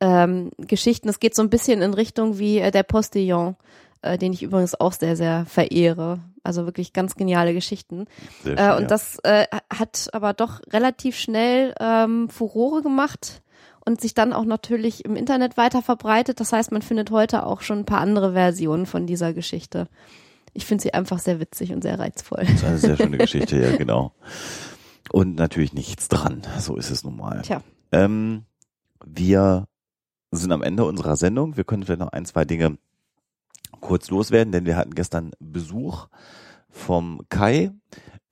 ähm, 0.00 0.50
Geschichten. 0.56 1.08
Es 1.10 1.20
geht 1.20 1.34
so 1.34 1.42
ein 1.42 1.50
bisschen 1.50 1.82
in 1.82 1.92
Richtung 1.92 2.38
wie 2.38 2.58
äh, 2.58 2.70
der 2.70 2.82
Postillon, 2.82 3.56
äh, 4.00 4.16
den 4.16 4.32
ich 4.32 4.42
übrigens 4.42 4.78
auch 4.80 4.92
sehr, 4.92 5.16
sehr 5.16 5.44
verehre. 5.44 6.20
Also 6.42 6.64
wirklich 6.64 6.94
ganz 6.94 7.16
geniale 7.16 7.52
Geschichten. 7.52 8.06
Äh, 8.44 8.48
schön, 8.48 8.52
und 8.52 8.58
ja. 8.58 8.86
das 8.86 9.18
äh, 9.24 9.46
hat 9.68 10.08
aber 10.12 10.32
doch 10.32 10.60
relativ 10.72 11.16
schnell 11.16 11.74
ähm, 11.80 12.30
Furore 12.30 12.82
gemacht 12.82 13.42
und 13.86 14.00
sich 14.00 14.14
dann 14.14 14.32
auch 14.32 14.44
natürlich 14.44 15.04
im 15.04 15.16
Internet 15.16 15.56
weiter 15.56 15.80
verbreitet. 15.80 16.40
Das 16.40 16.52
heißt, 16.52 16.72
man 16.72 16.82
findet 16.82 17.10
heute 17.10 17.46
auch 17.46 17.62
schon 17.62 17.78
ein 17.78 17.84
paar 17.84 18.00
andere 18.00 18.32
Versionen 18.32 18.84
von 18.84 19.06
dieser 19.06 19.32
Geschichte. 19.32 19.88
Ich 20.52 20.66
finde 20.66 20.82
sie 20.82 20.92
einfach 20.92 21.18
sehr 21.18 21.40
witzig 21.40 21.72
und 21.72 21.82
sehr 21.82 21.98
reizvoll. 21.98 22.40
Das 22.40 22.54
ist 22.54 22.64
eine 22.64 22.78
sehr 22.78 22.96
schöne 22.96 23.18
Geschichte, 23.18 23.60
ja, 23.60 23.76
genau. 23.76 24.12
Und 25.12 25.36
natürlich 25.36 25.72
nichts 25.72 26.08
dran. 26.08 26.42
So 26.58 26.76
ist 26.76 26.90
es 26.90 27.04
nun 27.04 27.16
mal. 27.16 27.42
Tja. 27.42 27.62
Ähm, 27.92 28.44
wir 29.04 29.68
sind 30.32 30.50
am 30.50 30.62
Ende 30.62 30.84
unserer 30.84 31.16
Sendung. 31.16 31.56
Wir 31.56 31.64
können 31.64 31.84
vielleicht 31.84 32.00
noch 32.00 32.12
ein, 32.12 32.26
zwei 32.26 32.44
Dinge 32.44 32.78
kurz 33.80 34.10
loswerden, 34.10 34.50
denn 34.50 34.66
wir 34.66 34.76
hatten 34.76 34.94
gestern 34.94 35.30
Besuch 35.38 36.08
vom 36.68 37.22
Kai. 37.28 37.70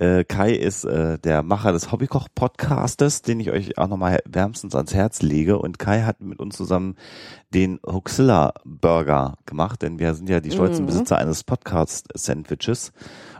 Äh, 0.04 0.24
Kai 0.24 0.52
ist 0.52 0.84
äh, 0.84 1.18
der 1.18 1.42
Macher 1.42 1.72
des 1.72 1.90
Hobbykoch-Podcastes, 1.90 3.22
den 3.22 3.40
ich 3.40 3.50
euch 3.50 3.78
auch 3.78 3.88
nochmal 3.88 4.20
wärmstens 4.26 4.74
ans 4.74 4.92
Herz 4.92 5.22
lege. 5.22 5.58
Und 5.58 5.78
Kai 5.78 6.02
hat 6.02 6.20
mit 6.20 6.40
uns 6.40 6.56
zusammen 6.56 6.96
den 7.54 7.80
Huxilla 7.86 8.52
Burger 8.64 9.38
gemacht, 9.46 9.80
denn 9.80 9.98
wir 9.98 10.14
sind 10.14 10.28
ja 10.28 10.40
die 10.40 10.50
stolzen 10.50 10.82
Mhm. 10.84 10.88
Besitzer 10.88 11.16
eines 11.18 11.42
Podcast-Sandwiches. 11.44 12.92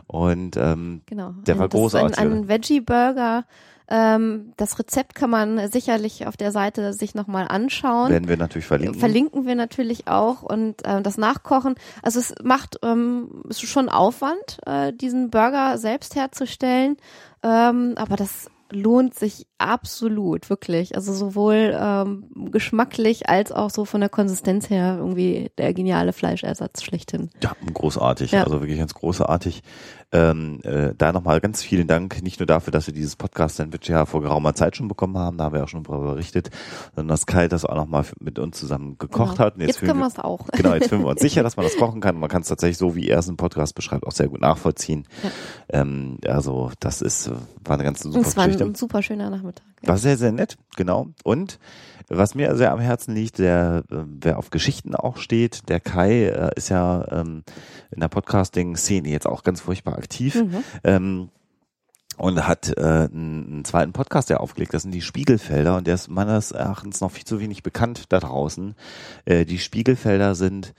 Und 0.07 0.57
ähm, 0.57 1.01
Genau. 1.05 1.33
Der 1.45 1.59
war 1.59 1.69
großartig, 1.69 2.17
Ein, 2.17 2.31
ein 2.31 2.47
Veggie-Burger. 2.47 3.45
Ähm, 3.89 4.53
das 4.57 4.79
Rezept 4.79 5.15
kann 5.15 5.29
man 5.29 5.69
sicherlich 5.71 6.25
auf 6.27 6.37
der 6.37 6.51
Seite 6.51 6.93
sich 6.93 7.13
nochmal 7.15 7.47
anschauen. 7.47 8.09
werden 8.11 8.27
wir 8.27 8.37
natürlich 8.37 8.65
verlinken. 8.65 8.99
Verlinken 8.99 9.45
wir 9.45 9.55
natürlich 9.55 10.07
auch 10.07 10.41
und 10.43 10.85
äh, 10.85 11.01
das 11.01 11.17
Nachkochen. 11.17 11.75
Also 12.01 12.19
es 12.19 12.33
macht 12.43 12.79
ähm, 12.83 13.43
es 13.49 13.61
ist 13.61 13.69
schon 13.69 13.89
Aufwand, 13.89 14.57
äh, 14.65 14.91
diesen 14.93 15.29
Burger 15.29 15.77
selbst 15.77 16.15
herzustellen, 16.15 16.97
ähm, 17.43 17.93
aber 17.97 18.15
das 18.15 18.49
lohnt 18.71 19.13
sich 19.13 19.45
absolut, 19.59 20.49
wirklich. 20.49 20.95
Also 20.95 21.13
sowohl 21.13 21.77
ähm, 21.79 22.25
geschmacklich 22.51 23.29
als 23.29 23.51
auch 23.51 23.69
so 23.69 23.85
von 23.85 24.01
der 24.01 24.09
Konsistenz 24.09 24.71
her 24.71 24.95
irgendwie 24.99 25.51
der 25.59 25.73
geniale 25.75 26.13
Fleischersatz 26.13 26.81
schlechthin. 26.81 27.29
Ja, 27.43 27.55
großartig, 27.73 28.31
Ja. 28.31 28.43
also 28.43 28.61
wirklich 28.61 28.79
ganz 28.79 28.95
großartig. 28.95 29.61
Ähm, 30.11 30.59
äh, 30.63 30.93
da 30.97 31.11
nochmal 31.11 31.41
ganz 31.41 31.61
vielen 31.61 31.87
Dank, 31.87 32.21
nicht 32.21 32.39
nur 32.39 32.45
dafür, 32.47 32.71
dass 32.71 32.87
wir 32.87 32.93
dieses 32.93 33.15
Podcast-Sandwich 33.15 33.87
ja 33.87 34.05
vor 34.05 34.21
geraumer 34.21 34.53
Zeit 34.53 34.77
schon 34.77 34.87
bekommen 34.87 35.17
haben, 35.17 35.37
da 35.37 35.45
haben 35.45 35.55
wir 35.55 35.63
auch 35.63 35.67
schon 35.67 35.83
darüber 35.83 36.13
berichtet, 36.13 36.49
sondern 36.95 37.09
dass 37.09 37.25
Kai 37.25 37.47
das 37.47 37.65
auch 37.65 37.75
nochmal 37.75 38.05
mit 38.19 38.39
uns 38.39 38.57
zusammen 38.57 38.97
gekocht 38.97 39.35
Genau. 39.35 39.45
hat. 39.45 39.55
Und 39.55 39.61
Jetzt, 39.61 39.79
fühlen 39.79 39.91
können 39.91 40.01
wir 40.01 40.07
es 40.07 40.19
auch. 40.19 40.47
Genau, 40.53 40.73
jetzt 40.73 40.89
fühlen 40.89 41.01
wir 41.01 41.09
uns 41.09 41.21
sicher, 41.25 41.43
dass 41.43 41.57
man 41.57 41.65
das 41.65 41.75
kochen 41.77 42.01
kann. 42.01 42.17
Man 42.19 42.29
kann 42.29 42.43
es 42.43 42.47
tatsächlich 42.47 42.77
so, 42.77 42.95
wie 42.95 43.09
er 43.09 43.19
es 43.19 43.27
im 43.27 43.37
Podcast 43.37 43.75
beschreibt, 43.75 44.05
auch 44.05 44.11
sehr 44.11 44.27
gut 44.27 44.41
nachvollziehen. 44.41 45.07
Ja. 45.23 45.81
Ähm, 45.81 46.17
also 46.25 46.71
das 46.79 47.01
ist, 47.01 47.29
war 47.63 47.73
eine 47.75 47.83
ganz 47.83 48.01
super 48.01 48.19
es 48.19 48.37
war 48.37 48.45
ein, 48.45 48.75
super 48.75 49.01
schöner 49.01 49.29
Nachmittag. 49.29 49.65
Ja. 49.81 49.89
War 49.89 49.97
sehr, 49.97 50.17
sehr 50.17 50.31
nett, 50.31 50.57
genau. 50.75 51.07
Und 51.23 51.59
was 52.07 52.35
mir 52.35 52.55
sehr 52.55 52.71
am 52.71 52.79
Herzen 52.79 53.15
liegt, 53.15 53.39
der, 53.39 53.83
äh, 53.89 53.95
wer 54.05 54.37
auf 54.37 54.51
Geschichten 54.51 54.93
auch 54.95 55.17
steht, 55.17 55.67
der 55.69 55.79
Kai 55.79 56.25
äh, 56.25 56.51
ist 56.55 56.69
ja 56.69 57.03
ähm, 57.11 57.43
in 57.89 57.99
der 57.99 58.09
Podcasting-Szene 58.09 59.09
jetzt 59.09 59.25
auch 59.25 59.41
ganz 59.41 59.61
furchtbar 59.61 59.94
aktiv. 59.97 60.35
Mhm. 60.35 60.63
Ähm, 60.83 61.29
und 62.17 62.47
hat 62.47 62.69
äh, 62.77 62.81
einen, 62.81 63.65
zweiten 63.65 63.91
Podcast, 63.91 64.29
der 64.29 64.39
aufgelegt, 64.39 64.73
das 64.73 64.83
sind 64.83 64.93
die 64.93 65.01
Spiegelfelder 65.01 65.75
und 65.75 65.87
der 65.87 65.95
ist 65.95 66.07
meines 66.07 66.51
Erachtens 66.51 67.01
noch 67.01 67.11
viel 67.11 67.25
zu 67.25 67.39
wenig 67.39 67.61
bekannt 67.61 68.05
da 68.09 68.19
draußen. 68.19 68.75
Äh, 69.25 69.45
die 69.45 69.59
Spiegelfelder 69.59 70.33
sind 70.35 70.73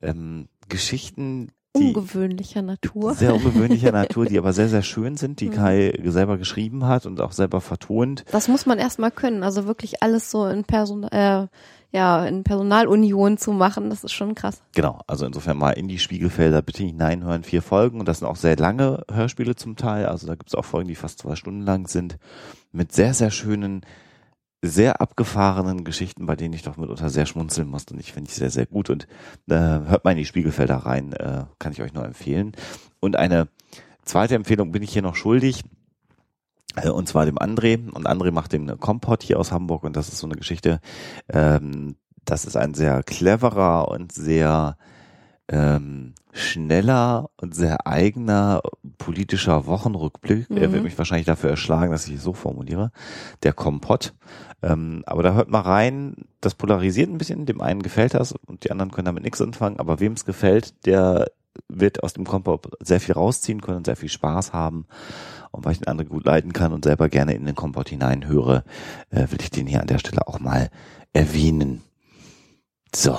ähm, 0.00 0.48
Geschichten, 0.68 1.50
ungewöhnlicher 1.72 2.62
Natur. 2.62 3.14
sehr 3.14 3.34
ungewöhnlicher 3.34 3.92
Natur, 3.92 4.26
die 4.26 4.38
aber 4.38 4.52
sehr, 4.52 4.68
sehr 4.68 4.82
schön 4.82 5.16
sind, 5.16 5.40
die 5.40 5.48
Mhm. 5.48 5.54
Kai 5.54 6.02
selber 6.06 6.38
geschrieben 6.38 6.86
hat 6.86 7.06
und 7.06 7.20
auch 7.20 7.32
selber 7.32 7.60
vertont. 7.60 8.24
Das 8.32 8.48
muss 8.48 8.66
man 8.66 8.78
erstmal 8.78 9.10
können. 9.10 9.42
Also 9.42 9.66
wirklich 9.66 10.02
alles 10.02 10.30
so 10.30 10.46
in 10.46 10.64
Person, 10.64 11.04
äh, 11.04 11.46
ja, 11.90 12.26
in 12.26 12.44
Personalunion 12.44 13.38
zu 13.38 13.52
machen, 13.52 13.88
das 13.88 14.04
ist 14.04 14.12
schon 14.12 14.34
krass. 14.34 14.62
Genau, 14.74 15.00
also 15.06 15.24
insofern 15.24 15.56
mal 15.56 15.70
in 15.70 15.88
die 15.88 15.98
Spiegelfelder 15.98 16.60
bitte 16.60 16.82
hineinhören. 16.82 17.44
Vier 17.44 17.62
Folgen 17.62 18.00
und 18.00 18.06
das 18.06 18.18
sind 18.18 18.28
auch 18.28 18.36
sehr 18.36 18.56
lange 18.56 19.04
Hörspiele 19.10 19.56
zum 19.56 19.76
Teil. 19.76 20.06
Also 20.06 20.26
da 20.26 20.34
gibt 20.34 20.50
es 20.50 20.54
auch 20.54 20.64
Folgen, 20.64 20.88
die 20.88 20.94
fast 20.94 21.20
zwei 21.20 21.34
Stunden 21.34 21.62
lang 21.62 21.88
sind, 21.88 22.18
mit 22.72 22.92
sehr, 22.92 23.14
sehr 23.14 23.30
schönen, 23.30 23.86
sehr 24.60 25.00
abgefahrenen 25.00 25.84
Geschichten, 25.84 26.26
bei 26.26 26.36
denen 26.36 26.52
ich 26.52 26.62
doch 26.62 26.76
mitunter 26.76 27.08
sehr 27.08 27.24
schmunzeln 27.24 27.68
musste. 27.68 27.94
Und 27.94 28.00
ich 28.00 28.12
finde 28.12 28.28
ich 28.28 28.36
sehr, 28.36 28.50
sehr 28.50 28.66
gut. 28.66 28.90
Und 28.90 29.04
äh, 29.48 29.54
hört 29.54 30.04
mal 30.04 30.10
in 30.10 30.18
die 30.18 30.26
Spiegelfelder 30.26 30.76
rein, 30.76 31.14
äh, 31.14 31.44
kann 31.58 31.72
ich 31.72 31.80
euch 31.80 31.94
nur 31.94 32.04
empfehlen. 32.04 32.52
Und 33.00 33.16
eine 33.16 33.48
zweite 34.04 34.34
Empfehlung 34.34 34.72
bin 34.72 34.82
ich 34.82 34.92
hier 34.92 35.02
noch 35.02 35.16
schuldig. 35.16 35.62
Äh, 36.76 36.90
Und 36.90 37.08
zwar 37.08 37.24
dem 37.26 37.38
André. 37.38 37.90
Und 37.90 38.06
André 38.08 38.30
macht 38.30 38.52
den 38.52 38.78
Kompott 38.78 39.22
hier 39.22 39.38
aus 39.38 39.52
Hamburg. 39.52 39.84
Und 39.84 39.96
das 39.96 40.08
ist 40.08 40.18
so 40.18 40.26
eine 40.26 40.36
Geschichte, 40.36 40.80
ähm, 41.28 41.96
das 42.24 42.44
ist 42.44 42.56
ein 42.56 42.74
sehr 42.74 43.02
cleverer 43.02 43.88
und 43.88 44.12
sehr 44.12 44.76
ähm, 45.50 46.14
schneller 46.32 47.30
und 47.40 47.54
sehr 47.54 47.86
eigener 47.86 48.60
politischer 48.98 49.64
Wochenrückblick. 49.66 50.46
Er 50.50 50.68
Mhm. 50.68 50.72
wird 50.74 50.82
mich 50.84 50.98
wahrscheinlich 50.98 51.26
dafür 51.26 51.50
erschlagen, 51.50 51.90
dass 51.90 52.06
ich 52.06 52.16
es 52.16 52.22
so 52.22 52.34
formuliere. 52.34 52.92
Der 53.42 53.54
Kompott. 53.54 54.12
Ähm, 54.62 55.02
aber 55.06 55.22
da 55.22 55.32
hört 55.32 55.48
mal 55.48 55.60
rein, 55.62 56.16
das 56.42 56.54
polarisiert 56.54 57.08
ein 57.08 57.16
bisschen. 57.16 57.46
Dem 57.46 57.62
einen 57.62 57.80
gefällt 57.82 58.12
das 58.12 58.32
und 58.32 58.64
die 58.64 58.70
anderen 58.70 58.90
können 58.90 59.06
damit 59.06 59.22
nichts 59.22 59.40
anfangen. 59.40 59.80
Aber 59.80 60.00
wem 60.00 60.12
es 60.12 60.26
gefällt, 60.26 60.84
der 60.84 61.28
wird 61.68 62.02
aus 62.02 62.12
dem 62.12 62.24
Kompott 62.24 62.66
sehr 62.80 63.00
viel 63.00 63.14
rausziehen 63.14 63.62
können 63.62 63.78
und 63.78 63.86
sehr 63.86 63.96
viel 63.96 64.10
Spaß 64.10 64.52
haben. 64.52 64.86
Und 65.50 65.64
weil 65.64 65.72
ich 65.72 65.78
den 65.78 65.88
anderen 65.88 66.08
gut 66.10 66.24
leiden 66.24 66.52
kann 66.52 66.72
und 66.72 66.84
selber 66.84 67.08
gerne 67.08 67.34
in 67.34 67.46
den 67.46 67.54
Kompott 67.54 67.88
hineinhöre, 67.88 68.64
äh, 69.10 69.26
will 69.30 69.40
ich 69.40 69.50
den 69.50 69.66
hier 69.66 69.80
an 69.80 69.86
der 69.86 69.98
Stelle 69.98 70.26
auch 70.28 70.38
mal 70.40 70.70
erwähnen. 71.12 71.82
So. 72.94 73.16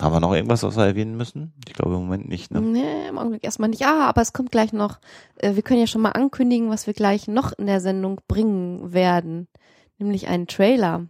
Haben 0.00 0.14
wir 0.14 0.20
noch 0.20 0.32
irgendwas, 0.32 0.62
was 0.62 0.76
wir 0.76 0.86
erwähnen 0.86 1.16
müssen? 1.16 1.52
Ich 1.68 1.74
glaube 1.74 1.94
im 1.94 2.00
Moment 2.02 2.26
nicht. 2.28 2.50
Ne? 2.52 2.60
Nee, 2.62 3.08
im 3.08 3.18
Augenblick 3.18 3.44
erstmal 3.44 3.68
nicht. 3.68 3.84
Ah, 3.84 4.08
aber 4.08 4.22
es 4.22 4.32
kommt 4.32 4.50
gleich 4.50 4.72
noch. 4.72 4.98
Äh, 5.36 5.56
wir 5.56 5.62
können 5.62 5.80
ja 5.80 5.86
schon 5.86 6.00
mal 6.00 6.12
ankündigen, 6.12 6.70
was 6.70 6.86
wir 6.86 6.94
gleich 6.94 7.28
noch 7.28 7.52
in 7.52 7.66
der 7.66 7.80
Sendung 7.80 8.20
bringen 8.26 8.94
werden. 8.94 9.48
Nämlich 9.98 10.28
einen 10.28 10.46
Trailer. 10.46 11.06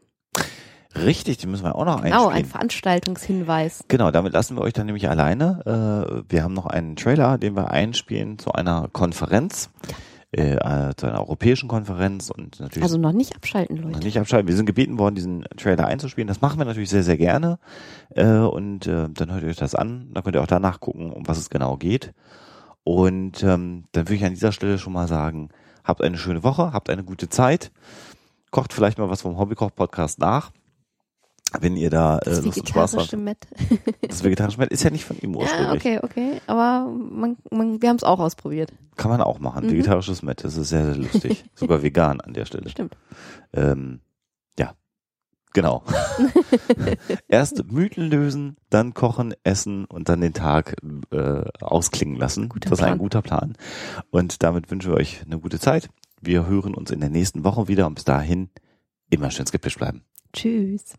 Richtig, 0.97 1.39
die 1.39 1.47
müssen 1.47 1.63
wir 1.63 1.77
auch 1.77 1.85
noch 1.85 2.03
Genau, 2.03 2.27
ein 2.27 2.39
einspielen. 2.39 2.51
Veranstaltungshinweis. 2.51 3.85
Genau, 3.87 4.11
damit 4.11 4.33
lassen 4.33 4.57
wir 4.57 4.63
euch 4.63 4.73
dann 4.73 4.87
nämlich 4.87 5.09
alleine. 5.09 6.25
Äh, 6.27 6.33
wir 6.33 6.43
haben 6.43 6.55
noch 6.55 6.67
einen 6.67 6.97
Trailer, 6.97 7.39
den 7.39 7.55
wir 7.55 7.71
einspielen 7.71 8.41
zu 8.41 8.53
einer 8.53 8.89
Konferenz, 8.93 9.71
äh, 9.87 9.93
äh, 10.33 10.95
zu 10.97 11.07
einer 11.07 11.19
europäischen 11.19 11.69
Konferenz 11.69 12.31
und 12.31 12.61
natürlich 12.61 12.83
Also 12.83 12.99
noch 12.99 13.13
nicht 13.13 13.35
abschalten, 13.35 13.77
noch 13.77 13.85
Leute. 13.85 14.05
nicht 14.05 14.19
abschalten. 14.19 14.47
Wir 14.49 14.57
sind 14.57 14.67
gebeten 14.67 14.99
worden, 14.99 15.17
diesen 15.17 15.43
Trailer 15.57 15.87
einzuspielen. 15.87 16.29
Das 16.29 16.41
machen 16.41 16.59
wir 16.59 16.65
natürlich 16.65 16.91
sehr, 16.91 17.03
sehr 17.03 17.17
gerne. 17.19 17.59
Äh, 18.11 18.37
und 18.39 18.87
äh, 18.87 19.09
dann 19.11 19.33
hört 19.33 19.43
ihr 19.43 19.49
euch 19.49 19.57
das 19.57 19.75
an. 19.75 20.11
Dann 20.13 20.23
könnt 20.23 20.37
ihr 20.37 20.43
auch 20.43 20.47
danach 20.47 20.81
gucken, 20.81 21.13
um 21.13 21.27
was 21.27 21.39
es 21.39 21.51
genau 21.51 21.77
geht. 21.77 22.13
Und 22.85 23.43
ähm, 23.43 23.85
dann 23.93 24.07
würde 24.07 24.15
ich 24.15 24.25
an 24.25 24.35
dieser 24.35 24.53
Stelle 24.53 24.79
schon 24.79 24.93
mal 24.93 25.09
sagen, 25.09 25.51
habt 25.85 26.03
eine 26.03 26.17
schöne 26.17 26.45
Woche, 26.45 26.73
habt 26.73 26.91
eine 26.91 27.05
gute 27.05 27.29
Zeit. 27.29 27.73
Kocht 28.51 28.73
vielleicht 28.73 28.99
mal 28.99 29.11
was 29.11 29.23
vom 29.23 29.37
Hobbykoch-Podcast 29.37 30.19
nach. 30.19 30.51
Wenn 31.59 31.77
ihr 31.77 31.91
da 31.91 32.19
äh, 32.19 32.25
Das 32.27 32.45
Lust 32.45 32.61
und 32.61 32.69
Spaß 32.69 32.93
vegetarische 32.93 33.17
habt. 33.17 33.25
Met. 33.25 33.47
Das 34.09 34.23
vegetarische 34.23 34.59
Met 34.59 34.71
ist 34.71 34.85
ja 34.85 34.91
nicht 34.91 35.05
von 35.05 35.19
ihm 35.19 35.35
ursprünglich. 35.35 35.85
Ja, 35.85 35.99
okay, 35.99 36.01
okay. 36.03 36.41
Aber 36.47 36.89
man, 36.89 37.37
man, 37.51 37.83
wir 37.83 37.89
haben 37.89 37.97
es 37.97 38.05
auch 38.05 38.21
ausprobiert. 38.21 38.73
Kann 38.97 39.11
man 39.11 39.21
auch 39.21 39.41
machen. 39.41 39.67
Mhm. 39.67 39.73
Vegetarisches 39.73 40.23
Met, 40.23 40.45
das 40.45 40.57
ist 40.57 40.69
sehr, 40.69 40.85
sehr 40.87 40.97
lustig. 40.97 41.45
Sogar 41.55 41.83
vegan 41.83 42.21
an 42.21 42.35
der 42.35 42.45
Stelle. 42.45 42.69
Stimmt. 42.69 42.97
Ähm, 43.53 44.01
ja, 44.59 44.75
genau. 45.53 45.83
Erst 47.29 47.65
Mythen 47.71 48.09
lösen, 48.11 48.57
dann 48.69 48.95
kochen, 48.95 49.35
essen 49.43 49.87
und 49.87 50.09
dann 50.09 50.21
den 50.21 50.35
Tag 50.35 50.77
äh, 51.11 51.43
ausklingen 51.61 52.17
lassen. 52.17 52.49
Guter 52.49 52.71
das 52.71 52.79
ist 52.79 52.85
ein 52.85 52.99
guter 52.99 53.23
Plan. 53.23 53.55
Und 54.11 54.43
damit 54.43 54.71
wünschen 54.71 54.93
wir 54.93 54.99
euch 54.99 55.23
eine 55.27 55.41
gute 55.41 55.59
Zeit. 55.59 55.89
Wir 56.21 56.47
hören 56.47 56.75
uns 56.75 56.91
in 56.91 57.01
der 57.01 57.11
nächsten 57.11 57.45
Woche 57.45 57.67
wieder 57.67 57.87
und 57.87 57.95
bis 57.95 58.05
dahin 58.05 58.51
immer 59.09 59.31
schön 59.31 59.47
skeptisch 59.47 59.77
bleiben. 59.77 60.03
Tschüss. 60.33 60.95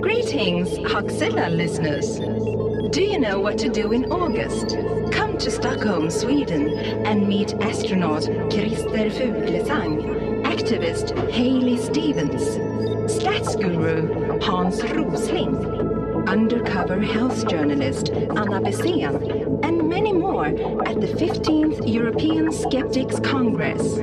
Greetings, 0.00 0.68
Huxilla 0.90 1.48
listeners. 1.50 2.18
Do 2.90 3.02
you 3.02 3.18
know 3.18 3.38
what 3.38 3.58
to 3.58 3.68
do 3.68 3.92
in 3.92 4.10
August? 4.10 4.76
Come 5.12 5.38
to 5.38 5.50
Stockholm, 5.50 6.10
Sweden, 6.10 6.70
and 7.06 7.28
meet 7.28 7.54
astronaut 7.54 8.22
Christer 8.50 9.10
Fuglesang, 9.10 10.42
activist 10.44 11.16
Haley 11.30 11.76
Stevens, 11.76 12.42
stats 13.12 13.60
guru 13.60 14.38
Hans 14.40 14.82
Rosling, 14.82 15.56
undercover 16.28 17.00
health 17.00 17.46
journalist 17.48 18.10
Anna 18.10 18.60
Bessén, 18.60 19.39
many 19.90 20.12
more 20.12 20.46
at 20.46 21.00
the 21.00 21.08
15th 21.08 21.92
European 21.92 22.52
Skeptics 22.52 23.18
Congress. 23.18 23.96